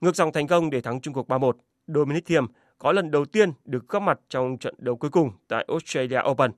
Ngược 0.01 0.16
dòng 0.16 0.33
thành 0.33 0.47
công 0.47 0.70
để 0.70 0.81
thắng 0.81 1.01
chung 1.01 1.14
cuộc 1.14 1.28
3-1, 1.28 1.53
Dominic 1.87 2.26
Thiem 2.26 2.47
có 2.78 2.93
lần 2.93 3.11
đầu 3.11 3.24
tiên 3.24 3.53
được 3.64 3.89
góp 3.89 4.03
mặt 4.03 4.20
trong 4.28 4.59
trận 4.59 4.74
đấu 4.78 4.97
cuối 4.97 5.11
cùng 5.11 5.31
tại 5.49 5.64
Australia 5.68 6.18
Open. 6.31 6.51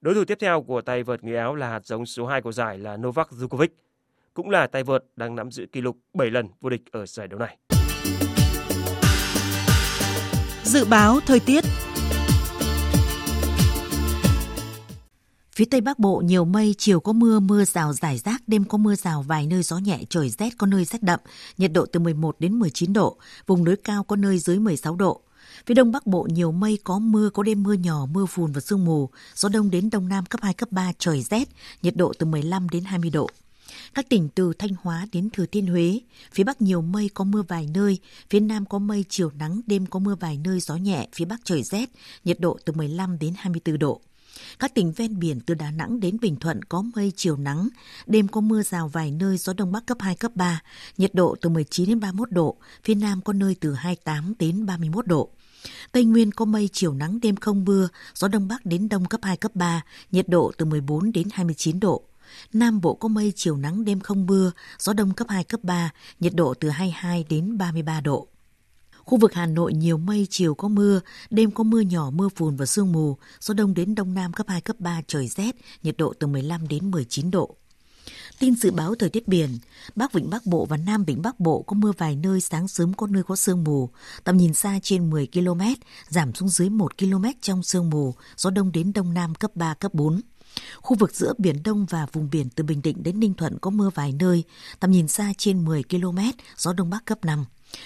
Đối 0.00 0.14
thủ 0.14 0.24
tiếp 0.24 0.38
theo 0.40 0.62
của 0.62 0.80
tay 0.80 1.02
vợt 1.02 1.24
người 1.24 1.36
Áo 1.36 1.54
là 1.54 1.68
hạt 1.68 1.86
giống 1.86 2.06
số 2.06 2.26
2 2.26 2.42
của 2.42 2.52
giải 2.52 2.78
là 2.78 2.96
Novak 2.96 3.30
Djokovic, 3.30 3.68
cũng 4.34 4.50
là 4.50 4.66
tay 4.66 4.82
vợt 4.82 5.04
đang 5.16 5.36
nắm 5.36 5.50
giữ 5.50 5.66
kỷ 5.72 5.80
lục 5.80 5.96
7 6.14 6.30
lần 6.30 6.48
vô 6.60 6.70
địch 6.70 6.82
ở 6.92 7.06
giải 7.06 7.28
đấu 7.28 7.40
này. 7.40 7.56
Dự 10.62 10.84
báo 10.84 11.18
thời 11.26 11.40
tiết 11.40 11.64
Phía 15.58 15.64
Tây 15.64 15.80
Bắc 15.80 15.98
Bộ 15.98 16.22
nhiều 16.24 16.44
mây, 16.44 16.74
chiều 16.78 17.00
có 17.00 17.12
mưa, 17.12 17.40
mưa 17.40 17.64
rào 17.64 17.92
rải 17.92 18.18
rác, 18.18 18.42
đêm 18.46 18.64
có 18.64 18.78
mưa 18.78 18.94
rào 18.94 19.22
vài 19.22 19.46
nơi 19.46 19.62
gió 19.62 19.78
nhẹ, 19.78 20.00
trời 20.08 20.30
rét 20.30 20.50
có 20.58 20.66
nơi 20.66 20.84
rét 20.84 21.02
đậm, 21.02 21.20
nhiệt 21.56 21.72
độ 21.72 21.86
từ 21.86 22.00
11 22.00 22.36
đến 22.40 22.58
19 22.58 22.92
độ, 22.92 23.16
vùng 23.46 23.64
núi 23.64 23.76
cao 23.76 24.04
có 24.04 24.16
nơi 24.16 24.38
dưới 24.38 24.58
16 24.58 24.96
độ. 24.96 25.20
Phía 25.66 25.74
Đông 25.74 25.92
Bắc 25.92 26.06
Bộ 26.06 26.26
nhiều 26.30 26.52
mây 26.52 26.78
có 26.84 26.98
mưa, 26.98 27.30
có 27.30 27.42
đêm 27.42 27.62
mưa 27.62 27.72
nhỏ, 27.72 28.06
mưa 28.12 28.26
phùn 28.26 28.52
và 28.52 28.60
sương 28.60 28.84
mù, 28.84 29.08
gió 29.34 29.48
đông 29.48 29.70
đến 29.70 29.90
đông 29.90 30.08
nam 30.08 30.26
cấp 30.26 30.40
2, 30.42 30.54
cấp 30.54 30.72
3, 30.72 30.92
trời 30.98 31.22
rét, 31.22 31.48
nhiệt 31.82 31.96
độ 31.96 32.12
từ 32.18 32.26
15 32.26 32.68
đến 32.68 32.84
20 32.84 33.10
độ. 33.10 33.28
Các 33.94 34.08
tỉnh 34.08 34.28
từ 34.34 34.52
Thanh 34.58 34.72
Hóa 34.82 35.06
đến 35.12 35.30
Thừa 35.30 35.46
Thiên 35.46 35.66
Huế, 35.66 36.00
phía 36.32 36.44
Bắc 36.44 36.62
nhiều 36.62 36.82
mây 36.82 37.10
có 37.14 37.24
mưa 37.24 37.42
vài 37.48 37.68
nơi, 37.74 37.98
phía 38.30 38.40
Nam 38.40 38.64
có 38.64 38.78
mây 38.78 39.04
chiều 39.08 39.30
nắng, 39.38 39.60
đêm 39.66 39.86
có 39.86 39.98
mưa 39.98 40.14
vài 40.20 40.38
nơi 40.44 40.60
gió 40.60 40.76
nhẹ, 40.76 41.08
phía 41.14 41.24
Bắc 41.24 41.40
trời 41.44 41.62
rét, 41.62 41.90
nhiệt 42.24 42.40
độ 42.40 42.58
từ 42.64 42.72
15 42.72 43.18
đến 43.18 43.34
24 43.36 43.78
độ. 43.78 44.00
Các 44.58 44.74
tỉnh 44.74 44.92
ven 44.92 45.18
biển 45.18 45.40
từ 45.40 45.54
Đà 45.54 45.70
Nẵng 45.70 46.00
đến 46.00 46.16
Bình 46.20 46.36
Thuận 46.36 46.62
có 46.62 46.82
mây 46.94 47.12
chiều 47.16 47.36
nắng, 47.36 47.68
đêm 48.06 48.28
có 48.28 48.40
mưa 48.40 48.62
rào 48.62 48.88
vài 48.88 49.10
nơi 49.10 49.38
gió 49.38 49.52
đông 49.52 49.72
bắc 49.72 49.86
cấp 49.86 49.98
2 50.00 50.14
cấp 50.14 50.32
3, 50.34 50.62
nhiệt 50.96 51.14
độ 51.14 51.36
từ 51.40 51.48
19 51.48 51.88
đến 51.88 52.00
31 52.00 52.30
độ, 52.30 52.56
phía 52.84 52.94
Nam 52.94 53.20
có 53.22 53.32
nơi 53.32 53.56
từ 53.60 53.74
28 53.74 54.34
đến 54.38 54.66
31 54.66 55.06
độ. 55.06 55.30
Tây 55.92 56.04
Nguyên 56.04 56.32
có 56.32 56.44
mây 56.44 56.68
chiều 56.72 56.94
nắng 56.94 57.20
đêm 57.20 57.36
không 57.36 57.64
mưa, 57.64 57.88
gió 58.14 58.28
đông 58.28 58.48
bắc 58.48 58.66
đến 58.66 58.88
đông 58.88 59.04
cấp 59.04 59.20
2 59.22 59.36
cấp 59.36 59.54
3, 59.54 59.82
nhiệt 60.10 60.28
độ 60.28 60.52
từ 60.58 60.64
14 60.64 61.12
đến 61.12 61.28
29 61.32 61.80
độ. 61.80 62.02
Nam 62.52 62.80
Bộ 62.80 62.94
có 62.94 63.08
mây 63.08 63.32
chiều 63.36 63.56
nắng 63.56 63.84
đêm 63.84 64.00
không 64.00 64.26
mưa, 64.26 64.52
gió 64.78 64.92
đông 64.92 65.14
cấp 65.14 65.26
2 65.30 65.44
cấp 65.44 65.60
3, 65.62 65.90
nhiệt 66.20 66.34
độ 66.34 66.54
từ 66.54 66.68
22 66.68 67.24
đến 67.28 67.58
33 67.58 68.00
độ. 68.00 68.28
Khu 69.08 69.18
vực 69.18 69.34
Hà 69.34 69.46
Nội 69.46 69.72
nhiều 69.74 69.98
mây, 69.98 70.26
chiều 70.30 70.54
có 70.54 70.68
mưa, 70.68 71.00
đêm 71.30 71.50
có 71.50 71.64
mưa 71.64 71.80
nhỏ, 71.80 72.10
mưa 72.10 72.28
phùn 72.36 72.56
và 72.56 72.66
sương 72.66 72.92
mù, 72.92 73.16
gió 73.40 73.54
đông 73.54 73.74
đến 73.74 73.94
đông 73.94 74.14
nam 74.14 74.32
cấp 74.32 74.46
2, 74.48 74.60
cấp 74.60 74.76
3, 74.78 75.00
trời 75.06 75.28
rét, 75.28 75.56
nhiệt 75.82 75.96
độ 75.96 76.12
từ 76.18 76.26
15 76.26 76.68
đến 76.68 76.90
19 76.90 77.30
độ. 77.30 77.56
Tin 78.38 78.54
dự 78.54 78.70
báo 78.70 78.94
thời 78.94 79.10
tiết 79.10 79.28
biển, 79.28 79.58
Bắc 79.94 80.12
Vịnh 80.12 80.30
Bắc 80.30 80.46
Bộ 80.46 80.64
và 80.64 80.76
Nam 80.76 81.04
Vịnh 81.04 81.22
Bắc 81.22 81.40
Bộ 81.40 81.62
có 81.62 81.74
mưa 81.74 81.92
vài 81.98 82.16
nơi, 82.16 82.40
sáng 82.40 82.68
sớm 82.68 82.94
có 82.94 83.06
nơi 83.06 83.22
có 83.22 83.36
sương 83.36 83.64
mù, 83.64 83.90
tầm 84.24 84.36
nhìn 84.36 84.54
xa 84.54 84.78
trên 84.82 85.10
10 85.10 85.28
km, 85.32 85.60
giảm 86.08 86.34
xuống 86.34 86.48
dưới 86.48 86.70
1 86.70 86.98
km 86.98 87.24
trong 87.40 87.62
sương 87.62 87.90
mù, 87.90 88.14
gió 88.36 88.50
đông 88.50 88.72
đến 88.72 88.92
đông 88.92 89.14
nam 89.14 89.34
cấp 89.34 89.50
3, 89.54 89.74
cấp 89.74 89.94
4. 89.94 90.20
Khu 90.76 90.96
vực 90.96 91.14
giữa 91.14 91.32
Biển 91.38 91.62
Đông 91.62 91.86
và 91.90 92.06
vùng 92.12 92.30
biển 92.30 92.48
từ 92.48 92.64
Bình 92.64 92.82
Định 92.82 93.02
đến 93.02 93.20
Ninh 93.20 93.34
Thuận 93.34 93.58
có 93.58 93.70
mưa 93.70 93.90
vài 93.94 94.12
nơi, 94.12 94.44
tầm 94.80 94.90
nhìn 94.90 95.08
xa 95.08 95.32
trên 95.38 95.64
10 95.64 95.82
km, 95.82 96.18
gió 96.56 96.72
Đông 96.72 96.90
Bắc 96.90 97.04
cấp 97.04 97.24
5. 97.24 97.44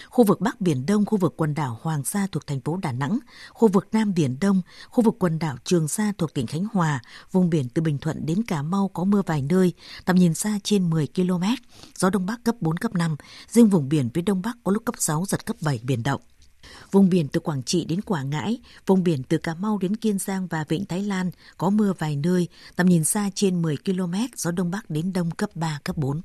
Khu 0.09 0.24
vực 0.24 0.41
Bắc 0.41 0.61
Biển 0.61 0.87
Đông, 0.87 1.05
khu 1.07 1.18
vực 1.18 1.35
quần 1.37 1.55
đảo 1.55 1.78
Hoàng 1.83 2.05
Sa 2.05 2.26
thuộc 2.33 2.47
thành 2.47 2.61
phố 2.61 2.76
Đà 2.76 2.93
Nẵng, 2.93 3.18
khu 3.51 3.68
vực 3.68 3.89
Nam 3.93 4.14
Biển 4.14 4.37
Đông, 4.41 4.62
khu 4.89 5.05
vực 5.05 5.14
quần 5.18 5.39
đảo 5.39 5.57
Trường 5.64 5.89
Sa 5.89 6.12
thuộc 6.18 6.35
tỉnh 6.35 6.47
Khánh 6.47 6.64
Hòa, 6.72 7.01
vùng 7.33 7.51
biển 7.51 7.68
từ 7.68 7.83
Bình 7.83 7.99
Thuận 7.99 8.26
đến 8.26 8.43
Cà 8.43 8.62
Mau 8.62 8.89
có 8.89 9.05
mưa 9.05 9.22
vài 9.26 9.43
nơi, 9.43 9.72
tầm 10.05 10.16
nhìn 10.16 10.35
xa 10.35 10.59
trên 10.64 10.91
10 10.91 11.09
km, 11.14 11.45
gió 11.97 12.11
Đông 12.11 12.26
Bắc 12.26 12.45
cấp 12.45 12.55
4, 12.61 12.76
cấp 12.76 12.95
5, 12.95 13.16
riêng 13.49 13.68
vùng 13.68 13.89
biển 13.89 14.11
phía 14.14 14.22
Đông 14.22 14.43
Bắc 14.43 14.57
có 14.64 14.72
lúc 14.72 14.83
cấp 14.85 14.95
6, 14.99 15.24
giật 15.28 15.47
cấp 15.47 15.57
7, 15.61 15.80
biển 15.83 16.03
động. 16.03 16.20
Vùng 16.91 17.09
biển 17.09 17.28
từ 17.28 17.41
Quảng 17.41 17.62
Trị 17.62 17.85
đến 17.85 18.01
Quảng 18.01 18.30
Ngãi, 18.30 18.59
vùng 18.87 19.03
biển 19.03 19.22
từ 19.22 19.39
Cà 19.39 19.55
Mau 19.55 19.78
đến 19.78 19.97
Kiên 19.97 20.18
Giang 20.18 20.47
và 20.47 20.64
Vịnh 20.68 20.85
Thái 20.85 21.03
Lan 21.03 21.30
có 21.57 21.70
mưa 21.70 21.93
vài 21.99 22.16
nơi, 22.16 22.49
tầm 22.76 22.87
nhìn 22.87 23.05
xa 23.05 23.30
trên 23.35 23.62
10 23.62 23.76
km, 23.76 24.14
gió 24.37 24.51
Đông 24.51 24.70
Bắc 24.70 24.91
đến 24.91 25.12
Đông 25.12 25.30
cấp 25.30 25.51
3, 25.55 25.80
cấp 25.85 25.97
4. 25.97 26.22